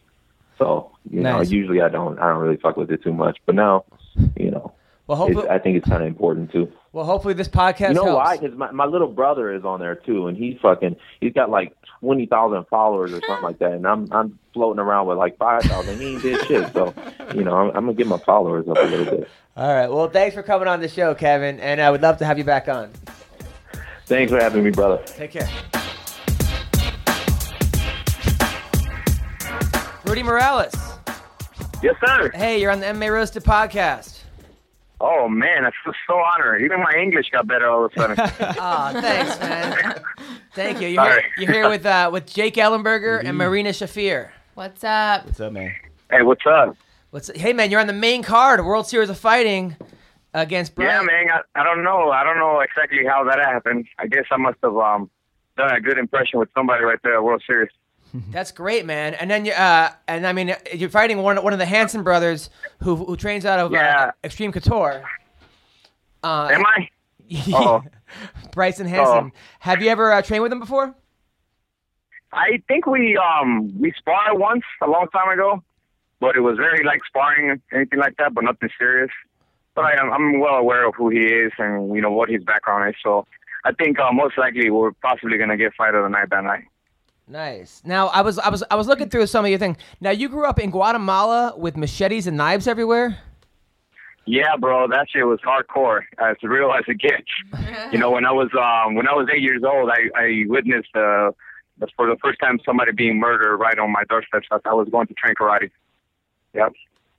So 0.58 0.92
you 1.10 1.20
know, 1.20 1.40
usually 1.42 1.80
I 1.82 1.88
don't, 1.88 2.18
I 2.18 2.28
don't 2.28 2.38
really 2.40 2.56
fuck 2.56 2.76
with 2.76 2.90
it 2.90 3.02
too 3.02 3.12
much, 3.12 3.38
but 3.46 3.54
now, 3.54 3.84
you 4.36 4.50
know, 4.50 4.72
Well, 5.06 5.18
hopefully, 5.18 5.48
I 5.48 5.58
think 5.58 5.76
it's 5.76 5.86
kind 5.88 6.02
of 6.02 6.08
important 6.08 6.50
too. 6.50 6.72
well, 6.92 7.04
hopefully 7.04 7.34
this 7.34 7.48
podcast 7.48 7.88
You 7.88 7.94
know 7.94 8.04
helps. 8.06 8.16
why? 8.24 8.36
Because 8.38 8.56
my, 8.56 8.70
my 8.70 8.86
little 8.86 9.08
brother 9.08 9.52
is 9.52 9.64
on 9.64 9.80
there 9.80 9.94
too, 9.96 10.26
and 10.28 10.36
he's 10.36 10.58
fucking. 10.60 10.96
He's 11.20 11.32
got 11.34 11.50
like 11.50 11.76
twenty 12.00 12.24
thousand 12.26 12.64
followers 12.68 13.12
or 13.12 13.20
something 13.26 13.44
like 13.44 13.58
that, 13.58 13.72
and 13.72 13.86
I'm 13.86 14.10
I'm 14.12 14.38
floating 14.54 14.80
around 14.80 15.06
with 15.06 15.18
like 15.18 15.36
five 15.36 15.62
thousand. 15.62 16.00
He 16.00 16.14
ain't 16.14 16.22
did 16.22 16.44
shit, 16.46 16.72
so 16.72 16.94
you 17.34 17.44
know 17.44 17.54
I'm, 17.54 17.68
I'm 17.68 17.84
gonna 17.84 17.94
get 17.94 18.06
my 18.06 18.18
followers 18.18 18.66
up 18.68 18.78
a 18.78 18.82
little 18.82 19.04
bit. 19.18 19.28
All 19.56 19.72
right. 19.74 19.88
Well, 19.90 20.08
thanks 20.08 20.34
for 20.34 20.42
coming 20.42 20.68
on 20.68 20.80
the 20.80 20.88
show, 20.88 21.14
Kevin, 21.14 21.60
and 21.60 21.80
I 21.82 21.90
would 21.90 22.02
love 22.02 22.16
to 22.18 22.24
have 22.26 22.38
you 22.38 22.44
back 22.44 22.66
on. 22.68 22.90
Thanks 24.06 24.32
for 24.32 24.38
having 24.40 24.64
me, 24.64 24.70
brother. 24.70 25.02
Take 25.04 25.32
care. 25.32 25.85
Rudy 30.16 30.28
Morales. 30.28 30.74
Yes, 31.82 31.94
sir. 32.02 32.30
Hey, 32.32 32.58
you're 32.58 32.70
on 32.70 32.80
the 32.80 32.86
MMA 32.86 33.12
Roasted 33.12 33.44
podcast. 33.44 34.22
Oh 34.98 35.28
man, 35.28 35.66
I 35.66 35.70
feel 35.84 35.92
so 36.08 36.14
honored. 36.14 36.62
Even 36.62 36.80
my 36.80 36.94
English 36.98 37.28
got 37.28 37.46
better 37.46 37.68
all 37.68 37.84
of 37.84 37.92
a 37.92 38.00
sudden. 38.00 38.16
oh, 38.58 38.92
thanks, 38.98 39.38
man. 39.40 40.00
Thank 40.54 40.80
you. 40.80 40.88
You're 40.88 41.02
All 41.02 41.10
here, 41.10 41.22
you're 41.36 41.52
here 41.52 41.68
with 41.68 41.84
uh, 41.84 42.08
with 42.10 42.32
Jake 42.32 42.54
Ellenberger 42.54 43.22
and 43.22 43.36
Marina 43.36 43.68
Shafir. 43.70 44.30
What's 44.54 44.82
up? 44.84 45.26
What's 45.26 45.38
up, 45.38 45.52
man? 45.52 45.74
hey, 46.10 46.22
what's 46.22 46.46
up? 46.46 46.78
What's 47.10 47.30
hey 47.36 47.52
man? 47.52 47.70
You're 47.70 47.80
on 47.80 47.86
the 47.86 47.92
main 47.92 48.22
card, 48.22 48.64
World 48.64 48.86
Series 48.86 49.10
of 49.10 49.18
Fighting, 49.18 49.76
against 50.32 50.72
Yeah, 50.78 51.02
man. 51.02 51.26
I, 51.30 51.60
I 51.60 51.62
don't 51.62 51.84
know. 51.84 52.10
I 52.10 52.24
don't 52.24 52.38
know 52.38 52.60
exactly 52.60 53.04
how 53.06 53.22
that 53.24 53.38
happened. 53.38 53.84
I 53.98 54.06
guess 54.06 54.24
I 54.30 54.38
must 54.38 54.56
have 54.62 54.78
um 54.78 55.10
done 55.58 55.76
a 55.76 55.80
good 55.82 55.98
impression 55.98 56.38
with 56.38 56.48
somebody 56.54 56.84
right 56.84 56.98
there 57.02 57.16
at 57.16 57.22
World 57.22 57.42
Series. 57.46 57.68
That's 58.30 58.52
great, 58.52 58.84
man. 58.86 59.14
And 59.14 59.30
then 59.30 59.44
you 59.44 59.52
uh, 59.52 59.90
and 60.08 60.26
I 60.26 60.32
mean, 60.32 60.54
you're 60.74 60.90
fighting 60.90 61.18
one 61.18 61.42
one 61.42 61.52
of 61.52 61.58
the 61.58 61.66
Hanson 61.66 62.02
brothers 62.02 62.50
who 62.82 62.96
who 62.96 63.16
trains 63.16 63.44
out 63.44 63.58
of 63.58 63.74
uh, 63.74 64.12
Extreme 64.24 64.52
Couture. 64.52 65.04
Uh, 66.22 66.48
Am 66.52 66.64
I? 66.66 66.88
Oh. 67.52 67.82
Bryson 68.52 68.86
Hanson. 68.86 69.32
Oh. 69.34 69.38
Have 69.58 69.82
you 69.82 69.90
ever 69.90 70.12
uh, 70.12 70.22
trained 70.22 70.44
with 70.44 70.52
him 70.52 70.60
before? 70.60 70.94
I 72.32 72.62
think 72.68 72.86
we 72.86 73.16
um 73.16 73.72
we 73.80 73.92
sparred 73.98 74.38
once 74.38 74.62
a 74.82 74.86
long 74.88 75.08
time 75.08 75.30
ago, 75.30 75.62
but 76.20 76.36
it 76.36 76.40
was 76.40 76.56
very 76.56 76.84
like 76.84 77.00
sparring, 77.04 77.60
anything 77.72 77.98
like 77.98 78.16
that, 78.18 78.34
but 78.34 78.44
nothing 78.44 78.68
serious. 78.78 79.10
But 79.74 79.86
I 79.86 80.00
am 80.00 80.12
I'm 80.12 80.38
well 80.40 80.54
aware 80.54 80.86
of 80.86 80.94
who 80.94 81.08
he 81.08 81.24
is 81.24 81.52
and 81.58 81.94
you 81.94 82.00
know 82.00 82.10
what 82.10 82.28
his 82.28 82.44
background 82.44 82.88
is. 82.88 82.94
So 83.02 83.26
I 83.64 83.72
think 83.72 83.98
uh, 83.98 84.12
most 84.12 84.38
likely 84.38 84.70
we're 84.70 84.92
possibly 84.92 85.38
gonna 85.38 85.56
get 85.56 85.74
fight 85.74 85.94
of 85.94 86.02
the 86.04 86.08
night 86.08 86.30
that 86.30 86.44
night. 86.44 86.64
Nice. 87.28 87.82
Now 87.84 88.06
I 88.08 88.20
was 88.22 88.38
I 88.38 88.48
was 88.50 88.62
I 88.70 88.76
was 88.76 88.86
looking 88.86 89.08
through 89.08 89.26
some 89.26 89.44
of 89.44 89.48
your 89.50 89.58
thing. 89.58 89.76
Now 90.00 90.10
you 90.10 90.28
grew 90.28 90.46
up 90.46 90.60
in 90.60 90.70
Guatemala 90.70 91.54
with 91.56 91.76
machetes 91.76 92.26
and 92.26 92.36
knives 92.36 92.68
everywhere. 92.68 93.18
Yeah, 94.26 94.56
bro, 94.58 94.88
that 94.88 95.06
shit 95.10 95.24
was 95.26 95.38
hardcore, 95.40 96.02
as 96.18 96.36
real 96.42 96.72
as 96.72 96.84
it 96.88 96.98
gets. 96.98 97.92
you 97.92 97.98
know, 97.98 98.10
when 98.10 98.24
I 98.26 98.32
was 98.32 98.48
um 98.54 98.94
when 98.94 99.08
I 99.08 99.12
was 99.12 99.28
eight 99.34 99.42
years 99.42 99.62
old, 99.64 99.90
I 99.90 100.08
I 100.16 100.44
witnessed 100.46 100.94
uh 100.94 101.32
for 101.96 102.06
the 102.06 102.16
first 102.22 102.38
time 102.40 102.58
somebody 102.64 102.92
being 102.92 103.18
murdered 103.18 103.56
right 103.58 103.78
on 103.78 103.90
my 103.92 104.04
doorstep. 104.08 104.42
So 104.48 104.60
I 104.64 104.74
was 104.74 104.88
going 104.88 105.08
to 105.08 105.14
train 105.14 105.34
karate. 105.34 105.70
Yep. 106.54 106.72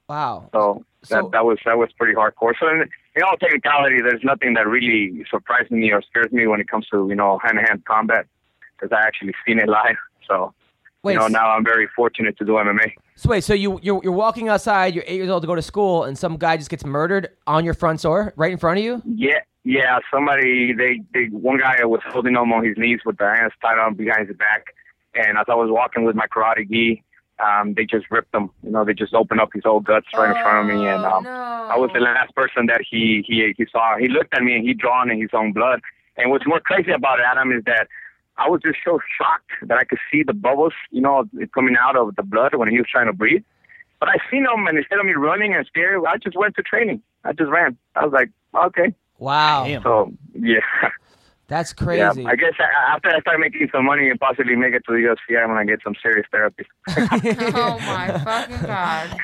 Wow. 0.08 0.50
So 0.54 0.86
that 1.02 1.08
So- 1.24 1.30
that 1.34 1.44
was 1.46 1.60
that 1.66 1.78
was 1.78 1.90
pretty 1.98 2.14
hardcore. 2.14 2.54
So 2.58 2.70
in, 2.70 2.84
in 3.16 3.24
all 3.24 3.36
technicality, 3.38 3.98
there's 4.02 4.24
nothing 4.24 4.54
that 4.54 4.68
really 4.68 5.26
surprises 5.30 5.70
me 5.72 5.92
or 5.92 6.02
scares 6.02 6.32
me 6.32 6.48
when 6.48 6.62
it 6.62 6.70
comes 6.70 6.88
to 6.92 7.08
you 7.10 7.16
know 7.16 7.40
hand 7.44 7.58
to 7.60 7.64
hand 7.70 7.84
combat 7.86 8.26
because 8.78 8.96
I 8.96 9.06
actually 9.06 9.34
seen 9.46 9.60
it 9.60 9.68
live. 9.68 9.96
So 10.28 10.54
Wait. 11.04 11.14
you 11.14 11.20
know 11.20 11.28
now 11.28 11.50
I'm 11.50 11.64
very 11.64 11.88
fortunate 11.96 12.38
to 12.38 12.46
do 12.46 12.54
MMA. 12.54 12.94
So 13.16 13.30
wait. 13.30 13.44
So 13.44 13.54
you 13.54 13.80
you're, 13.82 14.02
you're 14.04 14.12
walking 14.12 14.50
outside. 14.50 14.94
You're 14.94 15.04
eight 15.08 15.16
years 15.16 15.30
old 15.30 15.44
to 15.44 15.48
go 15.48 15.56
to 15.56 15.62
school, 15.62 16.04
and 16.04 16.18
some 16.18 16.38
guy 16.38 16.58
just 16.58 16.70
gets 16.70 16.86
murdered 16.86 17.30
on 17.46 17.66
your 17.66 17.74
front 17.74 18.02
door, 18.02 18.34
right 18.36 18.52
in 18.52 18.58
front 18.58 18.80
of 18.80 18.84
you. 18.84 19.02
Yeah, 19.06 19.40
yeah. 19.64 20.00
Somebody, 20.14 20.74
they, 20.74 21.02
they, 21.14 21.26
one 21.26 21.60
guy 21.60 21.84
was 21.84 22.02
holding 22.08 22.36
him 22.36 22.52
on 22.52 22.64
his 22.64 22.78
knees 22.78 23.00
with 23.06 23.18
the 23.18 23.26
hands 23.26 23.54
tied 23.62 23.80
on 23.80 23.96
behind 23.96 24.28
his 24.28 24.38
back, 24.38 24.66
and 25.14 25.38
as 25.38 25.46
I 25.48 25.56
was 25.56 25.70
walking 25.72 26.04
with 26.04 26.16
my 26.16 26.28
karate 26.28 26.70
gi, 26.70 27.04
um, 27.40 27.74
they 27.76 27.86
just 27.86 28.10
ripped 28.10 28.34
him. 28.34 28.50
You 28.64 28.72
know, 28.72 28.84
they 28.84 28.94
just 28.94 29.14
opened 29.14 29.40
up 29.40 29.50
his 29.54 29.64
old 29.66 29.86
guts 29.86 30.08
right 30.14 30.36
in 30.36 30.44
front 30.44 30.70
of 30.70 30.76
me, 30.76 30.88
and 30.88 31.06
um, 31.06 31.24
no. 31.24 31.30
I 31.30 31.78
was 31.78 31.92
the 31.94 32.00
last 32.00 32.34
person 32.36 32.66
that 32.68 32.82
he 32.90 33.24
he 33.26 33.54
he 33.58 33.66
saw. 33.72 33.98
He 33.98 34.08
looked 34.08 34.34
at 34.34 34.44
me 34.44 34.56
and 34.56 34.68
he 34.68 34.74
drawn 34.74 35.12
in 35.12 35.22
his 35.22 35.32
own 35.34 35.54
blood. 35.54 35.82
And 36.18 36.32
what's 36.32 36.48
more 36.48 36.60
crazy 36.60 36.92
about 36.92 37.20
it, 37.20 37.26
Adam, 37.30 37.52
is 37.52 37.64
that 37.66 37.88
I 38.38 38.50
was 38.50 38.62
just 38.64 38.78
so 38.86 39.00
shocked 39.18 39.52
that 39.64 39.78
I 39.78 39.84
could 39.84 40.00
see 40.12 40.24
the 40.24 40.34
bubbles, 40.34 40.74
you 40.92 41.02
know, 41.02 41.26
coming 41.54 41.76
out 41.80 41.96
of 41.96 42.16
the 42.16 42.24
blood 42.24 42.54
when 42.56 42.70
he 42.70 42.78
was 42.78 42.88
trying 42.90 43.08
to 43.08 43.14
breathe. 43.14 43.44
But 44.00 44.10
I 44.10 44.18
seen 44.30 44.44
him, 44.46 44.68
and 44.68 44.78
instead 44.78 45.00
of 45.00 45.06
me 45.06 45.14
running 45.14 45.56
and 45.56 45.66
scared, 45.66 46.04
I 46.08 46.18
just 46.18 46.38
went 46.38 46.56
to 46.56 46.62
training. 46.62 47.02
I 47.24 47.34
just 47.34 47.50
ran. 47.50 47.78
I 47.96 48.06
was 48.06 48.14
like, 48.14 48.30
okay. 48.56 48.94
Wow. 49.18 49.66
So 49.82 50.14
yeah, 50.40 50.60
That's 51.48 51.74
yeah. 51.78 51.84
crazy. 51.84 52.26
I 52.26 52.36
guess 52.36 52.54
after 52.90 53.10
I 53.10 53.20
start 53.22 53.40
making 53.40 53.70
some 53.72 53.86
money 53.86 54.10
and 54.10 54.20
possibly 54.20 54.56
make 54.56 54.76
it 54.76 54.84
to 54.88 54.94
the 54.94 55.00
UFC, 55.00 55.42
I'm 55.42 55.48
gonna 55.48 55.66
get 55.66 55.80
some 55.84 55.96
serious 56.02 56.28
therapy. 56.32 56.66
oh 56.90 57.80
my 57.80 58.22
fucking 58.24 58.68
god. 58.68 59.18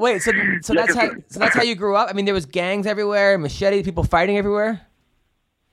Wait. 0.00 0.22
So 0.22 0.32
so 0.62 0.72
that's 0.72 0.94
how 0.94 1.10
so 1.28 1.40
that's 1.40 1.54
how 1.54 1.62
you 1.62 1.74
grew 1.74 1.94
up. 1.94 2.08
I 2.08 2.14
mean, 2.14 2.24
there 2.24 2.34
was 2.34 2.46
gangs 2.46 2.86
everywhere, 2.86 3.36
machetes, 3.36 3.84
people 3.84 4.04
fighting 4.04 4.38
everywhere. 4.38 4.87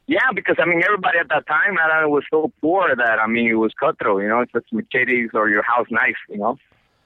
Yeah, 0.08 0.32
because 0.36 0.58
I 0.60 0.66
mean, 0.66 0.84
everybody 0.84 1.18
at 1.18 1.30
that 1.30 1.48
time, 1.48 1.74
it 1.74 2.10
was 2.10 2.24
so 2.30 2.52
poor 2.62 2.96
that 2.96 3.20
I 3.20 3.28
mean, 3.28 3.50
it 3.50 3.56
was 3.56 3.74
cutthroat. 3.80 4.22
You 4.22 4.30
know, 4.30 4.42
it's 4.42 4.52
just 4.52 4.72
machetes 4.72 5.32
or 5.34 5.50
your 5.50 5.64
house 5.64 5.88
knife. 5.90 6.18
You 6.30 6.38
know, 6.38 6.58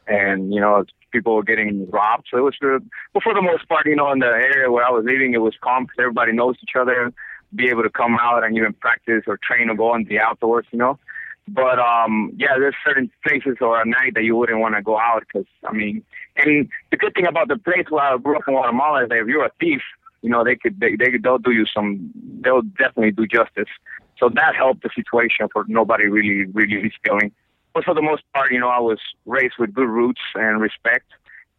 and 0.05 0.53
you 0.53 0.59
know, 0.59 0.83
people 1.11 1.35
were 1.35 1.43
getting 1.43 1.89
robbed. 1.89 2.27
So 2.29 2.37
it 2.37 2.41
was 2.41 2.55
good. 2.59 2.89
But 3.13 3.23
for 3.23 3.33
the 3.33 3.41
most 3.41 3.67
part, 3.69 3.85
you 3.85 3.95
know, 3.95 4.11
in 4.11 4.19
the 4.19 4.27
area 4.27 4.69
where 4.69 4.85
I 4.85 4.89
was 4.89 5.05
living, 5.05 5.33
it 5.33 5.37
was 5.37 5.55
calm 5.61 5.85
because 5.85 5.97
everybody 5.99 6.33
knows 6.33 6.57
each 6.61 6.75
other. 6.77 7.13
Be 7.55 7.69
able 7.69 7.83
to 7.83 7.89
come 7.89 8.17
out 8.19 8.43
and 8.43 8.55
even 8.57 8.73
practice 8.73 9.23
or 9.27 9.39
train 9.41 9.69
or 9.69 9.75
go 9.75 9.91
on 9.91 10.03
the 10.03 10.19
outdoors. 10.19 10.65
You 10.71 10.79
know. 10.79 10.99
But 11.47 11.79
um, 11.79 12.33
yeah, 12.37 12.59
there's 12.59 12.75
certain 12.85 13.09
places 13.25 13.57
or 13.61 13.81
a 13.81 13.85
night 13.85 14.13
that 14.15 14.23
you 14.23 14.35
wouldn't 14.35 14.59
want 14.59 14.75
to 14.75 14.81
go 14.81 14.99
out 14.99 15.23
because 15.25 15.47
I 15.63 15.71
mean, 15.71 16.03
and 16.35 16.69
the 16.91 16.97
good 16.97 17.13
thing 17.13 17.25
about 17.25 17.47
the 17.47 17.57
place 17.57 17.85
where 17.89 18.03
I 18.03 18.17
grew 18.17 18.35
up 18.35 18.43
in 18.47 18.53
Guatemala 18.53 19.03
is 19.03 19.09
that 19.09 19.19
if 19.19 19.27
you're 19.27 19.45
a 19.45 19.51
thief, 19.59 19.81
you 20.21 20.29
know 20.29 20.43
they 20.43 20.55
could 20.55 20.79
they, 20.79 20.95
they 20.95 21.17
they'll 21.17 21.37
do 21.37 21.51
you 21.51 21.65
some 21.65 22.11
they'll 22.41 22.61
definitely 22.61 23.11
do 23.11 23.25
justice. 23.27 23.69
So 24.17 24.29
that 24.29 24.55
helped 24.55 24.83
the 24.83 24.89
situation 24.93 25.47
for 25.51 25.65
nobody 25.67 26.07
really 26.07 26.45
really 26.45 26.91
stealing. 26.99 27.31
But 27.73 27.85
for 27.85 27.93
the 27.93 28.01
most 28.01 28.23
part, 28.33 28.51
you 28.51 28.59
know, 28.59 28.69
I 28.69 28.79
was 28.79 28.99
raised 29.25 29.55
with 29.59 29.73
good 29.73 29.87
roots 29.87 30.21
and 30.35 30.59
respect, 30.59 31.05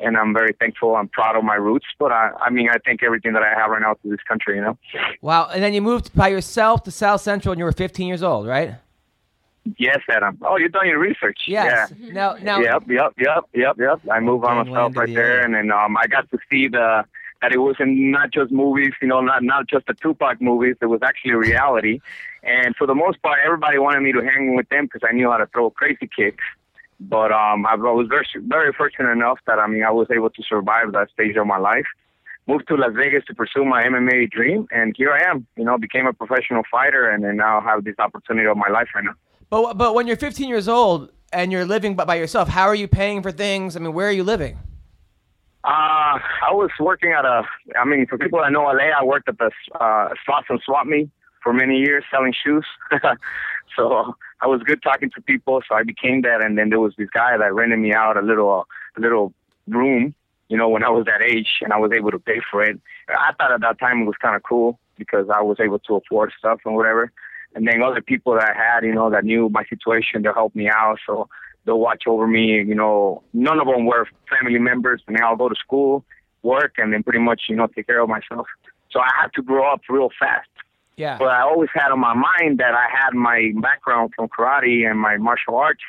and 0.00 0.16
I'm 0.16 0.34
very 0.34 0.52
thankful. 0.58 0.96
I'm 0.96 1.08
proud 1.08 1.36
of 1.36 1.44
my 1.44 1.54
roots. 1.54 1.86
But 1.98 2.12
I 2.12 2.32
I 2.40 2.50
mean 2.50 2.68
I 2.68 2.78
think 2.84 3.02
everything 3.02 3.32
that 3.34 3.42
I 3.42 3.54
have 3.58 3.70
right 3.70 3.80
now 3.80 3.94
to 3.94 4.08
this 4.08 4.22
country, 4.28 4.56
you 4.56 4.62
know. 4.62 4.78
Wow. 5.22 5.48
And 5.52 5.62
then 5.62 5.72
you 5.72 5.82
moved 5.82 6.14
by 6.14 6.28
yourself 6.28 6.82
to 6.84 6.90
South 6.90 7.20
Central, 7.20 7.52
and 7.52 7.58
you 7.58 7.64
were 7.64 7.72
15 7.72 8.06
years 8.06 8.22
old, 8.22 8.46
right? 8.46 8.74
Yes, 9.78 9.98
Adam. 10.08 10.38
Oh, 10.42 10.56
you've 10.56 10.72
done 10.72 10.88
your 10.88 10.98
research. 10.98 11.40
Yes. 11.46 11.92
Yeah. 11.98 12.12
Now 12.12 12.36
now. 12.42 12.60
Yep, 12.60 12.84
yep, 12.88 13.12
yep, 13.18 13.44
yep, 13.54 13.76
yep. 13.78 14.00
I 14.10 14.20
moved 14.20 14.44
on 14.44 14.66
myself 14.66 14.96
right 14.96 15.06
the 15.06 15.14
there, 15.14 15.44
and 15.44 15.54
then 15.54 15.70
um, 15.70 15.96
I 15.96 16.06
got 16.06 16.30
to 16.30 16.38
see 16.50 16.68
the 16.68 17.04
that 17.42 17.52
it 17.52 17.58
wasn't 17.58 17.96
not 17.96 18.30
just 18.30 18.50
movies, 18.50 18.92
you 19.00 19.08
know, 19.08 19.20
not 19.20 19.42
not 19.42 19.66
just 19.66 19.86
the 19.86 19.94
Tupac 19.94 20.40
movies. 20.40 20.76
It 20.80 20.86
was 20.86 21.00
actually 21.02 21.32
reality, 21.32 22.00
and 22.42 22.76
for 22.76 22.86
the 22.86 22.94
most 22.94 23.22
part, 23.22 23.38
everybody 23.44 23.78
wanted 23.78 24.00
me 24.00 24.12
to 24.12 24.20
hang 24.20 24.56
with 24.56 24.68
them 24.68 24.86
because 24.86 25.06
I 25.08 25.12
knew 25.12 25.30
how 25.30 25.38
to 25.38 25.46
throw 25.46 25.70
crazy 25.70 26.08
kicks. 26.14 26.44
But 27.00 27.32
um, 27.32 27.64
I 27.64 27.76
was 27.76 28.08
very 28.08 28.26
very 28.46 28.72
fortunate 28.72 29.10
enough 29.10 29.38
that 29.46 29.58
I 29.58 29.66
mean 29.66 29.84
I 29.84 29.90
was 29.90 30.08
able 30.14 30.30
to 30.30 30.42
survive 30.42 30.92
that 30.92 31.10
stage 31.10 31.36
of 31.36 31.46
my 31.46 31.58
life. 31.58 31.86
Moved 32.46 32.68
to 32.68 32.74
Las 32.74 32.92
Vegas 32.94 33.24
to 33.26 33.34
pursue 33.34 33.64
my 33.64 33.84
MMA 33.84 34.30
dream, 34.30 34.66
and 34.70 34.94
here 34.96 35.12
I 35.12 35.30
am. 35.30 35.46
You 35.56 35.64
know, 35.64 35.78
became 35.78 36.06
a 36.06 36.12
professional 36.12 36.62
fighter, 36.70 37.08
and 37.08 37.24
then 37.24 37.36
now 37.36 37.60
have 37.60 37.84
this 37.84 37.98
opportunity 37.98 38.46
of 38.46 38.56
my 38.56 38.68
life 38.68 38.88
right 38.94 39.04
now. 39.04 39.14
But 39.48 39.74
but 39.74 39.94
when 39.94 40.06
you're 40.06 40.16
15 40.16 40.48
years 40.48 40.68
old 40.68 41.10
and 41.32 41.52
you're 41.52 41.64
living 41.64 41.94
by 41.94 42.04
by 42.04 42.16
yourself, 42.16 42.48
how 42.48 42.66
are 42.66 42.74
you 42.74 42.88
paying 42.88 43.22
for 43.22 43.32
things? 43.32 43.76
I 43.76 43.80
mean, 43.80 43.94
where 43.94 44.08
are 44.08 44.12
you 44.12 44.24
living? 44.24 44.58
Uh, 45.62 46.16
I 46.18 46.52
was 46.52 46.70
working 46.80 47.12
at 47.12 47.24
a, 47.26 47.42
I 47.78 47.84
mean, 47.84 48.06
for 48.06 48.16
people 48.16 48.40
that 48.40 48.50
know 48.50 48.62
LA, 48.62 48.90
I 48.98 49.04
worked 49.04 49.28
at 49.28 49.38
the 49.38 49.50
uh, 49.78 50.08
Slauson 50.26 50.58
Swap 50.64 50.86
Meet 50.86 51.10
for 51.42 51.52
many 51.52 51.78
years 51.78 52.04
selling 52.10 52.32
shoes. 52.32 52.64
so 53.76 54.16
I 54.40 54.46
was 54.46 54.62
good 54.62 54.82
talking 54.82 55.10
to 55.14 55.20
people, 55.20 55.60
so 55.68 55.74
I 55.74 55.82
became 55.82 56.22
that. 56.22 56.40
And 56.40 56.56
then 56.56 56.70
there 56.70 56.80
was 56.80 56.94
this 56.96 57.10
guy 57.10 57.36
that 57.36 57.54
rented 57.54 57.78
me 57.78 57.92
out 57.92 58.16
a 58.16 58.22
little, 58.22 58.66
a 58.96 59.00
little 59.00 59.34
room, 59.68 60.14
you 60.48 60.56
know, 60.56 60.68
when 60.68 60.82
I 60.82 60.88
was 60.88 61.04
that 61.04 61.20
age 61.20 61.48
and 61.60 61.74
I 61.74 61.78
was 61.78 61.92
able 61.92 62.10
to 62.10 62.18
pay 62.18 62.40
for 62.50 62.62
it. 62.62 62.80
I 63.08 63.32
thought 63.36 63.52
at 63.52 63.60
that 63.60 63.78
time 63.78 64.02
it 64.02 64.06
was 64.06 64.16
kind 64.20 64.36
of 64.36 64.42
cool 64.42 64.78
because 64.96 65.28
I 65.28 65.42
was 65.42 65.58
able 65.60 65.78
to 65.80 65.96
afford 65.96 66.32
stuff 66.38 66.60
and 66.64 66.74
whatever. 66.74 67.12
And 67.54 67.66
then 67.66 67.82
other 67.82 68.00
people 68.00 68.34
that 68.34 68.50
I 68.50 68.54
had, 68.56 68.84
you 68.84 68.94
know, 68.94 69.10
that 69.10 69.24
knew 69.24 69.48
my 69.50 69.64
situation, 69.64 70.22
they 70.22 70.30
helped 70.34 70.56
me 70.56 70.68
out. 70.68 70.98
So 71.06 71.28
they'll 71.64 71.78
watch 71.78 72.04
over 72.06 72.26
me. 72.26 72.62
You 72.62 72.74
know, 72.74 73.22
none 73.32 73.60
of 73.60 73.66
them 73.66 73.86
were 73.86 74.06
family 74.28 74.58
members. 74.58 75.02
I 75.08 75.12
mean, 75.12 75.22
I'll 75.22 75.36
go 75.36 75.48
to 75.48 75.54
school, 75.56 76.04
work, 76.42 76.74
and 76.78 76.92
then 76.92 77.02
pretty 77.02 77.18
much, 77.18 77.42
you 77.48 77.56
know, 77.56 77.66
take 77.66 77.86
care 77.86 78.00
of 78.00 78.08
myself. 78.08 78.46
So 78.90 79.00
I 79.00 79.08
had 79.20 79.32
to 79.34 79.42
grow 79.42 79.72
up 79.72 79.80
real 79.88 80.10
fast. 80.18 80.48
Yeah. 80.96 81.16
But 81.18 81.28
I 81.28 81.42
always 81.42 81.70
had 81.72 81.92
on 81.92 82.00
my 82.00 82.14
mind 82.14 82.58
that 82.58 82.74
I 82.74 82.86
had 82.90 83.14
my 83.14 83.52
background 83.60 84.12
from 84.14 84.28
karate 84.28 84.88
and 84.88 84.98
my 84.98 85.16
martial 85.16 85.56
arts. 85.56 85.80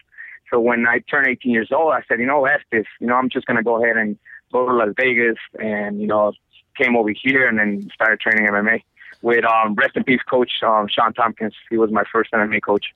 So 0.50 0.60
when 0.60 0.86
I 0.88 1.00
turned 1.00 1.28
18 1.28 1.52
years 1.52 1.70
old, 1.72 1.94
I 1.94 2.02
said, 2.08 2.20
you 2.20 2.26
know, 2.26 2.46
F 2.46 2.62
this. 2.72 2.86
You 3.00 3.08
know, 3.08 3.16
I'm 3.16 3.30
just 3.30 3.46
going 3.46 3.58
to 3.58 3.64
go 3.64 3.84
ahead 3.84 3.98
and 3.98 4.18
go 4.52 4.66
to 4.66 4.74
Las 4.74 4.94
Vegas 4.98 5.38
and, 5.60 6.00
you 6.00 6.08
know, 6.08 6.34
came 6.78 6.96
over 6.96 7.10
here 7.10 7.48
and 7.48 7.58
then 7.58 7.90
started 7.94 8.20
training 8.20 8.48
MMA 8.48 8.84
with 9.22 9.46
um, 9.46 9.76
rest 9.76 9.96
in 9.96 10.04
peace 10.04 10.22
coach 10.30 10.52
um, 10.66 10.88
Shawn 10.88 11.14
Tompkins. 11.14 11.54
He 11.70 11.78
was 11.78 11.92
my 11.92 12.04
first 12.12 12.32
MMA 12.32 12.62
coach. 12.62 12.94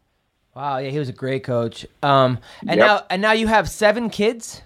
Wow, 0.56 0.78
yeah, 0.78 0.90
he 0.90 1.00
was 1.00 1.10
a 1.10 1.14
great 1.14 1.44
coach. 1.44 1.86
Um, 2.02 2.40
and 2.62 2.78
Yep. 2.78 2.78
now 2.78 3.02
and 3.10 3.22
now 3.22 3.34
you 3.34 3.48
have 3.48 3.70
seven 3.70 4.10
kids. 4.10 4.62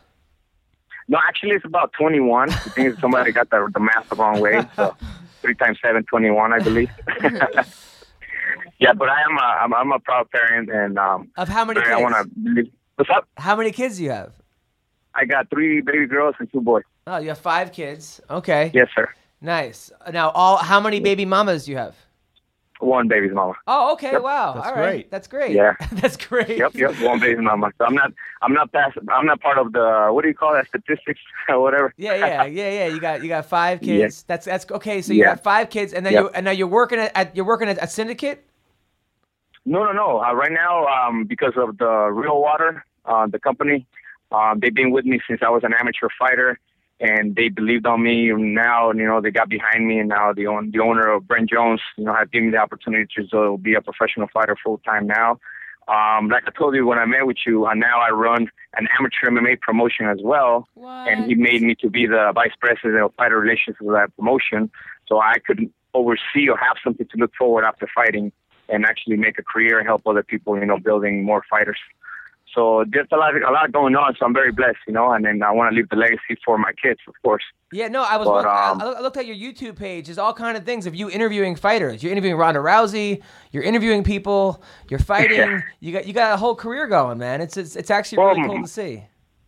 No, 1.07 1.17
actually, 1.27 1.51
it's 1.55 1.65
about 1.65 1.91
21. 1.93 2.51
I 2.51 2.53
think 2.75 2.99
somebody 2.99 3.31
got 3.31 3.49
the, 3.49 3.67
the 3.73 3.79
math 3.79 4.07
the 4.09 4.15
wrong 4.15 4.39
way. 4.39 4.61
So 4.75 4.95
three 5.41 5.55
times 5.55 5.79
seven, 5.83 6.03
21, 6.03 6.53
I 6.53 6.59
believe. 6.59 6.89
yeah, 8.79 8.93
but 8.93 9.09
I 9.09 9.21
am 9.23 9.37
a, 9.37 9.41
I'm, 9.41 9.73
I'm 9.73 9.91
a 9.91 9.99
proud 9.99 10.29
parent, 10.29 10.69
and 10.69 10.99
um, 10.99 11.29
Of 11.37 11.49
how 11.49 11.65
many 11.65 11.79
I 11.81 11.85
kids? 11.95 12.01
want 12.01 12.33
to. 12.55 12.71
What's 12.95 13.09
up? 13.09 13.27
How 13.37 13.55
many 13.55 13.71
kids 13.71 13.97
do 13.97 14.03
you 14.03 14.11
have? 14.11 14.33
I 15.15 15.25
got 15.25 15.49
three 15.49 15.81
baby 15.81 16.05
girls 16.05 16.35
and 16.39 16.51
two 16.51 16.61
boys. 16.61 16.83
Oh, 17.07 17.17
you 17.17 17.29
have 17.29 17.39
five 17.39 17.71
kids. 17.71 18.21
Okay, 18.29 18.69
Yes, 18.75 18.87
sir. 18.93 19.09
nice. 19.41 19.91
Now, 20.11 20.29
all 20.29 20.57
how 20.57 20.79
many 20.79 20.99
baby 20.99 21.25
mamas 21.25 21.65
do 21.65 21.71
you 21.71 21.77
have? 21.77 21.95
One 22.79 23.09
baby's 23.09 23.33
mama. 23.33 23.53
Oh, 23.67 23.91
okay. 23.93 24.17
Wow. 24.17 24.53
That's 24.53 24.67
all 24.67 24.73
right. 24.75 24.81
great. 24.91 25.11
That's 25.11 25.27
great. 25.27 25.51
Yeah. 25.51 25.73
That's 25.91 26.15
great. 26.15 26.57
Yep, 26.57 26.75
yep. 26.75 26.99
One 27.01 27.19
baby's 27.19 27.39
mama. 27.43 27.71
So 27.77 27.83
I'm 27.85 27.93
not, 27.93 28.13
I'm 28.41 28.53
not 28.53 28.71
past, 28.71 28.97
I'm 29.09 29.25
not 29.25 29.41
part 29.41 29.57
of 29.57 29.73
the 29.73 30.07
what 30.11 30.21
do 30.21 30.29
you 30.29 30.33
call 30.33 30.53
that 30.53 30.67
statistics 30.67 31.19
or 31.49 31.59
whatever. 31.61 31.93
Yeah, 31.97 32.15
yeah, 32.15 32.45
yeah, 32.45 32.69
yeah. 32.71 32.87
You 32.87 33.01
got 33.01 33.21
you 33.21 33.27
got 33.27 33.45
five 33.45 33.79
Yeah. 33.83 33.97
kids. 34.05 34.23
That's 34.23 34.45
that's 34.45 34.65
okay. 34.71 35.01
So 35.01 35.11
you 35.11 35.19
Yeah. 35.19 35.35
got 35.35 35.43
five 35.43 35.69
kids, 35.69 35.91
and 35.93 36.05
then 36.05 36.13
Yep. 36.13 36.23
you 36.23 36.29
and 36.29 36.45
now 36.45 36.51
you're 36.51 36.67
working 36.67 36.99
at, 36.99 37.11
at 37.15 37.35
you're 37.35 37.45
working 37.45 37.67
at, 37.67 37.77
a 37.83 37.87
Syndicate. 37.87 38.45
No, 39.65 39.83
no, 39.83 39.91
no. 39.91 40.21
Uh, 40.23 40.33
right 40.33 40.51
now, 40.51 40.85
um, 40.87 41.25
because 41.25 41.53
of 41.57 41.77
the 41.77 42.09
Real 42.11 42.41
Water, 42.41 42.85
uh, 43.05 43.27
the 43.27 43.39
company, 43.39 43.85
um, 44.31 44.59
they've 44.61 44.73
been 44.73 44.91
with 44.91 45.03
me 45.05 45.19
since 45.27 45.41
I 45.45 45.49
was 45.49 45.63
an 45.65 45.73
amateur 45.73 46.07
fighter, 46.17 46.57
and 46.99 47.35
they 47.35 47.49
believed 47.49 47.85
on 47.85 48.03
me. 48.03 48.29
And 48.29 48.53
now, 48.53 48.91
you 48.91 49.05
know, 49.05 49.21
they 49.21 49.31
got 49.31 49.49
behind 49.49 49.87
me, 49.87 49.99
and 49.99 50.09
now 50.09 50.33
the 50.33 50.47
own, 50.47 50.71
the 50.71 50.79
owner 50.79 51.07
of 51.11 51.27
Brent 51.27 51.49
Jones, 51.49 51.81
you 51.97 52.03
know, 52.03 52.13
has 52.13 52.27
given 52.29 52.47
me 52.47 52.51
the 52.51 52.61
opportunity 52.61 53.07
to 53.15 53.27
so 53.29 53.57
be 53.57 53.73
a 53.73 53.81
professional 53.81 54.27
fighter 54.33 54.55
full 54.63 54.79
time 54.79 55.07
now. 55.07 55.39
Um, 55.87 56.29
like 56.29 56.43
I 56.45 56.51
told 56.51 56.75
you 56.75 56.85
when 56.85 56.99
I 56.99 57.05
met 57.05 57.25
with 57.25 57.37
you, 57.47 57.65
uh, 57.65 57.73
now 57.73 57.99
I 57.99 58.11
run 58.11 58.47
an 58.77 58.87
amateur 58.99 59.27
MMA 59.31 59.59
promotion 59.59 60.07
as 60.07 60.19
well, 60.21 60.67
and 61.09 61.25
he 61.25 61.33
made 61.33 61.63
me 61.63 61.73
to 61.75 61.89
be 61.89 62.05
the 62.05 62.31
vice 62.35 62.51
president 62.59 63.01
of 63.01 63.13
fighter 63.15 63.39
relations 63.39 63.77
for 63.79 63.93
that 63.93 64.15
promotion, 64.15 64.69
so 65.07 65.19
I 65.19 65.39
could 65.39 65.71
oversee 65.95 66.47
or 66.47 66.57
have 66.57 66.77
something 66.83 67.07
to 67.07 67.17
look 67.17 67.31
forward 67.35 67.63
after 67.63 67.87
fighting 67.93 68.31
and 68.67 68.85
actually 68.85 69.17
make 69.17 69.39
a 69.39 69.43
career 69.43 69.79
and 69.79 69.87
help 69.87 70.03
other 70.05 70.21
people, 70.21 70.59
you 70.59 70.65
know, 70.65 70.77
building 70.77 71.23
more 71.23 71.43
fighters. 71.49 71.79
So 72.55 72.83
there's 72.89 73.07
a 73.11 73.17
lot, 73.17 73.35
a 73.35 73.51
lot 73.51 73.71
going 73.71 73.95
on. 73.95 74.15
So 74.19 74.25
I'm 74.25 74.33
very 74.33 74.51
blessed, 74.51 74.77
you 74.87 74.93
know, 74.93 75.11
and 75.11 75.23
then 75.23 75.43
I 75.43 75.51
want 75.51 75.71
to 75.71 75.75
leave 75.75 75.89
the 75.89 75.95
legacy 75.95 76.37
for 76.43 76.57
my 76.57 76.71
kids, 76.73 76.99
of 77.07 77.13
course. 77.23 77.43
Yeah, 77.71 77.87
no, 77.87 78.03
I 78.03 78.17
was. 78.17 78.27
But, 78.27 78.45
um, 78.45 78.81
I 78.81 79.01
looked 79.01 79.17
at 79.17 79.25
your 79.27 79.35
YouTube 79.35 79.75
page. 79.75 80.05
There's 80.05 80.17
all 80.17 80.33
kind 80.33 80.57
of 80.57 80.63
things 80.63 80.87
of 80.87 80.95
you 80.95 81.09
interviewing 81.09 81.55
fighters. 81.55 82.01
You're 82.01 82.11
interviewing 82.11 82.37
Ronda 82.37 82.59
Rousey. 82.59 83.21
You're 83.51 83.63
interviewing 83.63 84.03
people. 84.03 84.63
You're 84.89 84.99
fighting. 85.13 85.37
Yeah. 85.37 85.61
You 85.79 85.93
got 85.93 86.07
you 86.07 86.13
got 86.13 86.33
a 86.33 86.37
whole 86.37 86.55
career 86.55 86.87
going, 86.87 87.19
man. 87.19 87.41
It's 87.41 87.57
it's, 87.57 87.75
it's 87.75 87.91
actually 87.91 88.19
Well, 88.19 88.35
really 88.35 88.47
cool 88.47 88.61
to 88.63 88.67
see. 88.67 89.03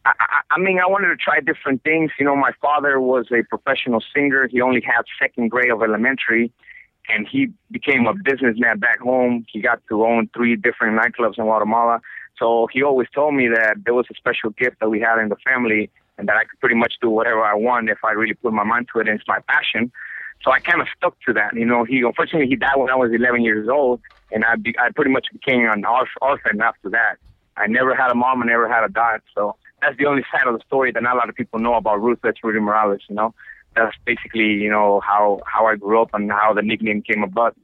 I, 0.06 0.12
I 0.20 0.42
I 0.52 0.60
mean, 0.60 0.80
I 0.80 0.88
wanted 0.88 1.08
to 1.08 1.16
try 1.16 1.40
different 1.40 1.82
things. 1.84 2.12
You 2.20 2.26
know, 2.26 2.36
my 2.36 2.52
father 2.62 3.00
was 3.00 3.28
a 3.32 3.44
professional 3.44 4.04
singer. 4.14 4.48
He 4.48 4.60
only 4.62 4.82
had 4.82 5.04
second 5.18 5.50
grade 5.50 5.72
of 5.72 5.82
elementary, 5.82 6.52
and 7.08 7.26
he 7.26 7.48
became 7.72 8.06
a 8.06 8.14
businessman 8.14 8.80
back 8.80 9.00
home. 9.00 9.46
He 9.52 9.62
got 9.62 9.80
to 9.88 10.06
own 10.06 10.30
three 10.36 10.58
different 10.58 11.00
nightclubs 11.00 11.38
in 11.38 11.46
Guatemala. 11.46 12.02
So 12.42 12.68
he 12.74 12.82
always 12.82 13.08
told 13.14 13.36
me 13.36 13.48
that 13.50 13.76
there 13.86 13.94
was 13.94 14.08
a 14.10 14.16
special 14.16 14.50
gift 14.50 14.80
that 14.80 14.90
we 14.90 15.00
had 15.00 15.20
in 15.22 15.30
the 15.30 15.36
family, 15.46 15.92
and 16.18 16.28
that 16.28 16.38
I 16.38 16.44
could 16.46 16.60
pretty 16.60 16.76
much 16.76 16.96
do 17.00 17.08
whatever 17.10 17.44
I 17.44 17.54
want 17.54 17.88
if 17.90 18.00
I 18.04 18.12
really 18.14 18.34
put 18.34 18.52
my 18.52 18.64
mind 18.64 18.88
to 18.94 19.00
it, 19.00 19.08
and 19.08 19.20
it's 19.20 19.28
my 19.28 19.40
passion. 19.48 19.92
So 20.44 20.52
I 20.52 20.60
kind 20.60 20.82
of 20.82 20.88
stuck 20.98 21.16
to 21.28 21.34
that. 21.34 21.54
You 21.54 21.66
know, 21.66 21.84
he 21.84 22.02
unfortunately 22.02 22.48
he 22.48 22.56
died 22.56 22.78
when 22.78 22.90
I 22.90 22.96
was 22.96 23.12
11 23.14 23.44
years 23.44 23.70
old, 23.70 24.02
and 24.32 24.44
I 24.44 24.56
be, 24.56 24.74
I 24.80 24.90
pretty 24.90 25.12
much 25.12 25.28
became 25.32 25.70
an 25.70 25.86
orphan 25.86 26.62
after 26.62 26.90
that. 26.90 27.18
I 27.58 27.68
never 27.68 27.94
had 27.94 28.10
a 28.10 28.16
mom, 28.16 28.42
I 28.42 28.48
never 28.48 28.68
had 28.68 28.84
a 28.84 28.90
dad. 28.90 29.22
So 29.36 29.56
that's 29.80 29.96
the 29.98 30.08
only 30.08 30.24
side 30.32 30.48
of 30.48 30.58
the 30.58 30.66
story 30.66 30.92
that 30.94 31.04
not 31.04 31.14
a 31.14 31.20
lot 31.20 31.30
of 31.30 31.36
people 31.36 31.60
know 31.60 31.76
about 31.76 32.02
Ruthless 32.02 32.38
Rudy 32.44 32.60
Morales. 32.60 33.02
You 33.08 33.18
know, 33.18 33.36
that's 33.76 33.96
basically 34.04 34.54
you 34.64 34.72
know 34.72 35.00
how 35.02 35.42
how 35.46 35.68
I 35.68 35.76
grew 35.76 36.02
up 36.02 36.10
and 36.16 36.32
how 36.32 36.54
the 36.56 36.64
nickname 36.64 37.04
came 37.04 37.22
about. 37.22 37.56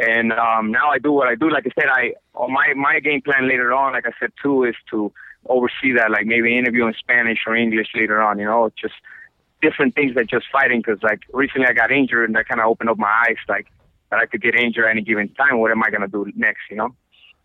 And 0.00 0.32
um, 0.32 0.72
now 0.72 0.90
I 0.90 0.98
do 0.98 1.12
what 1.12 1.28
I 1.28 1.34
do. 1.34 1.50
Like 1.50 1.66
I 1.66 1.70
said, 1.78 1.90
I 1.90 2.14
on 2.34 2.52
my 2.52 2.72
my 2.74 3.00
game 3.00 3.20
plan 3.20 3.46
later 3.46 3.72
on, 3.74 3.92
like 3.92 4.06
I 4.06 4.12
said 4.18 4.32
too, 4.42 4.64
is 4.64 4.74
to 4.90 5.12
oversee 5.46 5.92
that, 5.96 6.10
like 6.10 6.24
maybe 6.24 6.56
interview 6.56 6.86
in 6.86 6.94
Spanish 6.94 7.40
or 7.46 7.54
English 7.54 7.88
later 7.94 8.22
on. 8.22 8.38
You 8.38 8.46
know, 8.46 8.70
just 8.80 8.94
different 9.60 9.94
things 9.94 10.14
than 10.14 10.26
just 10.26 10.46
fighting. 10.50 10.80
Because 10.80 11.02
like 11.02 11.20
recently 11.34 11.66
I 11.66 11.74
got 11.74 11.92
injured, 11.92 12.24
and 12.30 12.34
that 12.36 12.48
kind 12.48 12.60
of 12.62 12.66
opened 12.66 12.88
up 12.88 12.98
my 12.98 13.12
eyes, 13.28 13.36
like 13.46 13.66
that 14.10 14.20
I 14.20 14.26
could 14.26 14.40
get 14.40 14.54
injured 14.54 14.86
at 14.86 14.92
any 14.92 15.02
given 15.02 15.28
time. 15.34 15.58
What 15.58 15.70
am 15.70 15.82
I 15.82 15.90
gonna 15.90 16.08
do 16.08 16.32
next? 16.34 16.62
You 16.70 16.76
know. 16.76 16.94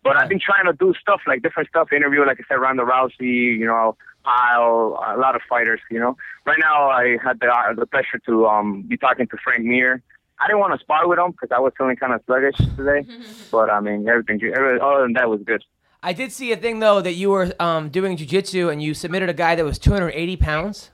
But 0.02 0.16
I've 0.16 0.28
been 0.28 0.40
trying 0.40 0.66
to 0.66 0.72
do 0.72 0.94
stuff 1.00 1.20
like 1.26 1.42
different 1.42 1.68
stuff, 1.68 1.92
interview, 1.92 2.24
like 2.24 2.38
I 2.38 2.44
said, 2.48 2.60
Ronda 2.60 2.84
Rousey, 2.84 3.58
you 3.58 3.66
know, 3.66 3.96
Pyle, 4.22 5.02
a 5.04 5.18
lot 5.18 5.34
of 5.34 5.42
fighters, 5.48 5.80
you 5.90 5.98
know. 5.98 6.16
Right 6.46 6.58
now, 6.60 6.90
I 6.90 7.18
had 7.22 7.40
the 7.40 7.48
uh, 7.48 7.74
the 7.74 7.86
pleasure 7.86 8.20
to 8.26 8.46
um 8.46 8.82
be 8.82 8.96
talking 8.96 9.26
to 9.26 9.36
Frank 9.42 9.64
Mir. 9.64 10.02
I 10.38 10.46
didn't 10.46 10.60
want 10.60 10.74
to 10.74 10.80
spar 10.80 11.08
with 11.08 11.18
him 11.18 11.30
because 11.30 11.50
I 11.50 11.60
was 11.60 11.72
feeling 11.78 11.96
kind 11.96 12.12
of 12.12 12.20
sluggish 12.26 12.56
today. 12.76 13.06
but 13.50 13.70
I 13.70 13.80
mean, 13.80 14.08
everything, 14.08 14.40
every, 14.54 14.80
other 14.80 15.02
than 15.02 15.14
that, 15.14 15.28
was 15.28 15.40
good. 15.44 15.64
I 16.02 16.12
did 16.12 16.30
see 16.30 16.52
a 16.52 16.56
thing 16.56 16.78
though 16.78 17.00
that 17.00 17.14
you 17.14 17.30
were 17.30 17.52
um, 17.58 17.88
doing 17.88 18.16
jujitsu 18.16 18.70
and 18.70 18.82
you 18.82 18.94
submitted 18.94 19.28
a 19.28 19.34
guy 19.34 19.54
that 19.54 19.64
was 19.64 19.78
280 19.78 20.36
pounds. 20.36 20.90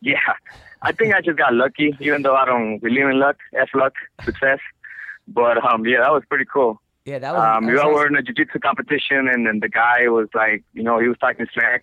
Yeah, 0.00 0.16
I 0.82 0.92
think 0.92 1.14
I 1.14 1.20
just 1.20 1.38
got 1.38 1.54
lucky, 1.54 1.96
even 2.00 2.22
though 2.22 2.34
I 2.34 2.44
don't 2.44 2.78
believe 2.78 3.06
in 3.06 3.18
luck, 3.18 3.36
F 3.54 3.68
luck, 3.74 3.94
success. 4.24 4.58
But 5.28 5.62
um, 5.64 5.86
yeah, 5.86 6.00
that 6.00 6.12
was 6.12 6.22
pretty 6.28 6.46
cool. 6.46 6.80
Yeah, 7.04 7.18
that 7.18 7.34
was. 7.34 7.40
Um, 7.40 7.64
that 7.64 7.68
we 7.68 7.74
was 7.74 7.82
all 7.82 7.92
were 7.92 8.06
in 8.06 8.16
a 8.16 8.22
jiu-jitsu 8.22 8.58
competition, 8.58 9.28
and 9.28 9.46
then 9.46 9.60
the 9.60 9.68
guy 9.68 10.08
was 10.08 10.28
like, 10.34 10.62
you 10.74 10.82
know, 10.82 10.98
he 10.98 11.08
was 11.08 11.16
talking 11.18 11.46
smack, 11.52 11.82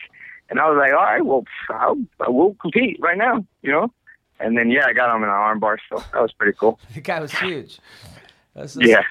and 0.50 0.60
I 0.60 0.70
was 0.70 0.78
like, 0.78 0.92
all 0.92 1.04
right, 1.04 1.26
well, 1.26 1.44
I'll, 1.70 1.98
we'll 2.28 2.56
compete 2.56 2.98
right 3.02 3.18
now, 3.18 3.46
you 3.62 3.72
know. 3.72 3.92
And 4.40 4.58
then 4.58 4.70
yeah, 4.70 4.86
I 4.86 4.94
got 4.94 5.16
him 5.16 5.24
in 5.24 5.30
an 5.30 5.36
armbar, 5.36 5.78
so 5.90 6.04
that 6.14 6.22
was 6.22 6.32
pretty 6.34 6.56
cool. 6.60 6.80
The 6.94 7.02
guy 7.02 7.20
was 7.20 7.32
huge. 7.32 7.80
That's- 8.54 8.78
Yeah. 8.80 9.02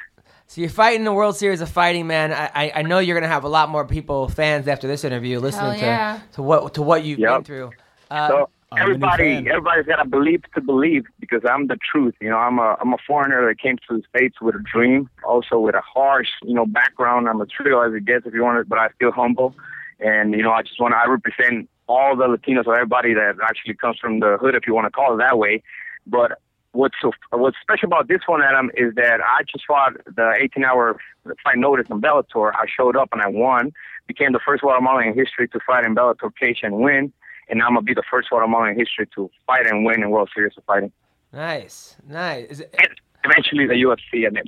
So 0.48 0.60
you're 0.60 0.70
fighting 0.70 1.02
the 1.02 1.12
World 1.12 1.36
Series 1.36 1.60
of 1.60 1.68
Fighting, 1.68 2.06
man. 2.06 2.32
I, 2.32 2.50
I, 2.54 2.72
I 2.76 2.82
know 2.82 3.00
you're 3.00 3.18
gonna 3.18 3.32
have 3.32 3.42
a 3.42 3.48
lot 3.48 3.68
more 3.68 3.84
people, 3.84 4.28
fans 4.28 4.68
after 4.68 4.86
this 4.86 5.02
interview, 5.02 5.40
listening 5.40 5.80
yeah. 5.80 6.20
to, 6.30 6.34
to 6.36 6.42
what 6.42 6.74
to 6.74 6.82
what 6.82 7.02
you've 7.04 7.18
been 7.18 7.42
through. 7.42 7.72
Uh, 8.10 8.28
So 8.28 8.50
I'm 8.70 8.78
a 8.78 8.80
new 8.80 8.82
everybody, 8.94 9.34
fan. 9.34 9.48
everybody's 9.48 9.86
got 9.86 9.96
to 9.96 10.08
believe 10.08 10.42
to 10.54 10.60
believe 10.60 11.04
because 11.18 11.42
I'm 11.48 11.66
the 11.66 11.76
truth. 11.90 12.14
You 12.20 12.30
know, 12.30 12.36
I'm 12.36 12.58
a 12.60 12.76
I'm 12.80 12.92
a 12.92 12.98
foreigner 13.06 13.46
that 13.48 13.58
came 13.58 13.76
to 13.88 13.96
the 13.96 14.02
states 14.08 14.40
with 14.40 14.54
a 14.54 14.60
dream, 14.72 15.10
also 15.26 15.58
with 15.58 15.74
a 15.74 15.80
harsh, 15.80 16.28
you 16.44 16.54
know, 16.54 16.64
background. 16.66 17.28
I'm 17.28 17.40
a 17.40 17.46
trio 17.46 17.80
as 17.80 17.92
it 17.94 18.04
gets, 18.04 18.24
if 18.26 18.32
you 18.32 18.42
want 18.44 18.58
it, 18.58 18.68
but 18.68 18.78
I 18.78 18.88
feel 19.00 19.10
humble. 19.10 19.54
And 19.98 20.32
you 20.32 20.42
know, 20.42 20.52
I 20.52 20.62
just 20.62 20.80
want 20.80 20.92
to 20.92 20.98
I 20.98 21.06
represent 21.06 21.68
all 21.86 22.16
the 22.16 22.24
Latinos 22.24 22.66
or 22.66 22.74
everybody 22.74 23.14
that 23.14 23.36
actually 23.42 23.74
comes 23.74 23.98
from 23.98 24.20
the 24.20 24.38
hood, 24.40 24.54
if 24.54 24.66
you 24.66 24.74
want 24.74 24.86
to 24.86 24.90
call 24.90 25.14
it 25.14 25.18
that 25.18 25.38
way. 25.38 25.62
But 26.06 26.40
what's 26.72 26.94
so 27.00 27.12
what's 27.30 27.56
special 27.60 27.86
about 27.86 28.08
this 28.08 28.20
one, 28.26 28.42
Adam, 28.42 28.70
is 28.76 28.94
that 28.96 29.20
I 29.20 29.42
just 29.42 29.64
fought 29.66 29.94
the 30.04 30.34
18-hour 30.40 30.98
fight 31.42 31.58
notice 31.58 31.86
in 31.90 32.00
Bellator. 32.00 32.52
I 32.54 32.66
showed 32.66 32.96
up 32.96 33.10
and 33.12 33.22
I 33.22 33.28
won. 33.28 33.72
Became 34.06 34.32
the 34.32 34.40
first 34.44 34.62
Guatemalan 34.62 35.08
in 35.08 35.14
history 35.14 35.48
to 35.48 35.60
fight 35.66 35.84
in 35.84 35.94
Bellator 35.94 36.30
cage 36.38 36.60
and 36.62 36.76
win. 36.76 37.12
And 37.48 37.62
I'm 37.62 37.70
gonna 37.70 37.82
be 37.82 37.94
the 37.94 38.02
first 38.08 38.28
Guatemalan 38.30 38.70
in 38.70 38.78
history 38.78 39.08
to 39.14 39.30
fight 39.46 39.66
and 39.66 39.84
win 39.84 40.02
in 40.02 40.10
World 40.10 40.30
Series 40.34 40.56
of 40.56 40.64
Fighting. 40.64 40.92
nice, 41.32 41.96
nice. 42.08 42.46
Is 42.50 42.60
it, 42.60 43.00
eventually 43.24 43.66
the 43.66 43.74
UFC, 43.74 44.26
and 44.26 44.36
then 44.36 44.44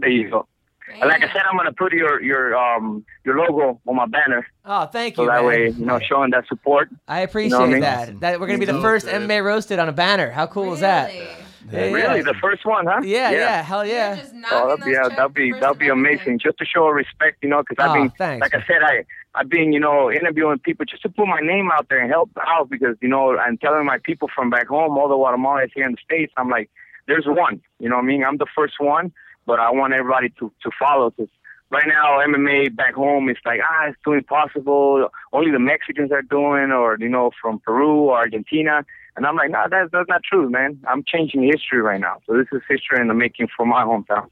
there 0.00 0.10
you 0.10 0.30
go. 0.30 0.46
And 0.88 1.08
like 1.10 1.22
I 1.22 1.26
said, 1.32 1.42
I'm 1.50 1.56
gonna 1.56 1.72
put 1.72 1.92
your 1.92 2.22
your 2.22 2.56
um 2.56 3.04
your 3.24 3.36
logo 3.38 3.80
on 3.86 3.96
my 3.96 4.06
banner, 4.06 4.46
oh, 4.64 4.86
thank 4.86 5.14
you. 5.14 5.16
so 5.16 5.22
you, 5.24 5.28
that 5.30 5.36
man. 5.36 5.44
way 5.46 5.74
you 5.76 5.84
know 5.86 5.98
showing 6.00 6.30
that 6.30 6.46
support. 6.48 6.88
I 7.08 7.20
appreciate 7.20 7.50
know 7.50 7.60
what 7.60 7.68
I 7.70 7.72
mean? 7.72 7.80
that. 7.80 8.20
That 8.20 8.40
we're 8.40 8.46
gonna 8.46 8.58
be 8.58 8.66
the 8.66 8.72
Dope, 8.72 8.82
first 8.82 9.06
man. 9.06 9.28
MMA 9.28 9.44
roasted 9.44 9.78
on 9.78 9.88
a 9.88 9.92
banner. 9.92 10.30
How 10.30 10.46
cool 10.46 10.72
is 10.74 10.80
that? 10.80 11.08
Really? 11.10 11.26
Yeah, 11.72 11.90
Really, 11.90 12.22
the 12.22 12.34
first 12.40 12.64
one, 12.64 12.86
huh? 12.86 13.00
Yeah, 13.02 13.32
yeah, 13.32 13.62
hell 13.62 13.84
yeah. 13.84 14.16
just 14.16 14.34
Oh, 14.52 14.68
that'd 14.68 14.84
be, 14.84 14.92
yeah, 14.92 15.08
that'd 15.16 15.34
be 15.34 15.52
that'd 15.60 15.78
be 15.78 15.88
amazing. 15.88 16.38
Just 16.38 16.58
to 16.58 16.64
show 16.64 16.86
respect, 16.88 17.38
you 17.42 17.48
know, 17.48 17.62
because 17.68 17.82
I've 17.84 17.90
Oh, 17.90 17.94
been, 17.94 18.10
thanks. 18.16 18.40
like 18.42 18.54
I 18.54 18.64
said, 18.66 18.82
I 18.82 19.04
I've 19.34 19.48
been, 19.48 19.72
you 19.72 19.80
know, 19.80 20.10
interviewing 20.10 20.60
people 20.60 20.86
just 20.86 21.02
to 21.02 21.08
put 21.08 21.26
my 21.26 21.40
name 21.40 21.68
out 21.72 21.88
there 21.90 21.98
and 21.98 22.08
help 22.10 22.30
out 22.46 22.70
because 22.70 22.96
you 23.02 23.08
know, 23.08 23.36
I'm 23.36 23.58
telling 23.58 23.84
my 23.84 23.98
people 23.98 24.28
from 24.34 24.48
back 24.50 24.68
home, 24.68 24.96
all 24.96 25.08
the 25.08 25.16
Guatemalans 25.16 25.70
here 25.74 25.84
in 25.86 25.92
the 25.92 25.98
states, 26.02 26.32
I'm 26.36 26.48
like, 26.48 26.70
there's 27.08 27.24
one, 27.26 27.60
you 27.80 27.88
know 27.88 27.96
what 27.96 28.04
I 28.04 28.06
mean? 28.06 28.22
I'm 28.24 28.36
the 28.38 28.46
first 28.54 28.74
one, 28.78 29.12
but 29.46 29.58
I 29.60 29.70
want 29.70 29.92
everybody 29.94 30.28
to 30.38 30.52
to 30.62 30.70
follow 30.78 31.10
because 31.10 31.30
right 31.70 31.86
now 31.86 32.18
MMA 32.18 32.74
back 32.76 32.94
home 32.94 33.28
it's 33.28 33.40
like 33.44 33.60
ah, 33.62 33.86
it's 33.88 33.98
too 34.04 34.12
impossible. 34.12 35.08
Only 35.32 35.50
the 35.50 35.58
Mexicans 35.58 36.12
are 36.12 36.22
doing, 36.22 36.70
or 36.72 36.96
you 36.98 37.08
know, 37.08 37.30
from 37.40 37.60
Peru 37.60 37.92
or 38.10 38.16
Argentina. 38.18 38.84
And 39.16 39.24
I'm 39.26 39.34
like, 39.36 39.50
nah, 39.50 39.66
that's 39.68 39.90
that's 39.92 40.08
not 40.08 40.22
true, 40.24 40.50
man. 40.50 40.78
I'm 40.86 41.02
changing 41.04 41.42
history 41.42 41.80
right 41.80 42.00
now. 42.00 42.20
So 42.26 42.36
this 42.36 42.48
is 42.52 42.60
history 42.68 43.00
in 43.00 43.08
the 43.08 43.14
making 43.14 43.48
for 43.56 43.64
my 43.64 43.82
hometown. 43.82 44.28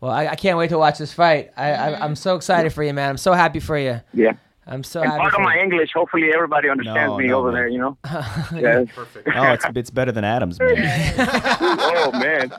Well, 0.00 0.10
I, 0.10 0.28
I 0.28 0.36
can't 0.36 0.58
wait 0.58 0.68
to 0.70 0.78
watch 0.78 0.98
this 0.98 1.12
fight. 1.12 1.52
I, 1.56 1.72
I 1.72 2.04
I'm 2.04 2.16
so 2.16 2.36
excited 2.36 2.72
for 2.72 2.82
you, 2.82 2.92
man. 2.94 3.10
I'm 3.10 3.16
so 3.18 3.32
happy 3.32 3.60
for 3.60 3.78
you. 3.78 4.00
Yeah. 4.14 4.32
I'm 4.68 4.82
so 4.82 5.00
and 5.00 5.10
happy. 5.10 5.20
pardon 5.20 5.38
for 5.38 5.44
my 5.44 5.54
you. 5.54 5.62
English. 5.62 5.90
Hopefully, 5.94 6.30
everybody 6.34 6.68
understands 6.68 7.12
No, 7.12 7.18
me 7.18 7.28
no, 7.28 7.38
over 7.38 7.52
man. 7.52 7.54
there. 7.54 7.68
You 7.68 7.78
know. 7.78 7.98
yeah. 8.54 8.84
Perfect. 8.94 9.28
Oh, 9.34 9.52
it's 9.52 9.64
it's 9.74 9.90
better 9.90 10.10
than 10.12 10.24
Adams, 10.24 10.58
man. 10.58 10.74
oh 11.60 12.10
man, 12.12 12.52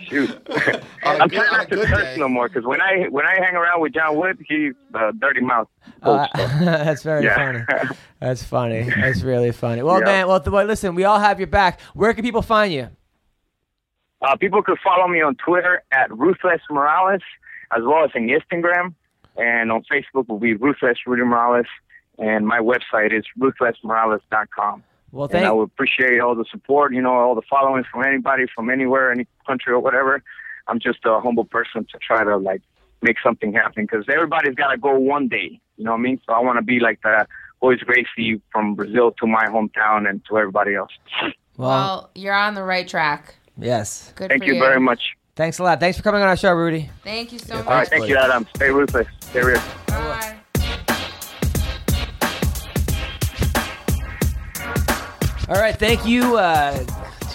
shoot! 0.00 0.30
On 1.16 1.20
a 1.20 1.24
I'm 1.24 1.28
good- 1.28 1.36
trying 1.36 1.48
on 1.50 1.58
not 1.58 1.68
to 1.70 1.76
curse 1.86 2.04
day. 2.14 2.16
no 2.18 2.28
more 2.28 2.48
because 2.48 2.64
when 2.64 2.80
I 2.80 3.06
when 3.10 3.26
I 3.26 3.34
hang 3.40 3.54
around 3.54 3.80
with 3.80 3.92
John 3.94 4.16
Wood, 4.16 4.38
he's 4.48 4.72
uh, 4.94 5.12
dirty 5.18 5.40
mouth. 5.40 5.68
Uh, 6.02 6.26
that's 6.34 7.02
very 7.02 7.24
Yeah. 7.24 7.34
funny. 7.66 7.94
That's 8.20 8.42
funny. 8.42 8.82
That's 8.90 9.22
really 9.22 9.52
funny. 9.52 9.82
Well, 9.82 9.98
Yeah. 10.00 10.04
man. 10.06 10.28
Well, 10.28 10.40
th- 10.40 10.52
well, 10.52 10.64
listen. 10.64 10.94
We 10.94 11.04
all 11.04 11.18
have 11.18 11.38
your 11.40 11.46
back. 11.48 11.80
Where 11.94 12.12
can 12.14 12.22
people 12.24 12.42
find 12.42 12.72
you? 12.72 12.88
Uh, 14.22 14.36
people 14.36 14.62
could 14.62 14.78
follow 14.82 15.06
me 15.08 15.20
on 15.20 15.34
Twitter 15.36 15.82
at 15.92 16.10
Ruthless 16.10 16.60
Morales, 16.70 17.20
as 17.76 17.82
well 17.84 18.04
as 18.04 18.10
on 18.14 18.28
Instagram, 18.28 18.94
and 19.36 19.70
on 19.70 19.82
Facebook 19.92 20.28
will 20.28 20.38
be 20.38 20.54
Ruthless 20.54 20.98
Rudy 21.06 21.22
Morales, 21.22 21.66
and 22.18 22.46
my 22.46 22.58
website 22.58 23.12
is 23.16 23.24
ruthlessmorales.com. 23.38 24.82
Well, 25.12 25.28
thank. 25.28 25.38
And 25.42 25.46
I 25.46 25.52
would 25.52 25.64
appreciate 25.64 26.20
all 26.20 26.34
the 26.34 26.44
support, 26.50 26.92
you 26.94 27.00
know, 27.00 27.12
all 27.12 27.34
the 27.34 27.42
following 27.48 27.84
from 27.90 28.04
anybody 28.04 28.44
from 28.54 28.70
anywhere, 28.70 29.12
any 29.12 29.26
country 29.46 29.72
or 29.72 29.78
whatever. 29.80 30.22
I'm 30.68 30.80
just 30.80 30.98
a 31.04 31.20
humble 31.20 31.44
person 31.44 31.86
to 31.92 31.98
try 31.98 32.24
to 32.24 32.36
like 32.36 32.62
make 33.02 33.16
something 33.22 33.52
happen 33.52 33.84
because 33.84 34.04
everybody's 34.12 34.54
got 34.54 34.68
to 34.72 34.78
go 34.78 34.98
one 34.98 35.28
day. 35.28 35.60
You 35.76 35.84
know 35.84 35.92
what 35.92 35.98
I 35.98 36.02
mean? 36.02 36.20
So 36.26 36.32
I 36.32 36.40
want 36.40 36.58
to 36.58 36.62
be 36.62 36.80
like 36.80 37.00
the 37.02 37.26
Royce 37.62 37.80
Gracie 37.80 38.40
from 38.52 38.74
Brazil 38.74 39.12
to 39.20 39.26
my 39.26 39.46
hometown 39.46 40.08
and 40.08 40.24
to 40.28 40.38
everybody 40.38 40.74
else. 40.74 40.90
Well, 41.56 41.68
Well, 41.68 42.10
you're 42.14 42.34
on 42.34 42.54
the 42.54 42.62
right 42.62 42.86
track. 42.88 43.34
yes. 43.58 44.12
Good 44.16 44.28
Thank 44.30 44.42
for 44.44 44.52
you 44.52 44.58
very 44.58 44.80
much. 44.80 45.00
Thanks 45.36 45.58
a 45.58 45.62
lot. 45.62 45.80
Thanks 45.80 45.98
for 45.98 46.02
coming 46.02 46.22
on 46.22 46.28
our 46.28 46.36
show, 46.36 46.52
Rudy. 46.52 46.90
Thank 47.04 47.30
you 47.32 47.38
so 47.38 47.56
All 47.56 47.60
right, 47.60 47.64
much. 47.64 47.72
All 47.72 47.76
right. 47.78 47.88
Thank 47.88 48.08
you, 48.08 48.16
Adam. 48.16 48.46
Stay 48.56 48.70
ruthless. 48.70 49.06
Stay 49.20 49.42
real. 49.42 49.60
Bye. 49.86 50.36
All 55.48 55.60
right, 55.60 55.76
thank 55.78 56.04
you 56.04 56.36
uh, 56.38 56.84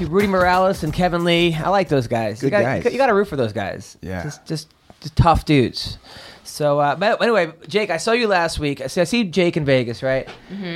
to 0.02 0.12
Rudy 0.12 0.28
Morales 0.28 0.84
and 0.84 0.94
Kevin 0.94 1.24
Lee. 1.24 1.54
I 1.54 1.70
like 1.70 1.88
those 1.90 2.08
guys. 2.08 2.42
you 2.42 2.50
got, 2.50 2.64
guys. 2.64 2.86
You 2.86 2.98
got 2.98 3.08
to 3.08 3.14
root 3.14 3.28
for 3.28 3.36
those 3.36 3.54
guys. 3.54 3.98
Yeah. 4.02 4.24
just 4.24 4.46
just, 4.46 4.74
just 5.00 5.16
tough 5.16 5.46
dudes. 5.46 5.98
So, 6.44 6.80
uh, 6.80 6.96
but 6.96 7.22
anyway, 7.22 7.54
Jake, 7.68 7.92
I 7.92 7.98
saw 7.98 8.12
you 8.12 8.28
last 8.28 8.60
week. 8.60 8.82
I 8.82 8.88
see, 8.88 9.02
I 9.02 9.04
see 9.04 9.24
Jake 9.24 9.58
in 9.58 9.64
Vegas, 9.64 10.02
right? 10.04 10.28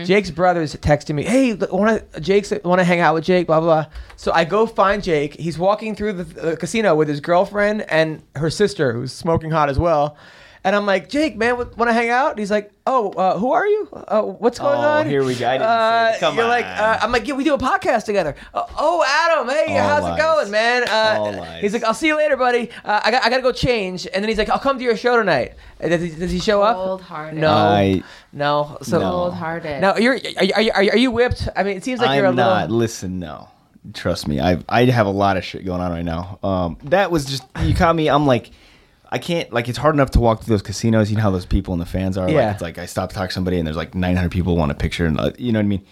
Jake's 0.05 0.29
brothers 0.29 0.75
texted 0.75 1.15
me, 1.15 1.23
"Hey, 1.23 1.53
want 1.53 2.13
to 2.13 2.21
Jake's 2.21 2.53
want 2.63 2.79
to 2.79 2.85
hang 2.85 2.99
out 2.99 3.15
with 3.15 3.23
Jake?" 3.23 3.47
Blah 3.47 3.59
blah. 3.59 3.83
blah. 3.83 3.91
So 4.15 4.31
I 4.31 4.45
go 4.45 4.67
find 4.67 5.03
Jake. 5.03 5.33
He's 5.33 5.57
walking 5.57 5.95
through 5.95 6.13
the, 6.13 6.23
the 6.23 6.57
casino 6.57 6.95
with 6.95 7.07
his 7.07 7.19
girlfriend 7.19 7.81
and 7.91 8.21
her 8.35 8.49
sister, 8.49 8.93
who's 8.93 9.11
smoking 9.11 9.51
hot 9.51 9.69
as 9.69 9.79
well. 9.79 10.17
And 10.65 10.75
I'm 10.75 10.85
like, 10.87 11.09
Jake, 11.09 11.37
man, 11.37 11.57
want 11.57 11.77
to 11.77 11.93
hang 11.93 12.09
out? 12.09 12.31
And 12.31 12.39
he's 12.39 12.49
like, 12.49 12.71
Oh, 12.87 13.11
uh, 13.11 13.37
who 13.37 13.51
are 13.51 13.65
you? 13.65 13.87
Uh, 13.93 14.21
what's 14.23 14.59
going 14.59 14.77
on? 14.77 14.83
Oh, 14.83 14.99
on? 15.01 15.07
here 15.09 15.23
we 15.23 15.35
go. 15.35 15.47
I 15.47 15.53
didn't 15.57 15.67
say 15.69 16.11
uh, 16.11 16.15
it. 16.15 16.19
Come 16.19 16.35
you're 16.37 16.47
like, 16.47 16.65
on. 16.65 16.71
uh, 16.71 16.99
I'm 17.01 17.11
like, 17.11 17.27
yeah, 17.27 17.33
we 17.35 17.43
do 17.43 17.53
a 17.53 17.57
podcast 17.57 18.05
together. 18.05 18.35
Uh, 18.53 18.63
oh, 18.77 19.03
Adam, 19.07 19.47
hey, 19.49 19.77
All 19.77 19.87
how's 19.87 20.03
lies. 20.03 20.17
it 20.17 20.21
going, 20.21 20.51
man? 20.51 20.83
Uh, 20.89 21.15
All 21.19 21.33
lies. 21.33 21.61
He's 21.61 21.73
like, 21.73 21.83
I'll 21.83 21.93
see 21.93 22.07
you 22.07 22.17
later, 22.17 22.35
buddy. 22.37 22.69
Uh, 22.83 23.01
I 23.03 23.11
got, 23.11 23.23
I 23.23 23.29
got 23.29 23.37
to 23.37 23.41
go 23.43 23.51
change. 23.51 24.05
And 24.11 24.23
then 24.23 24.27
he's 24.29 24.37
like, 24.39 24.49
I'll 24.49 24.59
come 24.59 24.77
to 24.79 24.83
your 24.83 24.97
show 24.97 25.17
tonight. 25.17 25.53
Uh, 25.83 25.87
Does 25.87 26.01
he, 26.01 26.09
does 26.09 26.31
he 26.31 26.39
show 26.39 26.61
up? 26.63 26.75
Cold-hearted. 26.77 27.39
No, 27.39 27.51
I- 27.51 28.03
no. 28.33 28.77
So 28.81 28.99
No. 28.99 29.11
Cold-hearted. 29.11 29.81
now 29.81 29.97
you're, 29.97 30.13
are, 30.13 30.43
you- 30.43 30.53
are, 30.55 30.61
you- 30.61 30.71
are, 30.73 30.97
you- 30.97 31.11
whipped? 31.11 31.47
I 31.55 31.63
mean, 31.63 31.77
it 31.77 31.83
seems 31.83 31.99
like 32.01 32.15
you're 32.17 32.25
a 32.25 32.29
I'm 32.29 32.35
little. 32.35 32.51
not. 32.51 32.71
Listen, 32.71 33.19
no. 33.19 33.49
Trust 33.93 34.27
me. 34.27 34.39
I 34.41 34.57
I 34.67 34.85
have 34.85 35.05
a 35.05 35.11
lot 35.11 35.37
of 35.37 35.45
shit 35.45 35.63
going 35.63 35.79
on 35.79 35.91
right 35.91 36.03
now. 36.05 36.39
Um, 36.41 36.77
that 36.85 37.11
was 37.11 37.23
just 37.25 37.43
you 37.61 37.75
caught 37.75 37.95
me. 37.95 38.09
I'm 38.09 38.25
like, 38.25 38.49
I 39.11 39.17
can't. 39.17 39.51
Like, 39.51 39.69
it's 39.69 39.77
hard 39.77 39.95
enough 39.95 40.11
to 40.11 40.19
walk 40.19 40.43
through 40.43 40.53
those 40.53 40.61
casinos. 40.61 41.09
You 41.09 41.17
know 41.17 41.23
how 41.23 41.31
those 41.31 41.45
people 41.45 41.73
and 41.73 41.81
the 41.81 41.85
fans 41.85 42.17
are. 42.17 42.29
Yeah. 42.29 42.47
Like, 42.47 42.53
it's 42.53 42.61
like 42.61 42.77
I 42.77 42.85
stop 42.85 43.09
to 43.09 43.15
talk 43.15 43.29
to 43.29 43.33
somebody 43.33 43.57
and 43.57 43.67
there's 43.67 43.77
like 43.77 43.95
900 43.95 44.31
people 44.31 44.55
want 44.57 44.71
a 44.71 44.75
picture 44.75 45.05
and 45.05 45.19
uh, 45.19 45.31
you 45.37 45.51
know 45.51 45.59
what 45.59 45.65
I 45.65 45.67
mean. 45.67 45.85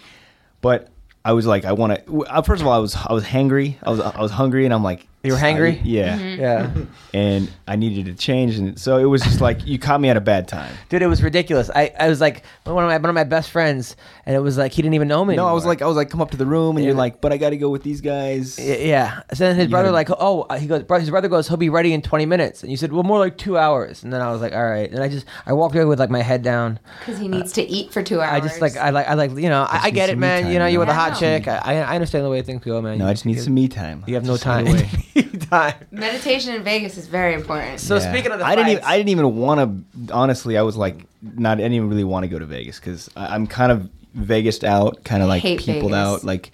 But 0.62 0.90
I 1.26 1.34
was 1.34 1.46
like, 1.46 1.66
I 1.66 1.74
want 1.74 2.06
to. 2.06 2.44
First 2.44 2.62
of 2.62 2.68
all, 2.68 2.74
I 2.74 2.80
was 2.80 2.96
I 2.96 3.14
was 3.14 3.24
hangry. 3.24 3.76
I 3.84 3.90
was 3.90 4.00
I 4.00 4.22
was 4.22 4.32
hungry, 4.32 4.66
and 4.66 4.74
I'm 4.74 4.84
like, 4.84 5.08
You 5.24 5.32
were 5.34 5.40
hangry? 5.40 5.80
yeah. 5.84 6.18
Yeah. 6.18 6.72
And 7.16 7.52
I 7.68 7.76
needed 7.76 8.06
to 8.08 8.16
change, 8.16 8.58
and 8.58 8.80
so 8.80 8.98
it 8.98 9.04
was 9.04 9.22
just 9.22 9.40
like 9.40 9.68
you 9.68 9.78
caught 9.78 10.02
me 10.02 10.10
at 10.10 10.18
a 10.18 10.22
bad 10.22 10.48
time. 10.48 10.74
Dude, 10.90 11.04
it 11.04 11.06
was 11.08 11.22
ridiculous. 11.22 11.70
I, 11.70 11.94
I 12.00 12.10
was 12.10 12.20
like 12.20 12.44
one 12.64 12.84
of 12.84 12.90
my 12.90 12.98
one 12.98 13.06
of 13.06 13.14
my 13.14 13.24
best 13.24 13.52
friends, 13.52 13.96
and 14.26 14.36
it 14.36 14.40
was 14.40 14.58
like 14.58 14.72
he 14.72 14.82
didn't 14.82 14.96
even 14.96 15.08
know 15.08 15.24
me. 15.24 15.36
No, 15.36 15.46
I 15.46 15.52
was 15.54 15.64
like, 15.64 15.84
I 15.84 15.86
was 15.86 15.96
like, 15.96 16.10
come 16.10 16.22
up 16.24 16.32
to 16.32 16.38
the 16.38 16.48
room, 16.48 16.76
and 16.76 16.84
you're 16.84 16.96
like, 16.96 17.22
but 17.22 17.32
I 17.32 17.38
got 17.38 17.52
to 17.52 17.58
go 17.58 17.70
with 17.70 17.84
these 17.84 18.02
guys. 18.02 18.58
Yeah. 18.58 19.22
So 19.32 19.44
then 19.46 19.56
his 19.58 19.66
You 19.66 19.70
brother 19.70 19.90
gotta- 19.92 20.12
like, 20.12 20.20
oh, 20.20 20.42
uh, 20.50 20.58
he 20.58 20.66
goes. 20.66 20.86
His 21.02 21.12
brother 21.12 21.28
goes, 21.28 21.48
he'll 21.48 21.58
be 21.58 21.70
ready 21.70 21.94
in 21.94 22.02
20 22.02 22.26
minutes, 22.26 22.64
and 22.64 22.72
you 22.72 22.78
said, 22.78 22.92
well, 22.92 23.04
more 23.04 23.20
like 23.20 23.38
two 23.38 23.60
hours. 23.60 24.04
And 24.04 24.12
then 24.12 24.22
I 24.22 24.32
was 24.32 24.42
like, 24.42 24.54
all 24.54 24.66
right. 24.68 24.92
And 24.92 25.04
I 25.04 25.08
just 25.08 25.28
I 25.46 25.54
walked 25.54 25.76
away 25.76 25.86
with 25.86 26.00
like 26.00 26.10
my 26.10 26.24
head 26.24 26.42
down. 26.42 26.80
Because 26.98 27.20
he 27.20 27.28
needs 27.28 27.52
to 27.54 27.62
eat 27.62 27.94
for 27.94 28.02
two 28.02 28.22
hours. 28.22 28.32
I 28.34 28.40
just 28.40 28.60
like 28.60 28.76
I 28.76 28.90
like 28.90 29.08
I 29.08 29.14
like 29.14 29.30
you 29.38 29.50
know 29.50 29.68
I, 29.70 29.82
I 29.84 29.90
get 29.92 30.10
it, 30.10 30.18
man. 30.18 30.44
time, 30.44 30.52
you 30.52 30.58
know, 30.58 30.66
man. 30.66 30.72
you're 30.74 30.80
with 30.80 30.90
a 30.90 30.94
Yeah, 30.94 31.00
I 31.00 31.10
hot 31.10 31.14
know. 31.14 31.20
chick. 31.20 31.48
I, 31.48 31.82
I 31.82 31.94
understand 31.94 32.26
the 32.26 32.30
way 32.32 32.42
things 32.42 32.64
go, 32.64 32.82
man. 32.82 32.98
No, 32.98 33.06
You- 33.06 33.12
I 33.12 33.14
just 33.14 33.28
need 33.28 33.40
some 33.40 33.54
me 33.54 33.68
time. 33.68 34.04
You 34.08 34.16
have 34.16 34.26
no 34.26 34.34
Just 34.34 34.44
time. 34.44 34.66
get 35.14 35.26
away. 35.34 35.40
time. 35.50 35.74
meditation 35.92 36.54
in 36.56 36.64
Vegas 36.64 36.98
is 36.98 37.08
very 37.08 37.34
important. 37.34 37.80
So 37.80 37.96
Yeah. 37.96 38.12
speaking 38.12 38.32
of 38.32 38.40
the 38.40 38.46
I 38.46 38.56
didn't. 38.56 38.70
Even, 38.72 38.82
fights- 38.84 38.92
I 38.94 38.98
didn't 38.98 39.10
even 39.10 39.36
want 39.38 39.60
to. 40.08 40.14
Honestly, 40.14 40.58
I 40.58 40.62
was 40.64 40.76
like, 40.78 41.06
not. 41.22 41.54
I 41.54 41.62
didn't 41.62 41.74
even 41.74 41.90
really 41.90 42.04
want 42.04 42.24
to 42.24 42.28
go 42.28 42.40
to 42.40 42.46
Vegas 42.46 42.80
because 42.80 43.10
I'm 43.16 43.48
kind 43.48 43.72
of 43.72 43.90
Vegas 44.14 44.64
out, 44.64 45.04
kind 45.04 45.22
of 45.24 45.30
like 45.30 45.42
hate 45.42 45.60
peopled 45.60 45.92
Vegas. 45.92 45.96
out. 46.08 46.24
Like 46.24 46.52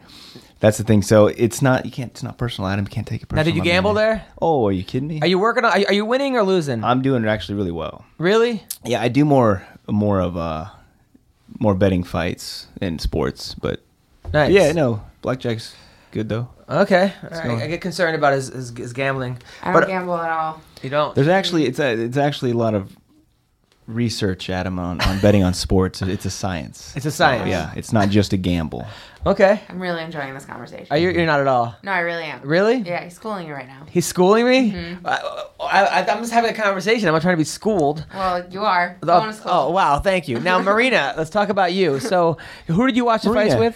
that's 0.60 0.78
the 0.78 0.84
thing. 0.84 1.02
So 1.02 1.28
it's 1.28 1.62
not. 1.62 1.86
You 1.86 1.92
can't. 1.92 2.12
It's 2.12 2.24
not 2.24 2.38
personal. 2.38 2.70
Adam 2.70 2.86
you 2.86 2.90
can't 2.92 3.08
take 3.08 3.22
it 3.24 3.32
Now, 3.32 3.38
personal. 3.38 3.46
did 3.46 3.56
you 3.56 3.62
my 3.62 3.66
gamble 3.66 3.94
man. 3.94 4.04
there? 4.18 4.26
Oh, 4.42 4.68
are 4.68 4.72
you 4.72 4.84
kidding 4.84 5.08
me? 5.08 5.20
Are 5.22 5.28
you 5.28 5.40
working 5.40 5.64
on? 5.66 5.72
Are 5.72 5.80
you, 5.80 5.86
are 5.88 5.94
you 5.94 6.06
winning 6.06 6.36
or 6.36 6.44
losing? 6.44 6.84
I'm 6.84 7.02
doing 7.02 7.26
actually 7.28 7.56
really 7.56 7.72
well. 7.72 8.06
really? 8.18 8.64
Yeah, 8.86 9.02
I 9.02 9.08
do 9.08 9.26
more 9.26 9.66
more 9.88 10.20
of 10.22 10.38
uh 10.38 10.66
more 11.60 11.74
betting 11.76 12.04
fights 12.04 12.68
in 12.80 13.00
sports, 13.00 13.56
but 13.56 13.82
Nice. 14.34 14.52
yeah, 14.52 14.72
no, 14.72 15.02
blackjack's 15.24 15.76
good 16.12 16.30
though. 16.30 16.48
Okay. 16.70 17.14
All 17.24 17.30
right. 17.30 17.44
going. 17.44 17.62
I 17.62 17.68
get 17.68 17.82
concerned 17.82 18.16
about 18.16 18.34
his 18.34 18.48
his, 18.50 18.70
his 18.78 18.94
gambling. 18.94 19.38
I 19.64 19.72
don't 19.72 19.82
but 19.82 19.88
gamble 19.88 20.16
at 20.18 20.30
all. 20.32 20.62
you 20.84 20.90
don't. 20.90 21.16
There's 21.16 21.28
actually 21.28 21.66
it's 21.66 21.80
a, 21.80 21.92
it's 21.94 22.18
actually 22.18 22.52
a 22.52 22.58
lot 22.58 22.76
of 22.76 22.96
research, 23.88 24.52
Adam, 24.52 24.78
on, 24.78 25.02
on 25.02 25.20
betting 25.20 25.44
on 25.44 25.54
sports. 25.54 26.02
It's 26.04 26.26
a 26.26 26.30
science. 26.30 26.94
It's 26.96 27.08
a 27.08 27.12
science. 27.12 27.48
yeah, 27.50 27.74
it's 27.76 27.92
not 27.92 28.10
just 28.10 28.34
a 28.34 28.38
gamble. 28.38 28.86
Okay. 29.26 29.60
I'm 29.68 29.80
really 29.82 30.04
enjoying 30.04 30.34
this 30.34 30.46
conversation. 30.46 30.88
Are 30.92 30.98
you? 30.98 31.10
You're 31.10 31.26
not 31.26 31.40
at 31.40 31.48
all. 31.48 31.76
No, 31.84 31.92
I 31.92 32.00
really 32.02 32.24
am. 32.24 32.42
Really? 32.44 32.76
Yeah, 32.78 33.04
he's 33.04 33.16
schooling 33.16 33.48
you 33.48 33.54
right 33.54 33.68
now. 33.68 33.86
He's 33.90 34.06
schooling 34.06 34.46
me. 34.48 34.72
Mm-hmm. 34.72 35.08
I, 35.08 35.20
I, 35.60 36.06
I'm 36.08 36.20
just 36.20 36.32
having 36.32 36.52
a 36.52 36.54
conversation. 36.54 37.08
I'm 37.08 37.14
not 37.14 37.22
trying 37.24 37.34
to 37.34 37.38
be 37.38 37.44
schooled. 37.44 38.06
Well, 38.14 38.48
you 38.50 38.64
are. 38.64 38.96
Oh, 39.04 39.06
Going 39.08 39.32
to 39.32 39.34
school. 39.34 39.52
oh, 39.52 39.72
wow, 39.72 40.00
thank 40.00 40.28
you. 40.28 40.40
Now, 40.40 40.60
Marina, 40.62 41.16
let's 41.18 41.32
talk 41.32 41.50
about 41.50 41.74
you. 41.74 42.00
So, 42.00 42.38
who 42.68 42.86
did 42.86 42.96
you 42.96 43.06
watch 43.06 43.24
the 43.24 43.34
fights 43.34 43.56
with? 43.56 43.76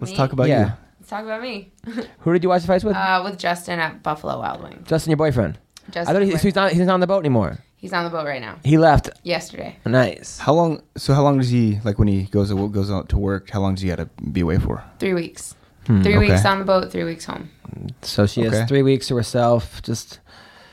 Let's 0.00 0.10
Me? 0.12 0.16
talk 0.16 0.32
about 0.32 0.48
Yeah. 0.48 0.66
you. 0.66 0.72
Let's 1.04 1.10
talk 1.10 1.24
about 1.24 1.42
me. 1.42 1.70
Who 2.20 2.32
did 2.32 2.42
you 2.42 2.48
watch 2.48 2.62
the 2.62 2.68
fights 2.68 2.82
with? 2.82 2.96
uh, 2.96 3.20
with 3.22 3.38
Justin 3.38 3.78
at 3.78 4.02
Buffalo 4.02 4.38
Wild 4.38 4.62
Wings. 4.62 4.88
Justin, 4.88 5.10
your 5.10 5.18
boyfriend. 5.18 5.58
Justin, 5.90 6.16
I 6.16 6.18
thought 6.18 6.26
he, 6.26 6.30
so 6.30 6.38
he's 6.38 6.54
not. 6.54 6.72
He's 6.72 6.80
not 6.86 6.94
on 6.94 7.00
the 7.00 7.06
boat 7.06 7.18
anymore. 7.18 7.58
he's 7.76 7.92
on 7.92 8.04
the 8.04 8.10
boat 8.10 8.24
right 8.26 8.40
now. 8.40 8.58
He 8.64 8.78
left. 8.78 9.10
Yesterday. 9.22 9.76
Nice. 9.84 10.38
How 10.38 10.54
long? 10.54 10.80
So 10.96 11.12
how 11.12 11.22
long 11.22 11.36
does 11.36 11.50
he 11.50 11.78
like 11.84 11.98
when 11.98 12.08
he 12.08 12.22
goes 12.22 12.50
goes 12.50 12.90
out 12.90 13.10
to 13.10 13.18
work? 13.18 13.50
How 13.50 13.60
long 13.60 13.74
does 13.74 13.82
he 13.82 13.88
got 13.90 13.96
to 13.96 14.06
be 14.32 14.40
away 14.40 14.56
for? 14.56 14.82
Three 14.98 15.12
weeks. 15.12 15.54
Hmm, 15.86 16.00
three 16.02 16.16
okay. 16.16 16.30
weeks 16.30 16.46
on 16.46 16.60
the 16.60 16.64
boat, 16.64 16.90
three 16.90 17.04
weeks 17.04 17.26
home. 17.26 17.50
So 18.00 18.24
she 18.24 18.46
Okay. 18.46 18.56
has 18.56 18.66
three 18.66 18.82
weeks 18.82 19.06
to 19.08 19.16
herself. 19.16 19.82
Just 19.82 20.20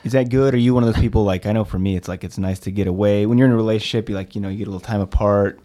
Is 0.06 0.14
that 0.14 0.30
good? 0.30 0.54
Are 0.54 0.58
you 0.58 0.74
one 0.74 0.84
of 0.84 0.94
those 0.94 1.02
people 1.02 1.26
like 1.26 1.46
I 1.46 1.52
know 1.52 1.66
for 1.66 1.78
me, 1.78 1.98
it's 1.98 2.08
like 2.08 2.24
it's 2.24 2.38
nice 2.38 2.60
to 2.60 2.72
get 2.72 2.88
away 2.88 3.26
when 3.26 3.38
you're 3.38 3.48
in 3.48 3.54
a 3.54 3.58
relationship. 3.58 4.08
You 4.08 4.16
like 4.16 4.34
you 4.34 4.40
know 4.40 4.48
you 4.48 4.60
get 4.60 4.68
a 4.70 4.72
little 4.72 4.80
time 4.80 5.02
apart 5.02 5.60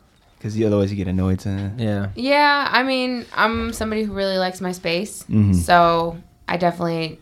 because 0.55 0.65
otherwise 0.67 0.91
you 0.91 0.97
get 0.97 1.09
annoyed. 1.09 1.41
To, 1.41 1.73
yeah. 1.77 2.09
Yeah, 2.15 2.69
I 2.71 2.83
mean, 2.83 3.27
I'm 3.35 3.73
somebody 3.73 4.05
who 4.05 4.13
really 4.13 4.39
likes 4.39 4.61
my 4.61 4.73
space. 4.73 5.25
Mhm. 5.29 5.55
So 5.55 6.17
I 6.49 6.57
definitely 6.57 7.19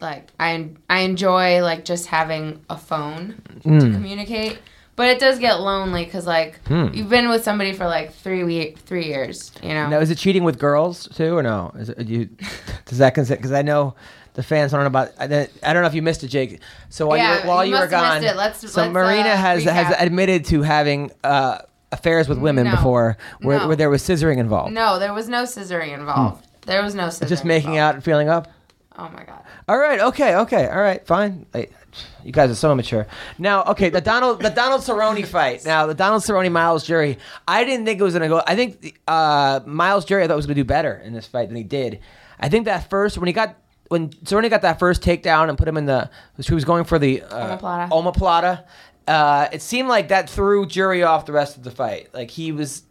like 0.00 0.28
I 0.40 0.68
I 0.90 1.00
enjoy 1.00 1.62
like 1.62 1.84
just 1.84 2.06
having 2.06 2.60
a 2.68 2.76
phone 2.76 3.40
to 3.62 3.68
Mm. 3.68 3.94
communicate. 3.94 4.58
But 4.94 5.08
it 5.08 5.18
does 5.20 5.38
get 5.38 5.60
lonely 5.60 6.04
because 6.04 6.26
like 6.26 6.60
Hmm. 6.68 6.88
you've 6.92 7.08
been 7.08 7.28
with 7.30 7.42
somebody 7.44 7.72
for 7.72 7.86
like 7.86 8.12
three 8.14 8.44
week 8.44 8.78
three 8.78 9.06
years, 9.06 9.50
you 9.62 9.70
know. 9.72 9.88
Now, 9.88 10.00
is 10.00 10.10
it 10.10 10.18
cheating 10.18 10.44
with 10.44 10.58
girls 10.58 11.08
too, 11.14 11.34
or 11.36 11.42
no? 11.42 11.72
Is 11.78 11.88
it, 11.88 12.06
you 12.06 12.28
does 12.86 12.98
that 12.98 13.14
consider? 13.14 13.36
Because 13.36 13.52
I 13.52 13.62
know 13.62 13.94
the 14.34 14.42
fans 14.42 14.72
want 14.72 14.80
to 14.80 14.84
know 14.84 14.88
about. 14.88 15.12
I 15.18 15.26
don't 15.26 15.50
I 15.62 15.72
don't 15.72 15.82
know 15.82 15.88
if 15.88 15.94
you 15.94 16.02
missed 16.02 16.22
it, 16.24 16.28
Jake. 16.28 16.60
So 16.90 17.06
while 17.06 17.16
Yeah, 17.16 17.36
you 17.36 17.40
were, 17.42 17.48
while 17.48 17.64
you 17.64 17.70
you, 17.70 17.76
were 17.76 17.80
must 17.88 17.92
have 17.94 18.02
gone, 18.02 18.20
missed 18.22 18.34
it. 18.34 18.36
Let's- 18.36 18.72
so 18.72 18.80
let's, 18.82 18.92
Marina 18.92 19.30
uh, 19.30 19.36
has 19.36 19.64
has 19.64 19.94
admitted 19.98 20.44
to 20.46 20.60
having 20.62 21.10
uh, 21.24 21.58
affairs 21.92 22.28
with 22.28 22.38
women 22.38 22.64
No. 22.64 22.72
before, 22.72 23.16
where, 23.40 23.58
No. 23.58 23.66
where 23.68 23.76
there 23.76 23.90
was 23.90 24.02
scissoring 24.02 24.38
involved. 24.38 24.72
No, 24.72 24.98
there 24.98 25.12
was 25.12 25.28
no 25.28 25.42
scissoring 25.44 25.92
involved. 25.94 26.46
There 26.66 26.82
was 26.82 26.94
no 26.94 27.04
scissoring. 27.04 27.28
Just 27.28 27.44
making 27.44 27.78
out 27.78 27.94
and 27.94 28.02
feeling 28.04 28.28
up. 28.28 28.48
Oh 28.98 29.08
my 29.14 29.24
god. 29.24 29.40
All 29.68 29.78
right. 29.78 30.00
Okay. 30.00 30.34
Okay. 30.36 30.66
All 30.68 30.80
right. 30.80 31.04
Fine. 31.06 31.46
You 32.24 32.32
guys 32.32 32.50
are 32.50 32.54
so 32.54 32.72
immature. 32.72 33.06
Now, 33.38 33.64
okay, 33.64 33.90
the 33.90 34.00
Donald 34.00 34.40
the 34.42 34.50
Donald 34.50 34.80
Cerrone 34.82 35.26
fight. 35.26 35.64
Now, 35.66 35.86
the 35.86 35.94
Donald 35.94 36.22
Cerrone 36.22 36.50
Myles 36.52 36.84
Jury. 36.86 37.18
I 37.46 37.64
didn't 37.64 37.84
think 37.86 38.00
it 38.00 38.02
was 38.04 38.12
gonna 38.14 38.28
go. 38.28 38.42
I 38.46 38.54
think 38.56 38.98
uh, 39.08 39.60
Myles 39.66 40.04
Jury 40.04 40.24
I 40.24 40.28
thought 40.28 40.36
was 40.36 40.46
gonna 40.46 40.54
do 40.54 40.64
better 40.64 41.00
in 41.04 41.12
this 41.12 41.26
fight 41.26 41.48
than 41.48 41.56
he 41.56 41.62
did. 41.64 42.00
I 42.40 42.48
think 42.48 42.64
that 42.66 42.88
first 42.90 43.18
when 43.18 43.26
he 43.26 43.32
got 43.32 43.56
when 43.88 44.08
Cerrone 44.10 44.48
got 44.50 44.62
that 44.62 44.78
first 44.78 45.02
takedown 45.02 45.48
and 45.48 45.58
put 45.58 45.68
him 45.68 45.76
in 45.76 45.86
the 45.86 46.08
who 46.48 46.54
was 46.54 46.64
going 46.64 46.84
for 46.84 46.98
the 46.98 47.22
uh, 47.22 47.58
Omoplata. 47.58 47.88
omoplata, 47.90 48.64
uh, 49.08 49.48
it 49.52 49.62
seemed 49.62 49.88
like 49.88 50.08
that 50.08 50.28
threw 50.30 50.66
Jury 50.66 51.02
off 51.02 51.26
the 51.26 51.32
rest 51.32 51.56
of 51.56 51.62
the 51.62 51.70
fight. 51.70 52.08
Like 52.14 52.30
he 52.30 52.52
was, 52.52 52.82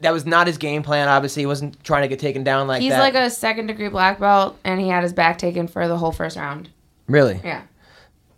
that 0.00 0.12
was 0.12 0.24
not 0.26 0.46
his 0.46 0.58
game 0.58 0.82
plan. 0.82 1.08
Obviously, 1.08 1.42
he 1.42 1.46
wasn't 1.46 1.82
trying 1.84 2.02
to 2.02 2.08
get 2.08 2.18
taken 2.18 2.42
down 2.44 2.66
like 2.68 2.82
He's 2.82 2.92
that. 2.92 3.00
like 3.00 3.14
a 3.14 3.30
second 3.30 3.66
degree 3.68 3.88
black 3.88 4.18
belt, 4.18 4.58
and 4.64 4.80
he 4.80 4.88
had 4.88 5.02
his 5.02 5.12
back 5.12 5.38
taken 5.38 5.68
for 5.68 5.86
the 5.88 5.96
whole 5.96 6.12
first 6.12 6.36
round. 6.36 6.70
really, 7.06 7.40
Yeah. 7.44 7.62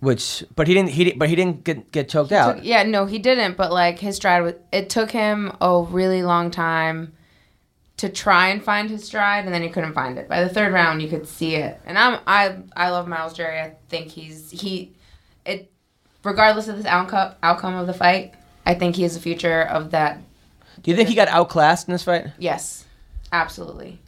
which, 0.00 0.44
but 0.56 0.66
he 0.68 0.74
didn't. 0.74 0.90
He 0.90 1.12
but 1.12 1.28
he 1.28 1.36
didn't 1.36 1.64
get 1.64 1.90
get 1.92 2.08
choked 2.08 2.32
out. 2.32 2.56
Took- 2.56 2.64
yeah, 2.64 2.82
no, 2.82 3.06
he 3.06 3.18
didn't. 3.18 3.56
But 3.56 3.72
like 3.72 3.98
his 3.98 4.16
stride, 4.16 4.42
was, 4.42 4.54
it 4.72 4.90
took 4.90 5.10
him 5.10 5.52
a 5.60 5.80
really 5.82 6.22
long 6.22 6.50
time 6.50 7.12
to 7.98 8.08
try 8.08 8.48
and 8.48 8.62
find 8.62 8.90
his 8.90 9.04
stride, 9.04 9.44
and 9.44 9.54
then 9.54 9.62
he 9.62 9.68
couldn't 9.68 9.94
find 9.94 10.18
it. 10.18 10.28
By 10.28 10.42
the 10.42 10.48
third 10.50 10.72
round, 10.72 11.00
you 11.00 11.08
could 11.08 11.28
see 11.28 11.54
it. 11.54 11.80
And 11.86 11.96
I'm 11.98 12.18
I 12.26 12.56
I 12.76 12.90
love 12.90 13.06
Myles 13.06 13.32
Jury. 13.34 13.58
I 13.60 13.76
think 13.88 14.08
he's 14.08 14.50
he 14.50 14.92
it 15.46 15.70
regardless 16.24 16.68
of 16.68 16.76
this 16.76 16.86
outcome 16.86 17.34
outcome 17.42 17.74
of 17.74 17.86
the 17.86 17.94
fight. 17.94 18.34
I 18.66 18.74
think 18.74 18.96
he 18.96 19.04
is 19.04 19.14
the 19.14 19.20
future 19.20 19.62
of 19.62 19.90
that. 19.90 20.20
Do 20.82 20.90
you 20.90 20.96
think 20.96 21.08
he 21.08 21.14
got 21.14 21.28
outclassed 21.28 21.86
in 21.86 21.92
this 21.92 22.02
fight, 22.02 22.28
Yes, 22.38 22.84
absolutely. 23.32 24.00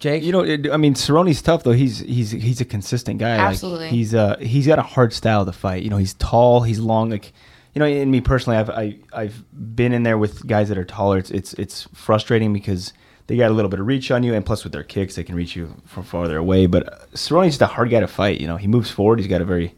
Jake? 0.00 0.22
You 0.24 0.32
know, 0.32 0.40
it, 0.40 0.70
I 0.70 0.76
mean, 0.76 0.94
Cerrone's 0.94 1.40
tough 1.42 1.62
though. 1.62 1.72
He's 1.72 2.00
he's 2.00 2.32
he's 2.32 2.60
a 2.60 2.64
consistent 2.64 3.18
guy. 3.20 3.36
Like, 3.36 3.48
Absolutely. 3.48 3.88
he's 3.88 4.14
uh 4.14 4.36
he's 4.38 4.66
got 4.66 4.78
a 4.78 4.82
hard 4.82 5.12
style 5.12 5.46
to 5.46 5.52
fight. 5.52 5.82
You 5.82 5.90
know, 5.90 5.96
he's 5.98 6.14
tall, 6.14 6.62
he's 6.62 6.80
long. 6.80 7.10
Like, 7.10 7.32
you 7.74 7.80
know, 7.80 7.86
in 7.86 8.10
me 8.10 8.20
personally, 8.20 8.58
I've 8.58 8.70
I, 8.70 8.98
I've 9.12 9.44
been 9.52 9.92
in 9.92 10.02
there 10.02 10.18
with 10.18 10.46
guys 10.46 10.68
that 10.70 10.78
are 10.78 10.84
taller. 10.84 11.18
It's 11.18 11.30
it's 11.30 11.54
it's 11.54 11.88
frustrating 11.94 12.52
because 12.52 12.92
they 13.28 13.36
got 13.36 13.50
a 13.50 13.54
little 13.54 13.68
bit 13.68 13.80
of 13.80 13.86
reach 13.86 14.10
on 14.10 14.22
you, 14.22 14.34
and 14.34 14.44
plus 14.44 14.64
with 14.64 14.72
their 14.72 14.82
kicks, 14.84 15.14
they 15.14 15.24
can 15.24 15.34
reach 15.34 15.54
you 15.54 15.74
from 15.84 16.02
farther 16.02 16.36
away. 16.36 16.66
But 16.66 16.92
uh, 16.92 16.96
Cerrone's 17.14 17.52
just 17.52 17.62
a 17.62 17.66
hard 17.66 17.90
guy 17.90 18.00
to 18.00 18.08
fight. 18.08 18.40
You 18.40 18.46
know, 18.48 18.56
he 18.56 18.66
moves 18.66 18.90
forward. 18.90 19.18
He's 19.20 19.28
got 19.28 19.40
a 19.40 19.44
very 19.44 19.74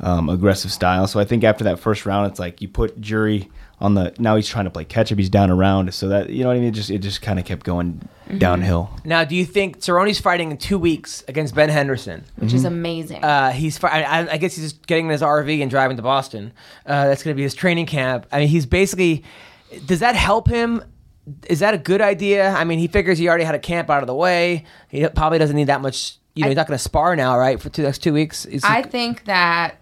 um, 0.00 0.28
aggressive 0.28 0.72
style. 0.72 1.06
So 1.06 1.20
I 1.20 1.24
think 1.24 1.44
after 1.44 1.64
that 1.64 1.78
first 1.78 2.06
round, 2.06 2.30
it's 2.30 2.38
like 2.40 2.60
you 2.62 2.68
put 2.68 3.00
Jury 3.00 3.50
on 3.80 3.94
the. 3.94 4.14
Now 4.18 4.36
he's 4.36 4.48
trying 4.48 4.64
to 4.66 4.70
play 4.70 4.84
catch 4.84 5.10
up. 5.12 5.18
He's 5.18 5.30
down 5.30 5.50
around. 5.50 5.92
So 5.94 6.08
that 6.08 6.30
you 6.30 6.42
know 6.42 6.48
what 6.48 6.56
I 6.56 6.60
mean. 6.60 6.68
It 6.68 6.72
just 6.72 6.90
it 6.90 6.98
just 6.98 7.22
kind 7.22 7.38
of 7.38 7.44
kept 7.44 7.64
going 7.64 8.00
downhill. 8.38 8.90
now, 9.04 9.24
do 9.24 9.34
you 9.34 9.44
think 9.44 9.78
Cerrone's 9.78 10.20
fighting 10.20 10.50
in 10.52 10.56
two 10.56 10.78
weeks 10.78 11.24
against 11.28 11.54
Ben 11.54 11.68
Henderson? 11.68 12.24
Which 12.36 12.52
is 12.52 12.64
amazing. 12.64 13.24
Uh, 13.24 13.50
he's. 13.50 13.76
fi- 13.78 13.88
I, 13.88 14.20
I- 14.20 14.32
I 14.32 14.36
guess 14.36 14.54
he's 14.54 14.72
just 14.72 14.86
getting 14.86 15.06
in 15.06 15.10
his 15.10 15.22
RV 15.22 15.60
and 15.62 15.70
driving 15.70 15.96
to 15.96 16.02
Boston. 16.02 16.52
Uh, 16.86 17.08
that's 17.08 17.22
going 17.22 17.34
to 17.34 17.36
be 17.36 17.42
his 17.42 17.54
training 17.54 17.86
camp. 17.86 18.26
I 18.30 18.40
mean, 18.40 18.48
he's 18.48 18.66
basically. 18.66 19.24
Does 19.86 20.00
that 20.00 20.14
help 20.16 20.48
him? 20.48 20.82
Is 21.48 21.60
that 21.60 21.74
a 21.74 21.78
good 21.78 22.00
idea? 22.00 22.50
I 22.50 22.64
mean, 22.64 22.78
he 22.78 22.88
figures 22.88 23.18
he 23.18 23.28
already 23.28 23.44
had 23.44 23.54
a 23.54 23.58
camp 23.58 23.88
out 23.90 24.02
of 24.02 24.06
the 24.06 24.14
way. 24.14 24.64
He 24.88 25.06
probably 25.08 25.38
doesn't 25.38 25.54
need 25.56 25.68
that 25.68 25.80
much. 25.80 26.16
You 26.34 26.42
know, 26.42 26.46
I- 26.46 26.50
he's 26.50 26.56
not 26.56 26.66
going 26.68 26.76
to 26.78 26.82
spar 26.82 27.16
now, 27.16 27.36
right? 27.38 27.60
For 27.60 27.68
two 27.68 27.82
next 27.82 27.98
two 27.98 28.12
weeks. 28.12 28.44
Is 28.46 28.64
he- 28.64 28.70
I 28.72 28.82
think 28.82 29.24
that 29.24 29.79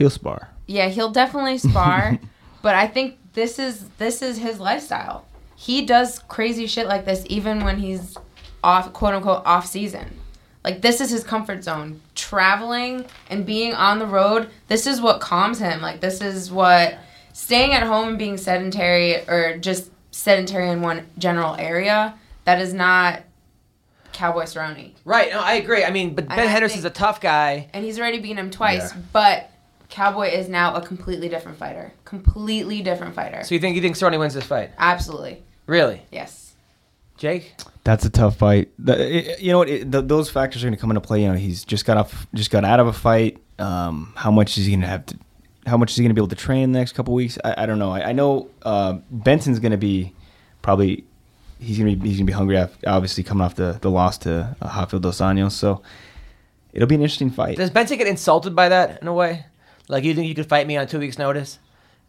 He'll 0.00 0.08
spar. 0.08 0.48
Yeah, 0.66 0.88
he'll 0.88 1.10
definitely 1.10 1.58
spar, 1.58 2.18
but 2.62 2.74
I 2.74 2.86
think 2.86 3.18
this 3.34 3.58
is 3.58 3.86
this 3.98 4.22
is 4.22 4.38
his 4.38 4.58
lifestyle. 4.58 5.26
He 5.56 5.84
does 5.84 6.20
crazy 6.20 6.66
shit 6.66 6.86
like 6.86 7.04
this 7.04 7.22
even 7.28 7.62
when 7.64 7.76
he's 7.76 8.16
off 8.64 8.94
quote 8.94 9.12
unquote 9.12 9.44
off 9.44 9.66
season. 9.66 10.16
Like 10.64 10.80
this 10.80 11.02
is 11.02 11.10
his 11.10 11.22
comfort 11.22 11.62
zone. 11.64 12.00
Traveling 12.14 13.04
and 13.28 13.44
being 13.44 13.74
on 13.74 13.98
the 13.98 14.06
road, 14.06 14.48
this 14.68 14.86
is 14.86 15.02
what 15.02 15.20
calms 15.20 15.58
him. 15.58 15.82
Like 15.82 16.00
this 16.00 16.22
is 16.22 16.50
what 16.50 16.98
staying 17.34 17.72
at 17.72 17.82
home 17.82 18.08
and 18.08 18.18
being 18.18 18.38
sedentary 18.38 19.16
or 19.28 19.58
just 19.58 19.90
sedentary 20.12 20.70
in 20.70 20.80
one 20.80 21.06
general 21.18 21.56
area, 21.56 22.14
that 22.44 22.58
is 22.58 22.72
not 22.72 23.20
Cowboy 24.14 24.44
Cerrone. 24.44 24.92
right. 25.04 25.30
No, 25.30 25.40
I 25.40 25.56
agree. 25.56 25.84
I 25.84 25.90
mean, 25.90 26.14
but 26.14 26.26
Ben 26.26 26.48
Henderson's 26.48 26.86
a 26.86 26.90
tough 26.90 27.20
guy. 27.20 27.68
and 27.74 27.84
he's 27.84 27.98
already 27.98 28.18
beaten 28.18 28.38
him 28.38 28.50
twice. 28.50 28.94
Yeah. 28.94 29.00
But 29.12 29.50
Cowboy 29.90 30.28
is 30.28 30.48
now 30.48 30.74
a 30.74 30.80
completely 30.80 31.28
different 31.28 31.58
fighter. 31.58 31.92
Completely 32.04 32.80
different 32.82 33.14
fighter. 33.14 33.42
So 33.44 33.54
you 33.54 33.60
think 33.60 33.76
you 33.76 33.82
think 33.82 33.96
Cerrone 33.96 34.18
wins 34.18 34.34
this 34.34 34.44
fight? 34.46 34.70
Absolutely, 34.78 35.42
Really, 35.66 36.02
yes. 36.10 36.54
Jake? 37.16 37.54
That's 37.84 38.04
a 38.06 38.10
tough 38.10 38.36
fight. 38.38 38.70
The, 38.78 39.18
it, 39.34 39.40
you 39.40 39.52
know 39.52 39.58
what? 39.58 39.68
It, 39.68 39.92
th 39.92 40.04
those 40.06 40.30
factors 40.30 40.62
are 40.62 40.66
going 40.66 40.74
to 40.74 40.80
come 40.80 40.90
into 40.90 41.02
play. 41.02 41.22
You 41.22 41.28
know, 41.28 41.34
he's 41.34 41.64
just 41.64 41.84
got 41.84 41.98
off, 41.98 42.26
just 42.34 42.50
got 42.50 42.64
out 42.64 42.80
of 42.80 42.86
a 42.86 42.92
fight. 42.94 43.36
Um, 43.58 44.14
how 44.16 44.30
much 44.30 44.56
is 44.56 44.64
he 44.64 44.72
going 44.72 44.80
to 44.80 44.86
have 44.86 45.04
to? 45.06 45.18
How 45.66 45.76
much 45.76 45.90
is 45.90 45.96
he 45.98 46.02
going 46.02 46.08
to 46.10 46.14
be 46.14 46.20
able 46.20 46.28
to 46.28 46.34
train 46.34 46.62
in 46.62 46.72
the 46.72 46.78
next 46.78 46.92
couple 46.92 47.12
weeks? 47.12 47.36
I, 47.44 47.64
I 47.64 47.66
don't 47.66 47.78
know. 47.78 47.90
I, 47.90 48.08
I 48.08 48.12
know 48.12 48.48
uh, 48.62 48.94
Benson's 49.10 49.58
going 49.58 49.72
to 49.72 49.76
be 49.78 50.14
probably 50.62 51.04
he's 51.58 51.78
going 51.78 51.90
to 51.90 51.96
be 51.96 52.08
he's 52.08 52.16
going 52.16 52.26
to 52.26 52.30
be 52.30 52.36
hungry. 52.36 52.56
af- 52.56 52.78
Obviously, 52.86 53.22
coming 53.22 53.44
off 53.44 53.54
the 53.54 53.78
the 53.82 53.90
loss 53.90 54.16
to 54.18 54.56
uh, 54.62 54.72
Rafael 54.78 55.00
dos 55.00 55.20
Anjos, 55.20 55.52
so 55.52 55.82
it'll 56.72 56.88
be 56.88 56.94
an 56.94 57.02
interesting 57.02 57.28
fight. 57.30 57.58
Does 57.58 57.68
Benson 57.70 57.98
get 57.98 58.06
insulted 58.06 58.56
by 58.56 58.70
that 58.70 59.02
in 59.02 59.08
a 59.08 59.12
way? 59.12 59.44
Like 59.90 60.04
you 60.04 60.14
think 60.14 60.28
you 60.28 60.34
could 60.34 60.48
fight 60.48 60.66
me 60.66 60.76
on 60.76 60.86
two 60.86 60.98
weeks' 60.98 61.18
notice? 61.18 61.58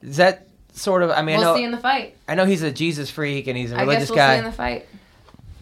Is 0.01 0.17
that 0.17 0.47
sort 0.73 1.03
of? 1.03 1.09
I 1.11 1.21
mean, 1.21 1.35
I 1.35 1.39
we'll 1.39 1.47
know 1.53 1.55
see 1.57 1.63
in 1.63 1.71
the 1.71 1.77
fight. 1.77 2.15
I 2.27 2.35
know 2.35 2.45
he's 2.45 2.61
a 2.63 2.71
Jesus 2.71 3.09
freak 3.09 3.47
and 3.47 3.57
he's 3.57 3.71
a 3.71 3.75
religious 3.77 3.95
I 3.95 3.99
guess 4.01 4.09
we'll 4.09 4.15
guy. 4.17 4.33
see 4.35 4.39
in 4.39 4.45
the 4.45 4.51
fight. 4.51 4.85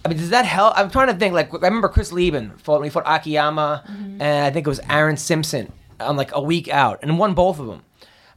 I 0.06 0.08
mean, 0.10 0.18
does 0.18 0.30
that 0.30 0.46
help? 0.46 0.78
I'm 0.78 0.90
trying 0.90 1.08
to 1.08 1.14
think. 1.14 1.34
Like, 1.34 1.54
I 1.54 1.58
remember 1.58 1.90
Chris 1.90 2.12
Leben 2.12 2.52
fought 2.58 2.80
when 2.80 2.86
he 2.86 2.90
fought 2.90 3.04
Akiyama, 3.06 3.84
Mm-hmm. 3.86 4.22
and 4.22 4.46
I 4.46 4.50
think 4.52 4.66
it 4.66 4.70
was 4.70 4.80
Aaron 4.90 5.18
Simpson 5.18 5.72
on 6.00 6.16
like 6.16 6.34
a 6.34 6.42
week 6.42 6.70
out, 6.70 7.00
and 7.02 7.18
won 7.20 7.34
both 7.34 7.60
of 7.60 7.68
them. 7.68 7.82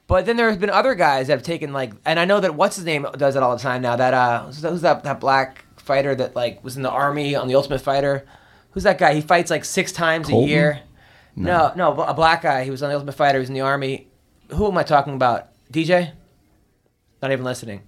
But 0.08 0.26
then 0.26 0.36
there 0.36 0.50
have 0.50 0.58
been 0.60 0.70
other 0.70 0.94
guys 0.94 1.28
that 1.28 1.34
have 1.34 1.42
taken 1.44 1.72
like, 1.72 1.92
and 2.04 2.18
I 2.18 2.24
know 2.24 2.40
that 2.40 2.54
what's 2.56 2.76
his 2.76 2.84
name 2.84 3.06
does 3.16 3.36
it 3.36 3.42
all 3.42 3.56
the 3.56 3.62
time 3.62 3.80
now. 3.82 3.96
That 3.96 4.12
uh, 4.14 4.44
who's 4.46 4.60
that, 4.60 4.70
who's 4.70 4.80
that 4.82 5.04
that 5.04 5.20
black 5.20 5.64
fighter 5.76 6.14
that 6.16 6.34
like 6.34 6.62
was 6.64 6.76
in 6.76 6.82
the 6.82 6.90
army 6.90 7.34
on 7.34 7.46
the 7.48 7.54
Ultimate 7.54 7.80
Fighter? 7.80 8.26
Who's 8.72 8.82
that 8.82 8.98
guy? 8.98 9.14
He 9.14 9.20
fights 9.20 9.50
like 9.50 9.64
six 9.64 9.92
times 9.92 10.28
Colton? 10.28 10.48
a 10.48 10.50
year. 10.52 10.80
No. 11.36 11.72
no, 11.76 11.92
a 12.02 12.14
black 12.14 12.42
guy. 12.42 12.64
He 12.64 12.70
was 12.70 12.82
on 12.82 12.88
the 12.90 12.94
Ultimate 12.94 13.14
Fighter. 13.14 13.38
He 13.38 13.40
was 13.40 13.48
in 13.48 13.54
the 13.54 13.60
army. 13.62 14.08
Who 14.50 14.66
am 14.68 14.76
I 14.76 14.82
talking 14.82 15.14
about? 15.14 15.48
DJ? 15.72 16.12
Not 17.22 17.32
even 17.32 17.44
listening. 17.44 17.82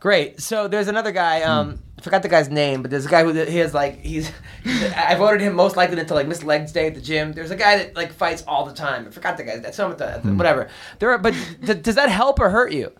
Great. 0.00 0.40
So 0.40 0.68
there's 0.68 0.88
another 0.88 1.12
guy. 1.12 1.42
Um, 1.42 1.82
I 1.98 2.02
forgot 2.02 2.22
the 2.22 2.28
guy's 2.28 2.50
name, 2.50 2.82
but 2.82 2.90
there's 2.90 3.06
a 3.06 3.08
guy 3.08 3.24
who 3.24 3.32
he 3.32 3.56
has 3.58 3.72
like 3.72 4.00
he's. 4.00 4.30
I 4.96 5.14
voted 5.14 5.40
him 5.40 5.54
most 5.54 5.76
likely 5.76 6.02
to 6.04 6.14
like 6.14 6.28
miss 6.28 6.42
legs 6.44 6.72
day 6.72 6.86
at 6.88 6.94
the 6.94 7.00
gym. 7.00 7.32
There's 7.32 7.50
a 7.50 7.56
guy 7.56 7.78
that 7.78 7.96
like 7.96 8.12
fights 8.12 8.44
all 8.46 8.66
the 8.66 8.74
time. 8.74 9.06
I 9.08 9.10
forgot 9.10 9.38
the 9.38 9.44
guy. 9.44 9.58
That's 9.58 9.76
some 9.76 9.90
of 9.90 9.98
the 9.98 10.20
whatever. 10.34 10.68
There 10.98 11.10
are, 11.10 11.18
but 11.18 11.34
th- 11.64 11.82
does 11.82 11.94
that 11.94 12.10
help 12.10 12.38
or 12.38 12.50
hurt 12.50 12.72
you? 12.72 12.92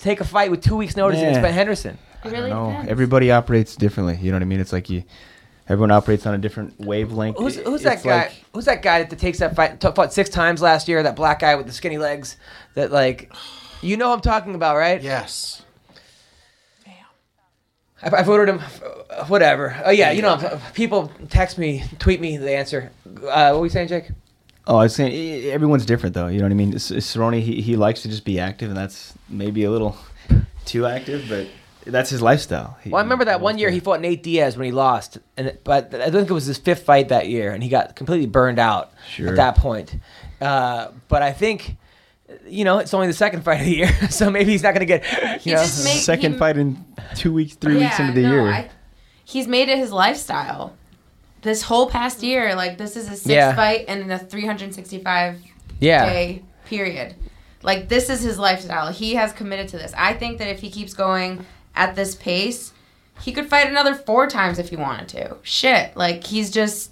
Take 0.00 0.20
a 0.20 0.24
fight 0.24 0.50
with 0.50 0.62
two 0.62 0.76
weeks 0.76 0.96
notice 0.96 1.18
against 1.20 1.36
Yeah. 1.38 1.42
Ben 1.42 1.52
Henderson. 1.54 1.98
It 2.24 2.30
really 2.32 2.50
No, 2.50 2.68
depends. 2.70 2.90
everybody 2.90 3.30
operates 3.30 3.76
differently. 3.76 4.18
You 4.20 4.30
know 4.32 4.36
what 4.36 4.42
I 4.42 4.46
mean? 4.46 4.60
It's 4.60 4.72
like 4.72 4.88
you, 4.90 5.04
everyone 5.68 5.90
operates 5.90 6.26
on 6.26 6.34
a 6.34 6.38
different 6.38 6.78
wavelength. 6.80 7.38
Who's, 7.38 7.56
who's 7.56 7.82
that 7.82 8.02
guy? 8.02 8.16
like- 8.16 8.44
who's 8.52 8.64
that 8.66 8.82
guy 8.82 9.02
that 9.02 9.18
takes 9.18 9.38
that 9.38 9.54
fight? 9.56 9.80
Fought 9.80 10.12
six 10.12 10.30
times 10.30 10.62
last 10.62 10.88
year. 10.88 11.02
That 11.02 11.16
black 11.16 11.40
guy 11.40 11.54
with 11.54 11.66
the 11.66 11.72
skinny 11.72 11.98
legs. 11.98 12.36
That 12.74 12.90
like, 12.92 13.32
you 13.82 13.96
know, 13.96 14.08
who 14.08 14.12
I'm 14.14 14.20
talking 14.20 14.54
about, 14.54 14.76
right? 14.76 15.02
Yes. 15.02 15.62
I, 18.02 18.10
I 18.18 18.22
voted 18.22 18.48
him. 18.54 18.60
uh, 19.10 19.24
Whatever. 19.26 19.76
Oh 19.84 19.90
yeah, 19.90 20.10
you 20.10 20.22
know, 20.22 20.60
people 20.74 21.10
text 21.30 21.56
me, 21.58 21.82
tweet 21.98 22.20
me 22.20 22.36
the 22.36 22.54
answer. 22.54 22.92
Uh, 23.06 23.50
what 23.52 23.60
were 23.60 23.66
you 23.66 23.70
saying, 23.70 23.88
Jake? 23.88 24.08
Oh, 24.66 24.76
I 24.76 24.82
was 24.84 24.94
saying 24.94 25.44
everyone's 25.50 25.86
different 25.86 26.14
though. 26.14 26.26
You 26.26 26.38
know 26.38 26.44
what 26.44 26.50
I 26.52 26.56
mean? 26.56 26.74
S- 26.74 26.90
Cerrone, 26.92 27.40
he, 27.40 27.62
he 27.62 27.76
likes 27.76 28.02
to 28.02 28.08
just 28.08 28.24
be 28.24 28.38
active, 28.38 28.68
and 28.68 28.76
that's 28.76 29.14
maybe 29.28 29.64
a 29.64 29.70
little 29.70 29.96
too 30.66 30.84
active, 30.86 31.24
but 31.28 31.46
that's 31.86 32.10
his 32.10 32.20
lifestyle. 32.22 32.76
He- 32.82 32.90
Well, 32.90 32.98
I 32.98 33.02
remember 33.02 33.24
that 33.26 33.40
one 33.40 33.58
year 33.58 33.68
to- 33.68 33.74
he 33.74 33.80
fought 33.80 34.00
Nate 34.00 34.22
Diaz 34.22 34.56
when 34.56 34.66
he 34.66 34.72
lost, 34.72 35.18
and 35.36 35.46
it- 35.48 35.62
but 35.64 35.94
I 35.94 36.10
think 36.10 36.28
it 36.28 36.32
was 36.34 36.46
his 36.46 36.58
fifth 36.58 36.82
fight 36.84 37.08
that 37.08 37.28
year, 37.28 37.52
and 37.52 37.62
he 37.62 37.68
got 37.68 37.96
completely 37.96 38.26
burned 38.26 38.58
out 38.58 38.92
Sure. 39.14 39.28
at 39.28 39.36
that 39.36 39.56
point. 39.56 39.94
Uh, 40.40 40.88
but 41.08 41.22
I 41.22 41.32
think, 41.32 41.76
you 42.46 42.64
know, 42.64 42.78
it's 42.78 42.92
only 42.92 43.06
the 43.06 43.12
second 43.14 43.42
fight 43.44 43.60
of 43.60 43.66
the 43.66 43.74
year, 43.76 43.90
so 44.10 44.30
maybe 44.30 44.52
he's 44.52 44.62
not 44.62 44.74
going 44.74 44.80
to 44.80 44.86
get. 44.86 45.04
He 45.40 45.50
You 45.50 45.56
know, 45.56 45.62
just 45.62 46.04
second 46.04 46.32
he- 46.34 46.38
fight 46.38 46.56
in 46.58 46.84
two 47.14 47.32
weeks, 47.32 47.54
three 47.54 47.76
weeks 47.78 47.98
into 47.98 48.12
the 48.12 48.22
no, 48.22 48.30
year. 48.32 48.46
I, 48.50 48.68
he's 49.24 49.46
made 49.48 49.68
it 49.68 49.78
his 49.78 49.92
lifestyle. 49.92 50.74
This 51.42 51.62
whole 51.62 51.88
past 51.88 52.22
year, 52.24 52.54
like 52.56 52.76
this 52.78 52.96
is 52.96 53.06
a 53.06 53.10
sixth 53.12 53.28
Yeah. 53.28 53.54
fight 53.54 53.84
and 53.86 54.00
in 54.02 54.10
a 54.10 54.18
365 54.18 55.40
yeah. 55.80 56.04
day 56.06 56.42
period. 56.64 57.14
Like 57.62 57.88
this 57.88 58.10
is 58.10 58.20
his 58.22 58.38
lifestyle. 58.38 58.92
He 58.92 59.14
has 59.14 59.32
committed 59.32 59.68
to 59.68 59.78
this. 59.78 59.92
I 59.96 60.12
think 60.14 60.38
that 60.38 60.48
if 60.48 60.60
he 60.60 60.70
keeps 60.70 60.92
going 60.94 61.44
at 61.76 61.94
this 61.94 62.14
pace, 62.14 62.72
he 63.22 63.32
could 63.32 63.46
fight 63.48 63.68
another 63.68 63.94
four 63.94 64.26
times 64.26 64.58
if 64.58 64.70
he 64.70 64.76
wanted 64.76 65.08
to. 65.08 65.36
Shit, 65.42 65.96
like 65.96 66.24
he's 66.24 66.50
just 66.50 66.90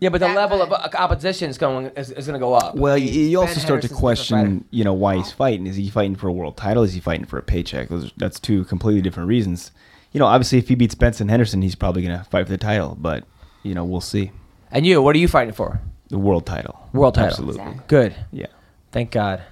Yeah, 0.00 0.10
but 0.10 0.20
the 0.20 0.28
level 0.28 0.62
of 0.62 0.68
good. 0.68 0.78
uh, 0.78 0.90
opposition 0.98 1.50
is 1.50 1.58
going 1.58 1.86
is, 1.96 2.10
is 2.10 2.26
going 2.26 2.38
to 2.38 2.44
go 2.44 2.54
up. 2.54 2.74
well, 2.76 2.96
you, 2.98 3.10
you 3.10 3.40
also 3.40 3.54
Ben 3.54 3.60
start 3.60 3.82
to 3.82 3.88
Henderson's 3.88 3.98
a 4.00 4.14
different 4.14 4.18
fighter. 4.18 4.40
question, 4.50 4.64
you 4.70 4.84
know, 4.84 4.92
why 4.92 5.16
he's 5.16 5.32
fighting. 5.32 5.66
Is 5.66 5.76
he 5.76 5.90
fighting 5.90 6.16
for 6.16 6.28
a 6.28 6.32
world 6.32 6.56
title? 6.56 6.82
Is 6.82 6.92
he 6.92 7.00
fighting 7.00 7.26
for 7.26 7.38
a 7.38 7.42
paycheck? 7.42 7.88
Those, 7.88 8.12
that's 8.16 8.38
two 8.38 8.64
completely 8.64 9.02
different 9.02 9.28
reasons. 9.28 9.70
You 10.12 10.20
know, 10.20 10.26
obviously, 10.26 10.58
if 10.58 10.68
he 10.68 10.74
beats 10.74 10.94
Benson 10.94 11.28
Henderson, 11.28 11.60
he's 11.62 11.74
probably 11.74 12.02
going 12.02 12.16
to 12.18 12.24
fight 12.24 12.46
for 12.46 12.52
the 12.52 12.58
title, 12.58 12.96
but 13.00 13.24
you 13.62 13.74
know, 13.74 13.84
we'll 13.84 14.00
see. 14.00 14.30
And 14.70 14.86
you, 14.86 15.02
what 15.02 15.16
are 15.16 15.18
you 15.18 15.28
fighting 15.28 15.52
for? 15.54 15.80
The 16.08 16.18
world 16.18 16.46
title. 16.46 16.88
World 16.92 17.14
title. 17.14 17.30
Absolutely. 17.30 17.60
Exactly. 17.62 17.84
Good. 17.88 18.14
Yeah. 18.32 18.46
Thank 18.92 19.10
God. 19.10 19.42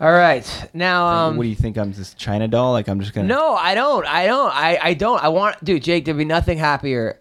All 0.00 0.10
right. 0.12 0.70
Now, 0.72 1.06
um, 1.06 1.36
what 1.36 1.42
do 1.42 1.48
you 1.50 1.54
think? 1.54 1.76
I'm 1.76 1.92
this 1.92 2.14
China 2.14 2.48
doll? 2.48 2.72
Like 2.72 2.88
I'm 2.88 3.00
just 3.00 3.12
gonna. 3.12 3.28
No, 3.28 3.54
I 3.54 3.74
don't. 3.74 4.06
I 4.06 4.26
don't. 4.26 4.50
I, 4.54 4.78
I 4.82 4.94
don't. 4.94 5.22
I 5.22 5.28
want, 5.28 5.62
dude, 5.62 5.82
Jake. 5.82 6.06
There'd 6.06 6.16
be 6.16 6.24
nothing 6.24 6.56
happier 6.56 7.20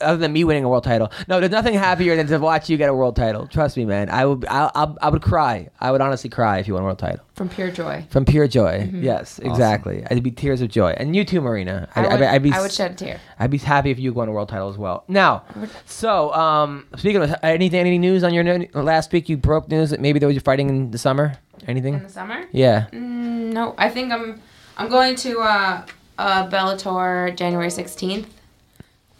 other 0.00 0.18
than 0.18 0.32
me 0.32 0.44
winning 0.44 0.64
a 0.64 0.68
world 0.68 0.84
title. 0.84 1.10
No, 1.26 1.40
there's 1.40 1.50
nothing 1.50 1.74
happier 1.74 2.16
than 2.16 2.26
to 2.28 2.38
watch 2.38 2.68
you 2.68 2.76
get 2.76 2.88
a 2.88 2.94
world 2.94 3.16
title. 3.16 3.46
Trust 3.46 3.76
me, 3.76 3.84
man. 3.84 4.10
I 4.10 4.26
would, 4.26 4.44
I, 4.46 4.70
I, 4.74 4.94
I 5.02 5.08
would 5.08 5.22
cry. 5.22 5.70
I 5.80 5.90
would 5.90 6.00
honestly 6.00 6.30
cry 6.30 6.58
if 6.58 6.68
you 6.68 6.74
won 6.74 6.82
a 6.82 6.86
world 6.86 6.98
title 6.98 7.24
From 7.34 7.48
pure 7.48 7.70
joy. 7.70 8.06
from 8.10 8.24
pure 8.24 8.46
joy. 8.46 8.82
Mm-hmm. 8.82 9.02
Yes, 9.02 9.38
exactly. 9.40 10.04
I'd 10.10 10.22
be 10.22 10.30
tears 10.30 10.60
of 10.60 10.68
joy. 10.68 10.94
And 10.96 11.16
you 11.16 11.24
too, 11.24 11.40
Marina. 11.40 11.88
I 11.96 12.06
I'd, 12.06 12.22
I'd 12.22 12.42
be, 12.42 12.52
I 12.52 12.60
would 12.60 12.72
shed 12.72 12.92
a 12.92 12.94
tear. 12.94 13.20
I'd 13.38 13.50
be 13.50 13.58
happy 13.58 13.90
if 13.90 13.98
you 13.98 14.12
won 14.12 14.28
a 14.28 14.32
world 14.32 14.48
title 14.48 14.68
as 14.68 14.78
well. 14.78 15.04
Now, 15.08 15.44
so 15.86 16.32
um, 16.32 16.86
speaking 16.96 17.22
of 17.22 17.34
anything, 17.42 17.80
any 17.80 17.98
news 17.98 18.22
on 18.22 18.32
your 18.34 18.44
last 18.74 19.12
week? 19.12 19.28
You 19.28 19.36
broke 19.36 19.68
news 19.68 19.90
that 19.90 20.00
maybe 20.00 20.18
there 20.18 20.28
was 20.28 20.36
you 20.36 20.40
fighting 20.40 20.68
in 20.68 20.90
the 20.90 20.98
summer. 20.98 21.38
Anything? 21.66 21.94
In 21.94 22.02
the 22.02 22.08
summer? 22.08 22.44
Yeah. 22.52 22.86
Mm, 22.92 23.52
no, 23.52 23.74
I 23.78 23.88
think 23.88 24.12
I'm 24.12 24.40
I'm 24.76 24.88
going 24.88 25.16
to 25.16 25.40
uh, 25.40 25.86
uh, 26.18 26.48
Bellator 26.48 27.34
January 27.36 27.68
16th 27.68 28.26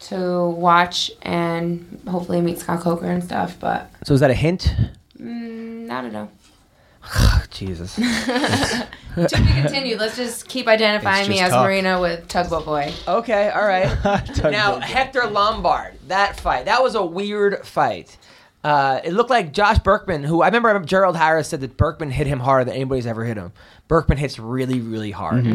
to 0.01 0.47
watch 0.49 1.11
and 1.23 2.01
hopefully 2.07 2.39
meet 2.41 2.59
Scott 2.59 2.79
Coker 2.81 3.05
and 3.07 3.23
stuff. 3.23 3.57
But 3.59 3.89
So 4.05 4.13
is 4.13 4.19
that 4.21 4.31
a 4.31 4.35
hint? 4.35 4.73
mm, 5.19 5.89
I 5.91 6.01
don't 6.01 6.13
know. 6.13 6.29
Jesus. 7.51 7.99
To 9.15 9.27
be 9.41 9.51
continued. 9.61 9.99
Let's 9.99 10.15
just 10.15 10.47
keep 10.47 10.67
identifying 10.67 11.21
It's 11.21 11.29
me 11.29 11.39
as 11.41 11.49
talk. 11.51 11.65
Marina 11.65 11.99
with 11.99 12.27
Tugboat 12.29 12.63
Boy. 12.63 12.93
Okay, 13.07 13.49
all 13.49 13.65
right. 13.65 13.87
Now. 14.43 14.79
Hector 14.79 15.25
Lombard, 15.27 15.95
that 16.07 16.39
fight, 16.39 16.65
that 16.65 16.81
was 16.81 16.95
a 16.95 17.03
weird 17.03 17.65
fight. 17.65 18.17
Uh, 18.63 18.99
it 19.05 19.13
looked 19.13 19.29
like 19.29 19.53
Josh 19.53 19.79
Burkman, 19.79 20.23
who 20.23 20.41
I 20.41 20.47
remember 20.47 20.77
Gerald 20.81 21.15
Harris 21.15 21.47
said 21.47 21.61
that 21.61 21.77
Burkman 21.77 22.11
hit 22.11 22.27
him 22.27 22.39
harder 22.41 22.65
than 22.65 22.73
anybody's 22.75 23.07
ever 23.07 23.23
hit 23.23 23.37
him. 23.37 23.53
Burkman 23.87 24.17
hits 24.17 24.37
really, 24.37 24.81
really 24.81 25.11
hard. 25.11 25.45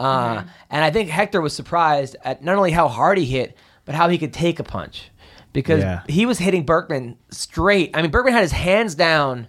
Uh, 0.00 0.42
And 0.70 0.84
I 0.84 0.90
think 0.90 1.08
Hector 1.08 1.40
was 1.40 1.54
surprised 1.54 2.16
at 2.24 2.42
not 2.42 2.56
only 2.56 2.72
how 2.72 2.88
hard 2.88 3.16
he 3.18 3.24
hit, 3.26 3.56
but 3.84 3.94
how 3.94 4.08
he 4.08 4.18
could 4.18 4.32
take 4.32 4.58
a 4.58 4.64
punch. 4.64 5.10
Because 5.52 5.80
Yeah. 5.82 6.02
he 6.08 6.26
was 6.26 6.38
hitting 6.38 6.64
Burkman 6.64 7.16
straight. 7.30 7.90
I 7.94 8.02
mean, 8.02 8.10
Burkman 8.10 8.34
had 8.34 8.42
his 8.42 8.52
hands 8.52 8.94
down, 8.96 9.46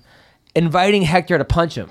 inviting 0.55 1.01
Hector 1.01 1.37
to 1.37 1.45
punch 1.45 1.75
him. 1.75 1.89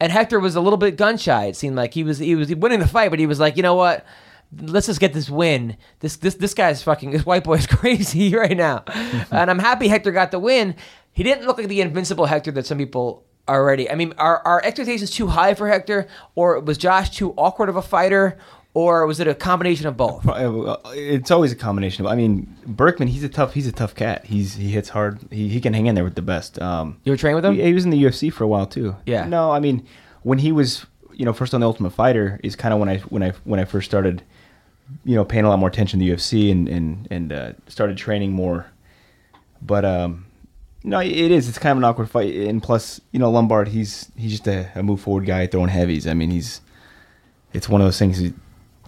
And 0.00 0.10
Hector 0.10 0.40
was 0.40 0.56
a 0.56 0.60
little 0.60 0.78
bit 0.78 0.96
gun 0.96 1.16
shy. 1.16 1.46
It 1.46 1.56
seemed 1.56 1.76
like 1.76 1.92
he 1.94 2.02
was 2.02 2.18
he 2.18 2.34
was 2.34 2.54
winning 2.54 2.80
the 2.80 2.88
fight, 2.88 3.10
but 3.10 3.18
he 3.18 3.26
was 3.26 3.38
like, 3.38 3.56
you 3.56 3.62
know 3.62 3.74
what? 3.74 4.04
Let's 4.60 4.86
just 4.86 5.00
get 5.00 5.12
this 5.14 5.30
win. 5.30 5.76
This 6.00 6.16
this 6.16 6.34
this 6.34 6.52
guy's 6.54 6.82
fucking 6.82 7.10
this 7.10 7.24
white 7.24 7.44
boy 7.44 7.54
is 7.54 7.66
crazy 7.80 8.34
right 8.34 8.56
now, 8.56 8.84
and 9.30 9.50
I'm 9.50 9.58
happy 9.58 9.88
Hector 9.88 10.12
got 10.12 10.30
the 10.30 10.38
win. 10.38 10.74
He 11.12 11.22
didn't 11.22 11.46
look 11.46 11.58
like 11.58 11.68
the 11.68 11.80
invincible 11.80 12.26
Hector 12.26 12.50
that 12.52 12.66
some 12.66 12.78
people 12.78 13.24
already. 13.48 13.90
I 13.90 13.94
mean, 13.94 14.12
are 14.18 14.42
are 14.44 14.62
expectations 14.64 15.10
too 15.10 15.28
high 15.28 15.54
for 15.54 15.68
Hector, 15.68 16.06
or 16.34 16.60
was 16.60 16.76
Josh 16.78 17.10
too 17.10 17.32
awkward 17.38 17.68
of 17.70 17.76
a 17.76 17.82
fighter, 17.82 18.36
or 18.74 19.06
was 19.06 19.20
it 19.20 19.26
a 19.28 19.34
combination 19.34 19.86
of 19.86 19.96
both? 19.96 20.26
Uh, 20.28 20.76
It's 20.92 21.30
always 21.30 21.52
a 21.52 21.56
combination 21.56 22.04
of. 22.04 22.12
I 22.12 22.14
mean, 22.14 22.54
Burkman. 22.66 23.08
He's 23.08 23.24
a 23.24 23.28
tough. 23.30 23.54
He's 23.54 23.66
a 23.66 23.72
tough 23.72 23.94
cat. 23.94 24.26
He's 24.26 24.54
he 24.54 24.68
hits 24.70 24.90
hard. 24.90 25.18
He, 25.30 25.48
he 25.48 25.60
can 25.62 25.72
hang 25.72 25.86
in 25.86 25.94
there 25.94 26.04
with 26.04 26.14
the 26.14 26.22
best. 26.22 26.60
Um, 26.60 26.98
You 27.04 27.12
were 27.12 27.16
training 27.16 27.36
with 27.36 27.44
him? 27.46 27.54
He, 27.54 27.62
he 27.62 27.72
was 27.74 27.84
in 27.84 27.90
the 27.90 28.02
UFC 28.02 28.30
for 28.32 28.44
a 28.44 28.48
while 28.48 28.66
too. 28.66 28.96
Yeah. 29.06 29.24
No, 29.26 29.50
I 29.50 29.60
mean, 29.60 29.86
when 30.22 30.38
he 30.38 30.52
was, 30.52 30.84
you 31.14 31.24
know, 31.24 31.32
first 31.32 31.54
on 31.54 31.60
the 31.60 31.66
Ultimate 31.66 31.90
Fighter 31.94 32.38
is 32.44 32.54
kind 32.54 32.72
of 32.74 32.80
when 32.80 32.88
I 32.90 32.98
when 32.98 33.22
I 33.22 33.30
when 33.44 33.60
I 33.60 33.64
first 33.64 33.90
started, 33.90 34.22
you 35.04 35.14
know, 35.14 35.24
paying 35.24 35.44
a 35.44 35.48
lot 35.48 35.58
more 35.58 35.68
attention 35.68 36.00
to 36.00 36.04
the 36.04 36.12
UFC 36.12 36.50
and 36.50 36.68
and 36.68 37.08
and 37.10 37.32
uh, 37.32 37.52
started 37.68 37.96
training 37.96 38.32
more. 38.32 38.66
But 39.60 39.84
um, 39.84 40.26
no, 40.84 41.00
it 41.00 41.12
is. 41.12 41.48
It's 41.48 41.58
kind 41.58 41.72
of 41.72 41.78
an 41.78 41.84
awkward 41.84 42.10
fight, 42.10 42.34
and 42.34 42.62
plus, 42.62 43.00
you 43.12 43.18
know, 43.18 43.30
Lombard. 43.30 43.68
He's 43.68 44.10
he's 44.16 44.32
just 44.32 44.46
a, 44.48 44.70
a 44.74 44.82
move 44.82 45.00
forward 45.00 45.26
guy 45.26 45.46
throwing 45.46 45.68
heavies. 45.68 46.06
I 46.06 46.14
mean, 46.14 46.30
he's. 46.30 46.60
It's 47.52 47.68
one 47.68 47.80
of 47.80 47.86
those 47.86 47.98
things. 47.98 48.18
He, 48.18 48.32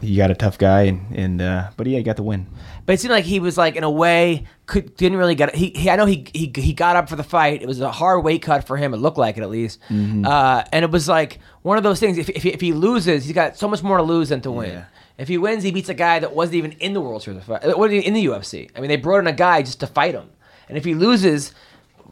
he 0.01 0.17
got 0.17 0.31
a 0.31 0.35
tough 0.35 0.59
guy, 0.59 0.83
and 0.83 1.07
and 1.15 1.43
uh, 1.43 1.71
but 1.77 1.87
yeah, 1.87 1.99
he 1.99 2.03
got 2.03 2.17
the 2.17 2.23
win. 2.23 2.47
But 2.85 2.95
it 2.95 3.01
seemed 3.01 3.13
like 3.13 3.25
he 3.25 3.39
was 3.39 3.57
like 3.57 3.77
in 3.77 3.85
a 3.85 3.91
way 3.91 4.45
could 4.67 4.97
didn't 4.97 5.19
really 5.19 5.35
get 5.35 5.55
he, 5.55 5.71
he 5.71 5.89
I 5.89 5.97
know 5.97 6.07
he, 6.07 6.27
he 6.33 6.53
he 6.57 6.73
got 6.73 6.97
up 6.97 7.09
for 7.09 7.17
the 7.17 7.23
fight. 7.23 7.63
It 7.63 7.69
was 7.69 7.81
a 7.81 7.93
hard 7.93 8.25
weight 8.25 8.43
cut 8.43 8.67
for 8.67 8.77
him. 8.77 8.93
It 8.93 8.97
looked 8.97 9.19
like 9.19 9.37
it 9.37 9.43
at 9.43 9.51
least. 9.51 9.79
Mm-hmm. 9.89 10.25
Uh, 10.27 10.65
and 10.73 10.85
it 10.85 10.91
was 10.91 11.09
like 11.09 11.39
one 11.63 11.77
of 11.77 11.85
those 11.85 12.01
things. 12.01 12.19
If, 12.19 12.29
if, 12.31 12.43
he, 12.43 12.53
if 12.53 12.61
he 12.61 12.73
loses, 12.73 13.25
he's 13.25 13.35
got 13.35 13.57
so 13.57 13.69
much 13.69 13.83
more 13.83 13.99
to 13.99 14.03
lose 14.03 14.31
than 14.31 14.41
to 14.43 14.51
win. 14.51 14.73
Yeah. 14.73 14.85
If 15.17 15.29
he 15.29 15.39
wins, 15.39 15.63
he 15.63 15.71
beats 15.71 15.89
a 15.89 15.95
guy 15.95 16.19
that 16.19 16.35
wasn't 16.35 16.57
even 16.57 16.73
in 16.73 16.93
the 16.93 17.01
World 17.01 17.23
Series 17.23 17.47
wasn't 17.47 18.05
in 18.05 18.15
the 18.15 18.27
UFC. 18.27 18.71
I 18.77 18.81
mean, 18.81 18.89
they 18.89 18.97
brought 18.97 19.19
in 19.19 19.27
a 19.27 19.33
guy 19.33 19.63
just 19.63 19.81
to 19.81 19.87
fight 19.87 20.15
him. 20.15 20.31
And 20.69 20.77
if 20.77 20.85
he 20.85 20.95
loses, 20.95 21.53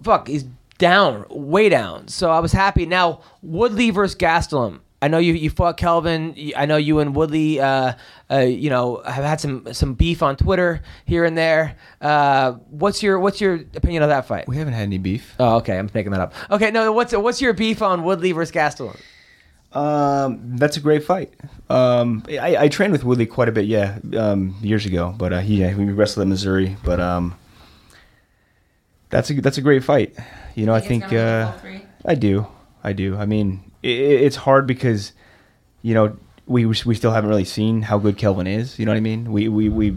fuck, 0.02 0.28
he's 0.28 0.44
down, 0.78 1.26
way 1.30 1.68
down. 1.68 2.08
So 2.08 2.30
I 2.30 2.40
was 2.40 2.52
happy. 2.52 2.86
Now 2.86 3.22
Woodley 3.42 3.90
versus 3.90 4.16
Gastelum. 4.16 4.80
I 5.00 5.08
know 5.08 5.18
you, 5.18 5.32
you 5.32 5.50
fought 5.50 5.76
Kelvin. 5.76 6.52
I 6.56 6.64
know 6.66 6.76
you 6.76 7.00
and 7.00 7.14
Woodley, 7.16 7.58
uh, 7.58 7.94
uh, 8.30 8.38
you 8.38 8.70
know, 8.70 9.02
have 9.04 9.24
had 9.24 9.40
some 9.40 9.74
some 9.74 9.94
beef 9.94 10.22
on 10.22 10.36
Twitter 10.36 10.80
here 11.06 11.24
and 11.24 11.36
there. 11.36 11.76
Uh, 12.00 12.52
what's 12.70 13.02
your 13.02 13.18
what's 13.18 13.40
your 13.40 13.54
opinion 13.74 14.04
of 14.04 14.10
that 14.10 14.26
fight? 14.26 14.46
We 14.46 14.56
haven't 14.58 14.74
had 14.74 14.84
any 14.84 14.98
beef. 14.98 15.34
Oh, 15.40 15.56
okay, 15.56 15.76
I'm 15.76 15.90
making 15.92 16.12
that 16.12 16.20
up. 16.20 16.34
Okay, 16.52 16.70
no, 16.70 16.92
what's 16.92 17.12
what's 17.12 17.40
your 17.40 17.52
beef 17.52 17.82
on 17.82 18.04
Woodley 18.04 18.30
versus 18.30 18.54
Gastelum? 18.54 18.96
Um, 19.74 20.56
that's 20.56 20.76
a 20.76 20.80
great 20.80 21.04
fight. 21.04 21.32
Um, 21.70 22.22
I, 22.28 22.56
I 22.64 22.68
trained 22.68 22.92
with 22.92 23.04
Woodley 23.04 23.26
quite 23.26 23.48
a 23.48 23.52
bit, 23.52 23.64
yeah, 23.66 23.98
um, 24.16 24.54
years 24.60 24.84
ago. 24.86 25.14
But 25.16 25.32
uh, 25.32 25.40
he 25.40 25.60
yeah, 25.60 25.74
we 25.74 25.84
wrestled 25.86 26.22
in 26.22 26.28
Missouri. 26.28 26.76
But 26.84 27.00
um, 27.00 27.34
that's 29.10 29.30
a 29.30 29.40
that's 29.40 29.58
a 29.58 29.62
great 29.62 29.84
fight. 29.84 30.14
You 30.54 30.66
know, 30.66 30.74
I 30.74 30.80
Think 30.80 31.04
think 31.04 31.04
it's 31.04 31.12
gonna 31.12 31.52
be 31.52 31.56
uh, 31.56 31.60
three? 31.60 31.86
I 32.04 32.14
do, 32.14 32.46
I 32.84 32.92
do. 32.92 33.16
I 33.16 33.26
mean, 33.26 33.62
i 33.84 33.86
it's 33.88 34.36
hard 34.36 34.66
because 34.66 35.12
you 35.82 35.94
know 35.94 36.16
we 36.46 36.66
we 36.66 36.94
still 36.94 37.12
haven't 37.12 37.30
really 37.30 37.44
seen 37.44 37.82
how 37.82 37.98
good 37.98 38.18
Kelvin 38.18 38.46
is. 38.46 38.78
You 38.78 38.84
know 38.86 38.92
what 38.92 38.98
I 38.98 39.00
mean? 39.00 39.32
We 39.32 39.48
we 39.48 39.68
we 39.68 39.96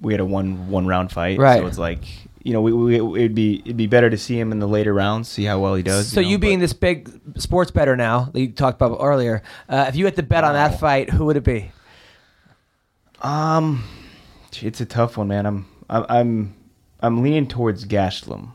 we 0.00 0.12
had 0.12 0.20
a 0.20 0.24
one 0.24 0.68
one 0.70 0.86
round 0.86 1.12
fight, 1.12 1.38
Right. 1.38 1.60
So 1.60 1.66
it's 1.66 1.78
like 1.78 2.04
you 2.44 2.52
know 2.52 2.60
we, 2.60 2.72
we 2.72 2.96
it'd 3.20 3.34
be 3.34 3.60
it'd 3.60 3.76
be 3.76 3.86
better 3.86 4.10
to 4.10 4.18
see 4.18 4.38
him 4.38 4.52
in 4.52 4.58
the 4.58 4.66
later 4.66 4.92
rounds, 4.92 5.28
see 5.28 5.44
how 5.44 5.60
well 5.60 5.74
he 5.74 5.82
does. 5.82 6.10
So 6.10 6.20
know, 6.20 6.28
you 6.28 6.38
being 6.38 6.58
but- 6.58 6.64
this 6.64 6.72
big 6.72 7.20
sports 7.40 7.70
better 7.70 7.96
now 7.96 8.30
that 8.32 8.40
you 8.40 8.52
talked 8.52 8.80
about 8.80 8.98
earlier, 9.00 9.42
uh, 9.68 9.86
if 9.88 9.96
you 9.96 10.04
had 10.04 10.16
to 10.16 10.22
bet 10.22 10.44
on 10.44 10.54
that 10.54 10.80
fight, 10.80 11.10
who 11.10 11.26
would 11.26 11.36
it 11.36 11.44
be? 11.44 11.70
Um, 13.20 13.84
it's 14.60 14.80
a 14.80 14.86
tough 14.86 15.16
one, 15.16 15.28
man. 15.28 15.46
I'm 15.46 15.66
I'm 15.88 16.06
I'm, 16.08 16.54
I'm 17.00 17.22
leaning 17.22 17.46
towards 17.46 17.84
Gastelum. 17.84 18.52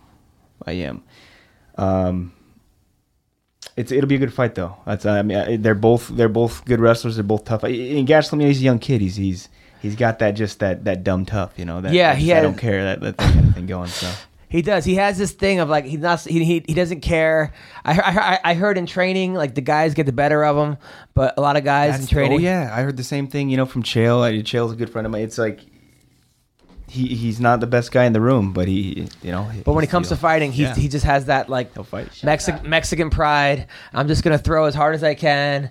I 0.66 0.74
am. 0.74 1.04
Um, 1.78 2.34
it's 3.78 3.92
it'll 3.92 4.08
be 4.08 4.16
a 4.16 4.20
good 4.20 4.34
fight 4.34 4.56
though. 4.56 4.76
That's 4.86 5.06
I 5.06 5.22
mean 5.22 5.62
they're 5.62 5.76
both 5.76 6.10
they're 6.10 6.30
both 6.30 6.66
good 6.66 6.80
wrestlers. 6.80 7.16
They're 7.16 7.24
both 7.24 7.46
tough. 7.46 7.64
In 7.64 8.06
Gastelum, 8.06 8.42
he's 8.42 8.60
a 8.60 8.64
young 8.64 8.80
kid. 8.80 9.02
He's 9.02 9.16
he's 9.16 9.50
he's 9.82 9.96
got 9.96 10.20
that 10.20 10.32
just 10.32 10.60
that 10.60 10.86
that 10.86 11.04
dumb 11.04 11.26
tough. 11.26 11.54
You 11.58 11.66
know. 11.66 11.82
That, 11.82 11.94
Yeah, 11.94 12.14
that 12.14 12.20
he 12.20 12.28
just, 12.28 12.34
I 12.34 12.36
has- 12.36 12.44
don't 12.44 12.58
care 12.58 12.84
that 12.84 13.02
that 13.02 13.18
kind 13.18 13.48
of 13.48 13.56
thing 13.56 13.66
going. 13.66 13.90
So. 13.90 14.12
He 14.50 14.62
does. 14.62 14.86
He 14.86 14.96
has 14.96 15.18
this 15.18 15.34
thing 15.34 15.60
of 15.60 15.68
like 15.68 15.84
he's 15.84 16.00
not. 16.00 16.22
He 16.22 16.42
he, 16.46 16.64
he 16.66 16.74
doesn't 16.74 17.02
care. 17.02 17.52
I, 17.84 18.00
I 18.00 18.52
I 18.52 18.54
heard 18.54 18.78
in 18.78 18.86
training 18.86 19.34
like 19.34 19.56
the 19.56 19.62
guys 19.62 19.94
get 19.94 20.06
the 20.06 20.14
better 20.14 20.46
of 20.46 20.56
him, 20.56 20.78
but 21.14 21.34
a 21.38 21.42
lot 21.42 21.58
of 21.58 21.66
guys 21.66 22.00
in 22.00 22.04
oh, 22.04 22.08
training. 22.08 22.40
Oh 22.40 22.42
yeah, 22.42 22.72
I 22.74 22.82
heard 22.84 22.96
the 22.96 23.04
same 23.04 23.28
thing. 23.28 23.50
You 23.50 23.58
know, 23.58 23.66
from 23.66 23.84
Chael. 23.84 24.22
I, 24.22 24.32
Chael's 24.36 24.72
a 24.72 24.78
good 24.78 24.90
friend 24.90 25.06
of 25.06 25.12
mine. 25.12 25.24
It's 25.24 25.38
like 25.38 25.60
he 26.90 27.08
he's 27.16 27.40
not 27.40 27.60
the 27.60 27.68
best 27.68 27.92
guy 27.92 28.06
in 28.06 28.14
the 28.14 28.22
room, 28.22 28.54
but 28.54 28.68
he 28.68 29.08
you 29.22 29.32
know. 29.32 29.50
But 29.66 29.74
when 29.74 29.84
he's 29.84 29.90
it 29.90 29.92
comes 29.92 30.08
to 30.10 30.16
fighting, 30.16 30.52
he 30.54 30.64
Yeah. 30.64 30.74
he 30.76 30.88
just 30.88 31.06
has 31.06 31.26
that 31.26 31.50
like 31.50 31.74
he'll 31.74 31.84
fight. 31.84 32.08
Mexi- 32.24 32.64
Mexican 32.64 33.10
pride. 33.10 33.68
I'm 33.94 34.08
just 34.08 34.24
gonna 34.24 34.38
throw 34.38 34.66
as 34.66 34.74
hard 34.76 34.96
as 34.96 35.04
I 35.04 35.14
can. 35.14 35.70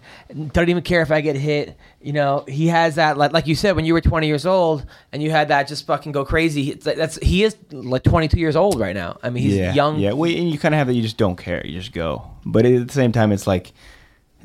Don't 0.53 0.69
even 0.69 0.83
care 0.83 1.01
if 1.01 1.11
I 1.11 1.23
get 1.23 1.37
hit. 1.37 1.77
You 2.03 2.13
know, 2.13 2.45
he 2.47 2.67
has 2.69 2.97
that 2.97 3.17
like 3.17 3.33
like 3.33 3.47
you 3.47 3.55
said 3.55 3.77
when 3.77 3.87
you 3.87 3.95
were 3.95 4.01
20 4.03 4.27
years 4.27 4.45
old 4.45 4.85
and 5.11 5.23
you 5.23 5.31
had 5.31 5.49
that 5.49 5.69
just 5.69 5.87
fucking 5.87 6.13
go 6.13 6.25
crazy. 6.25 6.71
It's 6.71 6.85
like, 6.85 6.97
that's 6.97 7.17
he 7.23 7.45
is 7.45 7.57
like 7.73 8.03
22 8.03 8.39
years 8.39 8.55
old 8.55 8.79
right 8.79 8.95
now. 8.95 9.19
I 9.23 9.31
mean, 9.31 9.43
he's 9.43 9.57
yeah, 9.57 9.73
young. 9.73 9.99
Yeah, 9.99 10.13
well, 10.13 10.31
and 10.31 10.51
you 10.51 10.59
kind 10.59 10.75
of 10.75 10.79
have 10.79 10.87
that. 10.89 10.95
You 10.95 11.03
just 11.03 11.17
don't 11.17 11.37
care. 11.37 11.67
You 11.67 11.79
just 11.81 11.93
go. 11.93 12.31
But 12.45 12.67
at 12.67 12.87
the 12.89 12.93
same 12.93 13.13
time, 13.13 13.33
it's 13.33 13.47
like 13.47 13.73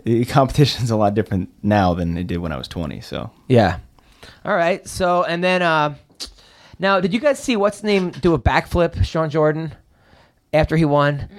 eh, 0.05 0.23
competition's 0.27 0.89
a 0.89 0.95
lot 0.95 1.15
different 1.15 1.49
now 1.61 1.93
than 1.93 2.17
it 2.17 2.27
did 2.27 2.37
when 2.37 2.53
I 2.53 2.57
was 2.57 2.69
20. 2.69 3.01
So 3.01 3.29
Yeah. 3.49 3.79
All 4.45 4.55
right. 4.55 4.87
So 4.87 5.23
and 5.23 5.43
then 5.43 5.61
uh 5.61 5.95
now 6.81 6.99
did 6.99 7.13
you 7.13 7.19
guys 7.21 7.39
see 7.39 7.55
what's 7.55 7.79
the 7.79 7.87
name 7.87 8.09
do 8.09 8.33
a 8.33 8.39
backflip, 8.39 9.05
Shawn 9.05 9.29
Jordan, 9.29 9.73
after 10.51 10.75
he 10.75 10.83
won? 10.83 11.29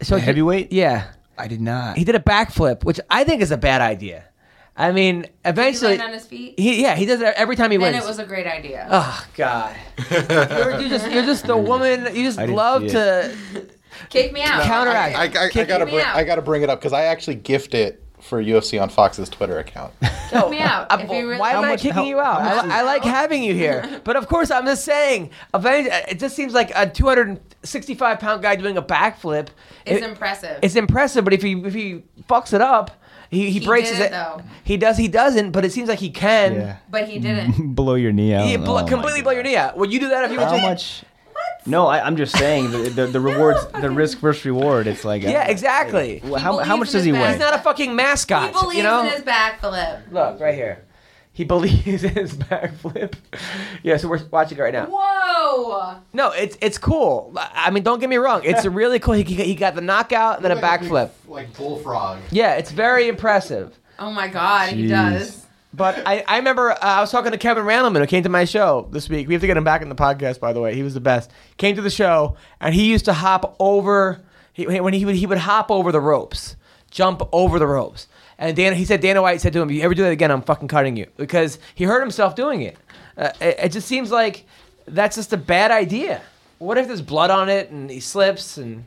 So 0.00 0.14
The 0.14 0.20
heavyweight? 0.22 0.72
Yeah. 0.72 1.08
I 1.36 1.48
did 1.48 1.60
not. 1.60 1.96
He 1.98 2.04
did 2.04 2.14
a 2.14 2.20
backflip, 2.20 2.84
which 2.84 3.00
I 3.10 3.24
think 3.24 3.42
is 3.42 3.50
a 3.50 3.56
bad 3.56 3.80
idea. 3.82 4.24
I 4.76 4.90
mean, 4.92 5.24
He 5.24 5.30
eventually 5.44 5.90
land 5.98 6.02
on 6.02 6.12
his 6.14 6.24
feet. 6.26 6.58
he 6.58 6.80
yeah, 6.82 6.94
he 6.94 7.04
does 7.04 7.20
it 7.20 7.34
every 7.36 7.56
time 7.56 7.70
he 7.70 7.76
Then 7.76 7.92
wins. 7.92 8.04
it 8.04 8.08
was 8.08 8.18
a 8.18 8.24
great 8.24 8.46
idea. 8.46 8.88
Oh 8.90 9.26
God! 9.34 9.76
you're, 10.10 10.80
you're 10.80 10.88
just 10.88 11.10
you're 11.10 11.24
just 11.24 11.46
the 11.46 11.56
woman. 11.70 12.14
You 12.16 12.24
just 12.24 12.38
didn't 12.38 12.54
love 12.54 12.82
see 12.82 12.88
to 12.90 13.36
Kick 14.08 14.32
me 14.32 14.42
out. 14.42 14.62
counteract. 14.62 15.14
I, 15.16 15.24
I, 15.42 15.44
I 15.46 15.48
Kick 15.50 15.68
gotta 15.68 15.84
me 15.84 15.92
bring, 15.92 16.04
out. 16.04 16.16
I 16.16 16.24
gotta 16.24 16.40
bring 16.42 16.62
it 16.62 16.70
up 16.70 16.80
because 16.80 16.94
I 16.94 17.02
actually 17.04 17.36
gift 17.36 17.74
it 17.74 18.01
for 18.22 18.42
UFC 18.42 18.80
on 18.80 18.88
Fox's 18.88 19.28
Twitter 19.28 19.58
account. 19.58 19.92
Kick 20.30 20.48
me 20.50 20.60
out. 20.60 20.86
Uh, 20.90 20.98
If 21.00 21.10
you 21.10 21.28
really 21.28 21.38
why 21.38 21.52
am 21.52 21.64
I 21.64 21.70
like- 21.72 21.80
kicking 21.80 22.06
you 22.06 22.20
out? 22.20 22.40
I, 22.40 22.78
I 22.78 22.82
like 22.82 23.02
having 23.04 23.42
you 23.42 23.52
here, 23.54 24.00
but 24.04 24.16
of 24.16 24.28
course 24.28 24.50
I'm 24.50 24.64
just 24.64 24.84
saying. 24.84 25.30
eventually- 25.52 25.94
It 26.08 26.18
just 26.18 26.34
seems 26.36 26.54
like 26.54 26.70
a 26.74 26.88
265 26.88 28.18
pound 28.18 28.42
guy 28.42 28.56
doing 28.56 28.76
a 28.76 28.82
backflip. 28.82 29.48
It's 29.84 30.02
It- 30.02 30.08
impressive. 30.08 30.58
It's 30.62 30.76
impressive, 30.76 31.24
but 31.24 31.32
if 31.34 31.42
he 31.42 31.52
if 31.60 31.74
he 31.74 32.02
fucks 32.28 32.52
it 32.52 32.60
up, 32.60 32.90
He, 33.30 33.46
he 33.50 33.60
He 33.60 33.66
breaks 33.66 33.88
did 33.88 33.96
his. 33.96 34.06
it, 34.06 34.10
though. 34.12 34.42
He 34.62 34.76
does. 34.76 34.96
He 34.98 35.08
doesn't. 35.08 35.52
But 35.52 35.64
it 35.64 35.72
seems 35.72 35.88
like 35.88 35.98
he 35.98 36.10
can. 36.10 36.54
Yeah. 36.54 36.76
But 36.90 37.08
he 37.08 37.18
didn't. 37.18 37.74
blow 37.74 37.94
your 37.94 38.12
knee 38.12 38.34
out. 38.34 38.46
He 38.46 38.56
Oh 38.56 38.64
bl- 38.64 38.74
my 38.74 38.82
completely 38.88 39.22
blow 39.22 39.32
your 39.32 39.42
God. 39.42 39.48
knee 39.48 39.56
out. 39.56 39.76
Would 39.78 39.90
you 39.92 40.00
do 40.00 40.08
that 40.10 40.24
if 40.24 40.32
you 40.32 40.38
were 40.38 40.44
How 40.44 40.56
to- 40.56 40.62
much? 40.62 41.02
No, 41.64 41.86
I, 41.86 42.04
I'm 42.04 42.16
just 42.16 42.36
saying 42.36 42.70
the, 42.70 42.90
the, 42.90 43.06
the 43.06 43.20
rewards, 43.20 43.66
the 43.80 43.90
risk 43.90 44.18
versus 44.18 44.44
reward. 44.44 44.86
It's 44.86 45.04
like 45.04 45.22
Yeah, 45.22 45.48
exactly. 45.48 46.20
Well, 46.24 46.40
how, 46.40 46.58
how 46.58 46.76
much 46.76 46.90
does 46.90 47.04
he 47.04 47.12
back. 47.12 47.22
weigh? 47.22 47.30
He's 47.30 47.40
not 47.40 47.54
a 47.54 47.58
fucking 47.58 47.94
mascot. 47.94 48.54
He 48.54 48.60
believes 48.60 48.76
you 48.78 48.82
know. 48.82 49.02
in 49.02 49.12
his 49.12 49.22
backflip. 49.22 50.10
Look 50.10 50.40
right 50.40 50.54
here. 50.54 50.84
He 51.34 51.44
believes 51.46 52.04
in 52.04 52.10
his 52.10 52.34
backflip. 52.34 53.14
yeah, 53.82 53.96
so 53.96 54.08
we're 54.08 54.20
watching 54.30 54.58
it 54.58 54.60
right 54.60 54.72
now. 54.72 54.86
Whoa! 54.90 55.98
No, 56.12 56.30
it's 56.32 56.58
it's 56.60 56.76
cool. 56.76 57.32
I 57.36 57.70
mean, 57.70 57.82
don't 57.82 58.00
get 58.00 58.10
me 58.10 58.16
wrong. 58.16 58.42
It's 58.44 58.66
really 58.66 58.98
cool. 58.98 59.14
He, 59.14 59.22
he 59.22 59.54
got 59.54 59.74
the 59.74 59.80
knockout 59.80 60.36
and 60.36 60.44
then 60.44 60.52
a 60.52 60.60
backflip. 60.60 61.10
Like 61.26 61.56
bullfrog. 61.56 62.18
Yeah, 62.30 62.54
it's 62.54 62.70
very 62.70 63.08
impressive. 63.08 63.78
Oh 63.98 64.10
my 64.10 64.28
god, 64.28 64.70
he 64.70 64.88
does. 64.88 65.41
But 65.74 66.06
I, 66.06 66.22
I 66.28 66.36
remember 66.36 66.72
uh, 66.72 66.78
I 66.80 67.00
was 67.00 67.10
talking 67.10 67.32
to 67.32 67.38
Kevin 67.38 67.64
Randleman 67.64 68.00
who 68.00 68.06
came 68.06 68.22
to 68.24 68.28
my 68.28 68.44
show 68.44 68.88
this 68.90 69.08
week. 69.08 69.26
We 69.26 69.34
have 69.34 69.40
to 69.40 69.46
get 69.46 69.56
him 69.56 69.64
back 69.64 69.80
in 69.82 69.88
the 69.88 69.94
podcast, 69.94 70.38
by 70.38 70.52
the 70.52 70.60
way. 70.60 70.74
He 70.74 70.82
was 70.82 70.94
the 70.94 71.00
best. 71.00 71.30
Came 71.56 71.76
to 71.76 71.82
the 71.82 71.90
show 71.90 72.36
and 72.60 72.74
he 72.74 72.90
used 72.90 73.06
to 73.06 73.12
hop 73.12 73.56
over 73.58 74.20
he, 74.52 74.66
when 74.66 74.92
he 74.92 75.04
would 75.04 75.14
he 75.14 75.26
would 75.26 75.38
hop 75.38 75.70
over 75.70 75.92
the 75.92 76.00
ropes, 76.00 76.56
jump 76.90 77.22
over 77.32 77.58
the 77.58 77.66
ropes. 77.66 78.06
And 78.38 78.56
Dan, 78.56 78.74
he 78.74 78.84
said 78.84 79.00
Dana 79.00 79.22
White 79.22 79.40
said 79.40 79.52
to 79.54 79.60
him, 79.62 79.70
"If 79.70 79.76
you 79.76 79.82
ever 79.82 79.94
do 79.94 80.02
that 80.02 80.12
again, 80.12 80.30
I'm 80.30 80.42
fucking 80.42 80.68
cutting 80.68 80.96
you," 80.96 81.06
because 81.16 81.58
he 81.74 81.84
hurt 81.84 82.00
himself 82.00 82.34
doing 82.34 82.62
it. 82.62 82.76
Uh, 83.16 83.30
it, 83.40 83.56
it 83.58 83.72
just 83.72 83.88
seems 83.88 84.10
like 84.10 84.44
that's 84.86 85.16
just 85.16 85.32
a 85.32 85.36
bad 85.36 85.70
idea. 85.70 86.20
What 86.58 86.76
if 86.78 86.86
there's 86.86 87.02
blood 87.02 87.30
on 87.30 87.48
it 87.48 87.70
and 87.70 87.90
he 87.90 88.00
slips 88.00 88.56
and 88.56 88.84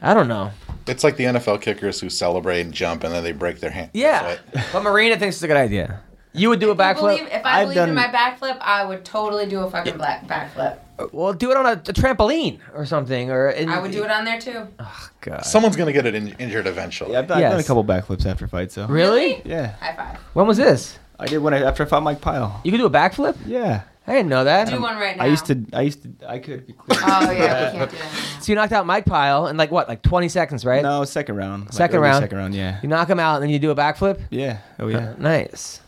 I 0.00 0.14
don't 0.14 0.28
know. 0.28 0.50
It's 0.86 1.04
like 1.04 1.16
the 1.16 1.24
NFL 1.24 1.60
kickers 1.60 2.00
who 2.00 2.08
celebrate 2.08 2.62
and 2.62 2.72
jump 2.72 3.04
and 3.04 3.12
then 3.12 3.22
they 3.22 3.32
break 3.32 3.60
their 3.60 3.70
hand. 3.70 3.90
Yeah, 3.92 4.38
but 4.72 4.82
Marina 4.82 5.18
thinks 5.18 5.36
it's 5.36 5.42
a 5.42 5.46
good 5.46 5.56
idea. 5.56 6.00
You 6.32 6.48
would 6.50 6.60
do 6.60 6.70
a 6.70 6.74
I 6.80 6.92
believe, 6.92 7.20
backflip. 7.20 7.34
if 7.36 7.44
I 7.46 7.60
I've 7.62 7.68
believed 7.68 7.88
in 7.88 7.94
my 7.94 8.06
backflip, 8.06 8.58
I 8.60 8.84
would 8.84 9.04
totally 9.04 9.46
do 9.46 9.60
a 9.60 9.70
fucking 9.70 9.96
black 9.96 10.26
backflip. 10.26 10.78
Uh, 10.98 11.06
well, 11.12 11.32
do 11.32 11.50
it 11.50 11.56
on 11.56 11.66
a, 11.66 11.72
a 11.72 11.76
trampoline 11.76 12.60
or 12.74 12.86
something, 12.86 13.30
or 13.30 13.50
in, 13.50 13.68
I 13.68 13.80
would 13.80 13.90
do 13.90 14.04
it 14.04 14.10
on 14.10 14.24
there 14.24 14.40
too. 14.40 14.66
Oh 14.78 15.08
God. 15.22 15.44
Someone's 15.44 15.76
gonna 15.76 15.92
get 15.92 16.06
it 16.06 16.14
in, 16.14 16.28
injured 16.38 16.66
eventually. 16.66 17.12
Yeah, 17.12 17.20
I've, 17.20 17.26
done, 17.26 17.42
I've 17.42 17.50
done 17.50 17.60
a 17.60 17.64
couple 17.64 17.84
backflips 17.84 18.26
after 18.26 18.46
fights, 18.46 18.74
So 18.74 18.86
Really? 18.86 19.42
Yeah, 19.44 19.74
High 19.76 19.96
five. 19.96 20.18
When 20.34 20.46
was 20.46 20.56
this? 20.56 20.98
I 21.18 21.26
did 21.26 21.38
when 21.38 21.52
I 21.52 21.62
after 21.62 21.82
I 21.82 21.86
fought 21.86 22.02
Mike 22.02 22.20
Pyle. 22.20 22.60
You 22.64 22.70
could 22.70 22.78
do 22.78 22.86
a 22.86 22.90
backflip? 22.90 23.36
Yeah, 23.44 23.82
I 24.06 24.12
didn't 24.12 24.28
know 24.28 24.44
that. 24.44 24.68
Do 24.68 24.80
one 24.80 24.96
right 24.96 25.16
now. 25.16 25.24
I 25.24 25.26
used 25.26 25.46
to. 25.46 25.64
I 25.72 25.82
used 25.82 26.02
to. 26.02 26.28
I 26.28 26.38
could 26.38 26.66
be 26.66 26.72
clear. 26.72 27.00
Oh 27.02 27.30
yeah, 27.30 27.72
we 27.72 27.78
can't 27.78 27.90
do 27.90 27.96
that. 27.98 28.38
So 28.40 28.52
you 28.52 28.56
knocked 28.56 28.72
out 28.72 28.86
Mike 28.86 29.04
Pyle 29.04 29.48
in 29.48 29.56
like 29.56 29.70
what, 29.70 29.88
like 29.88 30.00
20 30.02 30.28
seconds, 30.28 30.64
right? 30.64 30.82
No, 30.82 31.04
second 31.04 31.36
round. 31.36 31.74
Second 31.74 31.96
early 31.96 32.04
round? 32.08 32.22
Second 32.22 32.38
round. 32.38 32.54
Yeah. 32.54 32.78
You 32.82 32.88
knock 32.88 33.10
him 33.10 33.20
out 33.20 33.34
and 33.34 33.42
then 33.42 33.50
you 33.50 33.58
do 33.58 33.70
a 33.70 33.74
backflip? 33.76 34.20
Yeah. 34.30 34.58
Oh 34.78 34.86
yeah. 34.88 35.10
Uh, 35.10 35.14
nice. 35.18 35.80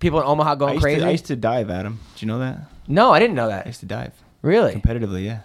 People 0.00 0.20
in 0.20 0.26
Omaha 0.26 0.52
I 0.52 0.54
going 0.56 0.74
used, 0.74 0.82
crazy? 0.82 1.00
to, 1.00 1.06
I 1.06 1.10
used 1.10 1.26
to 1.26 1.36
dive 1.36 1.70
at 1.70 1.86
him. 1.86 2.00
Did 2.14 2.22
you 2.22 2.28
know 2.28 2.38
that? 2.40 2.58
no, 2.88 3.12
I 3.12 3.18
didn't 3.20 3.36
know 3.36 3.46
that. 3.48 3.54
I 3.54 3.58
that. 3.58 3.66
used 3.66 3.80
to 3.80 3.86
dive 3.86 4.12
Really? 4.42 4.74
competitively. 4.74 5.24
Yeah. 5.24 5.40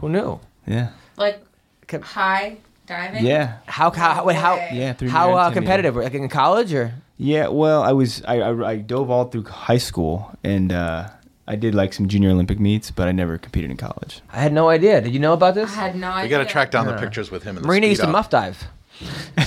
Who 0.00 0.08
knew? 0.08 0.40
Yeah. 0.66 0.90
Like 1.16 1.44
Com- 1.86 2.02
high 2.02 2.58
diving. 2.86 3.26
Yeah. 3.26 3.58
How, 3.66 3.90
how, 3.90 4.24
wait, 4.24 4.36
how. 4.36 4.54
Yeah. 4.56 4.92
Through 4.94 5.10
how 5.10 5.34
uh, 5.34 5.50
intimidator. 5.50 5.54
competitive? 5.54 5.96
Like 5.96 6.14
in 6.14 6.28
college 6.28 6.72
or? 6.72 6.94
Yeah, 7.16 7.48
well, 7.48 7.82
I 7.82 7.92
was 7.92 8.22
I, 8.24 8.36
I, 8.40 8.68
I 8.70 8.76
dove 8.76 9.10
all 9.10 9.24
through 9.24 9.44
high 9.44 9.78
school 9.78 10.30
and 10.44 10.70
uh, 10.72 11.08
I 11.48 11.56
did 11.56 11.74
like 11.74 11.92
some 11.92 12.06
junior 12.06 12.30
Olympic 12.30 12.60
meets, 12.60 12.92
but 12.92 13.08
I 13.08 13.12
never 13.12 13.38
competed 13.38 13.70
in 13.72 13.76
college. 13.76 14.20
I 14.32 14.38
had 14.40 14.52
no 14.52 14.68
idea. 14.68 15.00
Did 15.00 15.12
you 15.12 15.18
know 15.18 15.32
about 15.32 15.54
this? 15.56 15.64
I 15.70 15.72
this? 15.72 15.74
had 15.76 15.96
no 15.96 16.10
idea. 16.10 16.22
We 16.24 16.28
got 16.30 16.38
to 16.38 16.44
track 16.52 16.70
down 16.70 16.86
the 16.86 16.96
pictures 16.96 17.30
with 17.32 17.42
him 17.42 17.56
in 17.56 17.62
the 17.62 17.66
Marina 17.68 17.88
used 17.88 18.00
to 18.02 18.06
Speedo. 18.06 18.12
muff 18.12 18.30
dive. 18.30 18.62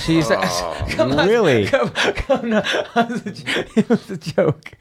She 0.04 0.14
used 0.16 0.28
to. 0.28 0.36
come 0.90 1.12
on, 1.12 1.28
Really? 1.28 1.66
Come, 1.66 1.90
come, 1.90 2.50
no, 2.50 2.62
it 2.96 3.88
was 3.88 4.10
a 4.10 4.16
joke. 4.16 4.72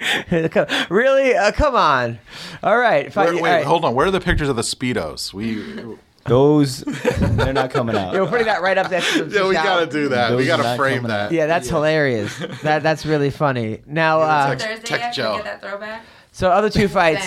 Come- 0.51 0.67
really? 0.89 1.35
Uh, 1.35 1.51
come 1.51 1.75
on. 1.75 2.19
All 2.63 2.77
right. 2.77 3.11
Fine. 3.11 3.25
Where, 3.25 3.33
all 3.35 3.41
wait, 3.41 3.49
right. 3.51 3.65
hold 3.65 3.83
on. 3.85 3.95
Where 3.95 4.07
are 4.07 4.11
the 4.11 4.21
pictures 4.21 4.47
of 4.49 4.55
the 4.55 4.61
speedos? 4.61 5.33
We 5.33 5.97
Those 6.25 6.81
they're 6.81 7.51
not 7.53 7.71
coming 7.71 7.95
out. 7.95 8.13
Yeah, 8.13 8.21
we're 8.21 8.29
putting 8.29 8.45
that 8.47 8.61
right 8.61 8.77
up 8.77 8.89
there. 8.89 9.01
the 9.01 9.29
yeah, 9.33 9.47
we 9.47 9.55
shout. 9.55 9.65
gotta 9.65 9.85
do 9.87 10.09
that. 10.09 10.29
Those 10.29 10.37
we 10.37 10.45
gotta 10.45 10.77
frame 10.77 11.03
that. 11.03 11.19
out. 11.27 11.31
Yeah, 11.31 11.47
that's 11.47 11.67
hilarious. 11.67 12.37
That 12.63 12.83
that's 12.83 13.05
really 13.05 13.29
funny. 13.31 13.81
Now, 13.87 14.19
Yeah, 14.19 14.25
uh, 14.25 14.49
Thursday 14.57 14.75
Tech 14.83 14.89
yet? 14.99 15.01
Can 15.01 15.13
Joe. 15.13 15.31
we 15.31 15.37
get 15.43 15.61
that 15.61 15.61
throwback? 15.69 16.05
So 16.31 16.49
other 16.49 16.69
two 16.69 16.87
fights. 16.87 17.25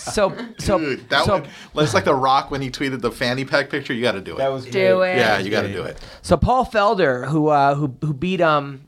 So 0.00 0.36
so 0.58 0.78
Dude, 0.78 1.08
that 1.08 1.24
so 1.24 1.38
one, 1.72 1.84
it's 1.84 1.94
like 1.94 2.04
the 2.04 2.14
Rock 2.14 2.50
when 2.50 2.60
he 2.62 2.70
tweeted 2.70 3.00
the 3.00 3.10
fanny 3.10 3.44
pack 3.44 3.70
picture. 3.70 3.92
You 3.94 4.02
got 4.02 4.12
to 4.12 4.20
do 4.20 4.34
it. 4.34 4.38
That 4.38 4.52
was 4.52 4.64
Do 4.66 4.70
great. 4.98 5.14
it. 5.14 5.18
yeah, 5.18 5.38
you 5.38 5.50
got 5.50 5.62
to 5.62 5.72
do 5.72 5.82
it. 5.82 5.98
so 6.22 6.36
Paul 6.36 6.64
Felder, 6.66 7.26
who 7.28 7.48
uh, 7.48 7.74
who 7.74 7.94
who 8.02 8.12
beat 8.12 8.40
um 8.40 8.82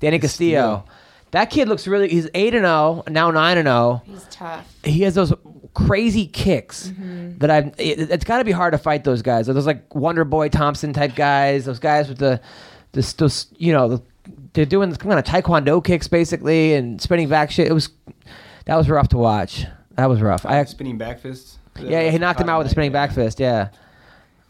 Danny 0.00 0.18
Castillo. 0.18 0.84
That 1.32 1.50
kid 1.50 1.68
looks 1.68 1.86
really. 1.86 2.08
He's 2.08 2.28
eight 2.34 2.54
and 2.54 2.64
zero 2.64 3.02
now, 3.08 3.30
nine 3.30 3.58
and 3.58 3.66
zero. 3.66 4.02
He's 4.06 4.24
tough. 4.30 4.66
He 4.82 5.02
has 5.02 5.14
those 5.14 5.32
crazy 5.74 6.26
kicks 6.26 6.90
that 7.38 7.50
I've. 7.50 7.66
It, 7.78 8.10
it's 8.10 8.24
got 8.24 8.38
to 8.38 8.44
be 8.44 8.52
hard 8.52 8.72
to 8.72 8.78
fight 8.78 9.04
those 9.04 9.20
guys. 9.20 9.46
Those 9.46 9.66
like 9.66 9.94
Wonder 9.94 10.24
Boy 10.24 10.48
Thompson 10.48 10.94
type 10.94 11.14
guys. 11.14 11.66
Those 11.66 11.78
guys 11.80 12.08
with 12.08 12.16
the, 12.18 12.40
the 12.92 13.14
those 13.18 13.46
you 13.58 13.74
know 13.74 13.88
the, 13.88 14.02
they're 14.54 14.64
doing 14.64 14.94
kind 14.96 15.18
of 15.18 15.24
taekwondo 15.26 15.84
kicks 15.84 16.08
basically 16.08 16.72
and 16.72 16.98
spinning 16.98 17.28
back 17.28 17.50
shit. 17.50 17.66
It 17.68 17.74
was 17.74 17.90
that 18.68 18.76
was 18.76 18.88
rough 18.88 19.08
to 19.08 19.16
watch. 19.16 19.64
That 19.96 20.06
was 20.06 20.20
rough. 20.20 20.44
I 20.46 20.62
Spinning 20.64 20.98
back 20.98 21.20
fists. 21.20 21.58
yeah, 21.80 22.02
yeah 22.02 22.10
he 22.10 22.18
knocked 22.18 22.40
him 22.40 22.50
out 22.50 22.58
with 22.58 22.66
a 22.66 22.70
spinning 22.70 22.92
back 22.92 23.12
fist. 23.12 23.40
Yeah. 23.40 23.70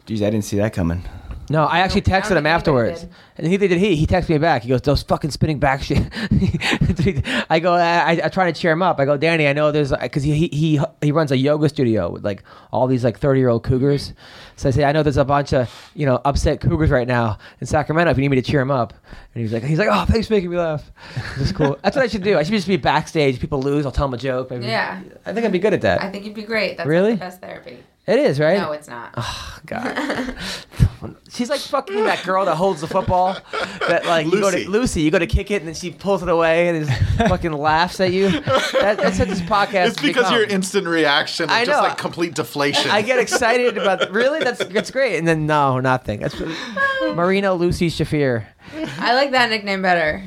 Jeez, 0.07 0.16
I 0.16 0.31
didn't 0.31 0.43
see 0.43 0.57
that 0.59 0.73
coming. 0.73 1.05
No, 1.51 1.65
I 1.65 1.79
actually 1.81 2.03
texted 2.03 2.37
him 2.37 2.47
afterwards, 2.47 3.07
and 3.37 3.47
he 3.47 3.57
did. 3.57 3.71
He 3.71 3.97
he 3.97 4.07
texted 4.07 4.29
me 4.31 4.39
back. 4.39 4.63
He 4.63 4.69
goes, 4.69 4.83
"Those 4.83 5.03
fucking 5.03 5.31
spinning 5.31 5.59
back 5.59 5.83
shit." 5.83 6.03
I 7.51 7.59
go, 7.61 7.73
I, 7.73 8.21
I, 8.25 8.29
try 8.29 8.51
to 8.51 8.59
cheer 8.59 8.73
him 8.73 8.83
up. 8.83 9.01
I 9.01 9.05
go, 9.05 9.17
Danny, 9.17 9.49
I 9.49 9.55
know 9.55 9.73
there's 9.73 9.93
because 9.93 10.23
he, 10.23 10.33
he 10.35 10.49
he 10.49 10.81
he 11.01 11.13
runs 11.13 11.33
a 11.33 11.37
yoga 11.37 11.69
studio 11.69 12.11
with 12.11 12.25
like 12.25 12.43
all 12.71 12.87
these 12.87 13.03
like 13.03 13.19
thirty 13.19 13.41
year 13.41 13.49
old 13.49 13.65
cougars. 13.65 14.13
So 14.57 14.69
I 14.69 14.73
say, 14.73 14.85
I 14.85 14.93
know 14.93 15.03
there's 15.03 15.17
a 15.17 15.25
bunch 15.25 15.55
of 15.55 15.73
you 15.95 16.05
know 16.05 16.21
upset 16.25 16.61
cougars 16.61 16.91
right 16.91 17.09
now 17.09 17.39
in 17.61 17.67
Sacramento. 17.67 18.11
If 18.11 18.19
you 18.19 18.23
need 18.23 18.29
me 18.29 18.41
to 18.41 18.43
cheer 18.43 18.61
him 18.61 18.71
up, 18.71 18.93
and 19.35 19.43
he's 19.43 19.53
like, 19.53 19.63
he's 19.63 19.79
like, 19.79 19.89
oh, 19.91 20.05
thanks 20.05 20.27
for 20.27 20.35
making 20.35 20.51
me 20.51 20.57
laugh. 20.57 20.91
It's 21.39 21.53
cool. 21.53 21.79
That's 21.83 21.97
what 21.97 22.05
I 22.05 22.09
should 22.09 22.23
do. 22.23 22.37
I 22.37 22.43
should 22.43 22.53
just 22.53 22.69
be 22.69 22.77
backstage. 22.77 23.41
People 23.41 23.63
lose, 23.63 23.87
I'll 23.87 23.93
tell 23.93 24.07
them 24.09 24.15
a 24.15 24.19
joke. 24.19 24.51
Maybe. 24.51 24.67
Yeah. 24.67 25.01
I 25.25 25.33
think 25.33 25.47
I'd 25.47 25.53
be 25.53 25.59
good 25.59 25.75
at 25.75 25.83
that. 25.83 26.03
I 26.03 26.11
think 26.11 26.25
you'd 26.25 26.35
be 26.35 26.43
great. 26.43 26.77
That's 26.77 26.89
Really? 26.89 27.11
like 27.11 27.21
the 27.21 27.25
best 27.25 27.41
therapy. 27.41 27.79
It 28.09 28.19
is 28.19 28.41
right. 28.41 28.59
No, 28.59 28.73
it's 28.73 28.89
not. 28.89 29.15
Oh 29.17 29.59
God. 29.67 30.35
She's 31.31 31.49
like 31.49 31.61
fucking 31.61 32.05
that 32.05 32.25
girl 32.25 32.45
that 32.47 32.57
holds 32.57 32.81
the 32.81 32.89
football. 32.89 33.37
That 33.87 34.07
like 34.07 34.27
you 34.27 34.33
go 34.33 34.49
Lucy. 34.49 34.65
to 34.65 34.71
Lucy, 34.71 35.01
you 35.03 35.11
go 35.11 35.19
to 35.19 35.27
kick 35.27 35.51
it 35.51 35.57
and 35.57 35.69
then 35.69 35.75
she 35.75 35.91
pulls 35.91 36.23
it 36.23 36.29
away 36.29 36.69
and 36.69 36.89
just 36.89 37.03
fucking 37.29 37.53
laughs 37.53 38.01
at 38.01 38.13
you. 38.13 38.31
That, 38.31 38.97
that's 38.97 39.19
what 39.19 39.29
this 39.29 39.41
podcast. 39.43 39.89
It's 39.89 40.01
because 40.01 40.25
become. 40.25 40.35
your 40.35 40.45
instant 40.45 40.87
reaction 40.87 41.45
is 41.45 41.51
I 41.51 41.65
just 41.65 41.81
know. 41.81 41.87
like 41.89 41.99
complete 41.99 42.35
deflation. 42.35 42.91
I 42.91 43.03
get 43.03 43.19
excited 43.19 43.79
about 43.79 44.11
really 44.11 44.41
that's 44.41 44.65
that's 44.65 44.91
great 44.91 45.19
and 45.19 45.29
then 45.29 45.47
no 45.47 45.79
nothing. 45.79 46.21
That's 46.21 46.41
Marino 47.15 47.55
Lucy 47.55 47.91
Shafir. 47.91 48.47
I 48.99 49.15
like 49.15 49.31
that 49.33 49.51
nickname 49.51 49.83
better. 49.83 50.25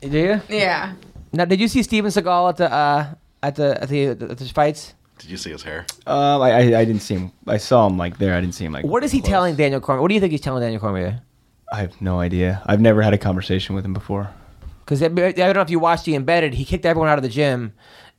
Do 0.00 0.18
you? 0.18 0.40
Yeah. 0.48 0.94
Now, 1.32 1.44
did 1.44 1.60
you 1.60 1.68
see 1.68 1.82
Steven 1.82 2.10
Seagal 2.10 2.50
at 2.50 2.56
the 2.56 2.72
uh, 2.72 3.14
at 3.42 3.56
the 3.56 3.82
at 3.82 3.88
the, 3.88 4.06
at 4.08 4.38
the 4.38 4.44
fights? 4.46 4.94
Did 5.26 5.32
you 5.32 5.38
see 5.38 5.50
his 5.50 5.64
hair? 5.64 5.84
Um, 6.06 6.40
I, 6.40 6.52
I 6.52 6.58
I 6.58 6.84
didn't 6.84 7.00
see 7.00 7.16
him. 7.16 7.32
I 7.48 7.56
saw 7.56 7.88
him 7.88 7.98
like 7.98 8.16
there. 8.18 8.36
I 8.36 8.40
didn't 8.40 8.54
see 8.54 8.64
him 8.64 8.72
like. 8.72 8.84
What 8.84 9.02
is 9.02 9.10
he 9.10 9.18
close. 9.18 9.28
telling 9.28 9.56
Daniel 9.56 9.80
Cormier? 9.80 10.00
What 10.00 10.06
do 10.06 10.14
you 10.14 10.20
think 10.20 10.30
he's 10.30 10.40
telling 10.40 10.62
Daniel 10.62 10.80
Cormier? 10.80 11.20
I 11.72 11.80
have 11.80 12.00
no 12.00 12.20
idea. 12.20 12.62
I've 12.64 12.80
never 12.80 13.02
had 13.02 13.12
a 13.12 13.18
conversation 13.18 13.74
with 13.74 13.84
him 13.84 13.92
before. 13.92 14.30
Because 14.84 15.02
I 15.02 15.06
I 15.06 15.32
don't 15.32 15.54
know 15.54 15.62
if 15.62 15.70
you 15.70 15.80
watched 15.80 16.04
the 16.04 16.14
embedded. 16.14 16.54
He 16.54 16.64
kicked 16.64 16.86
everyone 16.86 17.08
out 17.08 17.18
of 17.18 17.24
the 17.24 17.28
gym 17.28 17.72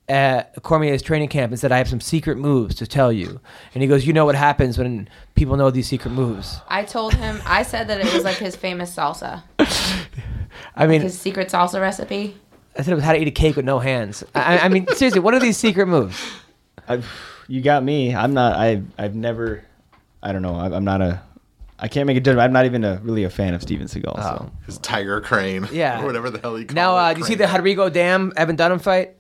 at 0.09 0.61
Cormier's 0.63 1.01
training 1.01 1.29
camp 1.29 1.53
and 1.53 1.57
said, 1.57 1.71
"I 1.71 1.77
have 1.77 1.87
some 1.87 2.01
secret 2.01 2.37
moves 2.37 2.75
to 2.75 2.85
tell 2.85 3.13
you." 3.13 3.39
And 3.73 3.81
he 3.81 3.87
goes, 3.87 4.05
"You 4.05 4.11
know 4.11 4.25
what 4.25 4.35
happens 4.35 4.77
when 4.77 5.07
people 5.35 5.55
know 5.55 5.71
these 5.71 5.87
secret 5.87 6.11
moves." 6.11 6.59
I 6.67 6.83
told 6.83 7.13
him, 7.13 7.41
I 7.45 7.63
said 7.63 7.87
that 7.87 8.01
it 8.01 8.13
was 8.13 8.25
like 8.25 8.35
his 8.35 8.57
famous 8.57 8.93
salsa, 8.93 9.43
I 10.75 10.87
mean, 10.87 11.03
his 11.03 11.17
secret 11.17 11.47
salsa 11.47 11.79
recipe. 11.79 12.35
I 12.77 12.81
said 12.81 12.91
it 12.91 12.95
was 12.95 13.05
how 13.05 13.13
to 13.13 13.21
eat 13.21 13.29
a 13.29 13.31
cake 13.31 13.55
with 13.55 13.63
no 13.63 13.79
hands. 13.79 14.25
I, 14.35 14.57
I 14.57 14.67
mean, 14.67 14.87
seriously, 14.87 15.21
what 15.21 15.33
are 15.33 15.39
these 15.39 15.55
secret 15.55 15.85
moves? 15.85 16.21
I've, 16.87 17.07
you 17.47 17.61
got 17.61 17.83
me. 17.83 18.13
I'm 18.15 18.33
not. 18.33 18.55
I 18.55 18.81
I've 18.97 19.15
never. 19.15 19.63
I 20.21 20.31
don't 20.31 20.41
know. 20.41 20.55
I, 20.55 20.75
I'm 20.75 20.83
not 20.85 21.01
a. 21.01 21.21
I 21.79 21.87
can't 21.87 22.07
make 22.07 22.17
a 22.17 22.19
judgment. 22.19 22.39
I'm 22.43 22.53
not 22.53 22.65
even 22.65 22.83
a 22.83 22.99
really 23.03 23.23
a 23.23 23.29
fan 23.29 23.53
of 23.53 23.61
Steven 23.61 23.85
Seagal. 23.87 24.15
So. 24.21 24.51
His 24.65 24.77
tiger 24.79 25.21
crane. 25.21 25.67
Yeah. 25.71 26.01
or 26.01 26.05
whatever 26.07 26.29
the 26.31 26.39
hell 26.39 26.55
he 26.55 26.65
called 26.65 26.75
Now, 26.75 26.97
it. 26.97 27.01
uh, 27.01 27.13
do 27.13 27.19
you 27.19 27.25
see 27.25 27.35
the 27.35 27.45
crane. 27.45 27.55
Rodrigo 27.57 27.89
Damm 27.89 28.33
Evan 28.35 28.55
Dunham 28.55 28.79
fight? 28.79 29.15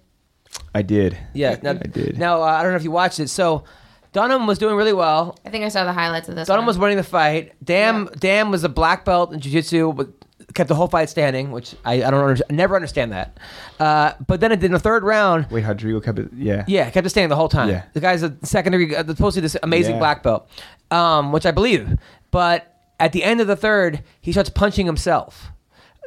I 0.73 0.81
did. 0.81 1.15
Yeah, 1.33 1.57
now, 1.61 1.71
I 1.71 1.73
did. 1.87 2.17
Now, 2.17 2.41
uh, 2.41 2.45
I 2.45 2.63
don't 2.63 2.71
know 2.71 2.77
if 2.77 2.83
you 2.83 2.89
watched 2.91 3.19
it. 3.19 3.27
So, 3.27 3.63
Dunham 4.11 4.47
was 4.47 4.57
doing 4.57 4.75
really 4.75 4.93
well. 4.93 5.37
I 5.45 5.49
think 5.51 5.65
I 5.65 5.69
saw 5.69 5.83
the 5.83 5.93
highlights 5.93 6.29
of 6.29 6.35
this. 6.35 6.47
Dunham 6.47 6.61
one. 6.63 6.67
was 6.67 6.77
winning 6.79 6.97
the 6.97 7.03
fight. 7.03 7.53
Damm 7.63 8.05
Yeah. 8.11 8.15
Damm 8.19 8.49
was 8.51 8.63
a 8.63 8.69
black 8.69 9.05
belt 9.05 9.33
in 9.33 9.39
jiu-jitsu, 9.39 9.93
but 9.93 10.16
kept 10.57 10.67
the 10.67 10.75
whole 10.75 10.87
fight 10.87 11.09
standing, 11.09 11.51
which 11.51 11.73
I, 11.85 12.03
I 12.03 12.11
don't 12.11 12.15
under, 12.15 12.43
I 12.49 12.53
never 12.53 12.75
understand 12.75 13.13
that. 13.13 13.37
Uh, 13.79 14.11
but 14.27 14.41
then 14.41 14.51
in 14.51 14.71
the 14.73 14.79
third 14.79 15.03
round, 15.03 15.47
Wait, 15.49 15.63
Rodrigo 15.63 16.01
kept 16.01 16.19
it. 16.19 16.29
Yeah. 16.35 16.65
yeah, 16.67 16.89
kept 16.89 17.07
it 17.07 17.09
standing 17.11 17.29
the 17.29 17.35
whole 17.37 17.47
time. 17.49 17.69
Yeah. 17.69 17.83
The 17.93 18.01
guy's 18.01 18.23
a 18.23 18.35
secondary, 18.43 18.93
uh, 18.95 19.05
supposed 19.05 19.35
to 19.35 19.41
be 19.41 19.45
this 19.45 19.55
amazing 19.63 19.93
Yeah. 19.95 19.99
black 19.99 20.23
belt, 20.23 20.49
um, 20.91 21.31
which 21.31 21.45
I 21.45 21.51
believe. 21.51 21.97
But 22.31 22.73
at 22.99 23.13
the 23.13 23.23
end 23.23 23.39
of 23.39 23.47
the 23.47 23.55
third, 23.55 24.03
he 24.19 24.31
starts 24.33 24.49
punching 24.49 24.85
himself. 24.85 25.51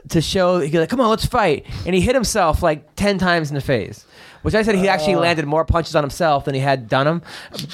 to 0.09 0.23
show 0.23 0.61
he's 0.61 0.73
like, 0.73 0.89
"Come 0.89 0.99
on, 1.03 1.11
let's 1.11 1.27
fight," 1.27 1.67
and 1.85 1.95
he 1.95 2.01
hit 2.01 2.15
himself 2.15 2.63
like 2.63 2.97
ten 2.97 3.19
times 3.19 3.51
in 3.51 3.55
the 3.55 3.61
face. 3.61 4.07
Which 4.43 4.55
I 4.55 4.63
said 4.63 4.75
he 4.77 4.89
actually 4.89 5.15
Uh. 5.17 5.21
landed 5.21 5.47
more 5.47 5.65
punches 5.65 5.95
on 5.95 6.03
himself 6.03 6.47
than 6.47 6.55
he 6.55 6.61
had 6.61 6.89
done 6.89 7.07
him. 7.07 7.23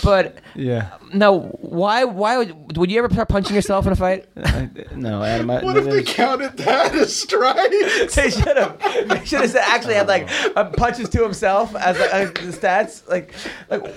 But 0.03 0.39
Yeah. 0.55 0.89
no, 1.15 1.41
why? 1.61 2.05
Why 2.05 2.39
would, 2.39 2.77
would 2.77 2.91
you 2.91 2.99
ever 2.99 3.09
start 3.13 3.29
punching 3.29 3.55
yourself 3.55 3.87
in 3.87 3.93
a 3.93 3.97
fight? 3.97 4.27
I, 4.45 4.69
no, 4.95 5.23
Adam. 5.23 5.49
I, 5.51 5.63
What 5.63 5.77
if 5.77 5.85
they 5.85 6.03
counted 6.03 6.57
that 6.59 6.95
as 6.95 7.15
strikes? 7.15 8.15
they 8.17 8.31
should 8.31 8.57
have. 8.57 8.79
They 9.09 9.25
should 9.25 9.43
have 9.43 9.55
actually 9.57 9.95
had 9.95 10.09
like 10.09 10.29
uh, 10.57 10.65
punches 10.71 11.09
to 11.11 11.23
himself 11.23 11.75
as 11.77 11.99
like, 12.01 12.13
uh, 12.13 12.25
the 12.47 12.53
stats. 12.53 13.09
Like, 13.09 13.33
like, 13.71 13.95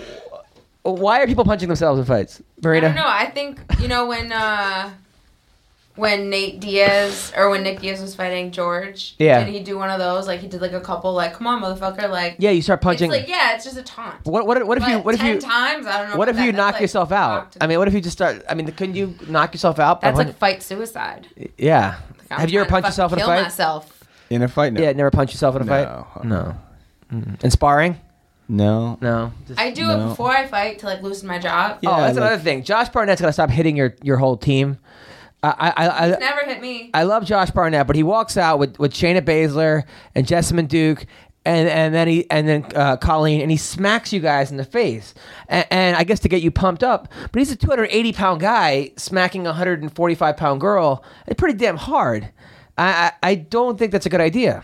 why 0.83 1.21
are 1.21 1.27
people 1.27 1.45
punching 1.45 1.67
themselves 1.67 1.99
in 1.99 2.05
fights, 2.05 2.41
Marina? 2.63 2.87
I 2.87 2.89
Marina? 2.89 2.95
don't 2.95 2.95
know. 3.05 3.09
I 3.11 3.29
think 3.31 3.59
you 3.81 3.87
know 3.87 4.05
when 4.07 4.31
uh 4.31 4.91
when 5.99 6.29
Nate 6.29 6.59
Diaz 6.59 7.31
or 7.37 7.49
when 7.49 7.63
Nick 7.63 7.81
Diaz 7.81 8.01
was 8.01 8.15
fighting 8.15 8.51
George. 8.51 9.15
Yeah. 9.19 9.43
Did 9.43 9.53
he 9.53 9.59
do 9.59 9.77
one 9.77 9.89
of 9.89 9.99
those? 9.99 10.25
Like 10.27 10.39
he 10.39 10.47
did 10.47 10.61
like 10.61 10.73
a 10.73 10.79
couple 10.81 11.13
like, 11.13 11.33
come 11.33 11.47
on, 11.47 11.61
motherfucker, 11.61 12.09
like 12.09 12.35
Yeah, 12.39 12.51
you 12.51 12.61
start 12.61 12.81
punching. 12.81 13.11
It's 13.11 13.19
like 13.21 13.29
yeah, 13.29 13.53
it's 13.55 13.65
just 13.65 13.77
a 13.77 13.83
taunt. 13.83 14.25
What? 14.25 14.47
What? 14.47 14.65
What 14.65 14.77
if 14.77 14.87
you? 14.87 14.95
But 14.97 15.05
What 15.05 15.15
if 15.15 15.23
you? 15.23 15.39
times? 15.39 15.85
I 15.85 15.99
don't 15.99 16.09
know. 16.11 16.17
What 16.17 16.29
about 16.29 16.39
if 16.39 16.45
you 16.45 16.51
knock 16.53 16.73
like, 16.73 16.81
yourself 16.81 17.11
out? 17.11 17.55
I 17.61 17.67
mean, 17.67 17.77
what 17.79 17.87
if 17.87 17.93
you 17.93 18.01
just 18.01 18.17
start? 18.17 18.43
I 18.49 18.53
mean, 18.53 18.65
couldn't 18.71 18.95
you 18.95 19.15
knock 19.27 19.53
yourself 19.53 19.77
out? 19.79 20.01
by 20.01 20.11
that's 20.11 20.17
like 20.25 20.37
fight 20.37 20.63
suicide. 20.63 21.27
yeah. 21.57 21.99
I'm 22.31 22.39
Have 22.41 22.49
you 22.49 22.59
ever 22.61 22.69
punched 22.69 22.87
yourself 22.87 23.11
in 23.13 23.19
a 23.19 23.25
fight? 23.25 23.35
Kill 23.35 23.43
myself. 23.43 24.05
in 24.29 24.41
a 24.43 24.47
fight? 24.47 24.73
No. 24.73 24.81
Yeah, 24.81 24.91
never 24.93 25.11
punched 25.11 25.33
yourself 25.33 25.55
in 25.55 25.63
a 25.63 25.65
No. 25.65 25.71
fight. 25.71 26.23
No. 26.25 26.55
Mm. 27.11 27.43
In 27.43 27.51
sparring? 27.51 27.97
No. 28.47 28.97
No. 29.01 29.31
Just- 29.47 29.59
I 29.59 29.71
do 29.71 29.85
No. 29.87 29.95
it 30.05 30.09
before 30.09 30.31
I 30.31 30.45
fight 30.47 30.79
to 30.79 30.85
like 30.85 31.01
loosen 31.01 31.27
my 31.27 31.39
jaw. 31.39 31.77
Yeah, 31.81 31.89
oh, 31.89 32.01
that's 32.01 32.15
like- 32.17 32.25
another 32.27 32.41
thing. 32.41 32.63
Josh 32.63 32.89
Barnett's 32.89 33.19
gonna 33.21 33.33
stop 33.33 33.49
hitting 33.49 33.75
your 33.75 33.95
your 34.03 34.17
whole 34.17 34.37
team. 34.37 34.77
I 35.43 35.73
I 35.75 35.87
I, 35.87 36.19
never 36.19 36.41
hit 36.45 36.61
me. 36.61 36.89
I 36.93 37.03
love 37.03 37.23
Josh 37.25 37.49
Barnett, 37.51 37.87
but 37.87 37.95
he 37.95 38.03
walks 38.03 38.35
out 38.37 38.59
with 38.59 38.77
with 38.79 38.93
Shayna 38.93 39.21
Baszler 39.21 39.83
and 40.15 40.25
Jessamyn 40.27 40.67
Duke. 40.67 41.05
And, 41.45 41.69
and 41.69 41.95
then 41.95 42.07
he 42.09 42.29
and 42.29 42.47
then 42.47 42.65
uh, 42.75 42.97
Colleen 42.97 43.39
and 43.39 43.49
he 43.49 43.55
smacks 43.55 44.11
you 44.11 44.19
guys 44.19 44.51
in 44.51 44.57
the 44.57 44.65
face 44.65 45.13
and, 45.47 45.65
and 45.71 45.95
I 45.95 46.03
guess 46.03 46.19
to 46.19 46.29
get 46.29 46.41
you 46.41 46.51
pumped 46.51 46.83
up 46.83 47.07
but 47.31 47.39
he's 47.39 47.49
a 47.49 47.55
280 47.55 48.11
pound 48.11 48.41
guy 48.41 48.91
smacking 48.97 49.47
a 49.47 49.51
145 49.51 50.35
pound 50.37 50.59
girl 50.59 51.03
it's 51.27 51.39
pretty 51.39 51.57
damn 51.57 51.77
hard 51.77 52.29
I, 52.77 53.13
I 53.23 53.29
I 53.31 53.35
don't 53.35 53.79
think 53.79 53.93
that's 53.93 54.05
a 54.05 54.09
good 54.09 54.19
idea 54.19 54.63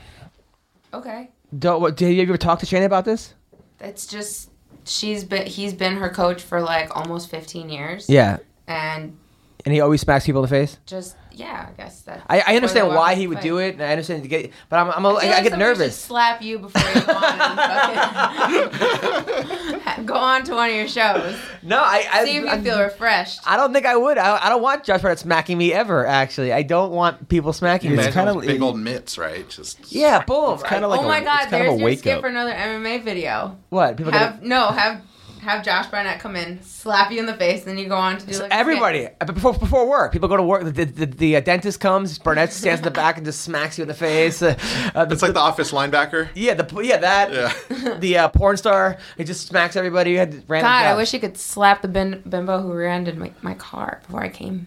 Okay. 0.94 1.32
don't 1.58 1.80
what, 1.82 1.96
did 1.96 2.12
you 2.14 2.22
ever 2.24 2.38
talk 2.38 2.60
to 2.60 2.66
Shayna 2.66 2.86
about 2.86 3.06
this 3.06 3.34
It's 3.80 4.06
just 4.06 4.50
she's 4.84 5.24
been 5.24 5.48
he's 5.48 5.74
been 5.74 5.96
her 5.96 6.10
coach 6.10 6.42
for 6.42 6.62
like 6.62 6.96
almost 6.96 7.30
15 7.32 7.70
years. 7.70 8.10
yeah 8.10 8.38
And 8.68 9.18
and 9.66 9.74
he 9.74 9.82
always 9.82 10.02
smacks 10.02 10.26
people 10.26 10.42
in 10.44 10.50
the 10.50 10.56
face 10.56 10.78
just 10.86 11.16
yeah, 11.38 11.68
I 11.70 11.74
guess 11.76 12.00
that. 12.04 12.22
I, 12.30 12.40
I 12.48 12.56
understand 12.56 12.88
why 12.88 13.16
he 13.16 13.28
would 13.28 13.40
fight. 13.40 13.44
do 13.44 13.58
it 13.58 13.74
and 13.74 13.84
I 13.84 13.92
understand 13.92 14.24
to 14.24 14.30
get 14.30 14.52
but 14.70 14.78
I'm, 14.80 14.90
I'm 14.92 15.04
a, 15.04 15.10
I, 15.10 15.12
I, 15.18 15.20
feel 15.20 15.30
I 15.30 15.34
like 15.34 15.44
get 15.44 15.52
somebody 15.52 15.52
should 15.52 15.80
nervous 15.80 15.98
Slap 16.00 16.42
you 16.42 16.60
before 16.60 16.82
you 16.82 17.02
go 17.02 17.12
on 17.12 17.24
and 19.98 20.08
go 20.08 20.14
on 20.14 20.44
to 20.46 20.54
one 20.54 20.70
of 20.70 20.76
your 20.76 20.88
shows. 20.88 21.36
no 21.62 21.78
I 21.78 22.06
I, 22.12 22.24
See 22.26 22.38
if 22.38 22.44
you 22.44 22.50
I, 22.50 22.62
feel 22.62 22.80
refreshed. 22.82 23.42
I 23.46 23.58
don't 23.58 23.74
think 23.74 23.86
I 23.86 23.96
would 23.98 24.18
I, 24.18 24.46
I 24.46 24.50
don't 24.50 24.62
want 24.62 24.84
Josh 24.86 25.02
Barnett 25.02 25.20
smacking 25.20 25.58
me 25.58 25.74
ever 25.74 26.06
actually 26.06 26.54
I 26.54 26.62
don't 26.64 26.92
want 26.92 27.28
people 27.30 27.52
smacking 27.54 27.92
me 27.92 27.98
It's 27.98 28.16
Imagine 28.16 28.34
kinda- 28.42 28.48
big 28.54 28.62
old 28.62 28.80
mitts, 28.80 29.18
right? 29.18 29.48
Just 29.50 29.92
Yeah, 29.92 30.24
boom. 30.24 30.58
kinda 30.60 30.86
oh 30.86 30.90
like 30.90 31.00
oh 31.02 31.04
my 31.08 31.18
it's 31.20 31.26
god, 31.26 31.50
there's 31.50 31.74
a 31.74 31.78
your 31.78 31.96
skip 31.98 32.16
up. 32.16 32.22
for 32.22 32.28
another 32.28 32.54
MMA 32.54 33.04
video. 33.04 33.58
what 33.70 33.98
people 33.98 34.12
Have 34.14 34.38
gonna, 34.38 34.48
no 34.48 34.68
have 34.68 35.02
have 35.46 35.64
Josh 35.64 35.88
Barnett 35.88 36.20
come 36.20 36.36
in, 36.36 36.62
slap 36.62 37.12
you 37.12 37.20
in 37.20 37.26
the 37.26 37.34
face, 37.34 37.62
and 37.62 37.70
then 37.70 37.78
you 37.78 37.88
go 37.88 37.96
on 37.96 38.18
to 38.18 38.26
do 38.26 38.40
like 38.40 38.52
everybody 38.52 39.06
skit. 39.06 39.26
before 39.34 39.54
before 39.54 39.88
work. 39.88 40.12
People 40.12 40.28
go 40.28 40.38
to 40.38 40.44
work. 40.44 40.64
The, 40.66 40.84
the, 40.86 41.06
the 41.06 41.36
uh, 41.38 41.40
dentist 41.40 41.80
comes. 41.80 42.20
Barnett 42.20 42.52
stands 42.52 42.80
in 42.82 42.84
the 42.84 42.92
back 42.92 43.18
and 43.18 43.26
just 43.26 43.42
smacks 43.42 43.78
you 43.78 43.84
in 43.84 43.88
the 43.88 43.94
face. 43.94 44.42
Uh, 44.42 44.58
uh, 44.94 45.06
the, 45.06 45.14
it's 45.14 45.22
like 45.22 45.34
the 45.34 45.40
office 45.40 45.72
linebacker. 45.72 46.30
yeah, 46.36 46.54
the 46.54 46.82
yeah 46.84 46.98
that 46.98 47.32
Yeah. 47.34 47.98
the 48.00 48.18
uh, 48.18 48.28
porn 48.30 48.58
star. 48.58 48.98
He 49.18 49.24
just 49.24 49.48
smacks 49.48 49.76
everybody. 49.76 50.12
You 50.12 50.18
had 50.18 50.44
random. 50.50 50.70
God, 50.70 50.86
I 50.86 50.96
wish 50.96 51.14
you 51.14 51.20
could 51.20 51.38
slap 51.38 51.82
the 51.82 51.88
bin- 51.88 52.22
bimbo 52.28 52.62
who 52.62 52.74
rear-ended 52.74 53.18
my, 53.18 53.32
my 53.42 53.54
car 53.54 54.02
before 54.06 54.22
I 54.24 54.30
came. 54.30 54.66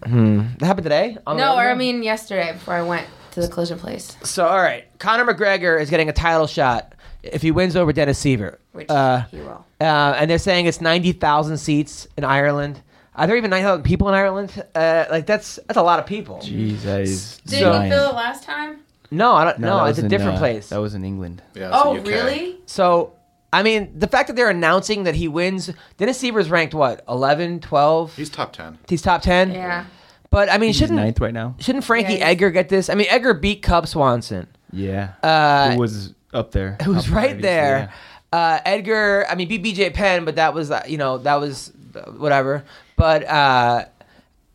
that 0.59 0.67
happened 0.67 0.85
today. 0.85 1.19
on 1.27 1.37
No, 1.37 1.57
or? 1.57 1.69
I 1.69 1.75
mean 1.75 2.03
yesterday 2.03 2.53
before 2.53 2.75
I 2.75 2.83
went 2.83 3.07
to 3.33 3.41
the 3.41 3.49
collision 3.49 3.79
place, 3.79 4.17
So 4.23 4.47
all 4.47 4.59
right, 4.59 4.87
Conor 4.99 5.25
McGregor 5.33 5.81
is 5.81 5.91
getting 5.91 6.09
a 6.09 6.13
title 6.13 6.47
shot 6.47 6.95
if 7.23 7.43
he 7.43 7.51
wins 7.51 7.77
over 7.77 7.93
Dennis 7.93 8.23
Siver. 8.23 8.57
Which 8.79 8.91
Uh, 8.91 9.23
he 9.31 9.39
will. 9.39 9.65
uh, 9.81 9.85
and 10.17 10.31
they're 10.31 10.39
saying 10.39 10.67
it's 10.67 10.81
ninety 10.81 11.13
thousand 11.13 11.59
seats 11.59 12.07
in 12.17 12.25
Ireland. 12.25 12.81
Are 13.15 13.27
there 13.27 13.37
even 13.37 13.51
nine 13.51 13.63
thousand 13.65 13.83
people 13.83 14.09
in 14.09 14.15
Ireland? 14.15 14.63
Uh, 14.75 15.05
like 15.11 15.27
that's 15.27 15.59
that's 15.67 15.77
a 15.77 15.83
lot 15.83 15.99
of 15.99 16.07
people. 16.07 16.37
Jeez, 16.37 16.83
that 16.83 17.01
is 17.03 17.39
Did 17.47 17.61
So- 17.61 17.81
he 17.81 17.91
fill 17.91 18.11
it 18.11 18.15
last 18.15 18.45
time? 18.45 18.79
No, 19.11 19.33
I 19.33 19.45
don't. 19.45 19.59
No, 19.61 19.79
that 19.79 19.83
it's 19.91 19.97
was 19.97 19.99
a 20.01 20.03
in, 20.05 20.09
different 20.11 20.37
uh, 20.37 20.39
place. 20.41 20.69
That 20.69 20.81
was 20.81 20.95
in 20.95 21.05
England. 21.05 21.43
Yeah, 21.55 21.69
it's 21.69 21.77
Oh, 21.79 21.97
really? 21.97 22.59
So, 22.67 23.15
I 23.53 23.63
mean, 23.63 23.99
the 23.99 24.07
fact 24.07 24.27
that 24.27 24.37
they're 24.37 24.51
announcing 24.51 25.05
that 25.05 25.15
he 25.15 25.29
wins, 25.29 25.71
Dennis 25.97 26.19
Siver's 26.19 26.51
ranked 26.51 26.75
what, 26.75 27.03
11, 27.09 27.61
12? 27.61 28.15
He's 28.17 28.29
top 28.29 28.53
ten. 28.53 28.77
He's 28.87 29.01
top 29.01 29.23
10? 29.23 29.53
Yeah. 29.53 29.87
But, 30.29 30.53
I 30.53 30.59
mean, 30.59 30.69
He's 30.69 30.77
shouldn't 30.77 30.99
ninth 30.99 31.21
right 31.21 31.33
now. 31.33 31.55
shouldn't 31.59 31.85
Frankie 31.85 32.17
Yeah, 32.17 32.27
Edgar 32.27 32.51
get 32.51 32.69
this? 32.69 32.91
I 32.91 32.95
mean, 32.97 33.07
Edgar 33.09 33.33
beat 33.33 33.63
Cub 33.63 33.89
Swanson, 33.89 34.47
Yeah. 34.71 35.13
Uh, 35.23 35.71
Who 35.71 35.79
was 35.81 36.13
up 36.35 36.51
there? 36.51 36.77
who's 36.83 36.95
was 36.97 37.09
right 37.09 37.31
obviously, 37.31 37.41
there. 37.41 37.91
Uh, 38.33 38.61
Edgar, 38.65 39.27
I 39.29 39.35
mean, 39.35 39.49
beat 39.49 39.63
BJ 39.65 39.93
Penn, 39.95 40.25
but 40.25 40.37
that 40.37 40.53
was, 40.55 40.71
uh, 40.71 40.83
you 40.87 40.99
know, 40.99 41.19
that 41.19 41.37
was 41.37 41.73
uh, 41.95 42.11
whatever. 42.13 42.65
But, 42.97 43.25
uh, 43.25 43.85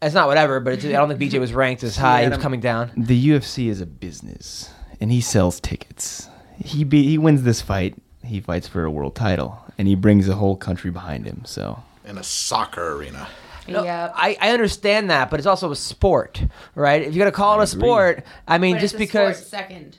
it's 0.02 0.14
not 0.14 0.28
whatever, 0.28 0.60
but 0.60 0.74
it's, 0.74 0.86
I 0.86 0.92
don't 0.92 1.08
think 1.08 1.20
BJ 1.32 1.40
was 1.40 1.54
ranked 1.54 1.84
as 1.84 1.96
high. 1.98 2.24
He 2.24 2.30
was 2.30 2.38
coming 2.38 2.60
down. 2.60 2.92
The 2.98 3.30
UFC 3.30 3.70
is 3.70 3.82
a 3.82 3.86
business, 3.86 4.70
and 5.00 5.12
he 5.12 5.22
sells 5.22 5.60
tickets. 5.60 6.30
He 6.64 6.84
be, 6.84 7.04
he 7.04 7.18
wins 7.18 7.44
this 7.44 7.62
fight. 7.62 7.96
He 8.24 8.40
fights 8.42 8.68
for 8.68 8.84
a 8.84 8.92
world 8.92 9.16
title, 9.16 9.64
and 9.78 9.88
he 9.88 9.96
brings 9.96 10.28
the 10.28 10.36
whole 10.36 10.56
country 10.56 10.92
behind 10.92 11.26
him. 11.26 11.44
So 11.46 11.82
in 12.06 12.18
a 12.18 12.24
soccer 12.24 12.94
arena. 12.98 13.28
No, 13.68 13.84
yeah. 13.84 14.12
I, 14.14 14.38
I 14.42 14.50
understand 14.52 15.10
that, 15.10 15.30
but 15.32 15.40
it's 15.40 15.48
also 15.48 15.72
a 15.72 15.76
sport, 15.76 16.44
right? 16.76 17.02
If 17.02 17.14
you're 17.16 17.24
gonna 17.24 17.32
call 17.32 17.60
it 17.60 17.64
a 17.64 17.68
sport, 17.68 18.26
I 18.46 18.58
mean, 18.58 18.76
But 18.76 18.82
just 18.82 18.96
it's 18.96 19.00
a 19.02 19.06
because 19.06 19.38
sport 19.38 19.50
second. 19.50 19.98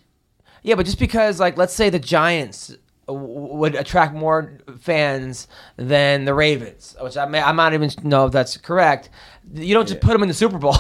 Yeah, 0.63 0.75
but 0.75 0.85
just 0.87 0.99
because, 0.99 1.41
like, 1.41 1.57
let's 1.57 1.75
say 1.75 1.89
the 1.91 1.99
Giants 1.99 2.69
w- 2.69 2.83
would 3.07 3.75
attract 3.75 4.15
more 4.15 4.59
fans 4.81 5.47
than 5.77 6.25
the 6.25 6.33
Ravens, 6.35 6.97
which 7.01 7.17
I 7.17 7.27
may, 7.27 7.43
I 7.43 7.53
might 7.53 7.75
even 7.75 7.91
know 8.03 8.27
if 8.27 8.33
that's 8.33 8.57
correct. 8.57 9.11
You 9.53 9.75
don't 9.75 9.87
just 9.89 10.01
put 10.01 10.13
them 10.13 10.23
in 10.23 10.29
the 10.29 10.35
Super 10.35 10.59
Bowl 10.59 10.77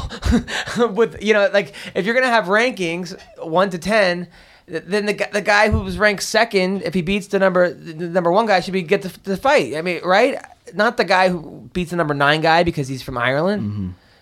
with, 0.90 1.22
you 1.22 1.34
know, 1.34 1.48
like 1.52 1.74
if 1.94 2.06
you're 2.06 2.14
gonna 2.14 2.28
have 2.28 2.46
rankings 2.46 3.18
one 3.38 3.68
to 3.70 3.78
ten, 3.78 4.28
then 4.66 5.04
the 5.04 5.28
the 5.32 5.42
guy 5.42 5.68
who 5.70 5.80
was 5.80 5.98
ranked 5.98 6.22
second, 6.22 6.82
if 6.82 6.94
he 6.94 7.02
beats 7.02 7.26
the 7.26 7.38
number 7.38 7.72
the 7.72 8.08
number 8.08 8.32
one 8.32 8.46
guy, 8.46 8.60
should 8.60 8.72
be 8.72 8.80
get 8.82 9.02
the, 9.02 9.12
the 9.24 9.36
fight. 9.36 9.76
I 9.76 9.82
mean, 9.82 10.00
right? 10.02 10.42
Not 10.72 10.96
the 10.96 11.04
guy 11.04 11.28
who 11.28 11.68
beats 11.74 11.90
the 11.90 11.96
number 11.96 12.14
nine 12.14 12.40
guy 12.40 12.62
because 12.62 12.88
he's 12.88 13.02
from 13.02 13.18
Ireland, 13.18 13.62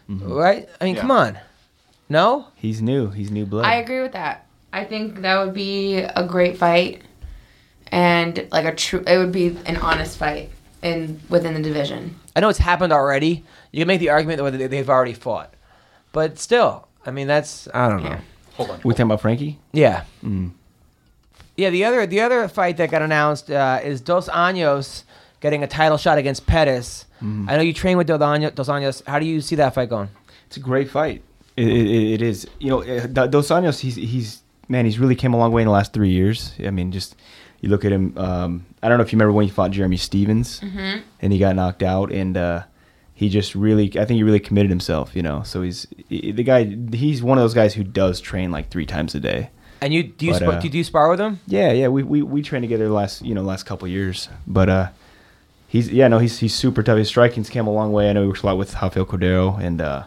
mm-hmm. 0.08 0.14
Mm-hmm. 0.14 0.32
right? 0.32 0.68
I 0.80 0.84
mean, 0.84 0.96
Yeah. 0.96 1.00
come 1.02 1.10
on, 1.12 1.38
no. 2.08 2.48
he's 2.56 2.82
new. 2.82 3.10
He's 3.10 3.30
new 3.30 3.46
blood. 3.46 3.64
I 3.64 3.76
agree 3.76 4.02
with 4.02 4.12
that. 4.12 4.46
I 4.72 4.84
think 4.84 5.20
that 5.20 5.44
would 5.44 5.54
be 5.54 5.98
a 5.98 6.26
great 6.26 6.56
fight, 6.58 7.02
and 7.92 8.48
like 8.50 8.64
a 8.64 8.74
true, 8.74 9.04
it 9.06 9.18
would 9.18 9.30
be 9.32 9.56
an 9.66 9.76
honest 9.76 10.18
fight 10.18 10.50
in 10.82 11.20
within 11.28 11.54
the 11.54 11.60
division. 11.62 12.16
I 12.34 12.40
know 12.40 12.48
it's 12.48 12.58
happened 12.58 12.92
already. 12.92 13.44
You 13.70 13.80
can 13.82 13.88
make 13.88 14.00
the 14.00 14.08
argument 14.10 14.42
that 14.42 14.58
they- 14.58 14.66
they've 14.66 14.90
already 14.90 15.12
fought, 15.12 15.54
but 16.12 16.38
still, 16.38 16.88
I 17.06 17.10
mean, 17.12 17.26
that's 17.28 17.68
I 17.72 17.88
don't 17.88 18.02
know. 18.02 18.08
Yeah. 18.10 18.20
Hold 18.56 18.70
on. 18.70 18.80
we 18.84 18.92
talking 18.94 19.06
about 19.06 19.20
Frankie? 19.20 19.58
Yeah, 19.72 20.04
yeah. 21.56 21.70
The 21.70 21.84
other 21.84 22.06
the 22.06 22.20
other 22.20 22.48
fight 22.48 22.76
that 22.78 22.90
got 22.90 23.02
announced 23.02 23.50
uh, 23.50 23.80
is 23.82 24.00
Dos 24.00 24.28
Anjos 24.28 25.04
getting 25.40 25.62
a 25.62 25.66
title 25.66 25.98
shot 25.98 26.18
against 26.18 26.46
Pettis. 26.46 27.06
I 27.20 27.56
know 27.56 27.60
you 27.62 27.72
train 27.72 27.96
with 27.98 28.08
Dos 28.08 28.20
Anjos. 28.20 29.02
How 29.06 29.18
do 29.20 29.26
you 29.26 29.40
see 29.40 29.54
that 29.56 29.74
fight 29.74 29.88
going? 29.88 30.08
It's 30.48 30.56
a 30.56 30.60
great 30.60 30.90
fight. 30.90 31.22
It, 31.56 31.68
it, 31.68 32.12
it 32.14 32.22
is. 32.22 32.48
You 32.58 32.70
know, 32.70 32.82
uh, 32.82 33.06
Dos 33.06 33.48
Anjos. 33.48 33.78
He's 33.80 33.94
he's 33.96 34.42
man. 34.68 34.84
He's 34.86 34.98
really 34.98 35.14
came 35.14 35.32
a 35.32 35.38
long 35.38 35.52
way 35.52 35.62
in 35.62 35.66
the 35.66 35.72
last 35.72 35.92
three 35.92 36.10
years. 36.10 36.52
I 36.64 36.70
mean, 36.70 36.90
just 36.90 37.14
you 37.62 37.70
look 37.70 37.84
at 37.86 37.92
him. 37.92 38.12
Um, 38.18 38.66
I 38.82 38.88
don't 38.90 38.98
know 38.98 39.04
if 39.04 39.12
you 39.12 39.16
remember 39.16 39.32
when 39.32 39.46
he 39.46 39.50
fought 39.50 39.70
Jeremy 39.70 39.96
Stephens, 39.96 40.60
and 40.62 41.32
he 41.32 41.38
got 41.38 41.56
knocked 41.56 41.82
out, 41.82 42.12
and 42.12 42.36
uh, 42.36 42.64
he 43.14 43.30
just 43.30 43.54
really. 43.54 43.86
I 43.98 44.04
think 44.04 44.16
he 44.18 44.22
really 44.22 44.40
committed 44.40 44.68
himself. 44.70 45.16
You 45.16 45.22
know, 45.22 45.42
so 45.44 45.62
he's 45.62 45.86
he- 46.10 46.32
the 46.32 46.42
guy. 46.42 46.64
He's 46.92 47.22
one 47.22 47.38
of 47.38 47.42
those 47.42 47.54
guys 47.54 47.72
who 47.74 47.82
does 47.84 48.20
train 48.20 48.50
like 48.50 48.68
three 48.68 48.84
times 48.86 49.14
a 49.14 49.20
day. 49.20 49.48
And 49.80 49.92
you 49.92 50.02
do 50.04 50.26
you 50.26 50.32
But, 50.32 50.42
spar, 50.42 50.52
uh, 50.54 50.60
do, 50.60 50.66
you- 50.66 50.70
do 50.72 50.78
you 50.78 50.84
spar 50.84 51.10
with 51.10 51.20
him? 51.20 51.40
Yeah, 51.46 51.72
yeah. 51.72 51.88
We 51.88 52.02
we 52.02 52.22
we 52.22 52.42
trained 52.42 52.64
together 52.64 52.84
the 52.86 52.92
last 52.92 53.22
you 53.22 53.34
know 53.34 53.42
last 53.42 53.64
couple 53.64 53.88
years, 53.88 54.28
but 54.46 54.68
uh, 54.68 54.88
he's 55.68 55.90
yeah 55.90 56.08
no 56.08 56.18
he's 56.18 56.38
he's 56.38 56.54
super 56.54 56.82
tough. 56.82 56.98
His 56.98 57.08
striking's 57.08 57.50
came 57.50 57.66
a 57.66 57.72
long 57.72 57.92
way. 57.92 58.08
I 58.10 58.12
know 58.12 58.22
he 58.22 58.28
works 58.28 58.42
a 58.42 58.46
lot 58.46 58.58
with 58.58 58.74
Rafael 58.80 59.06
Cordeiro, 59.06 59.58
and 59.60 59.80
uh, 59.80 60.04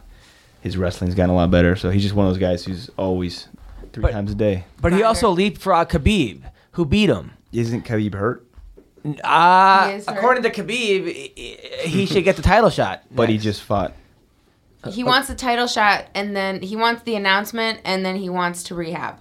his 0.61 0.77
wrestling's 0.77 1.15
gotten 1.15 1.29
a 1.31 1.35
lot 1.35 1.51
better. 1.51 1.75
So 1.75 1.89
he's 1.89 2.03
just 2.03 2.15
one 2.15 2.25
of 2.25 2.31
those 2.33 2.39
guys 2.39 2.65
who's 2.65 2.89
always 2.97 3.47
three 3.93 4.01
But- 4.03 4.11
times 4.11 4.31
a 4.31 4.35
day. 4.35 4.65
But 4.81 4.91
he 4.93 4.99
Grinder. 4.99 5.07
also 5.07 5.35
leapfrogged 5.35 5.89
Khabib, 5.89 6.41
who 6.71 6.85
beat 6.85 7.09
him. 7.09 7.31
Isn't 7.59 7.85
Khabib 7.85 8.13
hurt? 8.13 8.45
Uh, 9.23 9.87
He 9.89 9.95
is 9.95 10.05
hurt. 10.07 10.17
according 10.17 10.43
to 10.43 10.49
Khabib, 10.49 11.07
i- 11.07 11.31
i- 11.37 11.87
he 11.87 12.05
should 12.05 12.23
get 12.23 12.35
the 12.35 12.41
title 12.41 12.69
shot. 12.69 13.03
But 13.11 13.29
he 13.29 13.35
next. 13.35 13.43
just 13.43 13.61
fought. 13.63 13.93
He 14.91 15.03
wants 15.03 15.27
the 15.27 15.35
title 15.35 15.65
shot, 15.67 16.05
and 16.13 16.35
then 16.35 16.61
he 16.61 16.75
wants 16.75 17.01
the 17.03 17.15
announcement, 17.15 17.79
and 17.85 18.05
then 18.05 18.17
he 18.17 18.29
wants 18.29 18.61
to 18.63 18.75
rehab. 18.75 19.15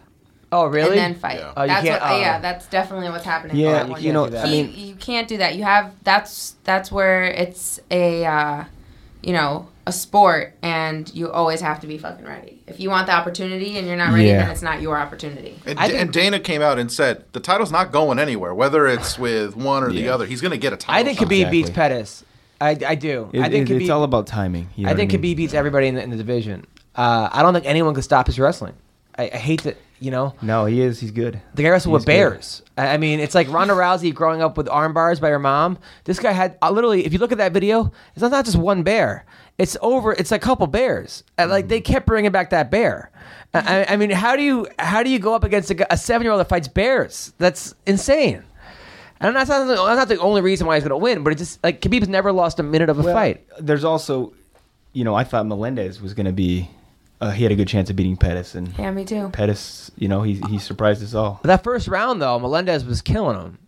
Oh, 0.52 0.66
really? 0.66 0.98
And 0.98 0.98
then 0.98 1.14
fight. 1.14 1.38
Yeah. 1.38 1.52
Oh, 1.56 1.62
you 1.62 1.68
that's 1.68 1.86
can't- 1.86 2.02
what, 2.02 2.12
oh. 2.12 2.20
yeah, 2.20 2.38
that's 2.38 2.66
definitely 2.66 3.08
what's 3.08 3.24
happening. 3.24 3.56
Yeah, 3.56 3.82
for 3.86 3.94
that 3.94 4.02
you 4.02 4.12
know, 4.12 4.28
do. 4.28 4.36
I 4.36 4.46
He- 4.46 4.62
mean, 4.62 4.74
you 4.88 4.94
can't 4.94 5.26
do 5.26 5.38
that. 5.38 5.56
You 5.56 5.64
have 5.64 5.92
that's 6.04 6.54
that's 6.64 6.92
where 6.92 7.24
it's 7.24 7.80
a 7.90 8.24
uh, 8.26 8.64
you 9.22 9.32
know 9.32 9.68
a 9.86 9.92
sport, 9.92 10.54
and 10.62 11.12
you 11.14 11.30
always 11.30 11.60
have 11.62 11.80
to 11.80 11.86
be 11.86 11.96
fucking 11.98 12.26
ready. 12.26 12.53
If 12.66 12.80
you 12.80 12.88
want 12.88 13.06
the 13.06 13.12
opportunity 13.14 13.76
and 13.76 13.86
you're 13.86 13.96
not 13.96 14.12
ready, 14.14 14.28
Yeah. 14.28 14.38
then 14.42 14.50
it's 14.50 14.62
not 14.62 14.80
your 14.80 14.96
opportunity. 14.96 15.58
And, 15.66 15.78
I 15.78 15.88
think- 15.88 16.00
and 16.00 16.12
Dana 16.12 16.40
came 16.40 16.62
out 16.62 16.78
and 16.78 16.90
said 16.90 17.24
the 17.32 17.40
title's 17.40 17.70
not 17.70 17.92
going 17.92 18.18
anywhere, 18.18 18.54
whether 18.54 18.86
it's 18.86 19.18
with 19.26 19.54
one 19.54 19.82
or 19.82 19.90
the 19.90 20.08
other. 20.08 20.24
He's 20.26 20.40
going 20.40 20.52
to 20.52 20.56
get 20.58 20.72
a 20.72 20.76
title. 20.76 20.94
I 21.00 21.04
think 21.04 21.18
shot. 21.18 21.28
Khabib 21.28 21.32
Exactly. 21.40 21.62
beats 21.62 21.70
Pettis. 21.70 22.24
I, 22.60 22.70
I 22.86 22.94
do. 22.94 23.28
It- 23.32 23.40
I 23.42 23.48
think 23.50 23.68
it- 23.68 23.74
Khabib, 23.74 23.80
it's 23.82 23.90
all 23.90 24.02
about 24.04 24.26
timing. 24.26 24.68
you 24.76 24.84
know 24.84 24.88
I 24.88 24.92
what 24.92 24.96
think 24.98 25.12
mean? 25.12 25.20
Khabib 25.22 25.36
beats 25.36 25.54
everybody 25.54 25.88
in 25.88 25.94
the, 25.96 26.02
in 26.02 26.10
the 26.10 26.16
division. 26.16 26.64
Uh, 26.96 27.28
I 27.32 27.42
don't 27.42 27.52
think 27.52 27.66
anyone 27.66 27.92
could 27.94 28.04
stop 28.04 28.26
his 28.28 28.38
wrestling. 28.38 28.74
I, 29.18 29.24
I 29.32 29.36
hate 29.36 29.62
that. 29.64 29.76
You 30.00 30.10
know, 30.10 30.34
No, 30.42 30.66
he 30.66 30.82
is. 30.82 31.00
He's 31.00 31.12
good. 31.12 31.40
the 31.54 31.62
guy 31.62 31.68
wrestled 31.70 31.92
He's 31.92 32.00
with 32.00 32.06
bears. 32.06 32.62
I 32.76 32.88
I 32.88 32.96
mean, 32.98 33.20
it's 33.20 33.34
like 33.34 33.50
Ronda 33.50 33.74
Rousey 33.74 34.12
growing 34.14 34.42
up 34.42 34.56
with 34.56 34.68
arm 34.68 34.92
bars 34.92 35.20
by 35.20 35.30
her 35.30 35.38
mom. 35.38 35.78
This 36.04 36.18
guy 36.18 36.32
had 36.32 36.58
uh, 36.60 36.70
literally. 36.70 37.06
If 37.06 37.12
you 37.12 37.18
look 37.18 37.32
at 37.32 37.38
that 37.38 37.52
video, 37.52 37.92
it's 38.14 38.20
not, 38.22 38.30
not 38.32 38.44
just 38.44 38.56
one 38.58 38.82
bear. 38.82 39.24
It's 39.56 39.76
over. 39.80 40.12
It's 40.12 40.32
a 40.32 40.38
couple 40.38 40.66
bears. 40.66 41.22
And, 41.38 41.50
like 41.50 41.68
they 41.68 41.80
kept 41.80 42.06
bringing 42.06 42.32
back 42.32 42.50
that 42.50 42.70
bear. 42.70 43.10
I, 43.54 43.86
I- 43.90 43.96
mean, 43.96 44.10
how 44.10 44.34
do 44.36 44.42
you 44.42 44.66
how 44.78 45.02
do 45.04 45.10
you 45.10 45.18
go 45.20 45.32
up 45.34 45.44
against 45.44 45.70
a, 45.70 45.92
a 45.92 45.96
seven 45.96 46.24
year 46.24 46.32
old 46.32 46.40
that 46.40 46.48
fights 46.48 46.68
bears? 46.68 47.32
That's 47.38 47.74
insane. 47.86 48.42
And 49.20 49.34
that's 49.36 49.48
not, 49.48 49.64
the- 49.66 49.76
that's 49.76 49.96
not 49.96 50.08
the 50.08 50.18
only 50.18 50.42
reason 50.42 50.66
why 50.66 50.74
he's 50.74 50.82
going 50.82 50.90
to 50.90 50.96
win, 51.02 51.22
but 51.22 51.32
it 51.32 51.36
just 51.36 51.62
like 51.62 51.80
Khabib's 51.80 52.08
never 52.08 52.32
lost 52.32 52.58
a 52.58 52.64
minute 52.64 52.88
of 52.90 52.98
a 52.98 53.02
Well, 53.02 53.14
fight. 53.14 53.46
There's 53.60 53.84
also, 53.84 54.34
you 54.92 55.04
know, 55.04 55.14
I 55.14 55.22
thought 55.24 55.46
Melendez 55.46 56.02
was 56.02 56.12
going 56.14 56.26
to 56.26 56.32
be. 56.32 56.68
Uh, 57.20 57.30
he 57.30 57.42
had 57.42 57.52
a 57.52 57.56
good 57.56 57.68
chance 57.68 57.88
of 57.90 57.96
beating 57.96 58.16
Pettis, 58.16 58.54
and 58.54 58.76
Yeah, 58.78 58.90
me 58.90 59.04
too. 59.04 59.30
Pettis, 59.32 59.90
you 59.96 60.08
know, 60.08 60.22
he 60.22 60.34
he 60.50 60.58
surprised 60.58 61.02
us 61.02 61.14
all, 61.14 61.38
But 61.42 61.48
that 61.48 61.64
first 61.64 61.88
round 61.88 62.20
though, 62.20 62.38
Melendez 62.38 62.84
was 62.84 63.00
killing 63.00 63.36
him. 63.38 63.58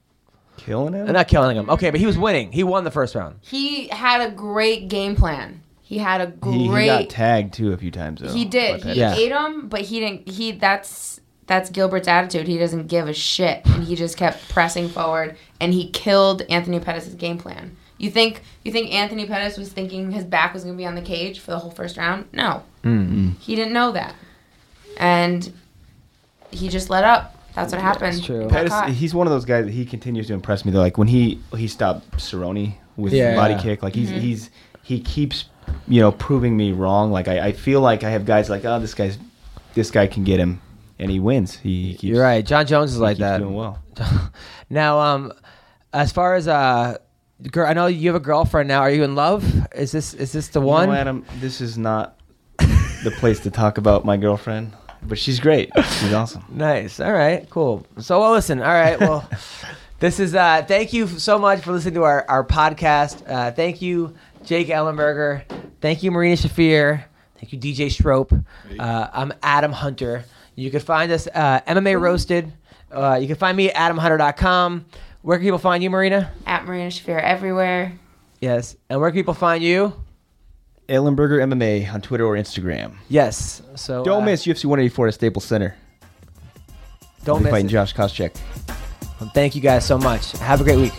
killing 0.57 0.95
him. 0.95 1.09
Uh, 1.09 1.13
Not 1.13 1.29
killing 1.29 1.57
him. 1.57 1.71
Okay, 1.71 1.91
but 1.91 2.01
he 2.01 2.07
was 2.07 2.19
winning. 2.19 2.53
He 2.53 2.65
won 2.65 2.85
the 2.85 2.91
first 2.91 3.15
round. 3.15 3.37
He 3.43 3.89
had 3.89 4.21
a 4.21 4.31
great 4.31 4.89
game 4.89 5.15
plan. 5.17 5.63
He 5.81 5.99
had 5.99 6.21
a 6.21 6.27
great. 6.27 6.55
he, 6.59 6.69
he 6.81 6.87
got 6.87 7.09
tagged 7.09 7.55
too 7.55 7.73
a 7.73 7.77
few 7.77 7.93
times. 7.93 8.21
Though, 8.21 8.33
He 8.33 8.45
did. 8.45 8.77
He 8.77 8.83
Pettis. 8.83 8.97
Yeah. 8.97 9.15
ate 9.15 9.31
him, 9.33 9.69
but 9.69 9.83
he 9.83 10.01
didn't. 10.01 10.29
He 10.29 10.51
that's 10.53 11.21
that's 11.47 11.71
Gilbert's 11.71 12.09
attitude. 12.09 12.49
He 12.49 12.59
doesn't 12.59 12.89
give 12.89 13.07
a 13.09 13.15
shit, 13.15 13.65
and 13.67 13.85
he 13.85 13.95
just 13.95 14.17
kept 14.17 14.49
pressing 14.49 14.89
forward, 14.89 15.37
and 15.61 15.73
he 15.73 15.89
killed 15.91 16.43
Anthony 16.51 16.81
Pettis' 16.81 17.15
game 17.15 17.39
plan. 17.39 17.77
You 17.99 18.11
think 18.11 18.43
you 18.65 18.73
think 18.73 18.93
Anthony 18.93 19.27
Pettis 19.27 19.57
was 19.57 19.73
thinking 19.73 20.11
his 20.13 20.25
back 20.25 20.53
was 20.53 20.65
going 20.65 20.75
to 20.75 20.79
be 20.79 20.87
on 20.87 20.95
the 20.95 21.01
cage 21.03 21.41
for 21.41 21.51
the 21.53 21.59
whole 21.59 21.71
first 21.71 21.97
round? 21.97 22.27
No, 22.33 22.63
Mm-hmm. 22.85 23.31
he 23.41 23.55
didn't 23.57 23.73
know 23.73 23.93
that, 23.93 24.15
and 24.99 25.53
he 26.51 26.69
just 26.69 26.91
let 26.91 27.05
up. 27.05 27.33
That's 27.55 27.73
what 27.73 27.81
happened. 27.81 28.15
That's 28.15 28.25
true. 28.27 28.49
Pettis, 28.49 28.99
he's 28.99 29.15
one 29.15 29.27
of 29.27 29.33
those 29.33 29.47
guys 29.47 29.65
that 29.65 29.73
he 29.73 29.87
continues 29.87 30.27
to 30.27 30.35
impress 30.35 30.65
me 30.65 30.73
though. 30.73 30.81
Like 30.81 30.99
when 30.99 31.09
he 31.09 31.41
he 31.57 31.69
stopped 31.69 32.11
Cerrone 32.19 32.75
with 32.97 33.13
Yeah. 33.15 33.35
body 33.35 33.57
kick, 33.61 33.83
like 33.83 33.95
he's 33.95 34.11
he's 34.11 34.51
he 34.83 35.01
keeps 35.01 35.47
you 35.89 36.01
know 36.01 36.13
proving 36.13 36.55
me 36.57 36.73
wrong. 36.73 37.11
Like 37.11 37.29
I, 37.29 37.47
I 37.47 37.53
feel 37.53 37.81
like 37.81 38.05
I 38.05 38.11
have 38.11 38.27
guys 38.27 38.51
like 38.51 38.65
oh 38.67 38.79
this 38.79 38.93
guy's 38.95 39.17
this 39.75 39.91
guy 39.91 40.07
can 40.07 40.23
get 40.23 40.39
him, 40.39 40.61
and 40.99 41.11
he 41.11 41.19
wins. 41.19 41.57
He, 41.57 41.89
he 41.89 41.93
keeps, 41.93 42.03
You're 42.05 42.23
right. 42.23 42.45
Jon 42.45 42.67
Jones 42.67 42.91
is 42.91 42.97
he 42.99 43.03
like 43.03 43.17
keeps 43.17 43.21
that. 43.21 43.39
doing 43.39 43.55
well. 43.55 43.83
now, 44.71 44.99
um, 44.99 45.33
as 45.95 46.13
far 46.13 46.35
as 46.35 46.47
uh, 46.49 46.99
girl, 47.51 47.67
I 47.67 47.73
know 47.73 47.87
you 47.87 48.09
have 48.09 48.17
a 48.17 48.21
girlfriend 48.25 48.69
now. 48.69 48.81
Are 48.81 48.91
you 48.91 49.05
in 49.05 49.15
love? 49.15 49.45
Is 49.75 49.93
this 49.93 50.15
is 50.15 50.33
this 50.33 50.49
the 50.49 50.61
one? 50.61 50.89
know, 50.89 50.95
Adam, 50.95 51.25
this 51.39 51.61
is 51.61 51.77
not 51.79 52.19
the 52.59 53.13
place 53.19 53.41
to 53.41 53.51
talk 53.51 53.79
about 53.79 54.05
my 54.05 54.17
girlfriend, 54.17 54.73
but 55.03 55.19
she's 55.19 55.41
great. 55.41 55.71
She's 55.99 56.13
awesome. 56.13 56.45
Nice. 56.51 57.01
All 57.01 57.13
right. 57.13 57.49
Cool. 57.51 57.87
So, 57.99 58.21
well, 58.21 58.33
listen. 58.33 58.61
All 58.61 58.67
right. 58.67 58.99
Well, 58.99 59.29
this 60.01 60.21
is. 60.21 60.35
uh 60.35 60.65
Thank 60.67 60.93
you 60.93 61.07
so 61.07 61.39
much 61.39 61.61
for 61.63 61.73
listening 61.73 61.95
to 61.95 62.05
our 62.05 62.25
our 62.29 62.45
podcast. 62.45 63.23
Uh, 63.29 63.51
thank 63.53 63.83
you, 63.83 64.15
Jake 64.45 64.69
Ellenberger. 64.69 65.43
Thank 65.81 66.03
you, 66.03 66.11
Marina 66.11 66.37
Shafir. 66.37 67.05
Thank 67.39 67.53
you, 67.53 67.59
DJ 67.59 67.91
Strope. 67.91 68.33
Uh, 68.79 69.09
I'm 69.13 69.33
Adam 69.43 69.73
Hunter. 69.73 70.25
You 70.55 70.71
can 70.71 70.81
find 70.81 71.13
us 71.13 71.29
uh, 71.35 71.61
MMA 71.69 72.01
Roasted. 72.01 72.51
Uh, 72.91 73.19
you 73.21 73.27
can 73.27 73.37
find 73.37 73.55
me 73.57 73.71
at 73.71 73.93
adamhunter.com. 73.93 74.87
Where 75.27 75.39
can 75.39 75.45
people 75.45 75.59
find 75.59 75.83
you, 75.83 75.91
Marina? 75.91 76.31
At 76.47 76.67
Marina 76.67 76.89
Shafir 76.89 77.21
everywhere. 77.21 77.99
Yes. 78.41 78.77
And 78.89 79.01
where 79.01 79.11
can 79.11 79.19
people 79.19 79.35
find 79.35 79.61
you? 79.61 79.93
Ellenberger 80.89 81.43
MMA 81.43 81.93
on 81.93 82.01
Twitter 82.01 82.25
or 82.25 82.37
Instagram. 82.37 82.95
Yes. 83.09 83.61
So 83.75 84.05
Don't 84.05 84.23
uh, 84.23 84.27
miss 84.27 84.47
UFC 84.47 84.67
184 84.67 85.09
at 85.09 85.15
Staples 85.15 85.45
Center. 85.45 85.75
Don't 87.25 87.29
I'll 87.29 87.39
be 87.39 87.45
miss 87.47 87.51
fighting 87.51 87.67
it. 87.67 87.71
Josh 87.71 87.93
Koscheck. 87.93 88.37
Thank 89.35 89.57
you 89.57 89.61
guys 89.61 89.85
so 89.85 89.99
much. 89.99 90.31
Have 90.39 90.61
a 90.61 90.65
great 90.65 90.79
week. 90.79 90.93